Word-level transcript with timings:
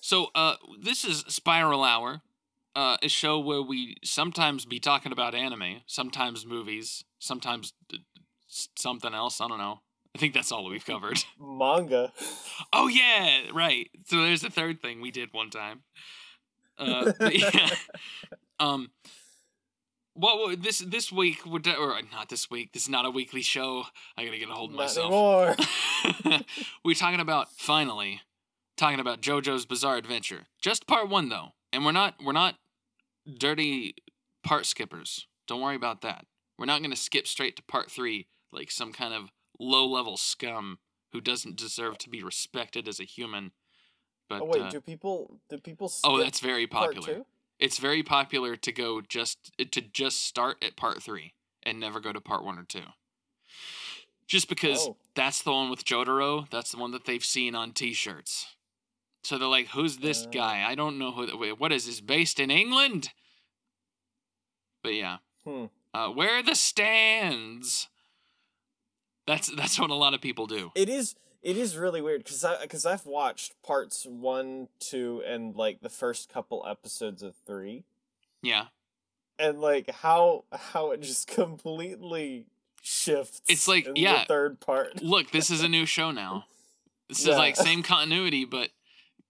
so, 0.00 0.28
uh, 0.34 0.56
this 0.80 1.04
is 1.04 1.24
Spiral 1.28 1.84
Hour, 1.84 2.22
uh, 2.74 2.96
a 3.02 3.08
show 3.08 3.38
where 3.38 3.62
we 3.62 3.96
sometimes 4.04 4.64
be 4.64 4.80
talking 4.80 5.12
about 5.12 5.34
anime, 5.34 5.82
sometimes 5.86 6.46
movies, 6.46 7.04
sometimes 7.18 7.72
something 8.76 9.14
else. 9.14 9.40
I 9.40 9.48
don't 9.48 9.58
know. 9.58 9.80
I 10.14 10.18
think 10.18 10.34
that's 10.34 10.52
all 10.52 10.68
we've 10.68 10.84
covered. 10.84 11.22
Manga. 11.40 12.12
Oh 12.72 12.88
yeah, 12.88 13.42
right. 13.52 13.90
So 14.06 14.22
there's 14.22 14.44
a 14.44 14.50
third 14.50 14.82
thing 14.82 15.00
we 15.00 15.10
did 15.10 15.32
one 15.32 15.50
time. 15.50 15.82
Uh, 16.78 17.12
yeah. 17.30 17.70
Um. 18.60 18.90
Wa- 20.14 20.54
this 20.58 20.78
this 20.80 21.12
week 21.12 21.46
would 21.46 21.66
or 21.68 22.00
not 22.12 22.28
this 22.28 22.50
week? 22.50 22.72
This 22.72 22.84
is 22.84 22.88
not 22.88 23.06
a 23.06 23.10
weekly 23.10 23.42
show. 23.42 23.84
I 24.16 24.24
gotta 24.24 24.38
get 24.38 24.48
a 24.48 24.52
hold 24.52 24.70
of 24.70 24.76
Not 24.76 24.82
myself. 24.82 25.56
we're 26.84 26.94
talking 26.94 27.20
about 27.20 27.50
finally 27.52 28.20
talking 28.76 29.00
about 29.00 29.20
JoJo's 29.20 29.66
Bizarre 29.66 29.96
Adventure. 29.96 30.46
Just 30.60 30.86
part 30.86 31.08
one 31.08 31.28
though, 31.28 31.52
and 31.72 31.84
we're 31.84 31.92
not 31.92 32.14
we're 32.24 32.32
not 32.32 32.56
dirty 33.38 33.94
part 34.42 34.66
skippers. 34.66 35.26
Don't 35.46 35.60
worry 35.60 35.76
about 35.76 36.02
that. 36.02 36.26
We're 36.58 36.66
not 36.66 36.82
gonna 36.82 36.96
skip 36.96 37.26
straight 37.26 37.56
to 37.56 37.62
part 37.62 37.90
three 37.90 38.26
like 38.52 38.70
some 38.70 38.92
kind 38.92 39.14
of 39.14 39.30
low 39.58 39.86
level 39.86 40.16
scum 40.16 40.78
who 41.12 41.20
doesn't 41.20 41.56
deserve 41.56 41.98
to 41.98 42.10
be 42.10 42.22
respected 42.22 42.88
as 42.88 43.00
a 43.00 43.04
human. 43.04 43.52
But 44.28 44.42
oh 44.42 44.44
wait, 44.46 44.62
uh, 44.62 44.70
do 44.70 44.80
people 44.80 45.40
do 45.48 45.58
people 45.58 45.92
oh, 46.04 46.18
that's 46.18 46.40
very 46.40 46.66
part 46.66 46.94
popular. 46.94 47.24
It's 47.60 47.78
very 47.78 48.02
popular 48.02 48.56
to 48.56 48.72
go 48.72 49.00
just 49.02 49.52
to 49.58 49.80
just 49.80 50.24
start 50.24 50.64
at 50.64 50.76
part 50.76 51.02
three 51.02 51.34
and 51.62 51.78
never 51.78 52.00
go 52.00 52.12
to 52.12 52.20
part 52.20 52.42
one 52.44 52.58
or 52.58 52.64
two. 52.64 52.82
Just 54.26 54.48
because 54.48 54.88
Oh. 54.88 54.96
that's 55.14 55.42
the 55.42 55.52
one 55.52 55.68
with 55.70 55.84
Jotaro, 55.84 56.48
that's 56.50 56.70
the 56.72 56.78
one 56.78 56.92
that 56.92 57.04
they've 57.04 57.24
seen 57.24 57.54
on 57.54 57.72
T-shirts. 57.72 58.46
So 59.22 59.36
they're 59.36 59.48
like, 59.48 59.68
"Who's 59.68 59.98
this 59.98 60.24
Uh. 60.24 60.30
guy? 60.30 60.64
I 60.66 60.74
don't 60.74 60.96
know 60.98 61.12
who. 61.12 61.36
Wait, 61.36 61.58
what 61.58 61.72
is 61.72 61.84
this? 61.86 62.00
Based 62.00 62.40
in 62.40 62.50
England?" 62.50 63.12
But 64.82 64.94
yeah, 64.94 65.18
Hmm. 65.44 65.66
uh, 65.92 66.08
where 66.10 66.36
are 66.38 66.42
the 66.42 66.54
stands? 66.54 67.88
That's 69.26 69.48
that's 69.54 69.78
what 69.78 69.90
a 69.90 69.94
lot 69.94 70.14
of 70.14 70.22
people 70.22 70.46
do. 70.46 70.72
It 70.74 70.88
is 70.88 71.14
it 71.42 71.56
is 71.56 71.76
really 71.76 72.00
weird 72.00 72.24
because 72.24 72.44
I 72.44 72.60
because 72.62 72.84
I've 72.86 73.06
watched 73.06 73.54
parts 73.62 74.06
one, 74.06 74.68
two, 74.78 75.22
and 75.26 75.54
like 75.56 75.80
the 75.80 75.88
first 75.88 76.28
couple 76.32 76.64
episodes 76.68 77.22
of 77.22 77.34
three, 77.46 77.84
Yeah, 78.42 78.66
and 79.38 79.60
like 79.60 79.90
how 79.90 80.44
how 80.52 80.90
it 80.92 81.00
just 81.02 81.26
completely 81.64 82.46
shifts. 82.82 83.42
It's 83.48 83.68
like, 83.68 83.86
in 83.86 83.96
yeah. 83.96 84.20
the 84.20 84.26
third 84.26 84.60
part. 84.60 85.02
look, 85.02 85.30
this 85.32 85.50
is 85.50 85.62
a 85.62 85.68
new 85.68 85.86
show 85.86 86.10
now. 86.10 86.44
This 87.08 87.26
Yeah. 87.26 87.32
is 87.32 87.38
like 87.38 87.56
same 87.56 87.82
continuity, 87.82 88.44
but 88.44 88.70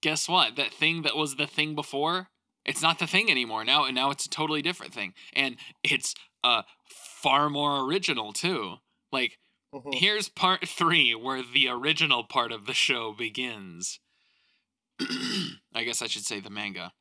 guess 0.01 0.29
what? 0.29 0.57
That 0.57 0.73
thing 0.73 1.03
that 1.03 1.17
was 1.17 1.37
the 1.37 1.47
thing 1.47 1.75
before, 1.75 2.29
it's 2.65 2.83
not 2.83 2.99
the 2.99 3.07
thing 3.07 3.31
anymore. 3.31 3.65
Now 3.65 3.85
and 3.87 3.95
now 3.95 4.11
it's 4.11 4.27
a 4.27 4.31
totally 4.31 4.63
different 4.63 4.93
thing. 4.95 5.15
And 5.33 5.57
it's 5.83 6.15
uh 6.45 6.63
far 6.87 7.51
more 7.51 7.85
original 7.85 8.33
too. 8.33 8.77
Like 9.13 9.39
Mhm. 9.75 9.95
here's 9.95 10.29
part 10.29 10.67
3 10.69 11.15
where 11.15 11.43
the 11.43 11.69
original 11.69 12.25
part 12.25 12.51
of 12.53 12.67
the 12.67 12.75
show 12.75 13.13
begins. 13.13 14.01
I 15.01 15.85
guess 15.85 16.03
I 16.03 16.07
should 16.07 16.25
say 16.25 16.41
the 16.41 16.51
manga. 16.51 16.93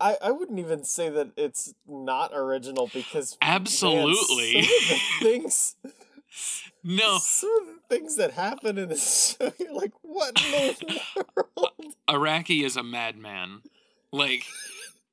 I 0.00 0.16
I 0.22 0.30
wouldn't 0.30 0.58
even 0.58 0.84
say 0.84 1.08
that 1.10 1.32
it's 1.36 1.74
not 1.86 2.30
original 2.34 2.88
because 2.92 3.36
man, 3.40 3.50
Absolutely. 3.56 4.62
some 4.62 4.70
the 4.88 5.00
things. 5.20 5.76
No, 6.82 7.18
Some 7.18 7.50
of 7.60 7.66
the 7.66 7.80
things 7.96 8.16
that 8.16 8.32
happen 8.32 8.78
in 8.78 8.88
this 8.88 9.36
show, 9.38 9.52
you're 9.58 9.74
like, 9.74 9.92
what 10.02 10.40
in 10.44 10.50
the 10.50 11.00
world? 11.36 11.94
Araki 12.08 12.64
is 12.64 12.76
a 12.76 12.82
madman. 12.82 13.60
Like, 14.10 14.44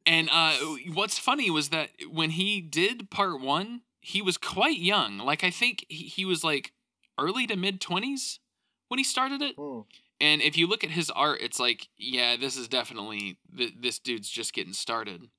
and 0.06 0.30
uh, 0.32 0.54
what's 0.94 1.20
funny 1.20 1.50
was 1.52 1.70
that 1.70 1.90
when 2.10 2.32
he 2.32 2.62
did 2.62 3.10
part 3.10 3.42
one, 3.42 3.82
he 4.00 4.22
was 4.22 4.38
quite 4.38 4.78
young. 4.80 5.18
Like, 5.18 5.44
I 5.44 5.50
think 5.52 5.86
he, 5.90 6.06
he 6.06 6.24
was 6.26 6.44
like 6.44 6.72
early 7.20 7.48
to 7.48 7.56
mid 7.56 7.80
20s 7.80 8.40
when 8.88 8.98
he 8.98 9.04
started 9.04 9.42
it. 9.42 9.56
Hmm. 9.58 9.82
And 10.22 10.42
if 10.42 10.58
you 10.58 10.68
look 10.68 10.84
at 10.84 10.92
his 10.92 11.10
art, 11.10 11.40
it's 11.42 11.60
like, 11.60 11.88
yeah, 11.98 12.36
this 12.36 12.58
is 12.58 12.68
definitely, 12.68 13.38
th- 13.56 13.76
this 13.80 14.00
dude's 14.00 14.30
just 14.30 14.54
getting 14.54 14.74
started. 14.74 15.30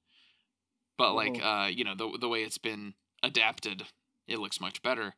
But, 0.96 1.14
like, 1.14 1.38
uh, 1.42 1.68
you 1.70 1.84
know, 1.84 1.94
the, 1.94 2.16
the 2.18 2.28
way 2.28 2.42
it's 2.42 2.58
been 2.58 2.94
adapted, 3.22 3.84
it 4.26 4.38
looks 4.38 4.60
much 4.60 4.82
better. 4.82 5.14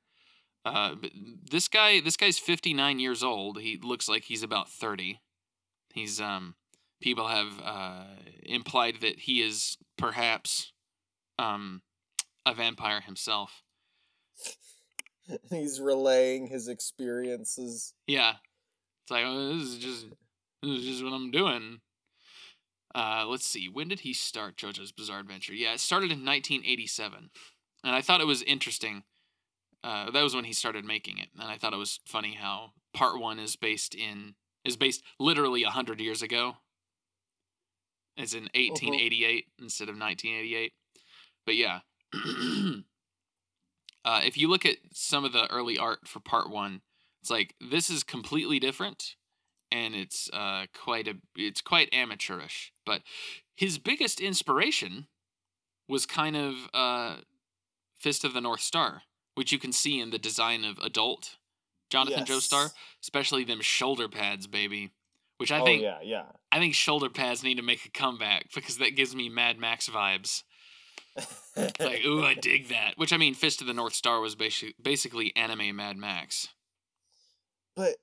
Uh, 0.64 0.94
but 1.00 1.10
this 1.50 1.68
guy, 1.68 2.00
this 2.00 2.16
guy's 2.16 2.38
59 2.38 2.98
years 2.98 3.22
old. 3.22 3.60
He 3.60 3.78
looks 3.82 4.08
like 4.08 4.24
he's 4.24 4.42
about 4.42 4.68
30. 4.68 5.20
He's, 5.92 6.20
um, 6.20 6.54
people 7.00 7.28
have 7.28 7.60
uh, 7.62 8.04
implied 8.44 8.98
that 9.00 9.20
he 9.20 9.42
is 9.42 9.76
perhaps 9.96 10.72
um, 11.38 11.82
a 12.46 12.54
vampire 12.54 13.00
himself. 13.00 13.62
He's 15.50 15.81
relaying 15.81 16.49
his 16.49 16.69
experiences. 16.69 17.94
Yeah, 18.06 18.34
it's 19.03 19.10
like 19.10 19.25
oh, 19.27 19.55
this 19.55 19.69
is 19.69 19.78
just 19.78 20.06
this 20.62 20.81
is 20.81 20.84
just 20.84 21.05
what 21.05 21.12
I'm 21.12 21.31
doing. 21.31 21.81
Uh, 22.94 23.25
let's 23.27 23.47
see, 23.47 23.69
when 23.69 23.88
did 23.88 24.00
he 24.00 24.12
start 24.12 24.56
JoJo's 24.56 24.93
Bizarre 24.93 25.21
Adventure? 25.21 25.55
Yeah, 25.55 25.72
it 25.72 25.81
started 25.81 26.12
in 26.12 26.27
1987, 26.27 27.31
and 27.84 27.94
I 27.94 28.03
thought 28.03 28.21
it 28.21 28.27
was 28.27 28.43
interesting. 28.43 29.05
Uh, 29.83 30.10
that 30.10 30.22
was 30.22 30.34
when 30.34 30.44
he 30.44 30.53
started 30.53 30.84
making 30.84 31.19
it, 31.19 31.28
and 31.41 31.50
I 31.50 31.56
thought 31.56 31.72
it 31.72 31.78
was 31.78 32.00
funny 32.06 32.34
how 32.34 32.72
part 32.93 33.19
one 33.19 33.39
is 33.39 33.56
based 33.56 33.94
in 33.94 34.34
is 34.65 34.77
based 34.77 35.03
literally 35.19 35.62
hundred 35.62 36.00
years 36.00 36.22
ago. 36.22 36.56
It's 38.16 38.34
in 38.34 38.43
1888 38.54 39.47
instead 39.59 39.89
of 39.89 39.99
1988. 39.99 40.72
But 41.47 41.56
yeah, 41.56 41.81
uh, 44.04 44.20
if 44.24 44.36
you 44.36 44.48
look 44.48 44.66
at 44.66 44.76
some 44.92 45.24
of 45.24 45.32
the 45.32 45.50
early 45.50 45.78
art 45.78 46.06
for 46.06 46.20
part 46.20 46.50
one, 46.50 46.82
it's 47.20 47.30
like 47.30 47.54
this 47.60 47.88
is 47.88 48.02
completely 48.02 48.58
different, 48.58 49.14
and 49.70 49.94
it's 49.94 50.28
uh, 50.32 50.66
quite 50.74 51.06
a 51.06 51.14
it's 51.36 51.60
quite 51.60 51.92
amateurish. 51.92 52.72
But 52.84 53.02
his 53.54 53.78
biggest 53.78 54.20
inspiration 54.20 55.06
was 55.88 56.06
kind 56.06 56.36
of 56.36 56.54
uh, 56.74 57.16
Fist 57.98 58.24
of 58.24 58.34
the 58.34 58.41
North 58.41 58.60
Star, 58.60 59.02
which 59.34 59.52
you 59.52 59.58
can 59.58 59.72
see 59.72 60.00
in 60.00 60.10
the 60.10 60.18
design 60.18 60.64
of 60.64 60.78
adult 60.78 61.36
Jonathan 61.91 62.24
Yes. 62.26 62.28
Joestar, 62.28 62.72
especially 63.02 63.44
them 63.44 63.60
shoulder 63.60 64.08
pads, 64.08 64.46
baby. 64.46 64.91
Which 65.36 65.52
I 65.52 65.60
oh 65.60 65.64
think 65.64 65.82
yeah, 65.82 65.98
yeah. 66.02 66.24
I 66.50 66.58
think 66.58 66.74
shoulder 66.74 67.08
pads 67.08 67.42
need 67.42 67.56
to 67.56 67.62
make 67.62 67.84
a 67.84 67.91
comeback 67.91 68.46
because 68.54 68.78
that 68.78 68.96
gives 68.96 69.14
me 69.14 69.28
Mad 69.28 69.58
Max 69.58 69.88
vibes. 69.88 70.42
Like, 71.56 72.04
ooh, 72.06 72.22
I 72.22 72.34
dig 72.34 72.68
that. 72.68 72.94
Which 72.96 73.12
I 73.12 73.16
mean, 73.18 73.34
Fist 73.34 73.60
of 73.60 73.66
the 73.66 73.74
North 73.74 73.94
Star 73.94 74.20
was 74.20 74.34
basically 74.34 74.74
basically 74.82 75.34
anime 75.36 75.76
Mad 75.76 75.96
Max. 75.96 76.48
but 77.76 77.96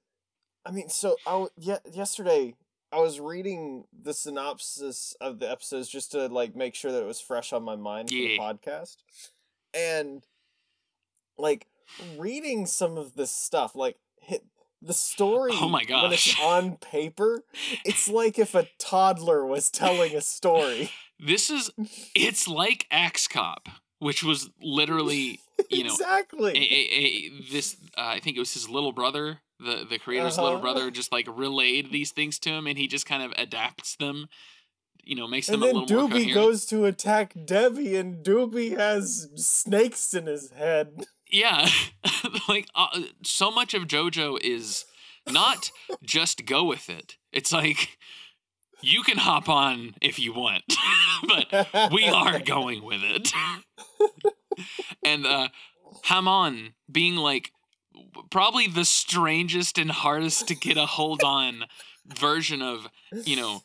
I 0.65 0.71
mean, 0.71 0.89
so 0.89 1.15
I 1.25 1.31
w- 1.31 1.49
ye- 1.57 1.91
yesterday 1.93 2.53
I 2.91 2.99
was 2.99 3.19
reading 3.19 3.85
the 3.91 4.13
synopsis 4.13 5.15
of 5.21 5.39
the 5.39 5.49
episodes 5.49 5.89
just 5.89 6.11
to 6.11 6.27
like 6.27 6.55
make 6.55 6.75
sure 6.75 6.91
that 6.91 7.01
it 7.01 7.07
was 7.07 7.21
fresh 7.21 7.53
on 7.53 7.63
my 7.63 7.75
mind 7.75 8.09
for 8.09 8.15
the 8.15 8.37
podcast, 8.37 8.97
and 9.73 10.23
like 11.37 11.67
reading 12.17 12.65
some 12.65 12.97
of 12.97 13.15
this 13.15 13.31
stuff, 13.31 13.75
like 13.75 13.97
hit 14.21 14.45
the 14.81 14.93
story. 14.93 15.51
Oh 15.55 15.69
my 15.69 15.83
When 15.87 16.13
it's 16.13 16.39
on 16.39 16.77
paper, 16.77 17.43
it's 17.85 18.07
like 18.07 18.37
if 18.37 18.53
a 18.53 18.67
toddler 18.77 19.45
was 19.45 19.69
telling 19.71 20.15
a 20.15 20.21
story. 20.21 20.91
This 21.19 21.49
is, 21.49 21.69
it's 22.15 22.47
like 22.47 22.85
Axe 22.91 23.27
Cop, 23.27 23.67
which 23.99 24.23
was 24.23 24.49
literally, 24.61 25.39
you 25.69 25.83
know, 25.83 25.93
exactly. 25.93 26.51
a, 26.53 26.57
a, 26.57 26.97
a, 26.97 27.51
this, 27.51 27.75
uh, 27.97 28.01
I 28.07 28.19
think 28.19 28.37
it 28.37 28.39
was 28.39 28.53
his 28.53 28.69
little 28.69 28.91
brother, 28.93 29.39
the, 29.59 29.85
the 29.89 29.99
creator's 29.99 30.37
little 30.37 30.53
Uh-huh. 30.53 30.61
brother, 30.61 30.91
just 30.91 31.11
like 31.11 31.27
relayed 31.29 31.91
these 31.91 32.11
things 32.11 32.39
to 32.39 32.49
him 32.51 32.65
and 32.67 32.77
he 32.77 32.87
just 32.87 33.05
kind 33.05 33.21
of 33.23 33.33
adapts 33.37 33.95
them, 33.97 34.29
you 35.03 35.15
know, 35.15 35.27
makes 35.27 35.49
and 35.49 35.55
them 35.55 35.63
a 35.63 35.65
then 35.73 35.75
little 35.81 35.97
more 36.01 36.09
coherent. 36.09 36.33
goes 36.33 36.65
to 36.67 36.85
attack 36.85 37.33
Debbie, 37.45 37.95
and 37.97 38.23
Doobie 38.23 38.77
has 38.77 39.27
snakes 39.35 40.13
in 40.13 40.27
his 40.27 40.51
head. 40.51 41.05
Yeah, 41.31 41.67
like 42.47 42.67
uh, 42.75 43.01
so 43.23 43.51
much 43.51 43.73
of 43.73 43.83
JoJo 43.83 44.39
is 44.41 44.85
not 45.29 45.71
just 46.01 46.45
go 46.45 46.63
with 46.63 46.89
it. 46.89 47.17
It's 47.31 47.51
like 47.51 47.97
you 48.81 49.03
can 49.03 49.17
hop 49.17 49.49
on 49.49 49.95
if 50.01 50.19
you 50.19 50.33
want, 50.33 50.63
but 51.27 51.91
we 51.91 52.07
are 52.07 52.39
going 52.45 52.83
with 52.83 53.01
it. 53.03 53.31
and 55.05 55.25
uh 55.25 55.49
Hamon 56.05 56.73
being 56.91 57.15
like 57.15 57.51
probably 58.29 58.67
the 58.67 58.85
strangest 58.85 59.77
and 59.77 59.91
hardest 59.91 60.47
to 60.47 60.55
get 60.55 60.77
a 60.77 60.85
hold 60.85 61.23
on 61.23 61.65
version 62.05 62.61
of 62.61 62.87
you 63.11 63.35
know 63.35 63.61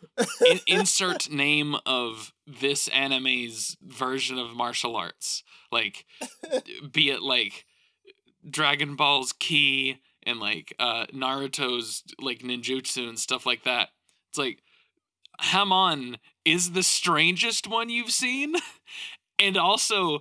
in- 0.46 0.60
insert 0.66 1.30
name 1.30 1.76
of 1.86 2.32
this 2.46 2.88
anime's 2.88 3.76
version 3.82 4.38
of 4.38 4.54
martial 4.54 4.96
arts 4.96 5.42
like 5.72 6.04
be 6.92 7.10
it 7.10 7.22
like 7.22 7.64
dragon 8.48 8.96
ball's 8.96 9.32
ki 9.32 9.98
and 10.24 10.40
like 10.40 10.74
uh 10.78 11.06
naruto's 11.06 12.02
like 12.20 12.40
ninjutsu 12.40 13.08
and 13.08 13.18
stuff 13.18 13.46
like 13.46 13.64
that 13.64 13.88
it's 14.28 14.38
like 14.38 14.58
hamon 15.40 16.16
is 16.44 16.72
the 16.72 16.82
strangest 16.82 17.66
one 17.66 17.88
you've 17.88 18.10
seen 18.10 18.54
and 19.38 19.56
also 19.56 20.20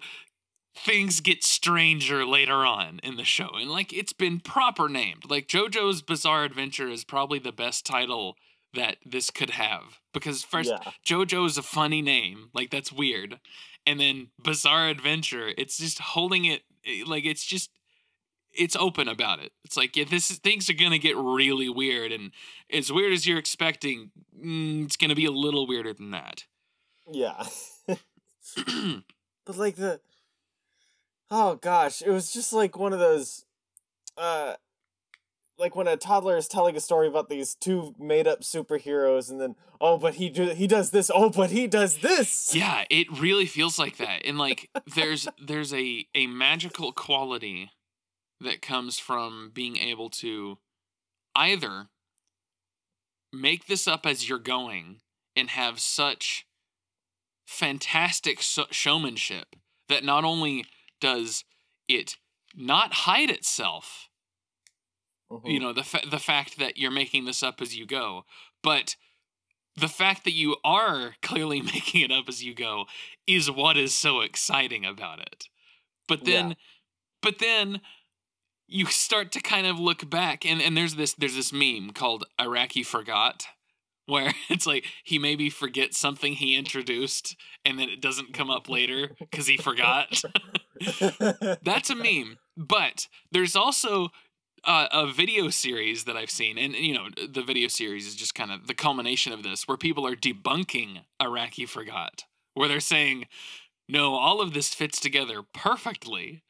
things 0.76 1.20
get 1.20 1.44
stranger 1.44 2.26
later 2.26 2.66
on 2.66 3.00
in 3.04 3.16
the 3.16 3.24
show 3.24 3.50
and 3.56 3.70
like 3.70 3.94
it's 3.94 4.14
been 4.14 4.40
proper 4.40 4.90
named 4.90 5.24
like 5.30 5.48
jojo's 5.48 6.02
bizarre 6.02 6.44
adventure 6.44 6.90
is 6.90 7.04
probably 7.04 7.38
the 7.38 7.52
best 7.52 7.86
title 7.86 8.36
that 8.74 8.98
this 9.06 9.30
could 9.30 9.52
have 9.52 10.00
because 10.14 10.44
first 10.44 10.72
yeah. 10.72 10.92
jojo 11.06 11.46
is 11.46 11.60
a 11.60 11.64
funny 11.64 12.02
name 12.02 12.50
like 12.56 12.72
that's 12.72 12.92
weird 12.92 13.40
and 13.86 14.00
then 14.00 14.30
bizarre 14.44 14.90
adventure 14.90 15.52
it's 15.58 15.78
just 15.78 16.00
holding 16.00 16.46
it 16.46 16.64
eh, 16.88 17.04
like 17.06 17.24
it's 17.24 17.46
just 17.46 17.70
it's 18.56 18.76
open 18.76 19.08
about 19.08 19.40
it. 19.40 19.52
It's 19.64 19.78
like 19.78 19.96
yeah 19.96 20.06
this 20.10 20.32
is, 20.32 20.38
things 20.38 20.70
are 20.70 20.74
gonna 20.74 20.98
get 20.98 21.18
really 21.18 21.70
weird 21.70 22.12
and 22.12 22.32
as 22.72 22.92
weird 22.92 23.14
as 23.14 23.28
you're 23.28 23.40
expecting 23.40 24.12
mm, 24.38 24.86
it's 24.86 24.98
gonna 24.98 25.16
be 25.16 25.26
a 25.26 25.32
little 25.32 25.68
weirder 25.68 25.94
than 25.94 26.12
that. 26.12 26.46
Yeah. 27.12 27.46
but 29.46 29.58
like 29.58 29.76
the 29.76 30.00
Oh 31.36 31.56
gosh, 31.56 32.04
it 32.04 32.12
was 32.12 32.32
just 32.32 32.54
like 32.54 32.78
one 32.78 32.94
of 32.94 33.00
those 33.00 33.46
uh 34.18 34.54
like 35.58 35.76
when 35.76 35.88
a 35.88 35.98
toddler 35.98 36.38
is 36.38 36.48
telling 36.48 36.76
a 36.76 36.80
story 36.80 37.08
about 37.08 37.30
these 37.30 37.56
two 37.56 37.96
made 38.00 38.28
up 38.28 38.42
superheroes 38.42 39.30
and 39.30 39.40
then 39.40 39.56
oh 39.80 39.98
but 39.98 40.16
he 40.16 40.30
do, 40.30 40.50
he 40.50 40.68
does 40.68 40.92
this 40.92 41.10
oh 41.14 41.30
but 41.30 41.52
he 41.52 41.68
does 41.68 42.00
this! 42.00 42.54
Yeah 42.54 42.86
it 42.90 43.08
really 43.20 43.46
feels 43.46 43.80
like 43.80 43.98
that 43.98 44.26
and 44.26 44.38
like 44.38 44.70
there's 44.96 45.28
there's 45.42 45.74
a 45.74 46.06
a 46.14 46.28
magical 46.28 46.92
quality 46.92 47.72
that 48.44 48.62
comes 48.62 49.00
from 49.00 49.52
being 49.54 49.78
able 49.78 50.10
to 50.10 50.58
either 51.36 51.88
make 53.32 53.66
this 53.66 53.88
up 53.88 54.06
as 54.06 54.30
you're 54.30 54.40
going 54.40 55.02
and 55.36 55.50
have 55.50 55.80
such 55.80 56.46
fantastic 57.48 58.40
showmanship 58.42 59.56
that 59.90 60.04
not 60.04 60.24
only 60.24 60.66
does 61.02 61.44
it 61.88 62.16
not 62.56 62.94
hide 62.94 63.30
itself 63.30 64.10
Mhm. 65.32 65.52
you 65.52 65.60
know 65.60 65.74
the 65.74 65.84
fa- 65.84 66.06
the 66.08 66.20
fact 66.20 66.58
that 66.58 66.78
you're 66.78 66.92
making 66.92 67.26
this 67.26 67.42
up 67.44 67.62
as 67.62 67.76
you 67.76 67.86
go 67.86 68.26
but 68.62 68.96
the 69.76 69.88
fact 69.90 70.24
that 70.24 70.34
you 70.34 70.58
are 70.64 71.16
clearly 71.22 71.62
making 71.74 72.02
it 72.02 72.12
up 72.12 72.30
as 72.30 72.44
you 72.44 72.54
go 72.54 72.86
is 73.26 73.50
what 73.50 73.76
is 73.78 73.94
so 73.94 74.22
exciting 74.22 74.86
about 74.86 75.20
it 75.20 75.50
but 76.08 76.24
then 76.26 76.50
Yeah. 76.50 76.56
but 77.22 77.40
then 77.40 77.82
you 78.74 78.88
start 78.88 79.32
to 79.32 79.40
kind 79.40 79.68
of 79.68 79.80
look 79.80 80.10
back 80.10 80.46
and, 80.46 80.62
and 80.62 80.76
there's 80.76 80.96
this 80.96 81.14
there's 81.14 81.36
this 81.36 81.54
meme 81.54 81.92
called 81.92 82.26
Araki 82.40 82.86
forgot 82.86 83.46
where 84.06 84.34
it's 84.50 84.66
like 84.66 84.86
he 85.04 85.20
maybe 85.20 85.50
forgets 85.50 85.98
something 85.98 86.34
he 86.34 86.56
introduced 86.56 87.36
and 87.64 87.80
then 87.80 87.90
it 87.90 88.02
doesn't 88.02 88.34
come 88.34 88.50
up 88.50 88.68
later 88.68 89.12
because 89.20 89.48
he 89.48 89.58
forgot 89.58 90.24
that's 91.64 91.90
a 91.90 91.96
meme. 91.96 92.38
But 92.56 93.08
there's 93.32 93.56
also 93.56 94.10
a 94.66 95.12
video 95.12 95.50
series 95.50 96.06
that 96.06 96.16
I've 96.16 96.30
seen, 96.30 96.58
and 96.58 96.74
you 96.74 96.94
know, 96.94 97.08
the 97.30 97.42
video 97.42 97.68
series 97.68 98.08
is 98.08 98.16
just 98.16 98.34
kind 98.34 98.52
of 98.52 98.68
the 98.68 98.74
culmination 98.74 99.34
of 99.34 99.44
this, 99.44 99.68
where 99.68 99.78
people 99.78 100.08
are 100.08 100.16
debunking 100.16 101.02
Araki 101.22 101.68
Forgot, 101.68 102.24
where 102.54 102.70
they're 102.70 102.80
saying, 102.80 103.26
no, 103.90 104.16
all 104.16 104.40
of 104.40 104.54
this 104.54 104.74
fits 104.74 105.00
together 105.00 105.42
perfectly. 105.54 106.44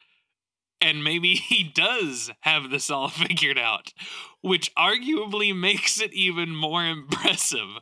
And 0.83 1.03
maybe 1.03 1.35
he 1.35 1.63
does 1.63 2.29
have 2.41 2.69
this 2.69 2.91
all 2.91 3.07
figured 3.09 3.57
out, 3.57 3.93
which 4.41 4.73
arguably 4.75 5.57
makes 5.57 5.99
it 5.99 6.13
even 6.13 6.55
more 6.55 6.85
impressive 6.85 7.79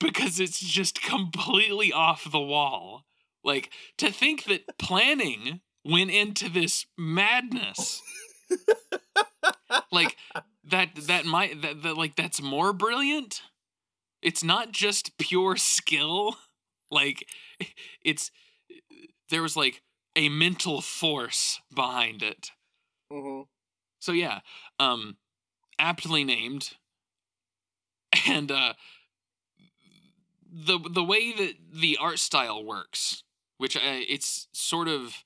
because 0.00 0.40
it's 0.40 0.60
just 0.60 1.00
completely 1.00 1.92
off 1.92 2.30
the 2.30 2.40
wall. 2.40 3.04
Like, 3.42 3.70
to 3.98 4.10
think 4.10 4.44
that 4.44 4.78
planning 4.78 5.60
went 5.84 6.10
into 6.10 6.50
this 6.50 6.84
madness. 6.98 8.02
Like 9.92 10.16
that 10.70 10.94
that 11.06 11.24
might 11.26 11.62
that, 11.62 11.82
that 11.82 11.96
like 11.96 12.16
that's 12.16 12.42
more 12.42 12.72
brilliant? 12.72 13.42
It's 14.22 14.44
not 14.44 14.72
just 14.72 15.16
pure 15.18 15.56
skill? 15.56 16.36
Like 16.90 17.26
it's 18.04 18.30
there 19.28 19.42
was 19.42 19.56
like 19.56 19.82
a 20.16 20.28
mental 20.28 20.80
force 20.80 21.60
behind 21.72 22.22
it. 22.22 22.50
Hmm 23.12 23.42
so 24.06 24.12
yeah 24.12 24.40
um 24.78 25.16
aptly 25.78 26.24
named. 26.24 26.70
And 28.26 28.50
uh 28.50 28.74
the 30.50 30.78
the 30.78 31.04
way 31.04 31.32
that 31.32 31.54
the 31.72 31.98
art 32.00 32.18
style 32.18 32.64
works 32.64 33.24
which 33.58 33.76
uh, 33.76 33.80
it's 33.82 34.48
sort 34.52 34.88
of 34.88 35.24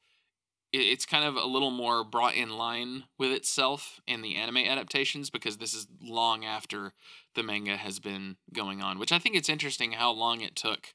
it's 0.72 1.04
kind 1.04 1.25
of 1.25 1.36
a 1.36 1.46
little 1.46 1.70
more 1.70 2.04
brought 2.04 2.34
in 2.34 2.50
line 2.50 3.04
with 3.19 3.31
itself 3.32 4.00
in 4.06 4.22
the 4.22 4.36
anime 4.36 4.56
adaptations 4.56 5.31
because 5.31 5.58
this 5.58 5.75
is 5.75 5.86
long 6.02 6.44
after 6.44 6.93
the 7.34 7.43
manga 7.43 7.76
has 7.76 8.00
been 8.00 8.36
going 8.52 8.82
on 8.82 8.98
which 8.98 9.12
i 9.12 9.19
think 9.19 9.36
it's 9.36 9.48
interesting 9.48 9.93
how 9.93 10.10
long 10.10 10.40
it 10.40 10.56
took 10.56 10.94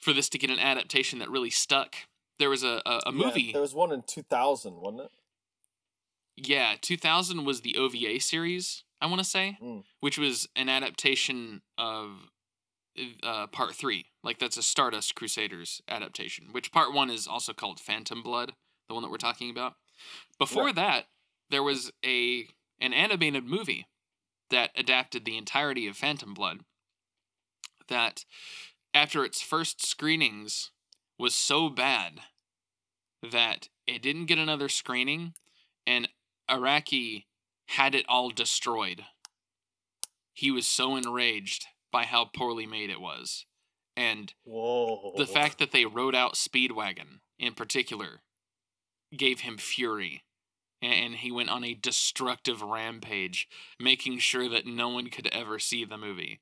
for 0.00 0.12
this 0.12 0.28
to 0.28 0.38
get 0.38 0.50
an 0.50 0.58
adaptation 0.58 1.18
that 1.18 1.30
really 1.30 1.50
stuck 1.50 1.94
there 2.38 2.50
was 2.50 2.62
a, 2.62 2.82
a, 2.86 3.00
a 3.06 3.12
Yeah, 3.12 3.26
movie 3.26 3.52
there 3.52 3.62
was 3.62 3.74
one 3.74 3.92
in 3.92 4.02
2000 4.02 4.76
wasn't 4.76 5.02
it 5.02 5.10
yeah 6.36 6.74
2000 6.80 7.44
was 7.44 7.62
the 7.62 7.76
ova 7.76 8.20
series 8.20 8.84
i 9.00 9.06
want 9.06 9.18
to 9.18 9.24
say 9.24 9.58
Mm. 9.62 9.84
which 10.00 10.18
was 10.18 10.48
an 10.56 10.68
adaptation 10.68 11.62
of 11.78 12.30
uh, 13.22 13.46
part 13.48 13.74
three 13.74 14.06
like 14.22 14.38
that's 14.38 14.56
a 14.56 14.62
stardust 14.62 15.14
crusaders 15.14 15.82
adaptation 15.88 16.48
which 16.52 16.72
part 16.72 16.92
one 16.92 17.10
is 17.10 17.26
also 17.26 17.52
called 17.52 17.80
phantom 17.80 18.22
blood 18.22 18.52
the 18.88 18.94
one 18.94 19.02
that 19.02 19.10
we're 19.10 19.16
talking 19.16 19.50
about 19.50 19.74
before 20.38 20.66
Right. 20.66 20.74
that 20.76 21.06
there 21.50 21.62
was 21.62 21.90
a 22.04 22.48
an 22.80 22.92
animated 22.92 23.44
movie 23.44 23.86
that 24.50 24.70
adapted 24.76 25.24
the 25.24 25.36
entirety 25.36 25.86
of 25.86 25.96
phantom 25.96 26.34
blood 26.34 26.60
that 27.88 28.24
after 28.94 29.24
its 29.24 29.40
first 29.42 29.84
screenings 29.86 30.70
was 31.18 31.34
so 31.34 31.68
bad 31.68 32.20
that 33.30 33.68
it 33.86 34.02
didn't 34.02 34.26
get 34.26 34.38
another 34.38 34.68
screening 34.68 35.34
and 35.86 36.08
Araki 36.50 37.24
had 37.68 37.94
it 37.94 38.06
all 38.08 38.30
destroyed. 38.30 39.04
He 40.34 40.50
was 40.50 40.66
so 40.66 40.96
enraged 40.96 41.66
by 41.90 42.04
how 42.04 42.26
poorly 42.26 42.66
made 42.66 42.90
it 42.90 43.00
was. 43.00 43.46
And 43.96 44.34
whoa 44.44 45.14
the 45.16 45.26
fact 45.26 45.58
that 45.58 45.72
they 45.72 45.86
wrote 45.86 46.14
out 46.14 46.34
Speedwagon 46.34 47.20
in 47.38 47.54
particular 47.54 48.20
gave 49.16 49.40
him 49.40 49.56
fury. 49.56 50.24
And 50.82 51.14
he 51.14 51.32
went 51.32 51.48
on 51.48 51.64
a 51.64 51.72
destructive 51.72 52.60
rampage, 52.60 53.48
making 53.80 54.18
sure 54.18 54.48
that 54.50 54.66
no 54.66 54.90
one 54.90 55.08
could 55.08 55.26
ever 55.28 55.58
see 55.58 55.86
the 55.86 55.96
movie. 55.96 56.40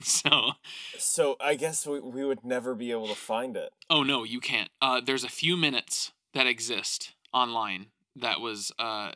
So, 0.04 0.52
so 0.96 1.36
i 1.40 1.56
guess 1.56 1.84
we, 1.84 1.98
we 1.98 2.24
would 2.24 2.44
never 2.44 2.76
be 2.76 2.92
able 2.92 3.08
to 3.08 3.16
find 3.16 3.56
it 3.56 3.72
oh 3.90 4.02
no, 4.02 4.24
you 4.24 4.40
can't. 4.40 4.70
Uh, 4.80 5.00
there's 5.04 5.24
a 5.24 5.28
few 5.28 5.56
minutes 5.56 6.12
that 6.34 6.46
exist 6.46 7.14
online 7.32 7.86
that 8.16 8.40
was, 8.40 8.72
uh, 8.78 9.12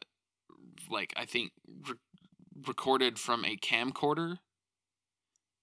like, 0.90 1.12
I 1.16 1.24
think 1.24 1.52
re- 1.88 1.96
recorded 2.66 3.18
from 3.18 3.44
a 3.44 3.56
camcorder. 3.56 4.38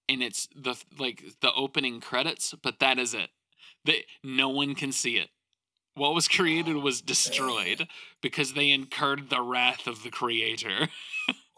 And 0.07 0.23
it's 0.23 0.47
the 0.55 0.75
like 0.97 1.23
the 1.41 1.53
opening 1.53 2.01
credits, 2.01 2.55
but 2.63 2.79
that 2.79 2.97
is 2.97 3.13
it. 3.13 3.29
They, 3.85 4.05
no 4.23 4.49
one 4.49 4.73
can 4.73 4.91
see 4.91 5.17
it. 5.17 5.29
What 5.93 6.15
was 6.15 6.27
created 6.27 6.77
Oh, 6.77 6.79
was 6.79 7.01
destroyed 7.01 7.87
because 8.19 8.53
they 8.53 8.71
incurred 8.71 9.29
the 9.29 9.41
wrath 9.41 9.85
of 9.85 10.01
the 10.01 10.09
creator. 10.09 10.89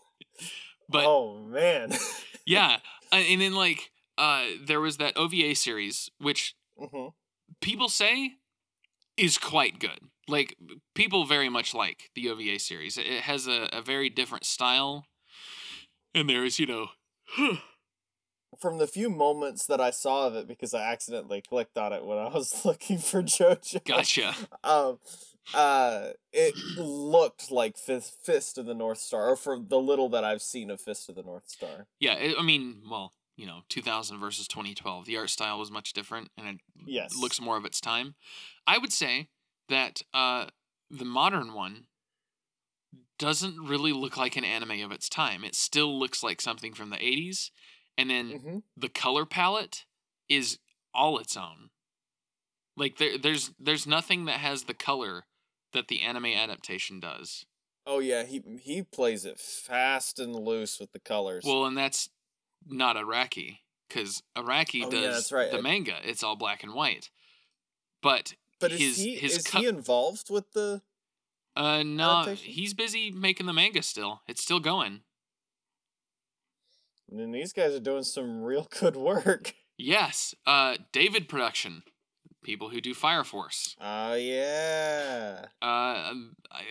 but 0.89 1.05
oh 1.05 1.37
man 1.37 1.93
yeah, 2.45 2.79
and 3.17 3.41
then 3.41 3.53
like 3.53 3.91
uh, 4.17 4.45
there 4.65 4.81
was 4.81 4.97
that 4.97 5.17
OVA 5.17 5.55
series, 5.55 6.09
which 6.19 6.55
hmm 6.77 7.07
people 7.61 7.89
say 7.89 8.33
is 9.17 9.37
quite 9.37 9.79
good. 9.79 9.99
Like 10.27 10.55
people 10.95 11.25
very 11.25 11.49
much 11.49 11.73
like 11.73 12.09
the 12.15 12.29
OVA 12.29 12.59
series. 12.59 12.97
It 12.97 13.23
has 13.23 13.47
a, 13.47 13.69
a 13.73 13.81
very 13.81 14.09
different 14.09 14.45
style, 14.45 15.07
and 16.13 16.29
there's 16.29 16.59
you 16.59 16.65
know. 16.65 16.87
from 18.59 18.77
the 18.77 18.87
few 18.87 19.09
moments 19.09 19.65
that 19.65 19.79
I 19.81 19.91
saw 19.91 20.27
of 20.27 20.35
it 20.35 20.47
because 20.47 20.73
I 20.73 20.91
accidentally 20.91 21.41
clicked 21.41 21.77
on 21.77 21.93
it 21.93 22.05
when 22.05 22.17
I 22.17 22.27
was 22.27 22.65
looking 22.65 22.97
for 22.97 23.23
JoJo. 23.23 23.83
Gotcha. 23.85 24.35
Um, 24.63 24.99
uh, 25.53 26.11
it 26.31 26.59
looked 26.75 27.51
like 27.51 27.77
Fist, 27.77 28.19
Fist 28.23 28.57
of 28.57 28.65
the 28.65 28.73
North 28.73 28.99
Star, 28.99 29.29
or 29.29 29.35
for 29.35 29.59
the 29.59 29.79
little 29.79 30.09
that 30.09 30.23
I've 30.23 30.41
seen 30.41 30.69
of 30.71 30.81
Fist 30.81 31.09
of 31.09 31.15
the 31.15 31.23
North 31.23 31.49
Star. 31.49 31.87
Yeah, 31.99 32.13
it, 32.15 32.35
I 32.37 32.41
mean, 32.41 32.83
well, 32.89 33.13
you 33.35 33.45
know, 33.45 33.61
2000 33.69 34.19
versus 34.19 34.47
2012, 34.47 35.05
the 35.05 35.17
art 35.17 35.29
style 35.29 35.59
was 35.59 35.71
much 35.71 35.93
different, 35.93 36.29
and 36.37 36.47
it 36.47 36.61
Yes. 36.85 37.13
looks 37.13 37.39
more 37.39 37.57
of 37.57 37.65
its 37.65 37.79
time. 37.81 38.15
I 38.67 38.77
would 38.77 38.93
say 38.93 39.29
that 39.69 40.01
uh, 40.13 40.47
the 40.89 41.05
modern 41.05 41.53
one 41.53 41.87
doesn't 43.17 43.57
really 43.63 43.93
look 43.93 44.17
like 44.17 44.35
an 44.35 44.43
anime 44.43 44.81
of 44.81 44.91
its 44.91 45.07
time. 45.09 45.43
It 45.43 45.55
still 45.55 45.97
looks 45.97 46.23
like 46.23 46.41
something 46.41 46.73
from 46.73 46.89
the 46.89 47.03
80s, 47.03 47.51
and 47.97 48.09
then 48.09 48.37
hmm 48.39 48.59
the 48.75 48.89
color 48.89 49.25
palette 49.25 49.85
is 50.27 50.59
all 50.93 51.17
its 51.19 51.37
own. 51.37 51.69
Like 52.75 52.97
there, 52.97 53.17
there's 53.17 53.51
there's 53.59 53.85
nothing 53.87 54.25
that 54.25 54.39
has 54.39 54.63
the 54.63 54.73
color 54.73 55.25
that 55.73 55.87
the 55.87 56.01
anime 56.01 56.25
adaptation 56.27 56.99
does. 56.99 57.45
Oh 57.85 57.99
yeah, 57.99 58.23
he 58.23 58.41
he 58.61 58.83
plays 58.83 59.25
it 59.25 59.39
fast 59.39 60.19
and 60.19 60.35
loose 60.35 60.79
with 60.79 60.91
the 60.91 60.99
colors. 60.99 61.43
Well, 61.45 61.65
and 61.65 61.77
that's 61.77 62.09
not 62.67 62.95
Araki 62.95 63.59
because 63.87 64.21
Araki 64.37 64.83
Oh, 64.85 64.89
does 64.91 65.31
yeah, 65.31 65.37
right. 65.37 65.51
the 65.51 65.61
manga. 65.61 65.95
It's 66.03 66.23
all 66.23 66.35
black 66.35 66.61
and 66.63 66.73
white. 66.73 67.09
But 68.03 68.35
but 68.59 68.71
his 68.71 68.81
is 68.81 68.97
he 68.97 69.15
his 69.15 69.37
is 69.37 69.43
co- 69.47 69.59
he 69.59 69.67
involved 69.67 70.29
with 70.29 70.51
the? 70.51 70.81
uh 71.55 71.83
no, 71.83 72.19
adaptation? 72.21 72.51
he's 72.53 72.73
busy 72.73 73.09
making 73.11 73.45
the 73.47 73.53
manga 73.53 73.81
still. 73.81 74.21
It's 74.27 74.43
still 74.43 74.59
going. 74.59 75.01
And 77.11 77.33
these 77.33 77.51
guys 77.53 77.73
are 77.73 77.79
doing 77.79 78.03
some 78.03 78.41
real 78.41 78.67
good 78.79 78.95
work. 78.95 79.55
Yes, 79.77 80.35
uh 80.45 80.77
David 80.91 81.27
Production, 81.27 81.83
people 82.43 82.69
who 82.69 82.81
do 82.81 82.93
Fire 82.93 83.23
Force. 83.23 83.75
Oh 83.79 84.13
yeah. 84.15 85.45
Uh, 85.61 86.13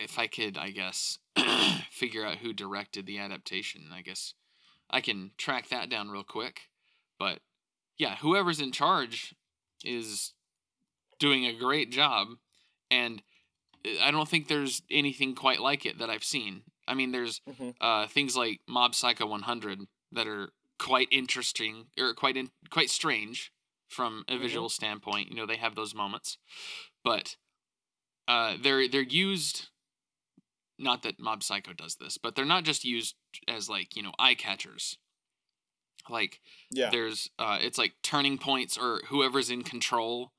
if 0.03 0.17
I 0.19 0.27
could, 0.27 0.57
I 0.57 0.71
guess, 0.71 1.19
figure 1.91 2.25
out 2.25 2.37
who 2.37 2.53
directed 2.53 3.05
the 3.05 3.17
adaptation, 3.19 3.89
I 3.93 4.01
guess 4.01 4.33
I 4.89 5.01
can 5.01 5.31
track 5.37 5.69
that 5.69 5.89
down 5.89 6.09
real 6.09 6.23
quick. 6.23 6.69
But 7.17 7.39
yeah, 7.97 8.17
whoever's 8.17 8.59
in 8.59 8.71
charge 8.71 9.35
is 9.83 10.33
doing 11.19 11.45
a 11.45 11.53
great 11.57 11.91
job, 11.91 12.29
and 12.89 13.21
uh, 13.85 14.03
I 14.03 14.11
don't 14.11 14.27
think 14.29 14.47
there's 14.47 14.81
anything 14.89 15.35
quite 15.35 15.59
like 15.61 15.85
it 15.85 15.99
that 15.99 16.09
I've 16.09 16.23
seen. 16.23 16.63
I 16.87 16.93
mean, 16.93 17.11
there's 17.11 17.41
Mhm. 17.47 17.75
uh, 17.79 18.07
things 18.07 18.35
like 18.35 18.59
Mob 18.67 18.95
Psycho 18.95 19.25
100 19.27 19.81
that 20.11 20.27
are 20.27 20.51
quite 20.77 21.07
interesting 21.11 21.85
or 21.97 22.13
quite 22.13 22.35
in, 22.35 22.49
quite 22.71 22.89
strange 22.89 23.51
from 23.91 24.23
a 24.27 24.33
Mhm. 24.33 24.39
visual 24.39 24.69
standpoint. 24.69 25.29
You 25.29 25.35
know, 25.35 25.45
they 25.45 25.57
have 25.57 25.75
those 25.75 25.93
moments, 25.93 26.37
but 27.03 27.37
uh, 28.27 28.57
they're 28.59 28.87
they're 28.87 29.01
used. 29.01 29.69
Not 30.77 31.03
that 31.03 31.19
Mob 31.19 31.43
Psycho 31.43 31.73
does 31.73 31.97
this, 31.97 32.17
but 32.17 32.35
they're 32.35 32.45
not 32.45 32.63
just 32.63 32.83
used 32.83 33.15
as 33.47 33.69
like 33.69 33.95
you 33.95 34.01
know 34.01 34.13
eye 34.17 34.35
catchers. 34.35 34.97
Like 36.09 36.41
Yeah. 36.71 36.89
there's 36.89 37.29
uh, 37.37 37.59
it's 37.61 37.77
like 37.77 38.01
turning 38.01 38.37
points 38.39 38.77
or 38.77 39.01
whoever's 39.07 39.51
in 39.51 39.63
control, 39.63 40.33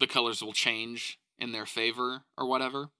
the 0.00 0.06
colors 0.06 0.42
will 0.42 0.54
change 0.54 1.18
in 1.38 1.52
their 1.52 1.66
favor 1.66 2.24
or 2.38 2.46
whatever. 2.46 2.90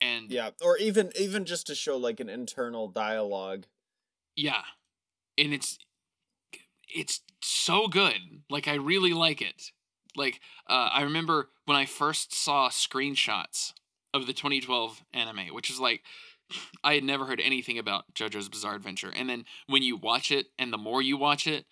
And 0.00 0.30
Yeah. 0.30 0.50
Or 0.60 0.76
even 0.78 1.12
even 1.18 1.44
just 1.44 1.66
to 1.68 1.74
show 1.74 1.96
like 1.96 2.20
an 2.20 2.28
internal 2.28 2.88
dialogue. 2.88 3.66
Yeah. 4.36 4.64
And 5.38 5.54
it's 5.54 5.78
it's 6.94 7.20
so 7.42 7.88
good. 7.88 8.42
Like 8.48 8.68
I 8.68 8.74
really 8.74 9.12
like 9.12 9.42
it. 9.42 9.70
Like 10.16 10.40
uh, 10.68 10.90
I 10.92 11.02
remember 11.02 11.50
when 11.66 11.76
I 11.76 11.84
first 11.86 12.32
saw 12.34 12.68
screenshots 12.68 13.72
of 14.12 14.26
the 14.26 14.32
2012 14.32 15.02
anime, 15.12 15.48
which 15.52 15.68
is 15.70 15.80
like 15.80 16.02
I 16.84 16.94
had 16.94 17.04
never 17.04 17.24
heard 17.26 17.40
anything 17.40 17.78
about 17.78 18.14
JoJo's 18.14 18.48
Bizarre 18.48 18.76
Adventure. 18.76 19.12
And 19.14 19.28
then 19.28 19.44
when 19.66 19.82
you 19.82 19.96
watch 19.96 20.30
it 20.30 20.46
and 20.58 20.72
the 20.72 20.78
more 20.78 21.02
you 21.02 21.16
watch 21.16 21.46
it 21.46 21.66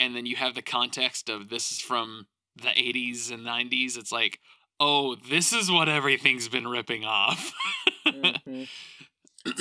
and 0.00 0.16
then 0.16 0.26
you 0.26 0.36
have 0.36 0.54
the 0.54 0.62
context 0.62 1.28
of 1.28 1.50
this 1.50 1.70
is 1.70 1.80
from 1.80 2.26
the 2.56 2.68
80s 2.68 3.30
and 3.30 3.44
90s, 3.44 3.96
it's 3.96 4.12
like, 4.12 4.40
"Oh, 4.80 5.14
this 5.14 5.52
is 5.52 5.70
what 5.70 5.88
everything's 5.88 6.48
been 6.48 6.68
ripping 6.68 7.04
off." 7.04 7.52
Mhm. 8.06 8.68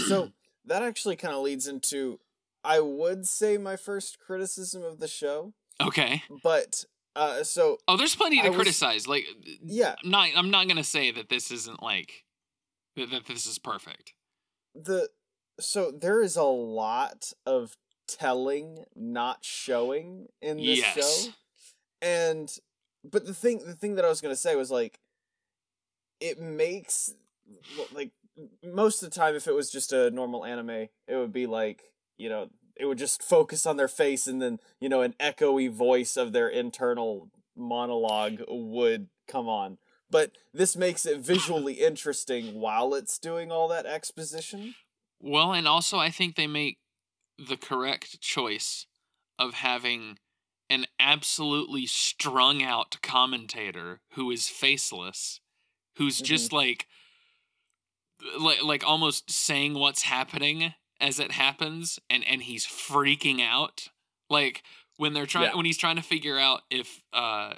so 0.07 0.31
that 0.65 0.83
actually 0.83 1.15
kind 1.15 1.33
of 1.33 1.41
leads 1.41 1.67
into 1.67 2.19
I 2.63 2.79
would 2.79 3.27
say 3.27 3.57
my 3.57 3.75
first 3.75 4.19
criticism 4.19 4.83
of 4.83 4.99
the 4.99 5.07
show, 5.07 5.53
okay. 5.81 6.23
but 6.43 6.85
uh 7.15 7.43
so 7.43 7.77
Oh, 7.87 7.97
there's 7.97 8.15
plenty 8.15 8.41
to 8.41 8.49
was- 8.49 8.55
criticize. 8.55 9.07
Like 9.07 9.25
yeah, 9.63 9.95
I'm 10.03 10.09
not 10.09 10.29
I'm 10.35 10.51
not 10.51 10.67
gonna 10.67 10.83
say 10.83 11.11
that 11.11 11.29
this 11.29 11.51
isn't 11.51 11.81
like 11.83 12.23
that, 12.95 13.11
that 13.11 13.25
this 13.25 13.45
is 13.45 13.59
perfect. 13.59 14.13
the 14.75 15.09
so 15.59 15.91
there 15.91 16.21
is 16.21 16.35
a 16.35 16.43
lot 16.43 17.31
of 17.45 17.75
telling 18.07 18.83
not 18.95 19.39
showing 19.45 20.27
in 20.41 20.57
this 20.57 20.79
Yes. 20.79 21.25
show 21.25 21.31
and 22.01 22.57
but 23.03 23.25
the 23.25 23.33
thing 23.33 23.59
the 23.65 23.75
thing 23.75 23.95
that 23.95 24.03
i 24.03 24.09
was 24.09 24.19
going 24.19 24.33
to 24.33 24.39
say 24.39 24.55
was 24.55 24.69
like 24.71 24.99
it 26.19 26.39
makes 26.39 27.13
like 27.93 28.11
most 28.63 29.01
of 29.03 29.09
the 29.09 29.15
time 29.15 29.35
if 29.35 29.47
it 29.47 29.53
was 29.53 29.69
just 29.71 29.93
a 29.93 30.09
normal 30.11 30.43
anime 30.43 30.69
it 30.69 31.15
would 31.15 31.31
be 31.31 31.45
like 31.47 31.92
you 32.17 32.29
know 32.29 32.49
it 32.75 32.85
would 32.85 32.97
just 32.97 33.21
focus 33.21 33.65
on 33.65 33.77
their 33.77 33.87
face 33.87 34.27
and 34.27 34.41
then 34.41 34.59
you 34.79 34.89
know 34.89 35.01
an 35.01 35.15
echoey 35.19 35.71
voice 35.71 36.17
of 36.17 36.33
their 36.33 36.47
internal 36.47 37.29
monologue 37.55 38.41
would 38.47 39.07
come 39.27 39.47
on. 39.47 39.77
But 40.09 40.31
this 40.53 40.75
makes 40.75 41.05
it 41.05 41.19
visually 41.21 41.73
interesting 41.73 42.59
while 42.59 42.93
it's 42.93 43.17
doing 43.17 43.51
all 43.51 43.67
that 43.69 43.85
exposition. 43.85 44.75
Well, 45.19 45.53
and 45.53 45.67
also 45.67 45.97
I 45.97 46.09
think 46.09 46.35
they 46.35 46.47
make 46.47 46.77
the 47.37 47.57
correct 47.57 48.21
choice 48.21 48.85
of 49.39 49.55
having 49.55 50.17
an 50.69 50.85
absolutely 50.99 51.85
strung 51.85 52.61
out 52.61 52.97
commentator 53.01 54.01
who 54.13 54.29
is 54.31 54.47
faceless, 54.47 55.39
who's 55.97 56.17
mm-hmm. 56.17 56.25
just 56.25 56.53
like 56.53 56.87
like 58.39 58.63
like 58.63 58.83
almost 58.85 59.31
saying 59.31 59.73
what's 59.73 60.03
happening 60.03 60.73
as 60.99 61.19
it 61.19 61.31
happens 61.31 61.99
and 62.09 62.23
and 62.27 62.43
he's 62.43 62.65
freaking 62.65 63.41
out 63.41 63.89
like 64.29 64.63
when 64.97 65.13
they're 65.13 65.25
trying 65.25 65.45
Yeah. 65.45 65.55
when 65.55 65.65
he's 65.65 65.77
trying 65.77 65.95
to 65.97 66.01
figure 66.01 66.37
out 66.39 66.61
if 66.69 67.01
uh, 67.13 67.53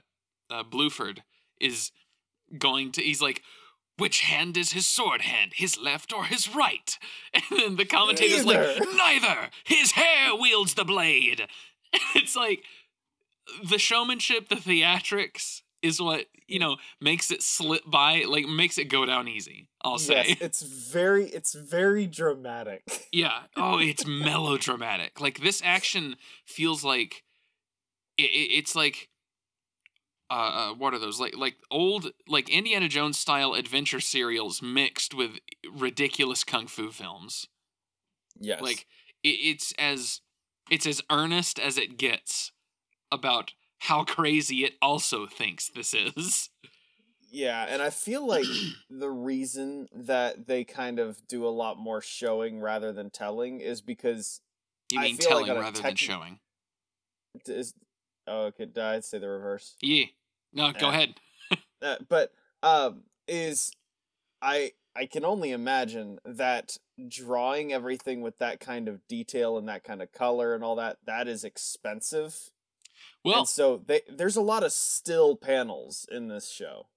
uh 0.49 0.63
Bluford 0.63 1.19
is 1.59 1.91
going 2.57 2.91
to 2.93 3.01
he's 3.01 3.21
like 3.21 3.41
which 3.97 4.21
hand 4.21 4.57
is 4.57 4.73
his 4.73 4.85
sword 4.85 5.21
hand 5.21 5.53
his 5.55 5.77
left 5.77 6.11
or 6.13 6.25
his 6.25 6.53
right? 6.53 6.97
And 7.33 7.43
then 7.59 7.75
the 7.75 7.85
commentator's 7.85 8.45
like 8.45 8.57
Neither. 8.57 8.85
neither! 8.95 9.49
His 9.63 9.91
hair 9.91 10.35
wields 10.35 10.73
the 10.73 10.85
blade! 10.85 11.47
It's 12.15 12.35
like 12.35 12.63
the 13.63 13.77
showmanship 13.77 14.49
the 14.49 14.55
theatrics 14.55 15.61
is 15.81 16.01
what 16.01 16.25
you 16.47 16.59
know 16.59 16.77
makes 16.99 17.29
it 17.31 17.41
slip 17.43 17.83
by 17.85 18.23
like 18.27 18.47
makes 18.47 18.77
it 18.77 18.85
go 18.85 19.05
down 19.05 19.27
easy 19.27 19.67
i'll 19.85 19.97
say 19.97 20.37
it's 20.41 20.61
very 20.61 21.25
it's 21.27 21.53
very 21.53 22.05
dramatic. 22.07 23.07
yeah. 23.11 23.43
Oh, 23.55 23.77
it's 23.79 24.05
melodramatic. 24.05 25.19
Like 25.21 25.39
this 25.39 25.61
action 25.63 26.15
feels 26.45 26.83
like 26.83 27.23
it, 28.17 28.23
it, 28.23 28.57
it's 28.57 28.75
like 28.75 29.09
uh, 30.29 30.33
uh 30.33 30.73
what 30.73 30.93
are 30.93 30.99
those 30.99 31.19
like 31.19 31.35
like 31.37 31.55
old 31.69 32.11
like 32.27 32.49
Indiana 32.49 32.87
Jones 32.87 33.17
style 33.17 33.53
adventure 33.53 33.99
serials 33.99 34.61
mixed 34.61 35.13
with 35.13 35.31
ridiculous 35.71 36.43
kung 36.43 36.67
fu 36.67 36.91
films. 36.91 37.47
Yes. 38.39 38.61
Like 38.61 38.87
it, 39.23 39.27
it's 39.27 39.73
as 39.77 40.21
it's 40.69 40.85
as 40.85 41.01
earnest 41.11 41.59
as 41.59 41.77
it 41.77 41.97
gets 41.97 42.51
about 43.11 43.51
how 43.79 44.03
crazy 44.15 44.63
it 44.63 44.73
also 44.81 45.25
thinks 45.25 45.69
this 45.69 45.93
is. 45.93 46.49
Yeah, 47.35 47.65
and 47.69 47.81
I 47.81 47.89
feel 47.89 48.25
like 48.25 48.45
the 48.89 49.09
reason 49.09 49.87
that 49.93 50.47
they 50.47 50.63
kind 50.63 50.99
of 50.99 51.27
do 51.27 51.45
a 51.45 51.49
lot 51.49 51.77
more 51.77 52.01
showing 52.01 52.59
rather 52.61 52.93
than 52.93 53.09
telling 53.09 53.59
is 53.59 53.81
because 53.81 54.41
You 54.91 54.99
I 54.99 55.03
mean 55.03 55.17
feel 55.17 55.25
like 55.37 55.45
telling 55.47 55.57
a 55.57 55.61
rather 55.61 55.81
than 55.81 55.95
showing. 55.95 56.39
is 57.47 57.73
oh, 58.27 58.45
okay, 58.45 58.65
did 58.65 58.77
I 58.79 58.99
say 59.01 59.19
the 59.19 59.27
reverse? 59.29 59.75
Yeah. 59.81 60.05
No, 60.53 60.71
go 60.71 60.87
Eh. 60.87 60.89
ahead. 60.89 61.15
Uh, 61.81 61.95
but 62.09 62.31
um 62.63 63.03
is 63.27 63.71
I 64.41 64.71
I 64.95 65.05
can 65.05 65.25
only 65.25 65.51
imagine 65.51 66.19
that 66.23 66.77
drawing 67.09 67.73
everything 67.73 68.21
with 68.21 68.37
that 68.39 68.61
kind 68.61 68.87
of 68.87 69.05
detail 69.09 69.57
and 69.57 69.67
that 69.67 69.83
kind 69.83 70.01
of 70.01 70.13
color 70.13 70.55
and 70.55 70.63
all 70.63 70.77
that 70.77 70.99
that 71.05 71.27
is 71.27 71.43
expensive. 71.43 72.51
Well, 73.25 73.39
and 73.39 73.47
so 73.49 73.81
they, 73.85 74.01
there's 74.07 74.37
a 74.37 74.41
lot 74.41 74.63
of 74.63 74.71
still 74.71 75.35
panels 75.35 76.07
in 76.09 76.29
this 76.29 76.49
show. 76.49 76.87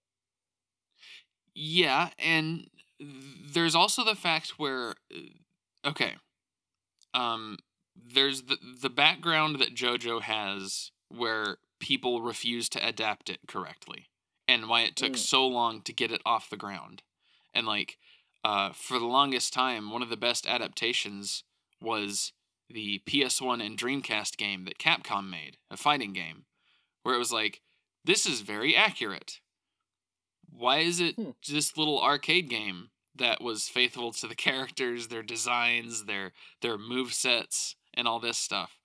Yeah, 1.60 2.10
and 2.18 2.68
there's 3.00 3.74
also 3.74 4.04
the 4.04 4.14
fact 4.14 4.58
where 4.58 4.94
uh, 5.14 5.88
okay. 5.88 6.14
Um 7.14 7.58
there's 7.96 8.42
the 8.42 8.58
the 8.80 8.90
background 8.90 9.58
that 9.58 9.74
JoJo 9.74 10.22
has 10.22 10.92
where 11.08 11.58
people 11.80 12.22
refuse 12.22 12.68
to 12.68 12.86
adapt 12.86 13.28
it 13.28 13.40
correctly. 13.48 14.06
And 14.46 14.62
and 14.62 14.70
why 14.70 14.82
it 14.82 14.96
took 14.96 15.12
Mm. 15.12 15.18
so 15.18 15.46
long 15.46 15.82
to 15.82 15.92
get 15.92 16.10
it 16.12 16.22
off 16.24 16.48
the 16.48 16.56
ground. 16.56 17.02
And 17.52 17.66
like 17.66 17.98
uh, 18.44 18.72
for 18.72 18.98
the 18.98 19.04
longest 19.06 19.52
time, 19.52 19.90
one 19.90 20.00
of 20.02 20.08
the 20.10 20.16
best 20.16 20.46
adaptations 20.46 21.42
was 21.82 22.32
the 22.70 23.00
PS1 23.04 23.60
and 23.64 23.76
Dreamcast 23.76 24.36
game 24.36 24.64
that 24.64 24.78
Capcom 24.78 25.28
made, 25.28 25.56
a 25.70 25.76
fighting 25.76 26.12
game, 26.12 26.44
where 27.02 27.14
it 27.14 27.18
was 27.18 27.32
like, 27.32 27.62
this 28.04 28.26
is 28.26 28.40
very 28.42 28.76
accurate. 28.76 29.40
Why 30.50 30.78
is 30.78 31.00
it 31.00 31.14
Hmm. 31.16 31.30
this 31.48 31.76
little 31.76 32.00
arcade 32.02 32.48
game 32.48 32.90
that 33.14 33.40
was 33.42 33.68
faithful 33.68 34.12
to 34.12 34.26
the 34.26 34.34
characters, 34.46 35.08
their 35.08 35.22
designs, 35.22 36.04
their 36.04 36.32
their 36.62 36.78
move 36.78 37.12
sets, 37.14 37.76
and 37.94 38.06
all 38.08 38.20
this 38.20 38.38
stuff? 38.38 38.78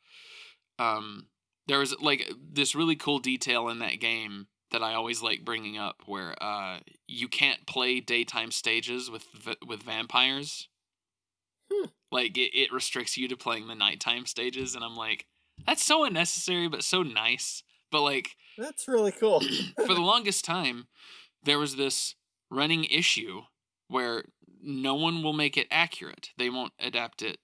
Um, 0.79 1.27
there 1.67 1.79
was 1.79 1.95
like 2.01 2.29
this 2.51 2.75
really 2.75 2.95
cool 2.95 3.19
detail 3.19 3.69
in 3.69 3.79
that 3.79 3.99
game 3.99 4.47
that 4.71 4.81
I 4.83 4.95
always 4.95 5.21
like 5.21 5.45
bringing 5.45 5.77
up, 5.77 6.01
where 6.07 6.35
uh, 6.43 6.79
you 7.07 7.27
can't 7.27 7.65
play 7.67 7.99
daytime 7.99 8.51
stages 8.51 9.09
with 9.09 9.25
with 9.65 9.83
vampires. 9.83 10.67
Hmm. 11.71 11.85
Like 12.11 12.37
it, 12.37 12.55
it 12.57 12.71
restricts 12.71 13.17
you 13.17 13.27
to 13.27 13.37
playing 13.37 13.67
the 13.67 13.75
nighttime 13.75 14.25
stages, 14.25 14.75
and 14.75 14.83
I'm 14.83 14.95
like, 14.95 15.25
that's 15.65 15.83
so 15.83 16.03
unnecessary, 16.03 16.67
but 16.67 16.83
so 16.83 17.03
nice. 17.03 17.63
But 17.91 18.01
like 18.01 18.35
That's 18.57 18.87
really 18.87 19.11
cool. 19.11 19.41
for 19.85 19.93
the 19.93 20.01
longest 20.11 20.43
time, 20.43 20.87
there 21.43 21.59
was 21.59 21.75
this 21.75 22.15
running 22.49 22.83
issue 22.85 23.43
where 23.87 24.25
no 24.61 24.95
one 24.95 25.21
will 25.23 25.33
make 25.33 25.57
it 25.57 25.67
accurate. 25.69 26.29
They 26.37 26.49
won't 26.49 26.73
adapt 26.79 27.21
it 27.21 27.39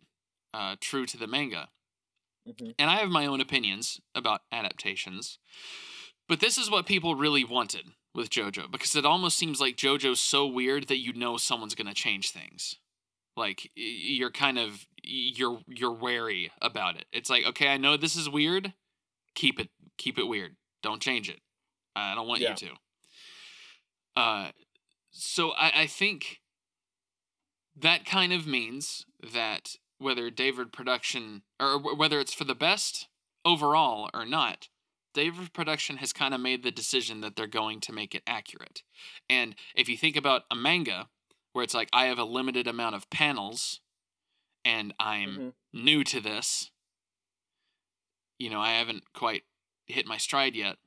uh, 0.53 0.75
true 0.79 1.06
to 1.06 1.18
the 1.18 1.27
manga. 1.27 1.70
Mhm. 2.48 2.74
And 2.79 2.89
I 2.89 2.96
have 2.98 3.10
my 3.10 3.25
own 3.25 3.41
opinions 3.41 4.00
about 4.15 4.41
adaptations. 4.51 5.38
But 6.27 6.39
this 6.39 6.58
is 6.58 6.70
what 6.70 6.86
people 6.86 7.15
really 7.15 7.44
wanted 7.44 7.88
with 8.15 8.29
JoJo 8.29 8.72
because 8.72 8.96
it 8.96 9.06
almost 9.06 9.38
seems 9.38 9.60
like 9.60 9.75
JoJo's 9.77 10.20
so 10.20 10.48
weird 10.48 10.88
that 10.88 10.98
you 11.00 11.13
know 11.13 11.38
someone's 11.38 11.75
going 11.75 11.88
to 11.88 11.94
change 11.94 12.32
things. 12.32 12.75
Like 13.36 13.72
you're 13.75 14.32
kind 14.32 14.58
of 14.58 14.88
you're 15.03 15.62
you're 15.68 15.91
wary 15.94 16.51
about 16.62 16.96
it. 16.98 17.06
It's 17.12 17.29
like, 17.29 17.46
okay, 17.48 17.68
I 17.70 17.77
know 17.77 17.98
this 17.98 18.15
is 18.15 18.29
weird. 18.29 18.74
Keep 19.36 19.60
it 19.60 19.70
keep 19.98 20.18
it 20.18 20.27
weird. 20.27 20.56
Don't 20.82 21.01
change 21.01 21.29
it. 21.29 21.41
I 21.96 22.15
don't 22.15 22.27
want 22.27 22.41
Yeah. 22.41 22.51
you 22.51 22.56
to. 22.56 22.70
Uh 24.20 24.52
so 25.12 25.52
I, 25.52 25.84
I 25.84 25.88
think 25.88 26.42
that 27.76 28.06
kind 28.06 28.34
of 28.34 28.46
means 28.46 29.06
that 29.34 29.76
whether 29.98 30.30
David 30.30 30.72
Production 30.74 31.44
or 31.60 31.80
whether 31.96 32.20
it's 32.20 32.34
for 32.34 32.44
the 32.44 32.54
best 32.56 33.08
overall 33.46 34.10
or 34.14 34.26
not, 34.26 34.68
David 35.14 35.54
Production 35.54 35.98
has 35.98 36.12
kind 36.14 36.34
of 36.34 36.42
made 36.42 36.64
the 36.64 36.72
decision 36.72 37.22
that 37.22 37.36
they're 37.38 37.48
going 37.48 37.80
to 37.82 37.94
make 37.94 38.14
it 38.14 38.24
accurate. 38.28 38.84
And 39.30 39.56
if 39.74 39.88
you 39.88 39.98
think 39.98 40.16
about 40.18 40.44
a 40.52 40.56
manga 40.56 41.10
where 41.54 41.64
it's 41.64 41.74
like 41.74 41.90
I 41.94 42.06
have 42.06 42.20
a 42.20 42.26
limited 42.26 42.68
amount 42.68 42.96
of 42.96 43.10
panels 43.10 43.80
and 44.66 44.94
I'm 45.00 45.30
Mhm. 45.38 45.54
new 45.74 46.04
to 46.04 46.20
this, 46.20 46.72
you 48.38 48.50
know, 48.50 48.62
I 48.62 48.74
haven't 48.74 49.14
quite 49.14 49.46
hit 49.88 50.06
my 50.06 50.18
stride 50.18 50.56
yet. 50.56 50.78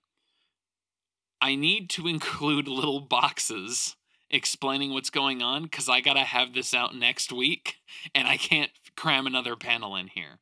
I 1.42 1.56
need 1.56 1.90
to 1.90 2.06
include 2.06 2.68
little 2.68 3.00
boxes 3.00 3.96
explaining 4.30 4.92
what's 4.92 5.11
going 5.11 5.42
on 5.42 5.64
because 5.64 5.88
I 5.88 6.00
gotta 6.00 6.20
have 6.20 6.54
this 6.54 6.72
out 6.72 6.94
next 6.94 7.32
week 7.32 7.76
and 8.14 8.26
I 8.28 8.37
can't 8.37 8.70
cram 8.96 9.26
another 9.26 9.56
panel 9.56 9.96
in 9.96 10.06
here. 10.06 10.38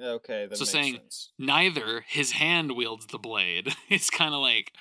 Okay, 0.00 0.48
So 0.52 0.64
saying- 0.64 0.96
sense. 0.96 1.30
Neither 1.38 2.02
his 2.06 2.32
hand 2.32 2.72
wields 2.76 3.06
the 3.06 3.18
blade. 3.18 3.74
It's 3.88 4.10
kind 4.10 4.34
of 4.34 4.40
like, 4.40 4.72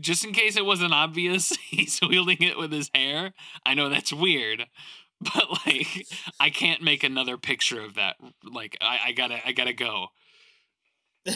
just 0.00 0.24
in 0.24 0.32
case 0.32 0.56
it 0.56 0.64
wasn't 0.64 0.92
obvious, 0.94 1.50
he's 1.70 1.98
wielding 2.00 2.40
it 2.40 2.56
with 2.56 2.72
his 2.72 2.88
hair. 2.94 3.32
I 3.66 3.74
know 3.74 3.88
that's 3.88 4.12
weird, 4.12 4.66
but 5.20 5.46
like, 5.66 6.06
I 6.40 6.50
can't 6.50 6.82
make 6.82 7.02
another 7.04 7.36
picture 7.36 7.80
of 7.82 7.94
that. 7.94 8.16
Like, 8.44 8.78
I, 8.80 8.98
I 9.06 9.12
gotta, 9.12 9.46
I 9.46 9.52
gotta 9.52 9.72
go. 9.72 10.08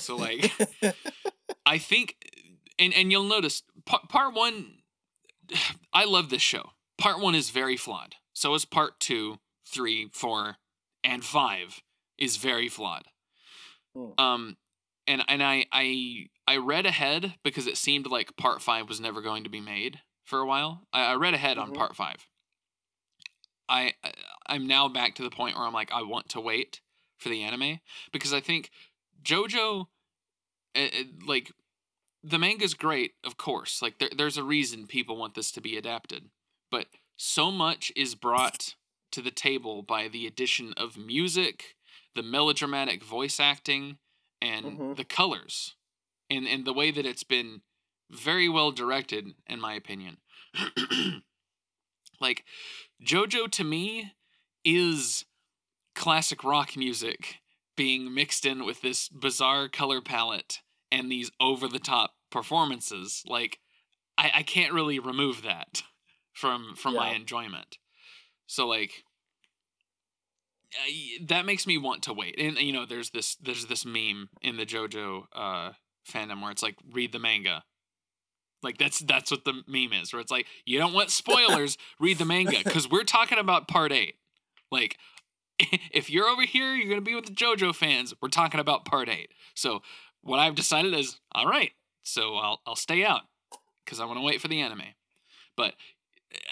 So 0.00 0.16
like, 0.16 0.50
I 1.66 1.78
think, 1.78 2.16
and 2.78 2.92
and 2.94 3.10
you'll 3.10 3.24
notice 3.24 3.62
part, 3.84 4.08
part 4.08 4.34
one. 4.34 4.78
I 5.92 6.04
love 6.04 6.30
this 6.30 6.42
show. 6.42 6.70
Part 6.98 7.20
one 7.20 7.34
is 7.34 7.50
very 7.50 7.76
flawed. 7.76 8.16
So 8.32 8.54
is 8.54 8.64
part 8.64 9.00
two, 9.00 9.38
three, 9.66 10.08
four, 10.12 10.56
and 11.04 11.24
five 11.24 11.82
is 12.18 12.36
very 12.36 12.68
flawed. 12.68 13.04
Hmm. 13.94 14.10
Um, 14.18 14.56
and 15.06 15.22
and 15.28 15.42
I 15.42 15.66
I 15.72 16.28
I 16.48 16.56
read 16.58 16.86
ahead 16.86 17.34
because 17.42 17.66
it 17.66 17.76
seemed 17.76 18.06
like 18.06 18.36
part 18.36 18.60
five 18.62 18.88
was 18.88 19.00
never 19.00 19.20
going 19.20 19.44
to 19.44 19.50
be 19.50 19.60
made 19.60 20.00
for 20.24 20.40
a 20.40 20.46
while. 20.46 20.86
I, 20.92 21.12
I 21.12 21.14
read 21.14 21.34
ahead 21.34 21.58
on 21.58 21.70
Mhm. 21.70 21.76
part 21.76 21.96
five. 21.96 22.26
I 23.68 23.94
I'm 24.46 24.66
now 24.66 24.88
back 24.88 25.14
to 25.16 25.22
the 25.22 25.30
point 25.30 25.56
where 25.56 25.66
I'm 25.66 25.72
like 25.72 25.92
I 25.92 26.02
want 26.02 26.28
to 26.30 26.40
wait 26.40 26.80
for 27.18 27.28
the 27.28 27.42
anime 27.42 27.80
because 28.12 28.32
I 28.32 28.40
think 28.40 28.70
JoJo, 29.22 29.86
uh, 30.76 30.78
uh, 30.78 30.88
like 31.26 31.50
the 32.26 32.38
manga's 32.38 32.74
great, 32.74 33.12
of 33.24 33.36
course. 33.36 33.80
Like 33.80 33.98
there, 33.98 34.10
there's 34.16 34.36
a 34.36 34.42
reason 34.42 34.86
people 34.86 35.16
want 35.16 35.34
this 35.34 35.52
to 35.52 35.60
be 35.60 35.76
adapted, 35.76 36.30
but 36.70 36.86
so 37.16 37.50
much 37.52 37.92
is 37.94 38.14
brought 38.14 38.74
to 39.12 39.22
the 39.22 39.30
table 39.30 39.82
by 39.82 40.08
the 40.08 40.26
addition 40.26 40.74
of 40.76 40.96
music, 40.96 41.76
the 42.14 42.22
melodramatic 42.24 43.02
voice 43.02 43.38
acting, 43.38 43.98
and 44.42 44.78
Mhm. 44.78 44.96
the 44.96 45.04
colors, 45.04 45.76
and 46.28 46.48
and 46.48 46.64
the 46.64 46.72
way 46.72 46.90
that 46.90 47.06
it's 47.06 47.24
been 47.24 47.62
very 48.10 48.48
well 48.48 48.72
directed, 48.72 49.34
in 49.46 49.60
my 49.60 49.74
opinion. 49.74 50.18
like 52.20 52.44
JoJo 53.02 53.50
to 53.52 53.64
me 53.64 54.12
is 54.64 55.24
classic 55.94 56.42
rock 56.42 56.76
music 56.76 57.36
being 57.76 58.12
mixed 58.12 58.44
in 58.44 58.64
with 58.64 58.80
this 58.80 59.08
bizarre 59.08 59.68
color 59.68 60.00
palette 60.00 60.60
and 60.90 61.10
these 61.10 61.30
over 61.40 61.68
the 61.68 61.78
top 61.78 62.15
performances. 62.30 63.22
Like 63.26 63.58
I, 64.18 64.30
I 64.36 64.42
can't 64.42 64.72
really 64.72 64.98
remove 64.98 65.42
that 65.42 65.82
from 66.32 66.74
from 66.76 66.94
my 66.94 67.10
enjoyment. 67.10 67.78
So 68.46 68.66
like 68.66 69.04
I, 70.74 71.18
that 71.26 71.46
makes 71.46 71.66
me 71.66 71.78
want 71.78 72.02
to 72.04 72.12
wait. 72.12 72.36
And 72.38 72.58
you 72.58 72.72
know, 72.72 72.86
there's 72.86 73.10
this 73.10 73.36
there's 73.36 73.66
this 73.66 73.84
meme 73.84 74.28
in 74.42 74.56
the 74.56 74.66
JoJo 74.66 75.24
uh 75.34 75.72
fandom 76.10 76.42
where 76.42 76.50
it's 76.50 76.62
like 76.62 76.76
read 76.92 77.12
the 77.12 77.18
manga. 77.18 77.64
Like 78.62 78.78
that's 78.78 79.00
that's 79.00 79.30
what 79.30 79.44
the 79.44 79.62
meme 79.66 79.92
is, 79.92 80.12
where 80.12 80.20
it's 80.20 80.30
like 80.30 80.46
you 80.64 80.78
don't 80.78 80.92
want 80.92 81.10
spoilers, 81.10 81.76
read 82.00 82.18
the 82.18 82.24
manga 82.24 82.58
because 82.64 82.90
we're 82.90 83.04
talking 83.04 83.38
about 83.38 83.68
part 83.68 83.92
eight. 83.92 84.16
Like 84.70 84.98
if 85.58 86.10
you're 86.10 86.26
over 86.26 86.42
here, 86.42 86.74
you're 86.74 86.88
gonna 86.88 87.00
be 87.00 87.14
with 87.14 87.26
the 87.26 87.32
JoJo 87.32 87.74
fans. 87.74 88.14
We're 88.20 88.28
talking 88.28 88.60
about 88.60 88.84
part 88.84 89.08
eight. 89.08 89.30
So 89.54 89.82
what 90.22 90.38
I've 90.38 90.54
decided 90.54 90.94
is, 90.94 91.20
all 91.32 91.46
right, 91.46 91.72
so 92.06 92.36
I'll 92.36 92.60
I'll 92.66 92.76
stay 92.76 93.04
out 93.04 93.22
because 93.84 94.00
I 94.00 94.04
want 94.04 94.18
to 94.18 94.24
wait 94.24 94.40
for 94.40 94.48
the 94.48 94.60
anime. 94.60 94.82
But 95.56 95.74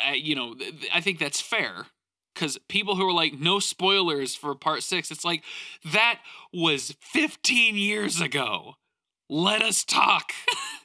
I, 0.05 0.15
you 0.15 0.35
know, 0.35 0.57
I 0.93 1.01
think 1.01 1.19
that's 1.19 1.41
fair 1.41 1.87
because 2.35 2.59
people 2.69 2.97
who 2.97 3.07
are 3.09 3.13
like 3.13 3.39
no 3.39 3.61
spoilers 3.61 4.35
for 4.35 4.55
part 4.55 4.83
six, 4.83 5.11
it's 5.11 5.25
like 5.25 5.45
that 5.93 6.21
was 6.53 6.97
15 7.01 7.77
years 7.77 8.21
ago. 8.21 8.75
Let 9.31 9.63
us 9.63 9.85
talk. 9.85 10.33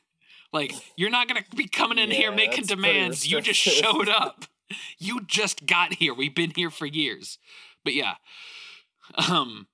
like 0.54 0.74
you're 0.96 1.10
not 1.10 1.28
gonna 1.28 1.44
be 1.56 1.68
coming 1.68 1.98
in 1.98 2.12
here 2.12 2.32
making 2.32 2.66
demands. 2.66 3.30
You 3.30 3.42
just 3.42 3.60
showed 3.60 4.10
up. 4.10 4.46
You 5.00 5.22
just 5.26 5.66
got 5.66 5.96
here. 5.96 6.14
We've 6.14 6.36
been 6.36 6.52
here 6.56 6.70
for 6.70 6.86
years. 6.86 7.40
But 7.84 7.96
yeah, 7.96 8.16
um, 9.30 9.68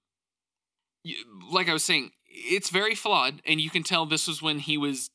like 1.51 1.69
I 1.69 1.73
was 1.73 1.83
saying, 1.83 2.11
it's 2.37 2.69
very 2.69 2.95
flawed, 2.95 3.41
and 3.45 3.61
you 3.61 3.69
can 3.69 3.83
tell 3.83 4.05
this 4.05 4.27
was 4.27 4.41
when 4.41 4.59
he 4.59 4.77
was. 4.77 5.09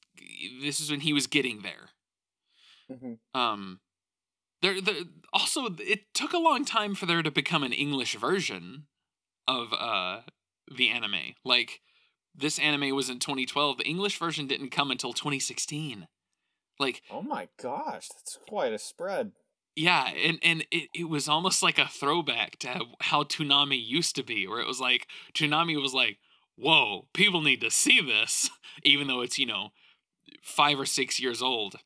This 0.62 0.80
is 0.80 0.90
when 0.90 1.00
he 1.00 1.12
was 1.12 1.26
getting 1.26 1.62
there. 1.62 1.90
Mhm. 2.90 3.18
Um, 3.34 3.80
there, 4.62 4.80
there 4.80 5.02
also 5.32 5.66
it 5.78 6.12
took 6.14 6.32
a 6.32 6.38
long 6.38 6.64
time 6.64 6.94
for 6.94 7.06
there 7.06 7.22
to 7.22 7.30
become 7.30 7.62
an 7.62 7.72
English 7.72 8.16
version 8.16 8.86
of 9.48 9.72
uh 9.72 10.22
the 10.76 10.88
anime. 10.90 11.34
Like 11.44 11.80
this 12.34 12.58
anime 12.58 12.94
was 12.94 13.08
in 13.10 13.18
2012. 13.18 13.78
The 13.78 13.84
English 13.88 14.18
version 14.18 14.46
didn't 14.46 14.70
come 14.70 14.90
until 14.90 15.12
2016. 15.12 16.08
Like 16.78 17.02
Oh 17.10 17.22
my 17.22 17.48
gosh, 17.60 18.08
that's 18.08 18.38
quite 18.48 18.72
a 18.72 18.78
spread. 18.78 19.32
yeah, 19.76 20.08
and 20.10 20.38
and 20.42 20.66
it, 20.70 20.88
it 20.94 21.08
was 21.08 21.28
almost 21.28 21.62
like 21.62 21.78
a 21.78 21.86
throwback 21.88 22.58
to 22.60 22.84
how 23.00 23.22
Toonami 23.24 23.80
used 23.84 24.16
to 24.16 24.22
be, 24.22 24.46
where 24.46 24.60
it 24.60 24.66
was 24.66 24.80
like 24.80 25.06
Toonami 25.34 25.80
was 25.80 25.94
like, 25.94 26.18
"Whoa, 26.60 27.08
people 27.14 27.40
need 27.42 27.60
to 27.62 27.70
see 27.70 28.00
this," 28.00 28.50
even 28.84 29.06
though 29.06 29.20
it's 29.22 29.38
you 29.38 29.46
know 29.46 29.70
five 30.42 30.78
or 30.78 30.86
six 30.86 31.18
years 31.20 31.42
old. 31.42 31.76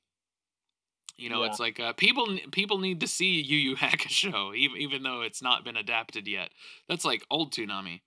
You 1.17 1.31
know, 1.31 1.43
Yeah. 1.45 1.51
it's 1.51 1.61
like 1.61 1.79
uh, 1.79 1.93
people 1.93 2.39
people 2.51 2.79
need 2.79 3.01
to 3.01 3.07
see 3.07 3.41
Yu 3.41 3.57
Yu 3.57 3.77
Hakusho, 3.77 4.57
even 4.57 4.77
even 4.79 5.03
though 5.05 5.21
it's 5.23 5.41
not 5.43 5.65
been 5.65 5.77
adapted 5.77 6.27
yet. 6.27 6.51
That's 6.89 7.05
like 7.05 7.25
old 7.31 7.53
Toonami. 7.53 8.01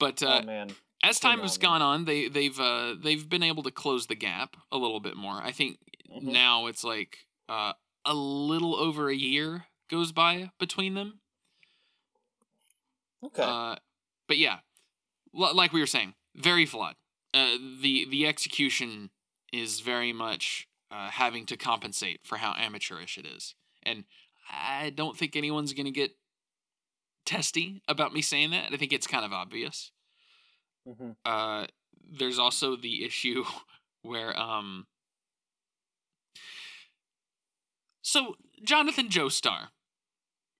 But 0.00 0.22
uh, 0.22 0.40
oh 0.42 0.46
man. 0.46 0.70
as 1.04 1.20
time 1.20 1.40
has 1.40 1.56
gone 1.58 1.82
on, 1.82 2.04
they 2.06 2.28
they've 2.28 2.58
uh, 2.58 2.94
they've 3.02 3.28
been 3.28 3.42
able 3.44 3.62
to 3.62 3.70
close 3.70 4.06
the 4.08 4.16
gap 4.16 4.56
a 4.72 4.76
little 4.76 5.00
bit 5.00 5.16
more. 5.16 5.40
I 5.42 5.52
think 5.52 5.78
Mhm. 6.10 6.22
now 6.32 6.66
it's 6.66 6.82
like 6.82 7.18
uh, 7.48 7.74
a 8.04 8.14
little 8.14 8.74
over 8.74 9.08
a 9.08 9.14
year 9.14 9.66
goes 9.88 10.10
by 10.10 10.50
between 10.58 10.94
them. 10.94 11.20
Okay. 13.24 13.42
Uh, 13.42 13.76
but 14.26 14.38
yeah, 14.38 14.58
like 15.32 15.72
we 15.72 15.80
were 15.80 15.86
saying, 15.86 16.14
very 16.36 16.66
flawed. 16.66 16.96
Uh, 17.32 17.56
the 17.80 18.06
the 18.10 18.26
execution 18.26 19.10
is 19.52 19.80
very 19.80 20.12
much 20.12 20.68
uh, 20.90 21.10
having 21.10 21.46
to 21.46 21.56
compensate 21.56 22.20
for 22.24 22.38
how 22.38 22.54
amateurish 22.58 23.18
it 23.18 23.26
is, 23.26 23.54
and 23.82 24.04
I 24.50 24.90
don't 24.90 25.16
think 25.16 25.36
anyone's 25.36 25.72
gonna 25.72 25.90
get 25.92 26.12
testy 27.24 27.82
about 27.88 28.12
me 28.12 28.22
saying 28.22 28.50
that. 28.50 28.72
I 28.72 28.76
think 28.76 28.92
it's 28.92 29.06
kind 29.06 29.24
of 29.24 29.32
obvious. 29.32 29.92
Mhm. 30.86 31.16
Uh, 31.24 31.66
there's 32.10 32.38
also 32.38 32.76
the 32.76 33.04
issue 33.04 33.44
where 34.02 34.36
um. 34.38 34.86
So 38.02 38.36
Jonathan 38.64 39.08
Joestar, 39.08 39.68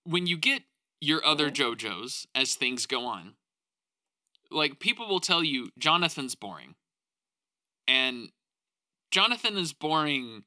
when 0.03 0.27
you 0.27 0.37
get 0.37 0.63
your 0.99 1.25
other 1.25 1.49
Mhm. 1.49 1.55
JoJos 1.77 2.27
as 2.35 2.55
things 2.55 2.85
go 2.85 3.05
on, 3.05 3.35
like 4.51 4.79
people 4.79 5.07
will 5.07 5.19
tell 5.19 5.43
you 5.43 5.69
Jonathan's 5.77 6.35
boring, 6.35 6.75
and 7.87 8.29
Jonathan 9.11 9.57
is 9.57 9.73
boring 9.73 10.43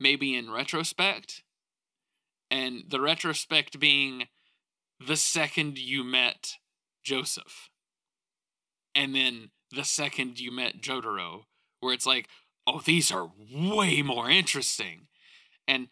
maybe 0.00 0.36
in 0.36 0.50
retrospect, 0.50 1.42
and 2.50 2.84
the 2.88 3.00
retrospect 3.00 3.78
being 3.80 4.28
the 5.04 5.16
second 5.16 5.78
you 5.78 6.04
met 6.04 6.54
Joseph, 7.04 7.70
and 8.94 9.14
then 9.14 9.50
the 9.70 9.84
second 9.84 10.40
you 10.40 10.50
met 10.50 10.80
Jotaro, 10.80 11.42
where 11.80 11.92
it's 11.92 12.06
like, 12.06 12.28
oh, 12.66 12.80
these 12.84 13.12
are 13.12 13.30
way 13.52 14.02
more 14.02 14.30
interesting. 14.30 15.08
And 15.66 15.88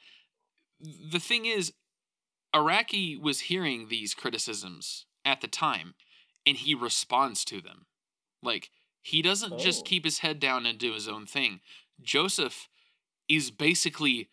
the 0.81 1.19
thing 1.19 1.47
is, 1.47 1.73
Araki 2.55 3.21
was 3.21 3.41
hearing 3.41 3.89
these 3.89 4.15
criticisms 4.15 5.07
at 5.25 5.41
the 5.41 5.49
time, 5.49 5.95
and 6.47 6.57
he 6.57 6.75
responds 6.75 7.45
to 7.47 7.61
them. 7.61 7.87
Like, 8.43 8.71
he 9.03 9.23
doesn't 9.23 9.59
just 9.59 9.81
Oh. 9.81 9.85
keep 9.85 10.05
his 10.05 10.19
head 10.21 10.41
down 10.41 10.67
and 10.67 10.79
do 10.79 10.93
his 10.93 11.09
own 11.09 11.27
thing. 11.27 11.61
Joseph 12.01 12.69
is 13.29 13.51
basically 13.51 14.31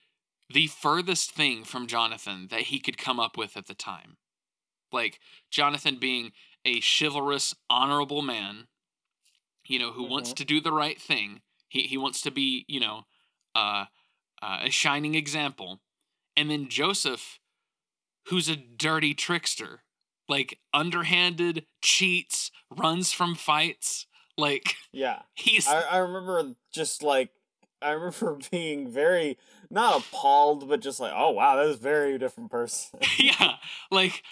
the 0.50 0.68
furthest 0.68 1.32
thing 1.32 1.64
from 1.64 1.88
Jonathan 1.88 2.48
that 2.50 2.64
he 2.64 2.80
could 2.80 2.98
come 2.98 3.20
up 3.20 3.38
with 3.38 3.58
at 3.58 3.66
the 3.68 3.74
time. 3.74 4.18
Like, 4.92 5.20
Jonathan 5.50 5.98
being 5.98 6.34
a 6.66 6.80
chivalrous, 6.82 7.56
honorable 7.70 8.22
man, 8.22 8.68
you 9.66 9.80
know, 9.80 9.92
who 9.92 10.04
wants 10.04 10.32
Mhm. 10.32 10.36
to 10.36 10.46
do 10.46 10.62
the 10.62 10.72
right 10.74 11.02
thing. 11.02 11.42
He, 11.70 11.88
he 11.88 11.98
wants 11.98 12.22
to 12.22 12.32
be, 12.32 12.66
you 12.68 12.80
know, 12.80 13.08
uh, 13.56 13.86
uh, 14.42 14.60
a 14.64 14.70
shining 14.70 15.16
example. 15.16 15.82
And 16.36 16.50
then 16.52 16.70
Joseph, 16.70 17.40
who's 18.26 18.48
a 18.50 18.56
dirty 18.56 19.14
trickster, 19.14 19.83
like 20.30 20.60
underhanded, 20.74 21.66
cheats, 21.82 22.52
runs 22.70 23.12
from 23.12 23.36
fights. 23.36 24.08
Like, 24.38 24.76
yeah. 24.92 25.24
he's. 25.36 25.68
I, 25.68 25.82
I 25.82 25.98
remember 25.98 26.56
just 26.74 27.04
like 27.04 27.30
I 27.84 27.92
remember 27.92 28.40
being 28.52 28.90
very 28.90 29.38
not 29.70 30.00
appalled, 30.00 30.68
but 30.68 30.82
just 30.82 31.00
like, 31.00 31.14
oh 31.16 31.32
wow, 31.32 31.58
that 31.58 31.68
is 31.68 31.76
a 31.76 31.80
very 31.80 32.18
different 32.18 32.50
person. 32.50 33.00
yeah, 33.20 33.56
like 33.92 34.24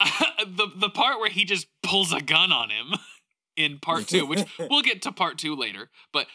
the 0.00 0.68
the 0.76 0.90
part 0.90 1.20
where 1.20 1.30
he 1.30 1.44
just 1.44 1.68
pulls 1.82 2.12
a 2.12 2.20
gun 2.20 2.52
on 2.52 2.70
him 2.70 2.94
in 3.56 3.78
part 3.78 4.08
two, 4.08 4.26
which 4.26 4.44
we'll 4.58 4.82
get 4.82 5.02
to 5.02 5.12
part 5.12 5.38
two 5.38 5.54
later. 5.54 5.90
But 6.12 6.26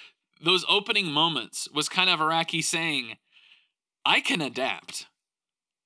those 0.41 0.65
opening 0.69 1.11
moments 1.11 1.67
was 1.73 1.89
kind 1.89 2.09
of 2.09 2.19
Araki 2.19 2.63
saying, 2.63 3.17
"I 4.05 4.21
can 4.21 4.41
adapt," 4.41 5.07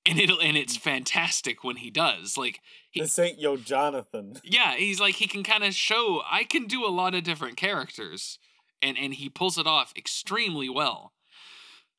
and 0.09 0.19
it'll 0.19 0.41
and 0.41 0.57
it's 0.57 0.75
fantastic 0.75 1.63
when 1.63 1.77
he 1.77 1.89
does. 1.89 2.37
Like, 2.37 2.59
he, 2.91 3.01
this 3.01 3.17
ain't 3.19 3.39
yo 3.39 3.55
Jonathan. 3.57 4.35
yeah, 4.43 4.75
he's 4.75 4.99
like 4.99 5.15
he 5.15 5.27
can 5.27 5.43
kind 5.43 5.63
of 5.63 5.73
show 5.75 6.21
I 6.29 6.43
can 6.43 6.65
do 6.65 6.85
a 6.85 6.89
lot 6.89 7.15
of 7.15 7.23
different 7.23 7.55
characters, 7.57 8.39
and 8.81 8.97
and 8.97 9.13
he 9.13 9.29
pulls 9.29 9.57
it 9.57 9.67
off 9.67 9.93
extremely 9.95 10.69
well. 10.69 11.13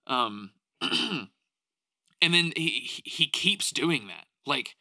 Um, 0.07 0.51
and 0.83 1.29
then 2.20 2.53
he 2.57 2.88
he- 3.05 3.27
keeps 3.29 3.70
doing 3.70 4.07
that. 4.09 4.27
Like 4.46 4.77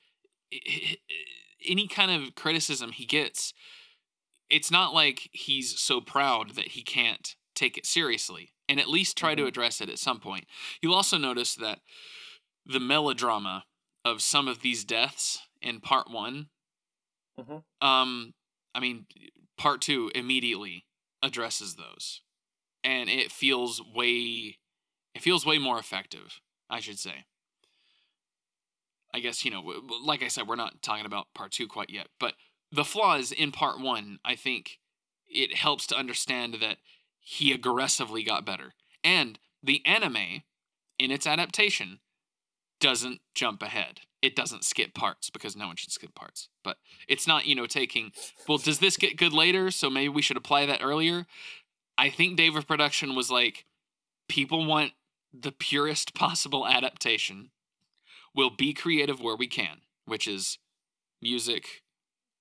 any 1.68 1.88
kind 1.88 2.12
of 2.12 2.36
criticism 2.36 2.92
he 2.92 3.06
gets, 3.06 3.54
it's 4.50 4.72
not 4.72 4.94
like 4.94 5.30
he's 5.32 5.80
so 5.80 6.02
proud 6.02 6.56
that 6.56 6.70
he 6.70 6.82
can't 6.82 7.36
take 7.56 7.78
it 7.78 7.86
seriously, 7.86 8.54
and 8.68 8.80
at 8.80 8.88
least 8.89 9.18
try 9.18 9.36
to 9.36 9.44
Mhm. 9.44 9.48
address 9.48 9.82
it 9.82 9.89
at 9.89 10.00
some 10.00 10.20
point. 10.20 10.46
You'll 10.82 10.96
also 10.96 11.18
notice 11.18 11.56
that 11.56 11.82
the 12.65 12.80
melodrama 12.80 13.65
of 14.06 14.22
some 14.22 14.48
of 14.48 14.62
these 14.62 14.84
deaths 14.84 15.39
in 15.62 15.80
part 15.80 16.10
one. 16.10 16.50
Mhm. 17.39 17.63
um 17.82 18.34
i 18.76 18.80
mean 18.80 19.06
part 19.58 19.82
two 19.82 20.12
immediately 20.13 20.86
addresses 21.22 21.76
those. 21.76 22.22
And 22.84 23.10
it 23.10 23.32
feels 23.32 23.82
way 23.82 24.58
it 25.13 25.22
feels 25.22 25.45
way 25.45 25.58
more 25.58 25.80
effective 25.80 26.39
i 26.69 26.80
should 26.80 27.00
say. 27.00 27.26
I 29.13 29.19
guess 29.22 29.43
you 29.43 29.52
know 29.52 29.62
like 30.04 30.22
i 30.24 30.28
said 30.28 30.48
we're 30.48 30.56
not 30.56 30.82
talking 30.82 31.06
about 31.06 31.34
part 31.34 31.52
two 31.52 31.67
quite 31.67 31.89
yet 31.89 32.08
but 32.19 32.36
the 32.72 32.86
flaws 32.86 33.32
in 33.32 33.52
part 33.52 33.80
one 33.80 34.19
i 34.24 34.36
think 34.36 34.80
it 35.28 35.56
helps 35.56 35.88
to 35.88 35.98
understand 35.98 36.56
that 36.56 36.78
he 37.19 37.52
aggressively 37.52 38.24
got 38.24 38.45
better. 38.45 38.74
And 39.04 39.38
the 39.62 39.86
anime 39.86 40.43
in 40.98 41.12
its 41.12 41.28
adaptation 41.28 42.00
doesn't 42.80 43.22
jump 43.36 43.62
ahead. 43.62 44.02
It 44.22 44.36
doesn't 44.36 44.63
skip 44.65 44.94
parts 44.94 45.30
because 45.30 45.56
no 45.56 45.68
one 45.68 45.76
should 45.78 45.92
skip 45.92 46.13
parts. 46.15 46.50
But 46.63 46.78
it's 47.08 47.28
not 47.28 47.46
you 47.46 47.56
know 47.56 47.65
taking 47.65 48.12
well 48.48 48.58
does 48.58 48.80
this 48.80 48.98
get 48.98 49.18
good 49.18 49.34
later? 49.34 49.72
So 49.72 49.89
maybe 49.89 50.10
we 50.10 50.22
should 50.22 50.38
apply 50.38 50.65
that 50.65 50.82
earlier. 50.84 51.26
I 51.98 52.10
think 52.10 52.38
david 52.38 52.68
production 52.68 53.15
was 53.15 53.30
like 53.32 53.65
people 54.28 54.65
want 54.65 54.94
the 55.34 55.52
purest 55.52 56.13
possible 56.13 56.68
adaptation. 56.68 57.52
We'll 58.36 58.50
be 58.56 58.74
creative 58.74 59.22
where 59.22 59.36
we 59.36 59.48
can 59.48 59.82
which 60.06 60.28
is 60.28 60.58
music 61.22 61.84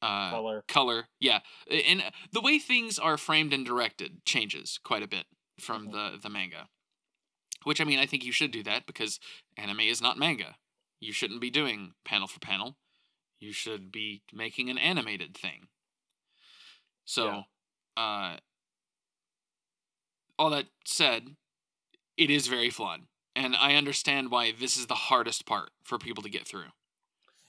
uh 0.00 0.30
Color. 0.30 0.64
color. 0.68 1.08
Yeah. 1.20 1.40
And 1.70 2.02
the 2.32 2.40
way 2.40 2.58
things 2.58 2.98
are 2.98 3.16
framed 3.16 3.52
and 3.52 3.66
directed 3.66 4.24
changes 4.24 4.78
quite 4.84 5.02
a 5.02 5.08
bit 5.08 5.26
from 5.60 5.88
Mhm. 5.88 5.92
the 5.92 6.18
the 6.22 6.30
manga 6.30 6.68
which 7.68 7.82
i 7.82 7.84
mean 7.84 7.98
i 7.98 8.06
think 8.06 8.24
you 8.24 8.32
should 8.32 8.50
do 8.50 8.62
that 8.62 8.86
because 8.86 9.20
anime 9.58 9.80
is 9.80 10.00
not 10.00 10.16
manga. 10.16 10.56
You 11.00 11.12
shouldn't 11.12 11.42
be 11.42 11.50
doing 11.50 11.92
panel 12.02 12.26
for 12.26 12.40
panel. 12.40 12.76
You 13.40 13.52
should 13.52 13.92
be 13.92 14.22
making 14.32 14.70
an 14.70 14.78
animated 14.78 15.36
thing. 15.36 15.68
So 17.04 17.42
uh 17.94 18.38
all 20.38 20.48
that 20.48 20.66
said 20.86 21.36
it 22.16 22.30
is 22.30 22.46
very 22.46 22.70
flawed. 22.70 23.02
And 23.36 23.54
i 23.54 23.74
understand 23.74 24.30
why 24.30 24.52
this 24.58 24.78
is 24.78 24.86
the 24.86 24.94
hardest 24.94 25.44
part 25.44 25.70
for 25.84 25.98
people 25.98 26.22
to 26.22 26.30
get 26.30 26.48
through. 26.48 26.72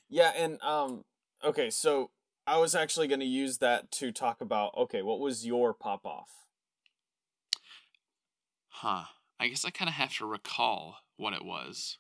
Yeah, 0.10 0.34
and 0.36 0.62
um 0.62 1.06
okay, 1.46 1.70
so 1.70 2.12
I 2.46 2.58
was 2.58 2.76
actually 2.76 3.08
gonna 3.08 3.24
use 3.24 3.60
that 3.60 3.90
to 3.94 4.12
talk 4.12 4.42
about 4.42 4.76
okay, 4.76 5.02
what 5.02 5.22
was 5.22 5.46
your 5.46 5.74
pop 5.74 6.06
off? 6.06 6.30
Huh. 8.68 9.06
I 9.40 9.48
guess 9.48 9.64
I 9.66 9.70
kind 9.70 9.90
of 9.90 9.96
have 9.96 10.16
to 10.18 10.26
recall 10.26 10.98
what 11.18 11.34
it 11.34 11.46
was. 11.46 11.98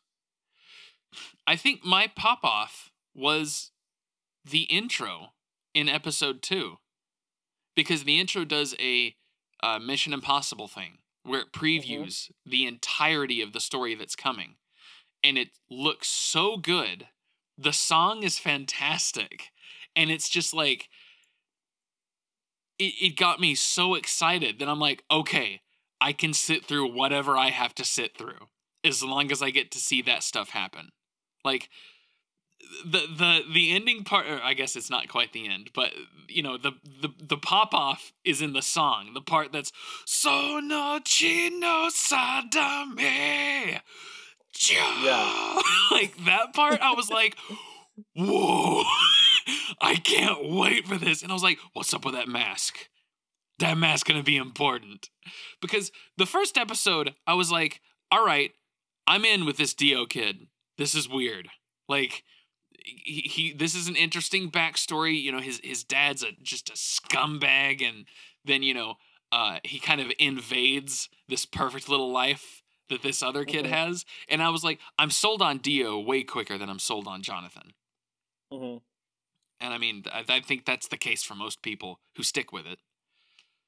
I 1.47 1.55
think 1.55 1.83
my 1.83 2.07
pop 2.07 2.43
off 2.43 2.91
was 3.15 3.71
the 4.45 4.63
intro 4.63 5.33
in 5.73 5.89
episode 5.89 6.41
two. 6.41 6.77
Because 7.75 8.03
the 8.03 8.19
intro 8.19 8.43
does 8.43 8.75
a 8.79 9.15
uh, 9.63 9.79
Mission 9.79 10.13
Impossible 10.13 10.67
thing 10.67 10.97
where 11.23 11.41
it 11.41 11.53
previews 11.53 12.31
the 12.45 12.65
entirety 12.65 13.41
of 13.41 13.53
the 13.53 13.59
story 13.59 13.95
that's 13.95 14.15
coming. 14.15 14.55
And 15.23 15.37
it 15.37 15.49
looks 15.69 16.09
so 16.09 16.57
good. 16.57 17.07
The 17.57 17.73
song 17.73 18.23
is 18.23 18.39
fantastic. 18.39 19.51
And 19.95 20.09
it's 20.09 20.29
just 20.29 20.53
like, 20.53 20.89
it, 22.77 22.93
it 23.01 23.17
got 23.17 23.39
me 23.39 23.55
so 23.55 23.95
excited 23.95 24.59
that 24.59 24.69
I'm 24.69 24.79
like, 24.79 25.03
okay, 25.11 25.61
I 26.01 26.13
can 26.13 26.33
sit 26.33 26.65
through 26.65 26.93
whatever 26.93 27.37
I 27.37 27.49
have 27.49 27.75
to 27.75 27.85
sit 27.85 28.17
through 28.17 28.47
as 28.83 29.03
long 29.03 29.31
as 29.31 29.41
I 29.41 29.49
get 29.49 29.71
to 29.71 29.79
see 29.79 30.01
that 30.03 30.23
stuff 30.23 30.49
happen. 30.49 30.89
Like 31.43 31.69
the 32.85 32.99
the 33.17 33.41
the 33.51 33.71
ending 33.71 34.03
part 34.03 34.27
or 34.27 34.41
I 34.43 34.53
guess 34.53 34.75
it's 34.75 34.89
not 34.89 35.07
quite 35.07 35.33
the 35.33 35.47
end, 35.47 35.71
but 35.73 35.91
you 36.27 36.43
know, 36.43 36.57
the 36.57 36.73
the 36.83 37.09
the 37.17 37.37
pop 37.37 37.73
off 37.73 38.13
is 38.23 38.41
in 38.41 38.53
the 38.53 38.61
song. 38.61 39.13
The 39.13 39.21
part 39.21 39.51
that's 39.51 39.71
sono 40.05 40.99
chi 40.99 41.49
no 41.49 41.89
sadame. 41.91 43.81
Yeah. 44.69 45.61
like 45.91 46.17
that 46.25 46.53
part 46.53 46.79
I 46.81 46.93
was 46.93 47.09
like, 47.09 47.37
"Whoa. 48.15 48.83
I 49.81 49.95
can't 49.95 50.49
wait 50.49 50.87
for 50.87 50.97
this." 50.97 51.21
And 51.23 51.31
I 51.31 51.33
was 51.33 51.43
like, 51.43 51.59
"What's 51.73 51.93
up 51.93 52.05
with 52.05 52.13
that 52.15 52.27
mask?" 52.27 52.89
That 53.59 53.77
mask 53.77 54.07
going 54.07 54.19
to 54.19 54.23
be 54.23 54.37
important 54.37 55.09
because 55.61 55.91
the 56.17 56.25
first 56.25 56.57
episode, 56.57 57.13
I 57.27 57.33
was 57.33 57.51
like, 57.51 57.81
all 58.11 58.25
right, 58.25 58.51
I'm 59.07 59.25
in 59.25 59.45
with 59.45 59.57
this 59.57 59.73
Dio 59.73 60.05
kid. 60.05 60.47
This 60.77 60.95
is 60.95 61.07
weird. 61.09 61.49
Like 61.87 62.23
he, 62.83 63.21
he 63.21 63.53
this 63.53 63.75
is 63.75 63.87
an 63.87 63.95
interesting 63.95 64.49
backstory. 64.49 65.21
You 65.21 65.31
know, 65.31 65.39
his 65.39 65.59
his 65.63 65.83
dad's 65.83 66.23
a 66.23 66.31
just 66.41 66.69
a 66.69 66.73
scumbag, 66.73 67.81
and 67.87 68.05
then 68.45 68.63
you 68.63 68.73
know, 68.73 68.95
uh, 69.31 69.59
he 69.63 69.79
kind 69.79 69.99
of 70.01 70.11
invades 70.19 71.09
this 71.27 71.45
perfect 71.45 71.89
little 71.89 72.11
life 72.11 72.61
that 72.89 73.03
this 73.03 73.21
other 73.21 73.45
kid 73.45 73.65
Mhm. 73.65 73.69
has. 73.69 74.05
And 74.27 74.41
I 74.41 74.49
was 74.49 74.63
like, 74.63 74.79
I'm 74.97 75.11
sold 75.11 75.41
on 75.41 75.59
Dio 75.59 75.99
way 75.99 76.23
quicker 76.23 76.57
than 76.57 76.69
I'm 76.69 76.79
sold 76.79 77.07
on 77.07 77.21
Jonathan. 77.21 77.73
hmm 78.51 78.77
And 79.59 79.73
I 79.73 79.77
mean, 79.77 80.05
I, 80.11 80.23
I 80.27 80.39
think 80.41 80.65
that's 80.65 80.87
the 80.87 80.97
case 80.97 81.21
for 81.23 81.35
most 81.35 81.61
people 81.61 81.99
who 82.15 82.23
stick 82.23 82.51
with 82.51 82.65
it. 82.65 82.79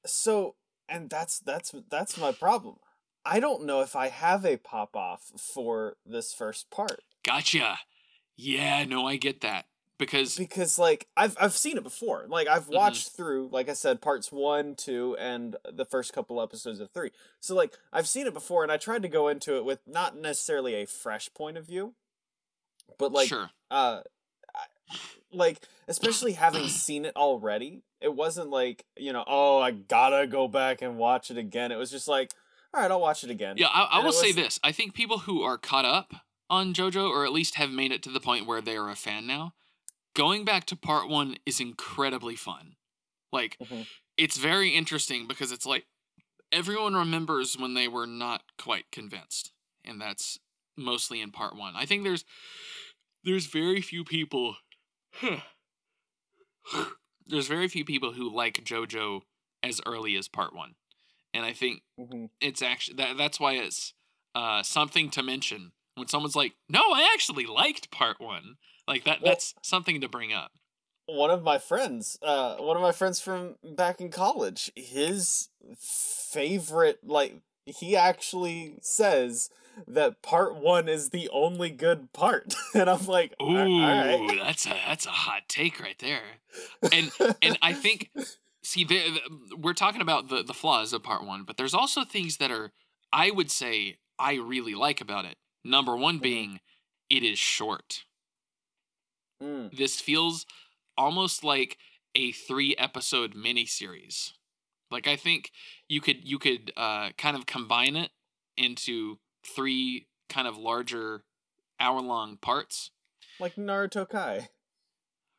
So, 0.06 0.56
and 0.90 1.10
that's 1.10 1.40
that's 1.40 1.74
that's 1.90 2.18
my 2.18 2.32
problem. 2.32 2.78
I 3.24 3.40
don't 3.40 3.66
know 3.66 3.82
if 3.82 3.96
I 3.96 4.08
have 4.10 4.46
a 4.46 4.58
pop 4.58 4.96
off 4.96 5.32
for 5.38 5.98
this 6.06 6.34
first 6.34 6.72
part 6.72 7.02
Gotcha. 7.24 7.78
Yeah, 8.36 8.84
no, 8.86 9.06
I 9.08 9.18
get 9.18 9.42
that 9.42 9.66
because 10.00 10.36
because 10.38 10.80
like 10.80 11.08
I've 11.16 11.38
I've 11.40 11.54
seen 11.54 11.78
it 11.78 11.84
before. 11.84 12.26
Like 12.28 12.48
I've 12.48 12.68
Mhm. 12.68 12.74
watched 12.74 13.10
through, 13.10 13.50
like 13.52 13.70
I 13.70 13.74
said, 13.74 14.02
parts 14.02 14.32
one, 14.32 14.76
two, 14.76 15.16
and 15.20 15.56
the 15.72 15.86
first 15.86 16.14
couple 16.14 16.42
episodes 16.42 16.80
of 16.80 16.90
three. 16.92 17.12
So 17.40 17.54
like 17.56 17.78
I've 17.94 18.08
seen 18.08 18.26
it 18.26 18.34
before, 18.34 18.64
and 18.64 18.72
I 18.72 18.78
tried 18.78 19.04
to 19.04 19.08
go 19.10 19.28
into 19.28 19.56
it 19.58 19.66
with 19.66 19.80
not 19.88 20.18
necessarily 20.18 20.74
a 20.76 20.88
fresh 20.88 21.32
point 21.34 21.58
of 21.58 21.66
view, 21.66 21.94
but 22.98 23.12
like 23.12 23.28
sure, 23.28 23.50
uh 23.70 24.02
I- 24.56 24.66
like 25.32 25.68
especially 25.88 26.34
having 26.34 26.68
seen 26.68 27.06
it 27.06 27.16
already 27.16 27.84
it 28.02 28.14
wasn't 28.14 28.50
like 28.50 28.86
you 28.98 29.14
know 29.14 29.24
oh 29.28 29.60
i 29.60 29.72
gotta 29.72 30.28
go 30.28 30.48
back 30.48 30.82
and 30.82 30.98
watch 30.98 31.32
it 31.32 31.38
again 31.38 31.72
it 31.72 31.78
was 31.78 31.92
just 31.92 32.08
like 32.08 32.34
all 32.74 32.82
right 32.82 32.92
i'll 32.92 33.02
watch 33.02 33.24
it 33.24 33.30
again 33.30 33.56
yeah, 33.58 33.68
I, 33.68 34.00
I 34.00 34.00
will 34.00 34.10
it 34.10 34.14
say 34.14 34.32
this: 34.32 34.60
I 34.64 34.72
think 34.72 34.94
people 34.94 35.20
who 35.20 35.42
are 35.44 35.58
caught 35.58 35.86
up 35.86 36.14
on 36.50 36.74
JoJo, 36.74 37.10
or 37.10 37.26
at 37.26 37.32
least 37.32 37.56
have 37.56 37.70
made 37.70 37.92
it 37.92 38.04
to 38.04 38.10
the 38.10 38.20
point 38.20 38.46
where 38.46 38.62
they 38.62 38.76
are 38.76 38.90
a 38.90 38.96
fan 38.96 39.26
now, 39.28 39.54
going 40.14 40.46
back 40.46 40.66
to 40.66 40.76
part 40.76 41.10
one 41.10 41.38
is 41.46 41.60
incredibly 41.60 42.36
fun. 42.36 42.76
Like, 43.32 43.58
Mhm. 43.60 43.88
it's 44.18 44.38
very 44.38 44.70
interesting 44.70 45.28
because 45.28 45.52
it's 45.52 45.66
like 45.66 45.88
everyone 46.52 46.94
remembers 46.94 47.58
when 47.58 47.74
they 47.74 47.88
were 47.88 48.08
not 48.08 48.44
quite 48.58 48.92
convinced, 48.92 49.52
and 49.84 50.02
that's 50.02 50.40
mostly 50.78 51.22
in 51.22 51.32
part 51.32 51.56
one. 51.56 51.76
I 51.76 51.86
think 51.86 52.04
there's 52.04 52.26
there's 53.24 53.46
very 53.46 53.82
few 53.82 54.04
people. 54.04 54.58
There's 57.32 57.48
very 57.48 57.68
few 57.68 57.86
people 57.86 58.14
who 58.14 58.30
like 58.30 58.64
JoJo 58.64 59.22
as 59.64 59.82
early 59.86 60.16
as 60.16 60.28
part 60.28 60.56
one, 60.56 60.76
and 61.34 61.46
I 61.46 61.54
think 61.54 61.82
Mhm. 62.00 62.30
it's 62.40 62.62
actually 62.62 62.96
that 62.98 63.18
that's 63.18 63.40
why 63.40 63.54
it's 63.54 63.94
uh 64.36 64.62
something 64.64 65.10
to 65.12 65.24
mention 65.24 65.72
when 65.96 66.08
someone's 66.08 66.36
like, 66.36 66.54
"No, 66.70 66.92
I 66.94 67.10
actually 67.14 67.46
liked 67.46 67.92
part 67.92 68.20
1." 68.20 68.58
Like 68.88 69.04
that 69.06 69.22
Well- 69.22 69.32
that's 69.32 69.54
something 69.62 70.02
to 70.02 70.08
bring 70.10 70.32
up. 70.34 70.52
one 71.08 71.30
of 71.32 71.44
my 71.44 71.58
friends 71.58 72.18
uh 72.22 72.56
one 72.58 72.78
of 72.78 72.82
my 72.82 72.92
friends 72.94 73.20
from 73.20 73.56
back 73.64 74.00
in 74.00 74.10
college 74.10 74.72
his 74.76 75.50
favorite 75.78 77.00
like 77.04 77.42
he 77.66 77.96
actually 77.98 78.76
says 78.82 79.50
that 79.88 80.22
part 80.22 80.56
one 80.56 80.88
is 80.90 81.10
the 81.10 81.30
only 81.30 81.70
good 81.70 82.12
part 82.14 82.54
and 82.76 82.90
i'm 82.90 83.06
like 83.08 83.34
Ooh, 83.42 83.46
"All- 83.46 83.58
all 83.58 83.98
right 83.98 84.40
that's 84.44 84.66
a 84.66 84.70
that's 84.88 85.06
a 85.06 85.10
hot 85.12 85.44
take 85.48 85.80
right 85.80 85.98
there. 86.00 86.22
And 86.92 87.12
and 87.42 87.58
I 87.62 87.74
think 87.74 88.10
see 88.64 88.86
we're 89.58 89.74
talking 89.74 90.02
about 90.02 90.28
the 90.30 90.44
the 90.44 90.54
flaws 90.54 90.92
of 90.94 91.02
part 91.04 91.24
1, 91.26 91.44
but 91.44 91.58
there's 91.58 91.74
also 91.74 92.04
things 92.04 92.38
that 92.38 92.52
are 92.52 92.72
I 93.14 93.32
would 93.32 93.50
say 93.52 93.96
I 94.20 94.36
really 94.36 94.76
like 94.76 95.00
about 95.02 95.26
it. 95.26 95.36
Number 95.64 95.96
1 95.96 96.18
Mhm. 96.20 96.22
being 96.22 96.60
it 97.10 97.24
is 97.24 97.40
short. 97.40 98.04
Mm, 99.42 99.76
this 99.76 100.00
feels 100.00 100.46
almost 100.98 101.44
like 101.44 101.78
a 102.16 102.32
three 102.32 102.76
episode 102.78 103.34
miniseries. 103.34 104.32
Like 104.90 105.08
I 105.08 105.16
think 105.16 105.52
you 105.88 106.02
could 106.02 106.28
you 106.28 106.38
could 106.38 106.72
uh, 106.76 107.12
kind 107.18 107.36
of 107.38 107.46
combine 107.46 107.96
it 107.96 108.12
into 108.58 109.18
three 109.44 110.08
kind 110.30 110.48
of 110.48 110.58
larger 110.58 111.24
hour 111.80 112.02
long 112.02 112.38
parts. 112.38 112.92
like 113.40 113.56
naruto 113.56 114.08
kai 114.08 114.50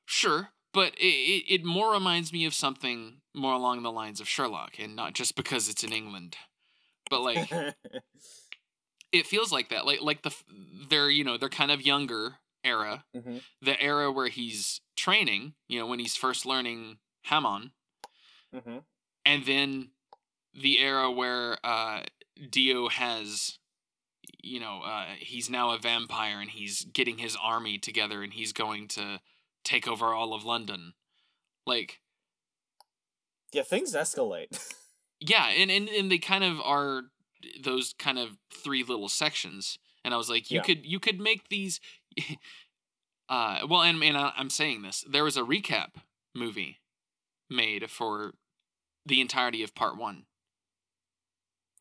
Sure, 0.05 0.51
but 0.75 0.93
it, 0.99 1.45
it 1.49 1.65
more 1.65 1.93
reminds 1.93 2.33
me 2.33 2.45
of 2.45 2.53
something 2.55 3.21
more 3.35 3.55
along 3.55 3.83
the 3.83 3.93
lines 3.93 4.21
of 4.21 4.29
Sherlock, 4.29 4.79
and 4.79 4.95
not 4.97 5.15
just 5.15 5.37
because 5.37 5.69
it's 5.69 5.85
in 5.85 5.93
England, 5.93 6.37
but 7.09 7.23
like 7.23 7.51
it 9.13 9.27
feels 9.27 9.53
like 9.53 9.69
that. 9.71 9.87
Like 9.87 10.01
like 10.03 10.23
the 10.23 10.35
they're 10.89 11.11
you 11.11 11.25
know 11.25 11.37
they're 11.37 11.49
kind 11.49 11.71
of 11.71 11.83
younger 11.83 12.37
era 12.65 13.05
Mhm. 13.17 13.43
the 13.61 13.81
era 13.81 14.11
where 14.13 14.29
he's 14.29 14.81
training, 14.97 15.55
you 15.69 15.79
know, 15.81 15.87
when 15.87 15.99
he's 15.99 16.17
first 16.17 16.45
learning 16.47 16.99
Hamon, 17.25 17.73
Mhm. 18.55 18.85
and 19.25 19.47
then 19.47 19.91
the 20.55 20.79
era 20.79 21.11
where 21.11 21.59
uh, 21.65 22.03
Dio 22.51 22.89
has, 22.89 23.59
you 24.43 24.61
know, 24.61 24.83
uh, 24.85 25.07
he's 25.19 25.49
now 25.49 25.71
a 25.73 25.79
vampire 25.79 26.41
and 26.41 26.51
he's 26.51 26.85
getting 26.85 27.19
his 27.19 27.37
army 27.41 27.79
together 27.79 28.23
and 28.23 28.33
he's 28.33 28.53
going 28.53 28.89
to 28.89 29.21
take 29.65 29.87
over 29.87 30.07
all 30.07 30.35
of 30.35 30.45
London. 30.45 30.95
Like, 31.67 32.01
yeah 33.53 33.63
things 33.63 33.95
escalate 33.95 34.75
yeah, 35.21 35.49
and, 35.49 35.71
and, 35.71 35.89
and 35.89 36.11
they 36.11 36.19
kind 36.19 36.43
of 36.43 36.61
are 36.61 37.03
those 37.63 37.95
kind 37.99 38.19
of 38.19 38.39
three 38.53 38.83
little 38.83 39.09
sections. 39.09 39.79
And 40.05 40.13
I 40.13 40.17
was 40.17 40.29
like, 40.29 40.51
you 40.51 40.57
Yeah. 40.57 40.63
could 40.63 40.85
you 40.87 40.99
could 40.99 41.21
make 41.21 41.49
these 41.49 41.81
uh 43.29 43.61
well 43.69 43.83
and, 43.83 44.03
and 44.03 44.17
I, 44.17 44.33
I'm 44.37 44.51
saying 44.51 44.83
this. 44.83 45.05
There 45.09 45.25
was 45.25 45.37
a 45.37 45.43
recap 45.43 45.95
movie 46.35 46.79
made 47.49 47.89
for 47.91 48.33
the 49.07 49.21
entirety 49.21 49.63
of 49.63 49.75
part 49.75 49.97
one. 49.97 50.25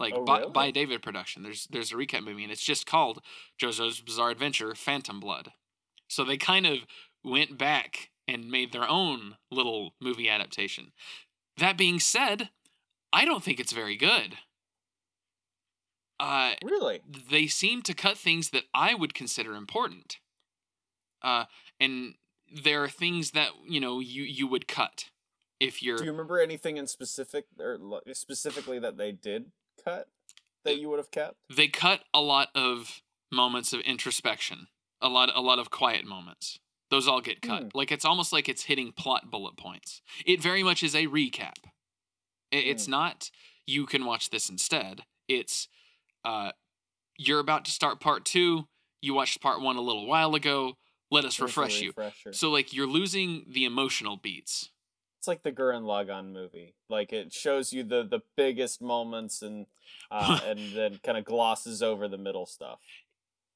Like 0.02 0.14
Oh, 0.16 0.26
by, 0.26 0.40
really? 0.40 0.52
by 0.52 0.72
David 0.72 1.02
production. 1.02 1.44
There's 1.44 1.68
there's 1.68 1.92
a 1.92 1.96
recap 1.96 2.24
movie 2.24 2.44
and 2.44 2.52
it's 2.52 2.64
just 2.64 2.86
called 2.86 3.22
JoJo's 3.62 4.02
Bizarre 4.02 4.32
Adventure 4.32 4.76
Phantom 4.76 5.20
Blood. 5.20 5.52
So 6.08 6.24
they 6.24 6.38
kind 6.38 6.66
of 6.66 6.80
went 7.24 7.58
back 7.58 8.10
and 8.28 8.50
made 8.50 8.72
their 8.72 8.90
own 8.90 9.38
little 9.52 9.94
movie 10.02 10.28
adaptation. 10.30 10.92
That 11.58 11.78
being 11.78 12.00
said, 12.00 12.50
I 13.14 13.26
don't 13.26 13.44
think 13.44 13.60
it's 13.60 13.72
very 13.72 13.96
good. 13.96 14.38
Uh, 16.20 16.54
really 16.64 17.02
they 17.30 17.48
seem 17.48 17.82
to 17.82 17.94
cut 17.94 18.18
things 18.18 18.52
that 18.52 18.64
I 18.74 18.94
would 18.94 19.14
consider 19.14 19.54
important. 19.56 20.18
Uh, 21.22 21.46
and 21.80 22.16
there 22.54 22.84
are 22.84 22.90
things 22.90 23.32
that 23.32 23.50
you 23.68 23.80
know 23.80 24.00
you 24.00 24.24
you 24.24 24.48
would 24.48 24.68
cut 24.68 25.06
if 25.60 25.82
you're 25.82 25.98
Do 25.98 26.06
you 26.06 26.12
remember 26.12 26.40
anything 26.40 26.78
in 26.78 26.88
specific 26.88 27.46
or 27.60 27.80
specifically 28.14 28.80
that 28.80 28.98
they 28.98 29.12
did 29.12 29.52
cut 29.84 30.08
that 30.65 30.78
you 30.80 30.89
would 30.89 31.00
have 31.00 31.12
kept? 31.12 31.36
they 31.56 31.67
cut 31.67 32.02
a 32.13 32.22
lot 32.22 32.50
of 32.56 33.02
moments 33.32 33.74
of 33.74 33.80
introspection, 33.82 34.67
a 35.02 35.10
lot 35.10 35.30
a 35.36 35.41
lot 35.41 35.60
of 35.60 35.70
quiet 35.72 36.06
moments. 36.06 36.60
Those 36.89 37.08
all 37.08 37.22
get 37.22 37.41
cut. 37.41 37.63
Hmm. 37.63 37.67
Like 37.74 37.91
it's 37.91 38.04
almost 38.06 38.34
like 38.34 38.50
it's 38.50 38.63
hitting 38.63 38.91
plot 38.91 39.32
bullet 39.32 39.56
points. 39.58 40.02
It 40.26 40.41
very 40.41 40.62
much 40.63 40.84
is 40.84 40.94
a 40.94 41.08
recap. 41.08 41.54
It's 42.52 42.86
Hmm. 42.86 42.91
not 42.91 43.32
you 43.65 43.86
can 43.86 44.06
watch 44.06 44.30
this 44.30 44.50
instead. 44.50 45.04
It's 45.28 45.67
uh 46.26 46.52
you're 47.17 47.39
about 47.39 47.65
to 47.65 47.72
start 47.72 48.00
part 48.00 48.26
2, 48.26 48.67
you 49.02 49.13
watched 49.13 49.41
part 49.41 49.62
1 49.62 49.76
a 49.78 49.82
little 49.82 50.06
while 50.08 50.34
ago, 50.36 50.78
let 51.12 51.24
us 51.26 51.39
refresh 51.39 51.80
you. 51.82 51.94
So 52.32 52.50
like 52.50 52.74
you're 52.74 52.88
losing 52.88 53.46
the 53.48 53.63
emotional 53.65 54.17
beats. 54.17 54.70
It's 55.22 55.28
like 55.28 55.44
the 55.44 55.52
Gurren 55.52 55.84
Lagann 55.84 56.34
movie. 56.34 56.74
Like 56.90 57.14
it 57.14 57.32
shows 57.32 57.72
you 57.72 57.84
the 57.84 58.02
the 58.02 58.22
biggest 58.36 58.82
moments 58.82 59.44
and 59.44 59.68
uh, 60.10 60.40
and 60.48 60.74
then 60.74 61.00
kind 61.04 61.16
of 61.16 61.26
glosses 61.26 61.84
over 61.84 62.08
the 62.08 62.18
middle 62.18 62.48
stuff. 62.48 62.80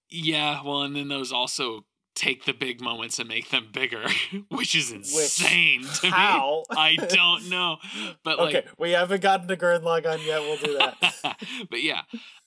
Yeah, 0.08 0.62
well, 0.64 0.84
and 0.84 0.96
then 0.96 1.08
those 1.08 1.32
also 1.32 1.86
take 2.14 2.46
the 2.46 2.54
big 2.54 2.82
moments 2.82 3.18
and 3.18 3.28
make 3.28 3.50
them 3.50 3.70
bigger, 3.74 4.06
which 4.50 4.76
is 4.76 4.92
insane 4.92 5.82
to 6.02 6.06
me. 6.06 6.12
How? 6.12 6.66
I 6.70 6.98
don't 6.98 7.50
know, 7.50 7.78
but 8.24 8.38
like, 8.38 8.56
okay, 8.58 8.68
we 8.78 8.92
haven't 8.92 9.24
gotten 9.24 9.48
to 9.48 9.58
Gurren 9.58 9.82
Lagann 9.82 10.24
yet. 10.24 10.42
We'll 10.42 10.58
do 10.58 10.78
that. 10.78 11.40
but 11.72 11.82
yeah, 11.82 12.02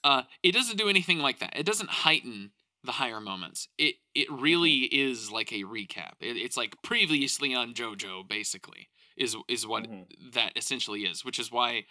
uh, 0.04 0.22
it 0.44 0.52
doesn't 0.52 0.76
do 0.76 0.88
anything 0.88 1.18
like 1.18 1.40
that. 1.40 1.54
It 1.56 1.66
doesn't 1.66 1.90
heighten 1.90 2.52
the 2.84 2.92
higher 2.92 3.20
moments. 3.20 3.66
It 3.78 3.96
it 4.14 4.30
really 4.30 4.82
is 4.82 5.32
like 5.32 5.50
a 5.50 5.64
recap. 5.64 6.12
It, 6.20 6.36
it's 6.36 6.56
like 6.56 6.80
previously 6.82 7.52
on 7.52 7.74
JoJo, 7.74 8.28
basically, 8.28 8.90
is 9.18 9.36
is 9.48 9.66
what 9.66 9.84
Mhm. 9.84 10.32
that 10.32 10.52
essentially 10.56 11.04
is. 11.04 11.24
Which 11.24 11.38
is 11.38 11.50
why, 11.52 11.86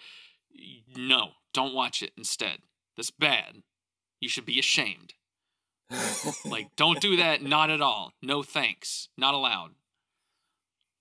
no, 0.96 1.34
don't 1.54 1.74
watch 1.74 2.02
it 2.02 2.14
instead. 2.18 2.64
That's 2.96 3.12
bad. 3.12 3.64
You 4.20 4.30
should 4.30 4.46
be 4.46 4.58
ashamed. 4.60 5.14
Like, 6.44 6.76
don't 6.76 7.00
do 7.00 7.16
that. 7.18 7.42
Not 7.56 7.70
at 7.70 7.82
all. 7.82 8.14
No 8.22 8.44
thanks. 8.44 9.10
Not 9.18 9.34
allowed. 9.34 9.76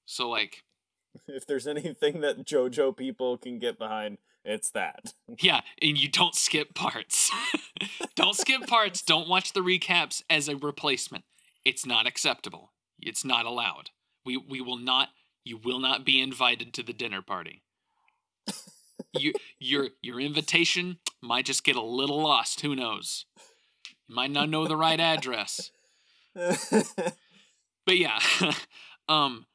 So 0.04 0.28
like, 0.28 0.64
if 1.26 1.46
there's 1.46 1.66
anything 1.66 2.20
that 2.20 2.44
JoJo 2.44 2.96
people 2.96 3.38
can 3.38 3.58
get 3.58 3.78
behind, 3.78 4.18
it's 4.44 4.70
that. 4.70 5.14
Yeah, 5.40 5.62
and 5.82 5.98
you 5.98 6.08
don't 6.08 6.34
skip 6.34 6.74
parts. 6.74 7.30
don't 8.14 8.36
skip 8.36 8.66
parts. 8.66 9.02
Don't 9.06 9.28
watch 9.28 9.52
the 9.52 9.60
recaps 9.60 10.22
as 10.30 10.48
a 10.48 10.56
replacement. 10.56 11.24
It's 11.64 11.84
not 11.84 12.06
acceptable. 12.06 12.72
It's 13.00 13.24
not 13.24 13.44
allowed. 13.44 13.90
We 14.24 14.36
we 14.36 14.60
will 14.60 14.78
not. 14.78 15.08
You 15.46 15.56
will 15.56 15.78
not 15.78 16.04
be 16.04 16.20
invited 16.20 16.74
to 16.74 16.82
the 16.82 16.92
dinner 16.92 17.22
party. 17.22 17.62
you 19.18 19.32
your 19.58 19.88
your 20.02 20.20
invitation 20.20 20.98
might 21.22 21.46
just 21.46 21.64
get 21.64 21.76
a 21.76 21.82
little 21.82 22.20
lost. 22.20 22.60
Who 22.60 22.74
knows? 22.74 23.24
You 24.08 24.14
might 24.14 24.32
not 24.32 24.50
know 24.50 24.66
the 24.66 24.76
right 24.76 25.00
address. 25.00 25.70
But 27.86 27.98
yeah, 27.98 28.18
um, 29.08 29.46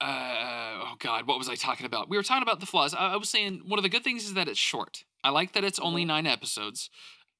uh, 0.00 0.80
oh 0.82 0.94
god, 0.98 1.26
what 1.26 1.38
was 1.38 1.48
I 1.48 1.54
talking 1.54 1.86
about? 1.86 2.08
We 2.08 2.16
were 2.16 2.22
talking 2.22 2.42
about 2.42 2.60
the 2.60 2.66
flaws. 2.66 2.94
I, 2.94 3.12
I 3.12 3.16
was 3.16 3.28
saying 3.28 3.62
one 3.66 3.78
of 3.78 3.82
the 3.82 3.90
good 3.90 4.02
things 4.02 4.24
is 4.24 4.34
that 4.34 4.48
it's 4.48 4.58
short. 4.58 5.04
I 5.22 5.30
like 5.30 5.52
that 5.52 5.64
it's 5.64 5.78
only 5.78 6.04
nine 6.04 6.26
episodes. 6.26 6.88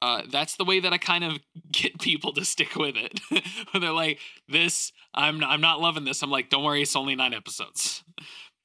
Uh, 0.00 0.22
that's 0.30 0.56
the 0.56 0.64
way 0.64 0.78
that 0.80 0.92
I 0.92 0.98
kind 0.98 1.24
of 1.24 1.38
get 1.72 2.00
people 2.00 2.32
to 2.34 2.44
stick 2.44 2.76
with 2.76 2.96
it. 2.96 3.20
When 3.72 3.82
they're 3.82 3.92
like, 3.92 4.20
"This, 4.48 4.92
I'm 5.14 5.42
I'm 5.44 5.60
not 5.60 5.80
loving 5.80 6.04
this." 6.04 6.22
I'm 6.22 6.30
like, 6.30 6.50
"Don't 6.50 6.64
worry, 6.64 6.82
it's 6.82 6.96
only 6.96 7.14
nine 7.16 7.34
episodes. 7.34 8.04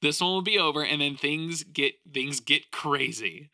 This 0.02 0.20
one 0.20 0.32
will 0.32 0.42
be 0.42 0.58
over, 0.58 0.84
and 0.84 1.00
then 1.00 1.16
things 1.16 1.62
get 1.64 1.94
things 2.12 2.40
get 2.40 2.70
crazy." 2.70 3.50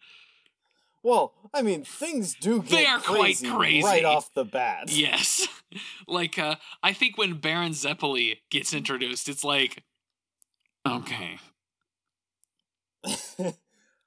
well, 1.02 1.32
I 1.54 1.62
mean, 1.62 1.84
things 1.84 2.34
do 2.34 2.60
get 2.60 2.70
They 2.70 2.86
are 2.86 2.98
quite 2.98 3.20
crazy 3.38 3.50
crazy. 3.50 3.86
right 3.86 4.04
off 4.04 4.34
the 4.34 4.44
bat. 4.44 4.90
Yes, 4.90 5.46
like 6.08 6.38
uh, 6.38 6.56
I 6.82 6.92
think 6.92 7.16
when 7.16 7.34
Baron 7.34 7.72
Zeppeli 7.72 8.38
gets 8.50 8.74
introduced, 8.74 9.28
it's 9.28 9.44
like, 9.44 9.84
okay, 10.86 11.38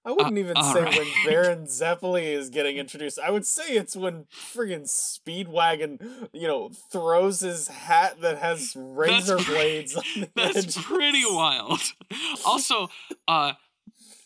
I 0.05 0.11
wouldn't 0.11 0.37
even 0.37 0.55
say 0.61 0.81
right. 0.81 0.97
when 0.97 1.07
Baron 1.25 1.65
Zeppeli 1.65 2.33
is 2.33 2.49
getting 2.49 2.75
introduced. 2.77 3.19
I 3.19 3.31
would 3.31 3.45
say 3.45 3.63
it's 3.75 3.95
when 3.95 4.25
friggin' 4.33 4.83
Speedwagon, 4.87 6.27
you 6.33 6.47
know, 6.47 6.71
throws 6.91 7.39
his 7.39 7.69
hat 7.69 8.19
that 8.21 8.37
has 8.39 8.75
razor 8.75 9.37
pre- 9.37 9.45
blades 9.53 9.95
on 9.95 10.03
the 10.17 10.29
That's 10.35 10.57
edges. 10.57 10.77
pretty 10.77 11.23
wild. 11.25 11.79
Also, 12.45 12.89
uh 13.27 13.53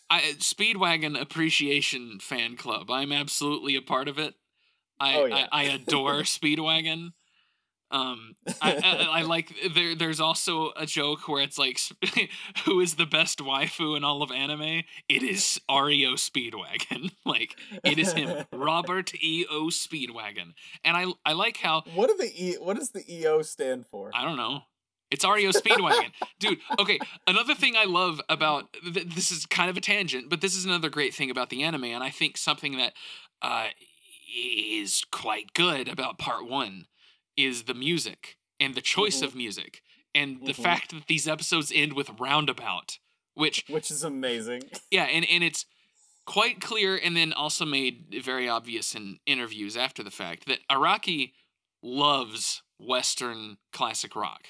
I 0.10 0.22
Speedwagon 0.40 1.20
Appreciation 1.20 2.20
Fan 2.22 2.56
Club. 2.56 2.90
I'm 2.90 3.12
absolutely 3.12 3.76
a 3.76 3.82
part 3.82 4.08
of 4.08 4.18
it. 4.18 4.34
I 5.00 5.16
Oh, 5.16 5.26
yeah. 5.26 5.48
I, 5.52 5.62
I 5.62 5.64
adore 5.66 6.22
Speedwagon. 6.22 7.12
Um, 7.90 8.36
I, 8.62 8.76
I, 8.76 9.20
I 9.20 9.22
like 9.22 9.54
there. 9.74 9.96
There's 9.96 10.20
also 10.20 10.72
a 10.76 10.86
joke 10.86 11.28
where 11.28 11.42
it's 11.42 11.58
like, 11.58 11.80
who 12.66 12.82
is 12.82 12.96
the 12.96 13.06
best 13.06 13.40
waifu 13.40 13.96
in 13.96 14.04
all 14.04 14.22
of 14.22 14.32
anime? 14.32 14.84
It 15.08 15.24
is 15.24 15.60
Ario 15.70 16.14
Speedwagon. 16.14 17.12
like 17.26 17.56
it 17.84 17.98
is 17.98 18.14
him, 18.14 18.46
Robert 18.52 19.14
E 19.16 19.46
O 19.50 19.68
Speedwagon. 19.68 20.54
And 20.84 20.98
I 20.98 21.06
I 21.26 21.34
like 21.34 21.58
how 21.58 21.84
What 21.96 22.08
do 22.08 22.18
the 22.18 22.32
e? 22.36 22.56
What 22.60 22.78
does 22.78 22.92
the 22.92 23.04
EO 23.10 23.42
stand 23.42 23.86
for? 23.86 24.12
I 24.14 24.24
don't 24.24 24.38
know. 24.38 24.62
It's 25.10 25.24
REO 25.24 25.52
Speedwagon. 25.52 26.12
Dude, 26.38 26.60
okay, 26.78 27.00
another 27.26 27.56
thing 27.56 27.76
I 27.78 27.86
love 27.86 28.20
about 28.28 28.74
th- 28.74 29.08
this 29.16 29.32
is 29.32 29.46
kind 29.46 29.70
of 29.70 29.78
a 29.78 29.82
tangent, 29.82 30.30
but 30.30 30.42
this 30.42 30.54
is 30.54 30.66
another 30.66 30.90
great 30.90 31.14
thing 31.14 31.32
about 31.32 31.50
the 31.50 31.64
anime, 31.64 31.86
and 31.86 32.04
I 32.04 32.10
think 32.10 32.36
something 32.36 32.76
that 32.76 32.92
uh, 33.42 33.68
is 34.38 35.06
quite 35.10 35.54
good 35.54 35.88
about 35.88 36.18
part 36.18 36.50
one 36.50 36.88
is 37.38 37.64
the 37.64 37.74
music 37.74 38.38
and 38.60 38.76
the 38.76 38.82
choice 38.82 39.20
Mhm. 39.22 39.24
of 39.24 39.36
music 39.36 39.82
and 40.16 40.46
the 40.46 40.54
Mhm. 40.54 40.64
fact 40.64 40.92
that 40.92 41.08
these 41.08 41.28
episodes 41.28 41.72
end 41.74 41.94
with 41.94 42.10
roundabout, 42.20 42.98
which 43.36 43.64
Which 43.68 43.92
is 43.92 44.04
amazing. 44.04 44.64
yeah, 44.92 45.04
and 45.06 45.24
and 45.26 45.44
it's 45.44 45.66
quite 46.26 46.60
clear, 46.60 46.98
and 46.98 47.16
then 47.16 47.32
also 47.32 47.66
made 47.66 48.08
very 48.24 48.50
obvious 48.50 48.94
in 48.96 49.20
interviews 49.26 49.78
after 49.78 50.04
the 50.04 50.12
fact 50.12 50.46
that 50.48 50.60
Araki 50.68 51.34
loves 51.82 52.64
Western 52.80 53.58
classic 53.72 54.16
rock. 54.16 54.48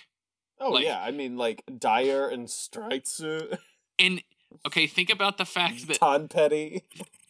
Oh 0.60 0.72
Like- 0.72 0.86
yeah, 0.86 1.04
I 1.04 1.12
mean 1.12 1.38
like 1.38 1.64
Dyer 1.78 2.28
and 2.30 2.48
Streitsu, 2.48 3.60
And 4.00 4.24
okay, 4.66 4.88
think 4.88 5.10
about 5.10 5.38
the 5.38 5.46
fact 5.46 5.88
that 5.88 5.98
Tom 6.00 6.28
Petty. 6.30 6.82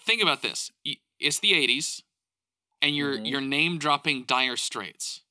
think 0.06 0.22
about 0.22 0.42
this. 0.42 0.72
It's 1.20 1.40
the 1.40 1.54
'80s, 1.54 2.04
and 2.82 2.96
you're 2.96 3.18
Mhm. 3.18 3.30
you're 3.30 3.42
name 3.42 3.80
dropping 3.80 4.24
Dire 4.26 4.56
Straits. 4.58 5.22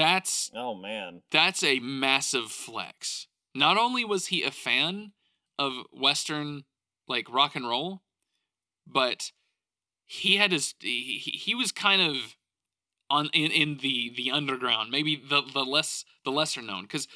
That's 0.00 0.50
Oh 0.54 0.74
man. 0.74 1.22
that's 1.30 1.62
a 1.62 1.78
massive 1.80 2.50
flex. 2.50 3.26
Not 3.54 3.76
only 3.76 4.04
was 4.04 4.28
he 4.28 4.42
a 4.42 4.50
fan 4.50 5.12
of 5.58 5.74
Western 5.92 6.64
like 7.06 7.32
rock 7.32 7.56
and 7.56 7.68
roll, 7.68 8.02
but 8.86 9.32
he 10.06 10.36
had 10.36 10.52
his 10.52 10.74
he, 10.80 11.18
he 11.18 11.54
was 11.54 11.72
kind 11.72 12.00
of 12.02 12.36
on 13.10 13.28
in, 13.32 13.50
in 13.50 13.78
the 13.78 14.12
the 14.16 14.30
underground, 14.30 14.90
maybe 14.90 15.16
the 15.16 15.42
the 15.42 15.64
less 15.64 16.04
the 16.24 16.32
lesser 16.32 16.62
known 16.62 16.86
cuz 16.86 17.06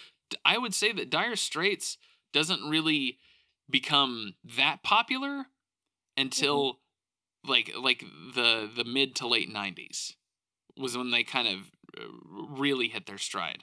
I 0.44 0.58
would 0.58 0.74
say 0.74 0.92
that 0.92 1.10
Dire 1.10 1.36
Straits 1.36 1.98
doesn't 2.32 2.68
really 2.68 3.18
become 3.70 4.34
that 4.44 4.82
popular 4.82 5.30
mm-hmm. 5.30 6.22
until 6.22 6.80
like 7.46 7.72
like 7.78 8.04
the 8.34 8.68
the 8.74 8.84
mid 8.84 9.14
to 9.16 9.26
late 9.26 9.52
90s 9.52 10.14
was 10.76 10.96
when 10.96 11.10
they 11.10 11.22
kind 11.22 11.46
of 11.46 11.70
really 12.30 12.88
hit 12.88 13.06
their 13.06 13.18
stride. 13.18 13.62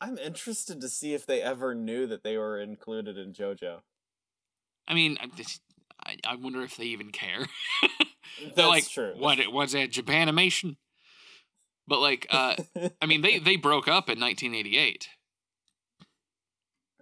I'm 0.00 0.18
interested 0.18 0.80
to 0.80 0.88
see 0.88 1.14
if 1.14 1.26
they 1.26 1.40
ever 1.40 1.74
knew 1.74 2.06
that 2.06 2.22
they 2.22 2.36
were 2.36 2.60
included 2.60 3.16
in 3.16 3.32
JoJo. 3.32 3.78
I 4.86 4.94
mean, 4.94 5.18
I- 5.20 6.18
I, 6.24 6.36
wonder 6.36 6.62
if 6.62 6.76
they 6.76 6.84
even 6.84 7.10
care. 7.10 7.46
That's 8.54 8.68
like, 8.68 8.88
true. 8.88 9.14
what 9.16 9.40
it 9.40 9.50
was 9.50 9.72
that 9.72 9.90
Japanimation? 9.90 10.76
But 11.88 12.00
like, 12.00 12.26
uh, 12.30 12.56
I 13.02 13.06
mean, 13.06 13.22
they 13.22 13.38
they 13.38 13.56
broke 13.56 13.88
up 13.88 14.08
in 14.10 14.20
1988. 14.20 15.08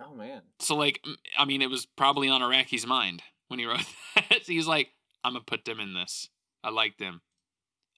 oh 0.00 0.14
man. 0.14 0.42
So 0.61 0.77
like, 0.77 1.05
I 1.38 1.44
mean, 1.44 1.62
it 1.62 1.70
was 1.70 1.87
probably 1.87 2.29
on 2.29 2.42
Araki's 2.42 2.87
mind 2.87 3.22
when 3.48 3.59
he 3.59 3.66
wrote 3.66 3.85
that. 4.14 4.42
He's 4.46 4.66
like, 4.66 4.90
I'm 5.22 5.33
gonna 5.33 5.44
put 5.44 5.64
them 5.64 5.81
in 5.81 5.94
this. 5.94 6.29
I 6.62 6.70
like 6.70 6.98
them. 6.98 7.22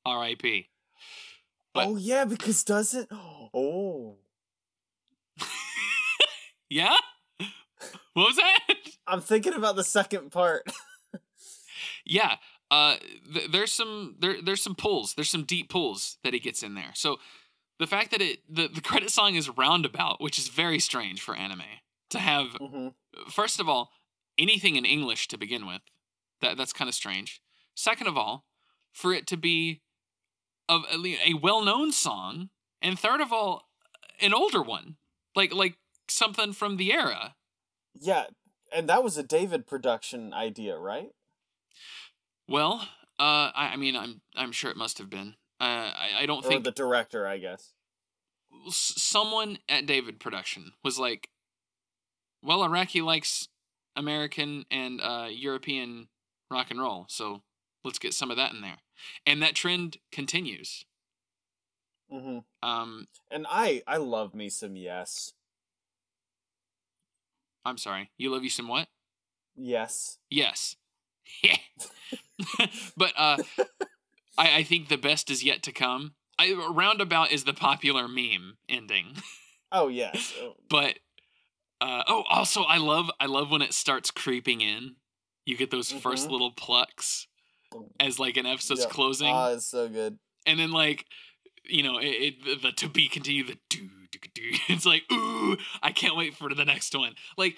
R.I.P. 0.04 0.68
But- 1.76 1.86
oh 1.88 1.96
yeah, 1.96 2.24
because 2.24 2.64
doesn't 2.64 3.08
Oh, 3.54 4.16
Yeah. 6.68 6.94
What 8.14 8.28
was 8.28 8.36
that? 8.36 8.58
I'm 9.06 9.20
thinking 9.20 9.54
about 9.54 9.76
the 9.76 9.84
second 9.84 10.30
part. 10.32 10.62
yeah 12.04 12.36
uh 12.70 12.96
th- 13.32 13.50
there's 13.50 13.72
some 13.72 14.16
there 14.20 14.36
there's 14.42 14.62
some 14.62 14.74
pulls 14.74 15.14
there's 15.14 15.30
some 15.30 15.44
deep 15.44 15.68
pulls 15.68 16.18
that 16.24 16.32
he 16.32 16.38
gets 16.40 16.62
in 16.62 16.74
there 16.74 16.90
so 16.94 17.16
the 17.78 17.86
fact 17.86 18.10
that 18.12 18.20
it 18.20 18.38
the, 18.48 18.68
the 18.68 18.80
credit 18.80 19.10
song 19.10 19.34
is 19.34 19.48
roundabout 19.56 20.20
which 20.20 20.38
is 20.38 20.48
very 20.48 20.78
strange 20.78 21.20
for 21.20 21.34
anime 21.34 21.62
to 22.10 22.18
have 22.18 22.48
hmm 22.60 22.88
first 23.30 23.58
of 23.60 23.68
all 23.68 23.90
anything 24.38 24.76
in 24.76 24.84
english 24.84 25.26
to 25.28 25.36
begin 25.38 25.66
with 25.66 25.80
that 26.40 26.56
that's 26.56 26.72
kind 26.72 26.88
of 26.88 26.94
strange 26.94 27.40
second 27.74 28.06
of 28.06 28.16
all 28.16 28.44
for 28.92 29.12
it 29.12 29.26
to 29.26 29.36
be 29.36 29.82
of 30.68 30.82
a, 30.92 31.30
a 31.30 31.34
well-known 31.34 31.92
song 31.92 32.50
and 32.82 32.98
third 32.98 33.20
of 33.20 33.32
all 33.32 33.68
an 34.20 34.34
older 34.34 34.62
one 34.62 34.96
like 35.34 35.52
like 35.52 35.76
something 36.08 36.52
from 36.52 36.76
the 36.76 36.92
era 36.92 37.34
Yeah, 38.00 38.26
and 38.72 38.88
that 38.88 39.02
was 39.04 39.16
a 39.16 39.22
David 39.22 39.66
production 39.66 40.32
idea, 40.34 40.76
right? 40.76 41.10
well 42.48 42.88
uh 43.18 43.50
i, 43.54 43.70
I 43.72 43.76
mean 43.76 43.96
i'm 43.96 44.20
i'm 44.36 44.52
sure 44.52 44.70
it 44.70 44.76
must 44.76 44.98
have 44.98 45.10
been 45.10 45.34
uh, 45.58 45.64
I, 45.96 46.10
I 46.20 46.26
don't 46.26 46.44
Or 46.44 46.48
think 46.50 46.64
the 46.64 46.70
director, 46.70 47.26
I 47.26 47.38
guess. 47.38 47.72
someone 48.68 49.58
at 49.68 49.86
David 49.86 50.20
Production 50.20 50.72
was 50.84 50.98
like, 50.98 51.30
"Well, 52.42 52.60
Araki 52.60 53.02
likes 53.02 53.48
American 53.94 54.66
and 54.70 55.00
uh, 55.00 55.28
European 55.30 56.08
rock 56.50 56.70
and 56.70 56.78
roll, 56.80 57.06
so 57.08 57.42
let's 57.86 57.98
get 57.98 58.12
some 58.14 58.30
of 58.30 58.36
that 58.36 58.52
in 58.52 58.60
there." 58.60 58.78
And 59.24 59.42
that 59.42 59.54
trend 59.54 59.98
continues. 60.12 60.84
hmm 62.10 62.38
Um, 62.62 63.08
And 63.30 63.46
I, 63.48 63.82
I 63.86 63.96
love 63.96 64.34
me 64.34 64.48
some 64.50 64.76
yes, 64.76 65.32
I'm 67.64 67.78
sorry, 67.78 68.10
you 68.16 68.30
love 68.30 68.44
you 68.44 68.50
some 68.50 68.68
what? 68.68 68.88
yes. 69.56 70.18
Yes, 70.30 70.76
yeah. 71.42 71.56
but 72.96 73.12
uh, 73.16 73.38
I 74.38 74.56
I 74.58 74.62
think 74.62 74.88
the 74.88 74.98
best 74.98 75.30
is 75.30 75.42
yet 75.44 75.62
to 75.64 75.72
come. 75.72 76.14
I 76.38 76.52
roundabout 76.52 77.32
is 77.32 77.44
the 77.44 77.54
popular 77.54 78.06
meme 78.08 78.58
ending. 78.68 79.16
Oh 79.72 79.88
yes. 79.88 80.34
Oh, 80.42 80.54
but 80.68 80.98
uh, 81.80 82.02
oh 82.08 82.24
also 82.28 82.62
i 82.62 82.78
love 82.78 83.10
i 83.20 83.26
love 83.26 83.50
when 83.50 83.62
it 83.62 83.72
starts 83.74 84.10
creeping 84.10 84.60
in 84.62 84.96
you 85.44 85.56
get 85.56 85.70
those 85.70 85.90
1st 85.92 86.28
Mhm. 86.28 86.30
little 86.30 86.52
plucks 86.52 87.26
as 88.00 88.18
like 88.18 88.36
an 88.36 88.46
episode's 88.46 88.86
closing 88.86 89.28
Ah, 89.28 89.52
it's 89.52 89.66
so 89.66 89.88
good. 89.88 90.18
and 90.46 90.58
then 90.58 90.70
like 90.72 91.04
you 91.64 91.82
know 91.82 91.98
it, 91.98 92.06
it 92.06 92.44
the, 92.44 92.54
the 92.68 92.72
to 92.72 92.88
be 92.88 93.08
continued 93.08 93.48
the 93.48 93.58
do 93.68 93.88
do 94.12 94.18
do 94.34 94.42
it's 94.68 94.86
like 94.86 95.02
ooh 95.12 95.56
i 95.82 95.90
can't 95.90 96.16
wait 96.16 96.34
for 96.34 96.52
the 96.54 96.64
next 96.64 96.96
one 96.96 97.14
like 97.36 97.56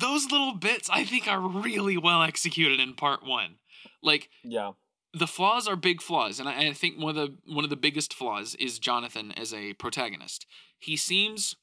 those 0.00 0.30
little 0.32 0.52
bits 0.54 0.90
I 0.90 1.04
think 1.04 1.28
are 1.28 1.38
really 1.40 1.96
well 1.96 2.20
executed 2.24 2.80
in 2.80 2.94
part 2.94 3.24
one. 3.24 3.58
Like 4.02 4.30
Yeah. 4.42 4.72
the 5.14 5.28
flaws 5.28 5.68
are 5.68 5.76
big 5.76 6.02
flaws, 6.02 6.40
and 6.40 6.48
I, 6.48 6.70
I 6.70 6.72
think 6.72 6.98
one 7.00 7.10
of 7.10 7.14
the 7.14 7.36
one 7.54 7.62
of 7.62 7.70
the 7.70 7.76
biggest 7.76 8.12
flaws 8.12 8.56
is 8.56 8.80
Jonathan 8.80 9.30
as 9.36 9.54
a 9.54 9.74
protagonist. 9.74 10.44
He 10.80 10.96
seems 10.96 11.54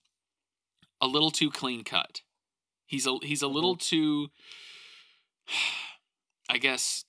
a 1.02 1.06
little 1.08 1.32
too 1.32 1.52
clean 1.52 1.84
cut. 1.84 2.22
He's 2.86 3.06
a 3.06 3.18
he's 3.24 3.41
a 3.41 3.50
little 3.50 3.76
too, 3.76 4.30
I 6.50 6.58
guess. 6.60 7.04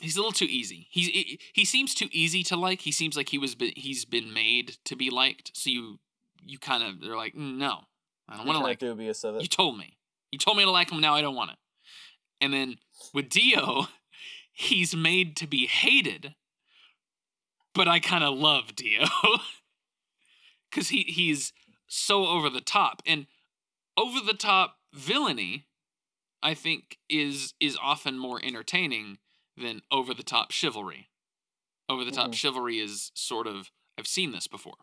He's 0.00 0.16
a 0.16 0.20
little 0.20 0.32
too 0.32 0.46
easy. 0.48 0.86
He's 0.90 1.08
he, 1.08 1.40
he 1.52 1.64
seems 1.64 1.94
too 1.94 2.08
easy 2.12 2.42
to 2.44 2.56
like. 2.56 2.82
He 2.82 2.92
seems 2.92 3.16
like 3.16 3.30
he 3.30 3.38
was 3.38 3.56
he's 3.76 4.04
been 4.04 4.32
made 4.32 4.76
to 4.84 4.94
be 4.94 5.10
liked. 5.10 5.50
So 5.54 5.70
you 5.70 5.98
you 6.44 6.58
kind 6.58 6.82
of 6.82 7.00
they're 7.00 7.16
like 7.16 7.34
"Mm, 7.34 7.56
no, 7.56 7.80
I 8.28 8.36
don't 8.36 8.46
want 8.46 8.58
to 8.58 8.64
like. 8.64 8.78
dubious 8.78 9.24
of 9.24 9.36
it. 9.36 9.42
You 9.42 9.48
told 9.48 9.76
me. 9.76 9.96
You 10.30 10.38
told 10.38 10.56
me 10.56 10.64
to 10.64 10.70
like 10.70 10.90
him. 10.90 11.00
Now 11.00 11.14
I 11.14 11.20
don't 11.20 11.34
want 11.34 11.52
it. 11.52 11.56
And 12.40 12.52
then 12.52 12.76
with 13.12 13.28
Dio, 13.28 13.86
he's 14.52 14.94
made 14.94 15.36
to 15.38 15.46
be 15.46 15.66
hated, 15.66 16.34
but 17.74 17.88
I 17.88 17.98
kind 17.98 18.22
of 18.22 18.38
love 18.38 18.76
Dio 18.76 19.04
because 20.70 20.90
he 20.90 21.02
he's 21.02 21.52
so 21.88 22.26
over 22.26 22.48
the 22.48 22.60
top 22.60 23.02
and 23.04 23.26
over 23.96 24.20
the 24.24 24.34
top 24.34 24.76
villainy. 24.94 25.64
I 26.40 26.54
think 26.54 26.98
is 27.10 27.54
is 27.58 27.76
often 27.82 28.16
more 28.16 28.40
entertaining 28.44 29.18
than 29.58 29.82
over 29.90 30.14
the 30.14 30.22
top 30.22 30.50
chivalry. 30.50 31.10
Over 31.88 32.04
the 32.04 32.10
top 32.10 32.30
Mhm. 32.30 32.34
chivalry 32.34 32.78
is 32.78 33.10
sort 33.14 33.46
of 33.46 33.70
I've 33.98 34.06
seen 34.06 34.30
this 34.30 34.46
before. 34.46 34.76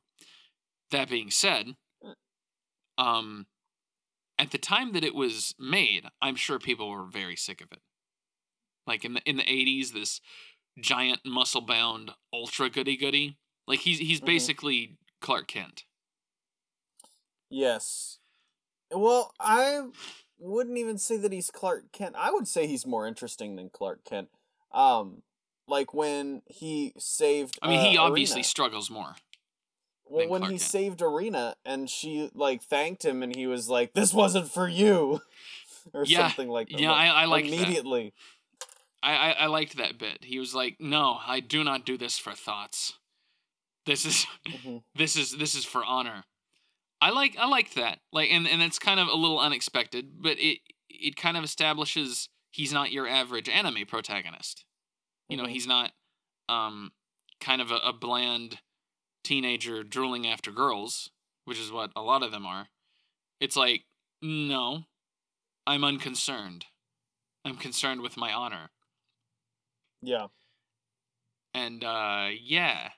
That 0.91 1.09
being 1.09 1.31
said, 1.31 1.77
um, 2.97 3.47
at 4.37 4.51
the 4.51 4.57
time 4.57 4.91
that 4.91 5.03
it 5.05 5.15
was 5.15 5.55
made, 5.57 6.09
I'm 6.21 6.35
sure 6.35 6.59
people 6.59 6.89
were 6.89 7.05
very 7.05 7.37
sick 7.37 7.61
of 7.61 7.71
it. 7.71 7.81
Like 8.85 9.05
in 9.05 9.13
the 9.13 9.21
in 9.23 9.37
the 9.37 9.49
80s, 9.49 9.93
this 9.93 10.19
giant 10.79 11.25
muscle 11.25 11.61
bound 11.61 12.11
ultra 12.33 12.69
goody 12.69 12.97
goody. 12.97 13.37
Like 13.67 13.79
he's 13.79 13.99
he's 13.99 14.19
Mhm. 14.21 14.25
basically 14.25 14.97
Clark 15.21 15.47
Kent. 15.47 15.85
Yes. 17.49 18.19
Well, 18.91 19.33
I 19.39 19.89
wouldn't 20.37 20.77
even 20.77 20.97
say 20.97 21.17
that 21.17 21.31
he's 21.31 21.49
Clark 21.51 21.91
Kent. 21.91 22.15
I 22.15 22.31
would 22.31 22.47
say 22.47 22.67
he's 22.67 22.85
more 22.85 23.07
interesting 23.07 23.55
than 23.55 23.69
Clark 23.69 24.03
Kent. 24.03 24.29
Um, 24.75 25.23
like 25.67 25.93
when 25.93 26.41
he 26.47 26.93
saved. 26.99 27.57
I 27.61 27.69
mean, 27.69 27.79
he 27.91 27.97
uh, 27.97 28.01
obviously 28.03 28.41
Erina. 28.41 28.45
struggles 28.45 28.89
more. 28.91 29.15
Well, 30.07 30.27
when 30.29 30.41
Clark 30.41 30.51
he 30.51 30.57
Kent. 30.59 30.69
saved 30.69 30.99
Erina 31.01 31.55
and 31.65 31.89
she 31.89 32.29
like 32.35 32.61
thanked 32.61 33.03
him 33.03 33.23
and 33.23 33.35
he 33.35 33.47
was 33.47 33.67
like, 33.69 33.93
"This 33.93 34.13
wasn't 34.13 34.51
for 34.51 34.67
you," 34.67 35.21
or 35.93 36.05
Yeah, 36.05 36.27
something 36.27 36.49
like 36.49 36.69
that. 36.69 36.79
yeah, 36.79 36.91
I- 36.91 37.23
I 37.23 37.25
liked 37.25 37.47
that. 37.49 37.55
immediately. 37.55 38.13
I, 39.01 39.15
I 39.15 39.31
I 39.31 39.45
liked 39.47 39.77
that 39.77 39.97
bit. 39.97 40.23
He 40.23 40.37
was 40.39 40.53
like, 40.53 40.75
"No, 40.79 41.19
I 41.25 41.39
do 41.39 41.63
not 41.63 41.85
do 41.85 41.97
this 41.97 42.17
for 42.19 42.33
thoughts. 42.33 42.93
This 43.85 44.05
is 44.05 44.27
Mhm. 44.47 44.83
this 44.95 45.15
is 45.15 45.37
this 45.37 45.55
is 45.55 45.65
for 45.65 45.83
honor." 45.85 46.25
I 47.01 47.09
like 47.11 47.35
I 47.37 47.47
liked 47.47 47.75
that. 47.75 47.99
Like 48.11 48.29
and 48.31 48.47
and 48.47 48.61
it's 48.61 48.77
kind 48.79 48.99
of 48.99 49.07
a 49.07 49.15
little 49.15 49.39
unexpected, 49.39 50.21
but 50.21 50.37
it 50.39 50.59
it 50.89 51.15
kind 51.15 51.37
of 51.37 51.43
establishes 51.43 52.29
he's 52.55 52.73
not 52.73 52.91
your 52.91 53.07
average 53.07 53.49
anime 53.49 53.85
protagonist. 53.87 54.65
You 55.29 55.37
know, 55.37 55.45
Mhm. 55.45 55.51
he's 55.51 55.67
not 55.67 55.93
um 56.49 56.93
kind 57.41 57.61
of 57.61 57.71
a, 57.71 57.77
a 57.77 57.93
bland 57.93 58.61
teenager 59.23 59.83
drooling 59.83 60.27
after 60.27 60.51
girls, 60.51 61.11
which 61.45 61.59
is 61.59 61.71
what 61.71 61.91
a 61.95 62.01
lot 62.03 62.23
of 62.23 62.31
them 62.31 62.45
are. 62.45 62.69
It's 63.39 63.57
like, 63.57 63.85
no, 64.21 64.85
I'm 65.67 65.83
unconcerned. 65.83 66.67
I'm 67.45 67.57
concerned 67.57 68.01
with 68.01 68.17
my 68.17 68.33
honor. 68.33 68.71
Yeah. 70.01 70.27
and 71.53 71.83
uh 71.83 72.29
yeah 72.39 72.91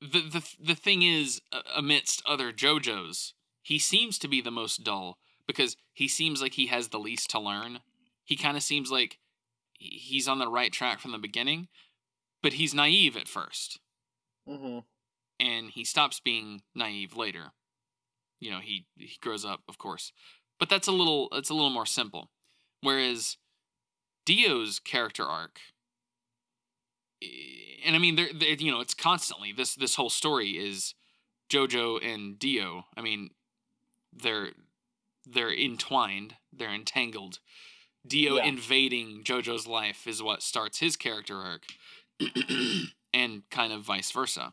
the 0.00 0.20
the 0.20 0.56
the 0.58 0.74
thing 0.74 1.02
is 1.02 1.40
amidst 1.74 2.22
other 2.26 2.52
jojos 2.52 3.32
he 3.62 3.78
seems 3.78 4.18
to 4.18 4.28
be 4.28 4.40
the 4.40 4.50
most 4.50 4.82
dull 4.84 5.18
because 5.54 5.76
he 5.92 6.08
seems 6.08 6.40
like 6.40 6.54
he 6.54 6.66
has 6.66 6.88
the 6.88 6.98
least 6.98 7.30
to 7.30 7.40
learn. 7.40 7.80
He 8.24 8.36
kind 8.36 8.56
of 8.56 8.62
seems 8.62 8.90
like 8.90 9.18
he's 9.72 10.28
on 10.28 10.38
the 10.38 10.48
right 10.48 10.72
track 10.72 11.00
from 11.00 11.12
the 11.12 11.18
beginning 11.18 11.68
but 12.42 12.54
he's 12.54 12.74
naive 12.74 13.16
at 13.16 13.28
first. 13.28 13.78
Mm-hmm. 14.48 14.78
and 15.38 15.70
he 15.70 15.84
stops 15.84 16.18
being 16.18 16.62
naive 16.74 17.16
later. 17.16 17.52
You 18.40 18.50
know 18.50 18.58
he 18.58 18.86
he 18.96 19.16
grows 19.20 19.44
up 19.44 19.60
of 19.68 19.78
course. 19.78 20.12
But 20.58 20.68
that's 20.68 20.88
a 20.88 20.92
little 20.92 21.28
it's 21.32 21.50
a 21.50 21.54
little 21.54 21.70
more 21.70 21.86
simple. 21.86 22.30
Whereas 22.80 23.36
dio's 24.26 24.78
character 24.78 25.24
arc 25.24 25.60
eh, 27.22 27.26
and 27.84 27.96
i 27.96 27.98
mean 27.98 28.16
they're 28.16 28.28
you 28.28 28.70
know 28.70 28.80
it's 28.80 28.94
constantly 28.94 29.50
this 29.52 29.74
this 29.74 29.94
whole 29.94 30.10
story 30.10 30.50
is 30.50 30.94
jojo 31.48 32.04
and 32.04 32.38
dio. 32.38 32.86
I 32.96 33.02
mean 33.02 33.30
they're 34.12 34.50
they're 35.32 35.52
entwined 35.52 36.34
they're 36.52 36.74
entangled 36.74 37.38
dio 38.06 38.36
Yeah. 38.36 38.44
invading 38.44 39.22
jojo's 39.24 39.66
life 39.66 40.06
is 40.06 40.22
what 40.22 40.42
starts 40.42 40.78
his 40.78 40.96
character 40.96 41.36
arc 41.36 41.62
and 43.12 43.42
kind 43.50 43.72
of 43.72 43.82
vice 43.82 44.10
versa 44.10 44.52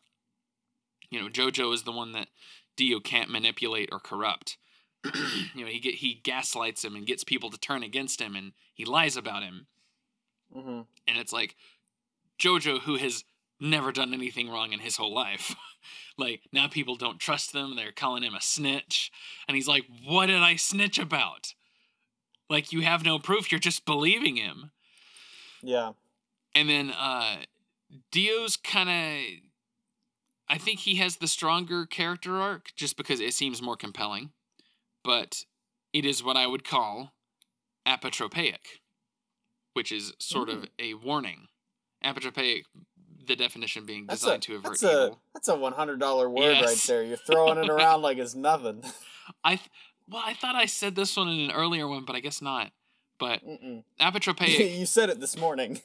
you 1.09 1.19
know 1.21 1.29
jojo 1.29 1.73
is 1.73 1.83
the 1.83 1.91
one 1.91 2.11
that 2.11 2.27
dio 2.75 2.99
can't 2.99 3.29
manipulate 3.29 3.89
or 3.91 3.99
corrupt 3.99 4.57
you 5.55 5.63
know 5.63 5.71
he 5.71 5.79
get 5.79 5.95
he 5.95 6.15
gaslights 6.23 6.83
him 6.83 6.95
and 6.95 7.05
gets 7.07 7.23
people 7.23 7.49
to 7.49 7.57
turn 7.59 7.83
against 7.83 8.21
him 8.21 8.35
and 8.35 8.51
he 8.73 8.85
lies 8.85 9.15
about 9.17 9.43
him 9.43 9.67
Mm-hmm. 10.55 10.81
and 11.07 11.17
it's 11.17 11.33
like 11.33 11.55
jojo 12.39 12.79
who 12.79 12.95
has 12.95 13.25
never 13.59 13.91
done 13.91 14.13
anything 14.13 14.49
wrong 14.49 14.71
in 14.73 14.79
his 14.79 14.97
whole 14.97 15.13
life 15.13 15.55
like 16.17 16.41
now 16.51 16.67
people 16.67 16.95
don't 16.95 17.19
trust 17.19 17.53
them 17.53 17.75
they're 17.75 17.91
calling 17.91 18.23
him 18.23 18.35
a 18.35 18.41
snitch 18.41 19.11
and 19.47 19.55
he's 19.55 19.67
like 19.67 19.85
what 20.05 20.27
did 20.27 20.41
i 20.41 20.55
snitch 20.55 20.99
about 20.99 21.53
like 22.49 22.71
you 22.71 22.81
have 22.81 23.03
no 23.03 23.17
proof 23.19 23.51
you're 23.51 23.59
just 23.59 23.85
believing 23.85 24.35
him 24.37 24.71
Yeah. 25.63 25.91
and 26.53 26.69
then 26.69 26.91
uh 26.91 27.37
Dio's 28.11 28.57
kind 28.57 28.89
of 28.89 29.39
I 30.49 30.57
think 30.57 30.79
he 30.79 30.95
has 30.95 31.17
the 31.17 31.27
stronger 31.27 31.85
character 31.85 32.37
arc 32.37 32.71
just 32.75 32.95
because 32.97 33.19
it 33.19 33.33
seems 33.33 33.61
more 33.61 33.75
compelling. 33.75 34.31
But 35.03 35.45
it 35.93 36.05
is 36.05 36.23
what 36.23 36.37
I 36.37 36.47
would 36.47 36.63
call 36.63 37.13
apotropaic, 37.85 38.79
which 39.73 39.91
is 39.91 40.13
sort 40.19 40.49
of 40.49 40.65
a 40.79 40.93
warning. 40.95 41.47
Apotropaic 42.03 42.63
the 43.27 43.35
definition 43.35 43.85
being 43.85 44.07
designed 44.07 44.43
a 44.43 44.45
to 44.47 44.55
avert 44.55 44.71
that's 44.71 44.83
a 44.83 44.91
evil. 44.91 45.21
that's 45.33 45.47
a 45.47 45.55
one 45.55 45.73
hundred 45.73 45.99
dollar 45.99 46.29
word 46.29 46.59
right 46.61 46.77
there. 46.87 47.03
You're 47.03 47.17
throwing 47.17 47.57
it 47.57 47.69
around 47.69 48.01
like 48.01 48.17
it's 48.17 48.35
nothing. 48.35 48.83
I 49.43 49.55
th- 49.57 49.69
well, 50.09 50.23
I 50.25 50.33
thought 50.33 50.55
I 50.55 50.65
said 50.65 50.95
this 50.95 51.17
one 51.17 51.27
in 51.27 51.39
an 51.39 51.51
earlier 51.51 51.87
one, 51.87 52.05
but 52.05 52.15
I 52.15 52.19
guess 52.21 52.41
not. 52.41 52.71
But 53.19 53.45
Mm-mm. 53.45 53.83
apotropaic 53.99 54.77
you 54.79 54.85
said 54.85 55.09
it 55.09 55.19
this 55.19 55.37
morning. 55.37 55.81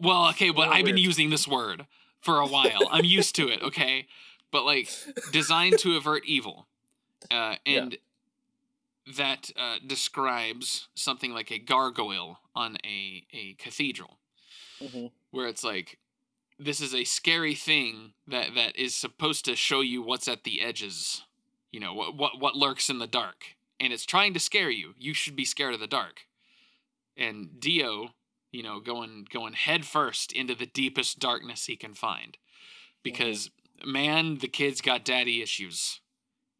Well, 0.00 0.28
okay, 0.30 0.50
but 0.50 0.68
I've 0.68 0.84
been 0.84 0.96
using 0.96 1.30
this 1.30 1.48
word 1.48 1.86
for 2.20 2.38
a 2.38 2.46
while. 2.46 2.88
I'm 2.90 3.04
used 3.04 3.34
to 3.36 3.48
it, 3.48 3.62
okay? 3.62 4.06
But 4.52 4.64
like 4.64 4.88
designed 5.32 5.78
to 5.80 5.96
avert 5.96 6.24
evil. 6.26 6.66
Uh 7.30 7.56
Yeah. 7.64 7.82
and 7.82 7.98
that 9.16 9.50
uh, 9.56 9.76
describes 9.84 10.88
something 10.94 11.32
like 11.32 11.50
a 11.50 11.58
gargoyle 11.58 12.38
on 12.54 12.76
a 12.84 13.26
a 13.32 13.54
cathedral 13.54 14.18
hmm 14.80 15.06
where 15.30 15.46
it's 15.46 15.62
like 15.64 15.98
this 16.60 16.80
is 16.80 16.94
a 16.94 17.04
scary 17.04 17.54
thing 17.54 18.12
that 18.28 18.54
that 18.54 18.76
is 18.76 18.94
supposed 18.94 19.44
to 19.46 19.56
show 19.56 19.80
you 19.80 20.02
what's 20.02 20.28
at 20.28 20.44
the 20.44 20.60
edges. 20.60 21.22
You 21.72 21.80
know, 21.80 21.94
what 21.94 22.16
what 22.16 22.40
what 22.40 22.56
lurks 22.56 22.90
in 22.90 22.98
the 22.98 23.06
dark. 23.06 23.56
And 23.78 23.92
it's 23.92 24.04
trying 24.04 24.34
to 24.34 24.40
scare 24.40 24.70
you. 24.70 24.94
You 24.98 25.14
should 25.14 25.34
be 25.34 25.46
scared 25.46 25.72
of 25.72 25.80
the 25.80 25.86
dark. 25.86 26.26
And 27.16 27.58
Dio, 27.58 28.10
you 28.52 28.62
know, 28.62 28.78
going 28.78 29.26
going 29.32 29.54
head 29.54 29.86
first 29.86 30.32
into 30.32 30.54
the 30.54 30.66
deepest 30.66 31.18
darkness 31.18 31.66
he 31.66 31.76
can 31.76 31.94
find. 31.94 32.36
Because 33.02 33.50
man, 33.84 34.38
the 34.38 34.48
kid's 34.48 34.82
got 34.82 35.04
daddy 35.04 35.40
issues. 35.40 36.00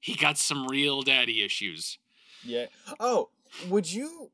He 0.01 0.14
got 0.14 0.38
some 0.38 0.66
real 0.66 1.03
daddy 1.03 1.44
issues. 1.44 1.98
Yeah. 2.42 2.66
Oh, 2.98 3.28
would 3.68 3.92
you 3.92 4.30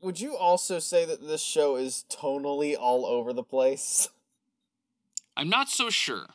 would 0.00 0.20
you 0.20 0.36
also 0.36 0.78
say 0.78 1.04
that 1.04 1.26
this 1.26 1.42
show 1.42 1.76
is 1.76 2.04
tonally 2.10 2.76
all 2.78 3.04
over 3.04 3.32
the 3.32 3.42
place? 3.42 4.08
I'm 5.36 5.48
not 5.48 5.68
so 5.68 5.90
sure. 5.90 6.26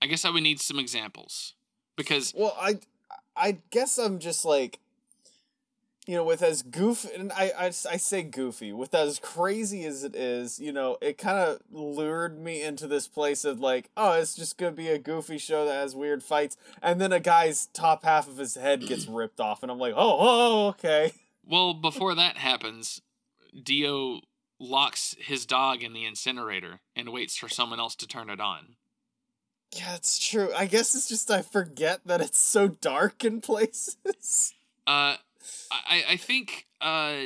I 0.00 0.06
guess 0.06 0.24
I 0.24 0.30
would 0.30 0.42
need 0.42 0.60
some 0.60 0.78
examples. 0.78 1.54
Because 1.96 2.32
Well, 2.36 2.56
I 2.60 2.80
I 3.36 3.58
guess 3.70 3.98
I'm 3.98 4.18
just 4.18 4.44
like 4.44 4.78
you 6.06 6.16
know, 6.16 6.24
with 6.24 6.42
as 6.42 6.62
goofy, 6.62 7.10
and 7.14 7.30
I, 7.32 7.52
I, 7.56 7.66
I 7.66 7.70
say 7.70 8.22
goofy, 8.24 8.72
with 8.72 8.92
as 8.92 9.20
crazy 9.20 9.84
as 9.84 10.02
it 10.02 10.16
is, 10.16 10.58
you 10.58 10.72
know, 10.72 10.96
it 11.00 11.16
kind 11.16 11.38
of 11.38 11.60
lured 11.70 12.40
me 12.40 12.60
into 12.60 12.88
this 12.88 13.06
place 13.06 13.44
of 13.44 13.60
like, 13.60 13.88
oh, 13.96 14.12
it's 14.12 14.34
just 14.34 14.58
gonna 14.58 14.72
be 14.72 14.88
a 14.88 14.98
goofy 14.98 15.38
show 15.38 15.64
that 15.64 15.74
has 15.74 15.94
weird 15.94 16.24
fights, 16.24 16.56
and 16.82 17.00
then 17.00 17.12
a 17.12 17.20
guy's 17.20 17.66
top 17.66 18.04
half 18.04 18.26
of 18.26 18.36
his 18.36 18.56
head 18.56 18.86
gets 18.86 19.06
ripped 19.06 19.38
off, 19.38 19.62
and 19.62 19.70
I'm 19.70 19.78
like, 19.78 19.94
oh, 19.96 20.16
oh, 20.18 20.68
okay. 20.70 21.12
Well, 21.46 21.72
before 21.72 22.14
that 22.16 22.36
happens, 22.36 23.00
Dio 23.62 24.22
locks 24.62 25.16
his 25.18 25.44
dog 25.44 25.82
in 25.82 25.92
the 25.92 26.04
incinerator 26.04 26.80
and 26.94 27.08
waits 27.10 27.36
for 27.36 27.48
someone 27.48 27.80
else 27.80 27.96
to 27.96 28.06
turn 28.06 28.30
it 28.30 28.40
on. 28.40 28.76
Yeah, 29.74 29.94
it's 29.96 30.18
true. 30.18 30.52
I 30.54 30.66
guess 30.66 30.94
it's 30.94 31.08
just 31.08 31.30
I 31.30 31.42
forget 31.42 32.00
that 32.06 32.20
it's 32.20 32.38
so 32.38 32.68
dark 32.68 33.24
in 33.24 33.40
places. 33.40 34.54
Uh, 34.86 35.16
I 35.70 36.04
I 36.10 36.16
think 36.16 36.66
uh. 36.80 37.22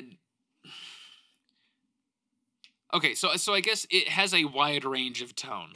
Okay, 2.95 3.15
so 3.15 3.35
so 3.37 3.53
I 3.53 3.61
guess 3.61 3.87
it 3.91 4.09
has 4.09 4.33
a 4.33 4.45
wide 4.45 4.85
range 4.85 5.21
of 5.23 5.35
tone 5.35 5.73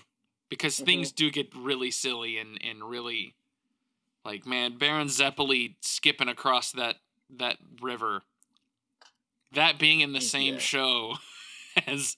because 0.49 0.79
Mhm. 0.79 0.85
things 0.85 1.13
do 1.13 1.31
get 1.31 1.55
really 1.55 1.91
silly 1.91 2.39
and 2.39 2.59
and 2.63 2.89
really 2.89 3.35
like 4.25 4.47
man 4.47 4.79
Baron 4.79 5.09
Zeppeli 5.09 5.75
skipping 5.83 6.29
across 6.29 6.73
that 6.73 6.97
that 7.31 7.59
river 7.83 8.23
that 9.53 9.79
being 9.79 10.01
in 10.01 10.13
the 10.13 10.21
same 10.21 10.55
Yeah. 10.55 10.61
show 10.61 11.19
as 11.87 12.17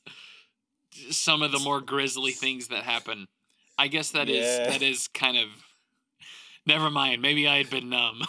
some 1.11 1.43
of 1.43 1.53
the 1.53 1.59
more 1.59 1.81
grisly 1.81 2.33
things 2.33 2.69
that 2.69 2.83
happen. 2.85 3.29
I 3.79 3.89
guess 3.89 4.11
that 4.11 4.29
is 4.29 4.45
Yeah. 4.45 4.71
that 4.71 4.83
is 4.83 5.09
kind 5.09 5.37
of 5.39 5.49
never 6.67 6.91
mind. 6.91 7.23
Maybe 7.23 7.49
I 7.49 7.57
had 7.59 7.71
been 7.71 7.89
numb. 7.89 8.23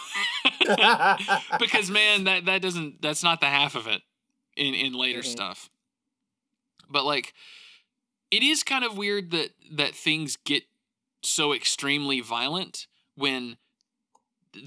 because 1.60 1.90
man, 1.90 2.24
that 2.26 2.46
that 2.46 2.62
doesn't 2.62 3.02
that's 3.02 3.24
not 3.24 3.40
the 3.42 3.48
half 3.48 3.76
of 3.76 3.88
it 3.88 4.02
in 4.56 4.74
in 4.74 4.94
later 4.94 5.20
Mhm. 5.22 5.26
stuff. 5.26 5.70
But 6.90 7.06
like 7.06 7.34
it 8.32 8.42
is 8.44 8.64
kind 8.64 8.84
of 8.84 8.98
weird 8.98 9.32
that 9.32 9.52
that 9.72 9.94
things 9.96 10.38
get 10.38 10.64
so 11.22 11.54
extremely 11.54 12.20
violent 12.22 12.88
when 13.16 13.58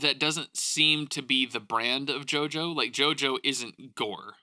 that 0.01 0.19
doesn't 0.19 0.57
seem 0.57 1.07
to 1.09 1.23
be 1.23 1.47
the 1.47 1.61
brand 1.61 2.11
of 2.11 2.27
JoJo. 2.27 2.75
Like 2.75 2.93
JoJo 2.93 3.39
isn't 3.45 3.95
gore. 3.95 4.35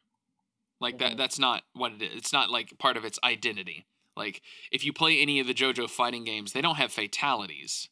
Like 0.84 0.97
that 0.99 1.13
Mhm. 1.13 1.17
that's 1.17 1.39
not 1.39 1.63
what 1.73 1.93
it 1.93 2.01
is. 2.01 2.15
It's 2.15 2.34
not 2.34 2.49
like 2.51 2.77
part 2.77 2.97
of 2.97 3.05
its 3.05 3.17
identity. 3.23 3.86
Like 4.15 4.41
if 4.71 4.84
you 4.84 4.91
play 4.93 5.19
any 5.19 5.39
of 5.39 5.47
the 5.47 5.53
JoJo 5.53 5.89
fighting 5.89 6.23
games, 6.25 6.51
they 6.51 6.61
don't 6.61 6.75
have 6.75 6.91
fatalities. 6.91 7.89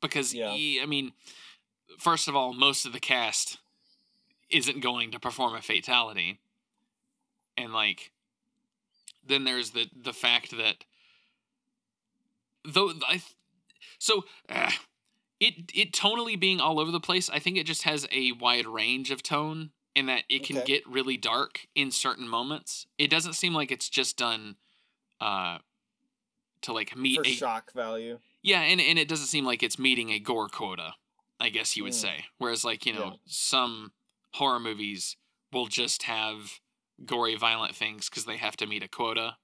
Because 0.00 0.34
Yeah. 0.34 0.54
e- 0.54 0.80
I 0.80 0.86
mean, 0.86 1.12
first 1.98 2.28
of 2.28 2.36
all, 2.36 2.52
most 2.52 2.84
of 2.86 2.92
the 2.92 3.00
cast 3.00 3.58
isn't 4.50 4.80
going 4.80 5.10
to 5.12 5.18
perform 5.18 5.54
a 5.54 5.62
fatality. 5.62 6.38
And 7.56 7.72
like 7.72 8.12
then 9.24 9.44
there's 9.44 9.70
the 9.70 9.88
the 9.94 10.12
fact 10.12 10.50
that 10.56 10.84
though 12.64 12.92
I 13.08 13.22
so 13.98 14.24
uh, 14.48 14.72
it 15.40 15.70
it 15.74 15.92
tonally 15.92 16.38
being 16.38 16.60
all 16.60 16.78
over 16.78 16.90
the 16.90 17.00
place, 17.00 17.30
I 17.30 17.38
think 17.38 17.56
it 17.56 17.66
just 17.66 17.84
has 17.84 18.06
a 18.10 18.32
wide 18.32 18.66
range 18.66 19.10
of 19.10 19.22
tone 19.22 19.72
in 19.94 20.06
that 20.06 20.24
it 20.28 20.42
can 20.42 20.56
Okay. 20.56 20.66
get 20.66 20.86
really 20.86 21.16
dark 21.16 21.66
in 21.74 21.90
certain 21.90 22.28
moments. 22.28 22.86
It 22.98 23.10
doesn't 23.10 23.34
seem 23.34 23.54
like 23.54 23.70
it's 23.70 23.88
just 23.88 24.16
done 24.16 24.56
uh 25.20 25.58
to 26.62 26.72
like 26.72 26.96
meet 26.96 27.18
For 27.18 27.24
a 27.24 27.30
shock 27.30 27.72
value. 27.72 28.18
yeah, 28.42 28.62
and 28.62 28.80
and 28.80 28.98
it 28.98 29.08
doesn't 29.08 29.26
seem 29.26 29.44
like 29.44 29.62
it's 29.62 29.78
meeting 29.78 30.10
a 30.10 30.18
gore 30.18 30.48
quota, 30.48 30.94
I 31.40 31.48
guess 31.48 31.76
you 31.76 31.84
would 31.84 31.92
Mm. 31.92 31.96
say. 31.96 32.24
Whereas 32.38 32.64
like, 32.64 32.86
you 32.86 32.92
know, 32.92 33.10
Yeah. 33.10 33.16
some 33.26 33.92
horror 34.34 34.60
movies 34.60 35.16
will 35.52 35.66
just 35.66 36.04
have 36.04 36.60
gory 37.04 37.34
violent 37.36 37.74
things 37.74 38.08
cuz 38.08 38.24
they 38.24 38.36
have 38.36 38.56
to 38.58 38.66
meet 38.66 38.82
a 38.82 38.88
quota. 38.88 39.36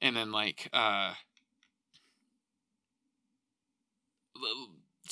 And 0.00 0.16
then 0.16 0.32
like 0.32 0.68
uh 0.72 1.14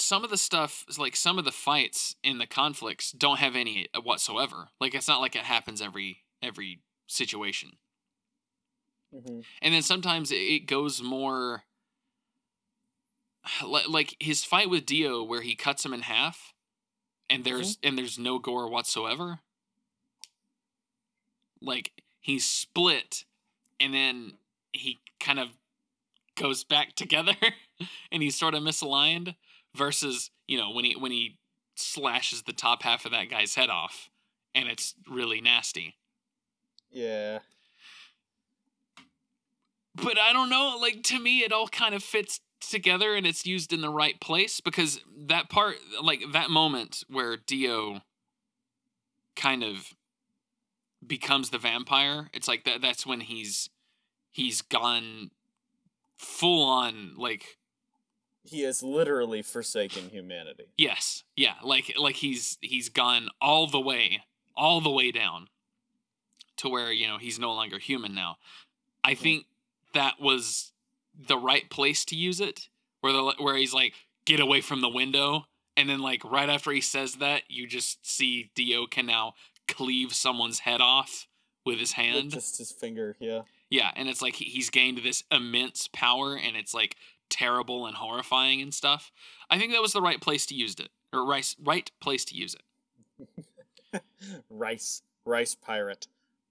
some 0.01 0.25
of 0.25 0.31
the 0.31 0.37
stuff 0.39 0.85
like 0.99 1.17
some 1.17 1.39
of 1.39 1.45
the 1.45 1.53
fights 1.53 2.17
in 2.23 2.39
the 2.39 2.47
conflicts 2.47 3.13
don't 3.13 3.39
have 3.39 3.57
any 3.57 3.89
whatsoever. 4.03 4.69
Like 4.81 4.95
it's 4.95 5.09
not 5.09 5.21
like 5.21 5.35
it 5.37 5.43
happens 5.43 5.81
every 5.83 6.25
every 6.43 6.81
situation. 7.07 7.73
Hmm 9.13 9.41
and 9.63 9.73
then 9.75 9.83
sometimes 9.83 10.31
it- 10.31 10.67
goes 10.67 11.03
more 11.03 11.65
li- 13.65 13.87
like 13.89 14.17
his 14.21 14.45
fight 14.45 14.69
with 14.71 14.85
Dio 14.87 15.23
where 15.23 15.41
he 15.43 15.55
cuts 15.55 15.85
him 15.85 15.95
in 15.95 16.03
half 16.03 16.53
and 17.31 17.45
there's 17.45 17.79
and 17.83 17.97
there's 17.97 18.19
no 18.19 18.39
gore 18.39 18.69
whatsoever. 18.71 19.41
Like 21.61 21.93
he's 22.21 22.45
split 22.45 23.25
and 23.81 23.93
then 23.95 24.35
he 24.73 24.99
kind 25.19 25.39
of 25.41 25.49
goes 26.37 26.63
back 26.65 26.95
together 26.97 27.35
and 28.13 28.23
he's 28.23 28.37
sort 28.39 28.55
of 28.55 28.63
misaligned 28.63 29.35
versus 29.79 30.31
you 30.47 30.59
know 30.59 30.71
when 30.71 30.85
he 30.85 30.95
when 30.97 31.13
he 31.13 31.39
slashes 31.77 32.43
the 32.43 32.53
top 32.53 32.83
half 32.83 33.05
of 33.07 33.13
that 33.13 33.31
guy's 33.31 33.55
head 33.55 33.71
off 33.71 34.11
and 34.55 34.69
it's 34.69 34.95
really 35.09 35.41
nasty 35.41 35.97
Yeah. 36.91 37.39
but 39.95 40.19
I 40.19 40.33
don't 40.33 40.51
know. 40.51 40.77
Like 40.81 41.03
to 41.05 41.21
me, 41.21 41.41
it 41.41 41.53
all 41.53 41.69
kind 41.69 41.95
of 41.95 42.03
fits 42.03 42.41
together 42.61 43.15
and 43.15 43.27
it's 43.27 43.47
used 43.47 43.73
in 43.73 43.81
the 43.81 43.91
right 43.91 44.21
place 44.21 44.61
because 44.61 45.01
that 45.17 45.49
part, 45.49 45.77
like 46.03 46.23
that 46.33 46.51
moment 46.51 47.05
where 47.09 47.37
Dio 47.37 48.01
kind 49.37 49.63
of 49.63 49.93
becomes 51.07 51.51
the 51.51 51.59
vampire. 51.59 52.29
It's 52.33 52.49
like 52.49 52.65
that. 52.65 52.81
That's 52.81 53.07
when 53.07 53.21
he's 53.21 53.71
he's 54.31 54.63
gone 54.63 55.31
full 56.17 56.65
on 56.69 57.13
like 57.17 57.58
He 58.49 58.63
has 58.63 58.83
literally 58.83 59.43
forsaken 59.43 60.11
humanity. 60.11 60.65
yes, 60.77 61.25
yeah, 61.37 61.55
like 61.63 61.95
like 61.99 62.17
he's 62.17 62.59
he's 62.61 62.89
gone 62.89 63.29
all 63.41 63.67
the 63.67 63.81
way, 63.81 64.23
all 64.57 64.81
the 64.81 64.91
way 64.91 65.11
down 65.11 65.49
to 66.59 66.69
where 66.69 66.93
you 66.93 67.07
know 67.07 67.19
he's 67.19 67.39
no 67.39 67.53
longer 67.53 67.79
human 67.79 68.15
now. 68.15 68.37
I 69.05 69.15
hmm. 69.15 69.23
think 69.23 69.47
that 69.95 70.21
was 70.21 70.73
the 71.19 71.39
right 71.39 71.69
place 71.69 72.05
to 72.07 72.17
use 72.17 72.41
it, 72.41 72.69
where 73.01 73.13
the 73.13 73.35
where 73.39 73.57
he's 73.57 73.75
like 73.75 73.95
get 74.25 74.41
away 74.41 74.61
from 74.61 74.81
the 74.81 74.89
window, 74.89 75.47
and 75.77 75.89
then 75.89 76.01
like 76.01 76.25
right 76.25 76.49
after 76.49 76.71
he 76.71 76.81
says 76.81 77.17
that, 77.17 77.43
you 77.49 77.67
just 77.67 78.07
see 78.07 78.51
Dio 78.55 78.87
can 78.87 79.07
now 79.07 79.35
cleave 79.67 80.15
someone's 80.15 80.61
head 80.61 80.81
off 80.81 81.27
with 81.65 81.79
his 81.79 81.93
hand. 81.93 82.31
just 82.31 82.59
his 82.59 82.73
finger, 82.73 83.17
yeah. 83.21 83.43
Yeah, 83.71 83.91
and 83.95 84.09
it's 84.09 84.23
like 84.23 84.35
he's 84.35 84.71
gained 84.71 84.99
this 84.99 85.25
immense 85.31 85.89
power, 85.93 86.37
and 86.37 86.57
it's 86.57 86.73
like 86.73 86.97
terrible 87.29 87.87
and 87.87 87.97
horrifying 87.97 88.61
and 88.61 88.73
stuff. 88.73 89.11
I 89.51 89.59
think 89.59 89.73
that 89.73 89.83
was 89.83 89.93
the 89.93 90.03
right 90.03 90.21
place 90.21 90.47
to 90.47 90.55
use 90.55 90.75
it, 90.75 90.89
or 91.13 91.25
right 91.25 91.55
right 91.63 91.91
place 92.01 92.25
to 92.27 92.35
use 92.35 92.55
it. 92.55 93.45
Rice. 94.51 95.03
Rice 95.25 95.55
pirate. 95.55 96.07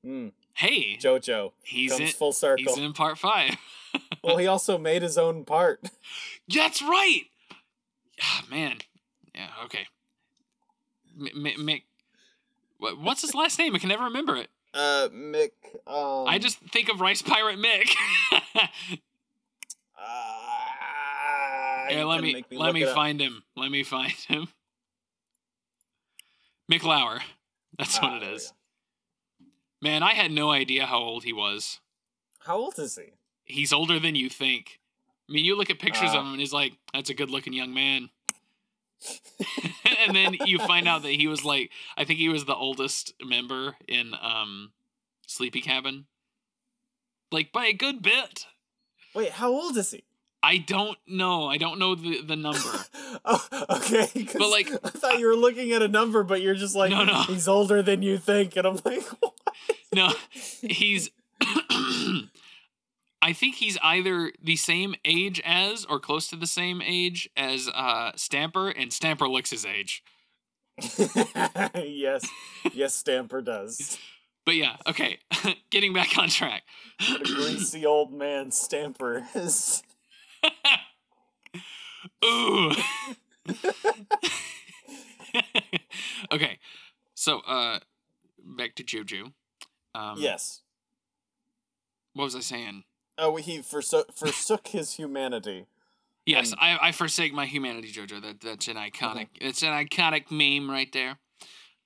Mm. 0.05 0.31
Hey, 0.53 0.97
Jojo. 0.97 1.51
he's 1.63 1.91
comes 1.91 2.01
in 2.01 2.07
full 2.07 2.31
circle. 2.31 2.65
he's 2.65 2.77
in 2.77 2.93
part 2.93 3.17
five. 3.17 3.55
well, 4.23 4.37
he 4.37 4.47
also 4.47 4.77
made 4.77 5.01
his 5.01 5.17
own 5.17 5.43
part. 5.45 5.81
That's 6.47 6.81
right. 6.81 7.23
Ah, 8.21 8.43
man. 8.49 8.77
Yeah. 9.35 9.49
Okay. 9.65 9.87
Mick. 11.19 11.83
What's 12.79 13.21
his 13.21 13.33
last 13.33 13.57
name? 13.57 13.75
I 13.75 13.79
can 13.79 13.89
never 13.89 14.05
remember 14.05 14.35
it. 14.35 14.49
Uh, 14.73 15.09
Mick. 15.11 15.51
Um, 15.87 16.27
I 16.27 16.37
just 16.39 16.59
think 16.71 16.89
of 16.89 17.01
Rice 17.01 17.21
Pirate 17.21 17.59
Mick. 17.59 17.89
Uh, 19.99 20.56
You 21.89 22.05
let 22.05 22.21
can 22.21 22.23
me, 22.23 22.43
let 22.51 22.73
me 22.73 22.83
it 22.83 22.89
up. 22.89 22.95
find 22.95 23.21
him. 23.21 23.43
Let 23.55 23.71
me 23.71 23.83
find 23.83 24.11
him. 24.11 24.47
Mick 26.71 26.83
Lauer. 26.83 27.19
That's 27.77 28.01
what 28.01 28.11
Ah, 28.11 28.17
it 28.17 28.19
there 28.21 28.29
we 28.29 28.35
is. 28.35 28.53
Man, 29.81 30.03
I 30.03 30.13
had 30.13 30.31
no 30.31 30.51
idea 30.51 30.85
how 30.85 30.99
old 30.99 31.23
he 31.23 31.33
was. 31.33 31.79
How 32.39 32.57
old 32.57 32.77
is 32.79 32.95
he? 32.97 33.11
He's 33.45 33.71
older 33.71 33.99
than 33.99 34.15
you 34.15 34.29
think. 34.29 34.79
I 35.29 35.33
mean, 35.33 35.45
you 35.45 35.55
look 35.55 35.69
at 35.69 35.79
pictures 35.79 36.09
Ah. 36.11 36.17
of 36.19 36.25
him 36.25 36.31
and 36.31 36.39
he's 36.39 36.53
like, 36.53 36.73
that's 36.93 37.09
a 37.09 37.13
good 37.13 37.29
looking 37.29 37.53
young 37.53 37.73
man. 37.73 38.09
and 40.05 40.15
then 40.15 40.35
you 40.45 40.57
find 40.57 40.87
out 40.87 41.03
that 41.03 41.11
he 41.11 41.27
was 41.27 41.45
like, 41.45 41.71
I 41.95 42.03
think 42.03 42.19
he 42.19 42.29
was 42.29 42.45
the 42.45 42.55
oldest 42.55 43.13
member 43.23 43.75
in 43.87 44.13
um, 44.21 44.71
Sleepy 45.27 45.61
Cabin. 45.61 46.05
Like 47.31 47.51
by 47.51 47.67
a 47.67 47.73
good 47.73 48.01
bit. 48.01 48.45
Wait, 49.13 49.31
how 49.31 49.51
old 49.51 49.77
is 49.77 49.91
he? 49.91 50.03
I 50.43 50.57
don't 50.57 50.97
know. 51.07 51.47
I 51.47 51.57
don't 51.57 51.79
know 51.79 51.95
the, 51.95 52.21
the 52.21 52.35
number. 52.35 52.59
oh, 53.25 53.47
okay. 53.69 54.07
But, 54.37 54.49
like, 54.49 54.69
I 54.71 54.89
thought 54.89 55.19
you 55.19 55.27
were 55.27 55.35
looking 55.35 55.71
at 55.71 55.81
a 55.81 55.87
number, 55.87 56.23
but 56.23 56.41
you're 56.41 56.55
just 56.55 56.75
like, 56.75 56.91
No, 56.91 57.03
no. 57.03 57.23
he's 57.23 57.47
older 57.47 57.81
than 57.81 58.01
you 58.01 58.17
think, 58.17 58.55
and 58.55 58.67
I'm 58.67 58.79
like, 58.85 59.03
what? 59.19 59.33
No, 59.93 60.13
he's. 60.31 61.09
I 63.19 63.33
think 63.33 63.55
he's 63.55 63.77
either 63.81 64.31
the 64.41 64.55
same 64.55 64.95
age 65.03 65.41
as 65.43 65.85
or 65.85 65.99
close 65.99 66.27
to 66.27 66.35
the 66.35 66.47
same 66.47 66.81
age 66.81 67.29
as 67.35 67.67
uh, 67.73 68.11
Stamper, 68.15 68.69
and 68.69 68.93
Stamper 68.93 69.27
looks 69.27 69.49
his 69.49 69.65
age. 69.65 70.03
yes, 71.75 72.25
yes, 72.73 72.93
Stamper 72.93 73.41
does. 73.41 73.97
But 74.45 74.55
yeah, 74.55 74.77
okay. 74.87 75.17
Getting 75.71 75.93
back 75.93 76.17
on 76.17 76.29
track. 76.29 76.63
What 77.09 77.21
a 77.21 77.23
greasy 77.33 77.85
old 77.85 78.13
man 78.13 78.51
Stamper 78.51 79.27
is. 79.35 79.83
Ooh. 82.25 82.71
okay. 86.31 86.59
So, 87.15 87.39
uh 87.41 87.79
back 88.43 88.75
to 88.75 88.83
Juju. 88.83 89.31
Um 89.95 90.17
yes. 90.17 90.61
What 92.13 92.25
was 92.25 92.35
I 92.35 92.39
saying? 92.39 92.83
Oh, 93.19 93.35
he 93.35 93.61
forsook, 93.61 94.13
forsook 94.13 94.67
his 94.67 94.93
humanity. 94.93 95.65
Yes, 96.25 96.51
Um, 96.51 96.59
I, 96.61 96.77
I 96.81 96.91
forsake 96.91 97.33
my 97.33 97.45
humanity, 97.45 97.91
Jojo. 97.91 98.21
That 98.21 98.41
that's 98.41 98.67
an 98.67 98.75
iconic. 98.75 99.27
It's 99.39 99.63
an 99.63 99.69
iconic 99.69 100.29
meme 100.29 100.69
right 100.69 100.91
there. 100.91 101.19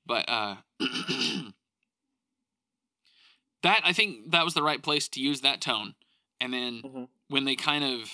But 0.05 0.27
uh, 0.27 0.55
that 3.63 3.81
I 3.83 3.93
think 3.93 4.31
that 4.31 4.43
was 4.43 4.53
the 4.53 4.63
right 4.63 4.81
place 4.81 5.07
to 5.09 5.19
use 5.21 5.41
that 5.41 5.61
tone. 5.61 5.93
And 6.39 6.53
then 6.53 6.81
Mhm. 6.81 7.07
when 7.27 7.45
they 7.45 7.55
kind 7.55 7.83
of 7.83 8.09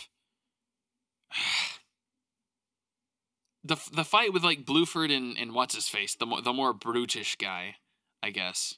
the 3.64 3.76
the 3.92 4.04
fight 4.06 4.34
with 4.34 4.44
like 4.44 4.66
Bruford 4.66 5.16
and 5.16 5.38
and 5.38 5.54
what's 5.54 5.76
his 5.76 5.88
face, 5.88 6.16
the 6.16 6.26
more 6.26 6.42
the 6.42 6.54
more 6.54 6.74
brutish 6.74 7.36
guy, 7.36 7.76
I 8.24 8.30
guess 8.30 8.76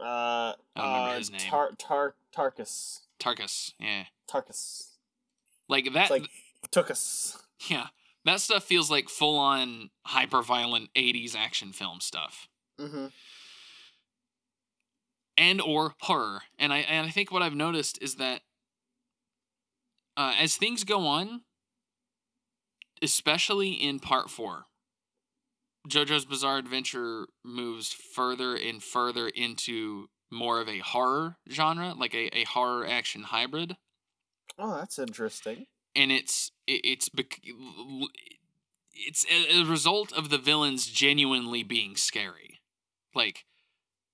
Uh, 0.00 0.02
I 0.04 0.54
don't 0.76 0.84
remember 0.86 1.10
uh, 1.14 1.18
his 1.18 1.30
name. 1.30 1.40
Tar 1.40 1.70
Tar 1.78 2.14
Tarkus. 2.34 3.00
Tarkus. 3.18 3.72
Yeah, 3.80 4.04
Tarkus. 4.30 4.90
like 5.68 5.92
that. 5.92 6.02
It's 6.02 6.10
like 6.10 6.28
took 6.70 6.90
us. 6.90 7.36
yeah, 7.68 7.88
that 8.24 8.40
stuff 8.40 8.62
feels 8.64 8.90
like 8.90 9.08
full 9.08 9.36
on 9.38 9.90
hyper 10.06 10.42
violent 10.42 10.90
'80s 10.94 11.34
action 11.36 11.72
film 11.72 12.00
stuff. 12.00 12.48
Mm-hmm. 12.80 13.06
and 15.36 15.60
or 15.60 15.94
horror. 16.02 16.42
And 16.60 16.72
I 16.72 16.78
and 16.78 17.08
I 17.08 17.10
think 17.10 17.32
what 17.32 17.42
I've 17.42 17.56
noticed 17.56 18.00
is 18.00 18.16
that 18.16 18.42
uh, 20.16 20.34
as 20.38 20.56
things 20.56 20.84
go 20.84 21.04
on, 21.06 21.42
especially 23.02 23.72
in 23.72 24.00
part 24.00 24.30
four, 24.30 24.66
JoJo's 25.88 26.24
Bizarre 26.24 26.58
Adventure 26.58 27.28
moves 27.44 27.92
further 27.92 28.54
and 28.54 28.82
further 28.82 29.28
into 29.28 30.08
more 30.30 30.60
of 30.60 30.68
a 30.68 30.80
horror 30.80 31.36
genre, 31.50 31.94
like 31.94 32.14
a, 32.14 32.36
a 32.36 32.44
horror 32.44 32.86
action 32.86 33.22
hybrid. 33.22 33.76
Oh, 34.58 34.76
that's 34.76 34.98
interesting. 34.98 35.66
And 35.94 36.12
it's 36.12 36.52
it, 36.66 36.80
it's 36.84 37.08
bec- 37.08 37.40
it's 38.92 39.24
a, 39.30 39.60
a 39.60 39.64
result 39.64 40.12
of 40.12 40.30
the 40.30 40.38
villains 40.38 40.86
genuinely 40.86 41.62
being 41.62 41.96
scary. 41.96 42.60
Like 43.14 43.44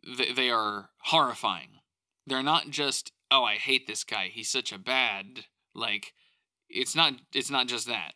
they, 0.07 0.33
they 0.33 0.51
are 0.51 0.91
horrifying. 1.05 1.81
They're 2.27 2.43
not 2.43 2.71
just 2.71 3.13
oh 3.31 3.43
I 3.45 3.55
hate 3.55 3.87
this 3.87 4.05
guy. 4.05 4.31
He's 4.33 4.49
such 4.49 4.73
a 4.73 4.79
bad 4.79 5.47
like 5.75 6.13
it's 6.69 6.95
not 6.95 7.15
it's 7.33 7.51
not 7.51 7.67
just 7.67 7.87
that. 7.89 8.13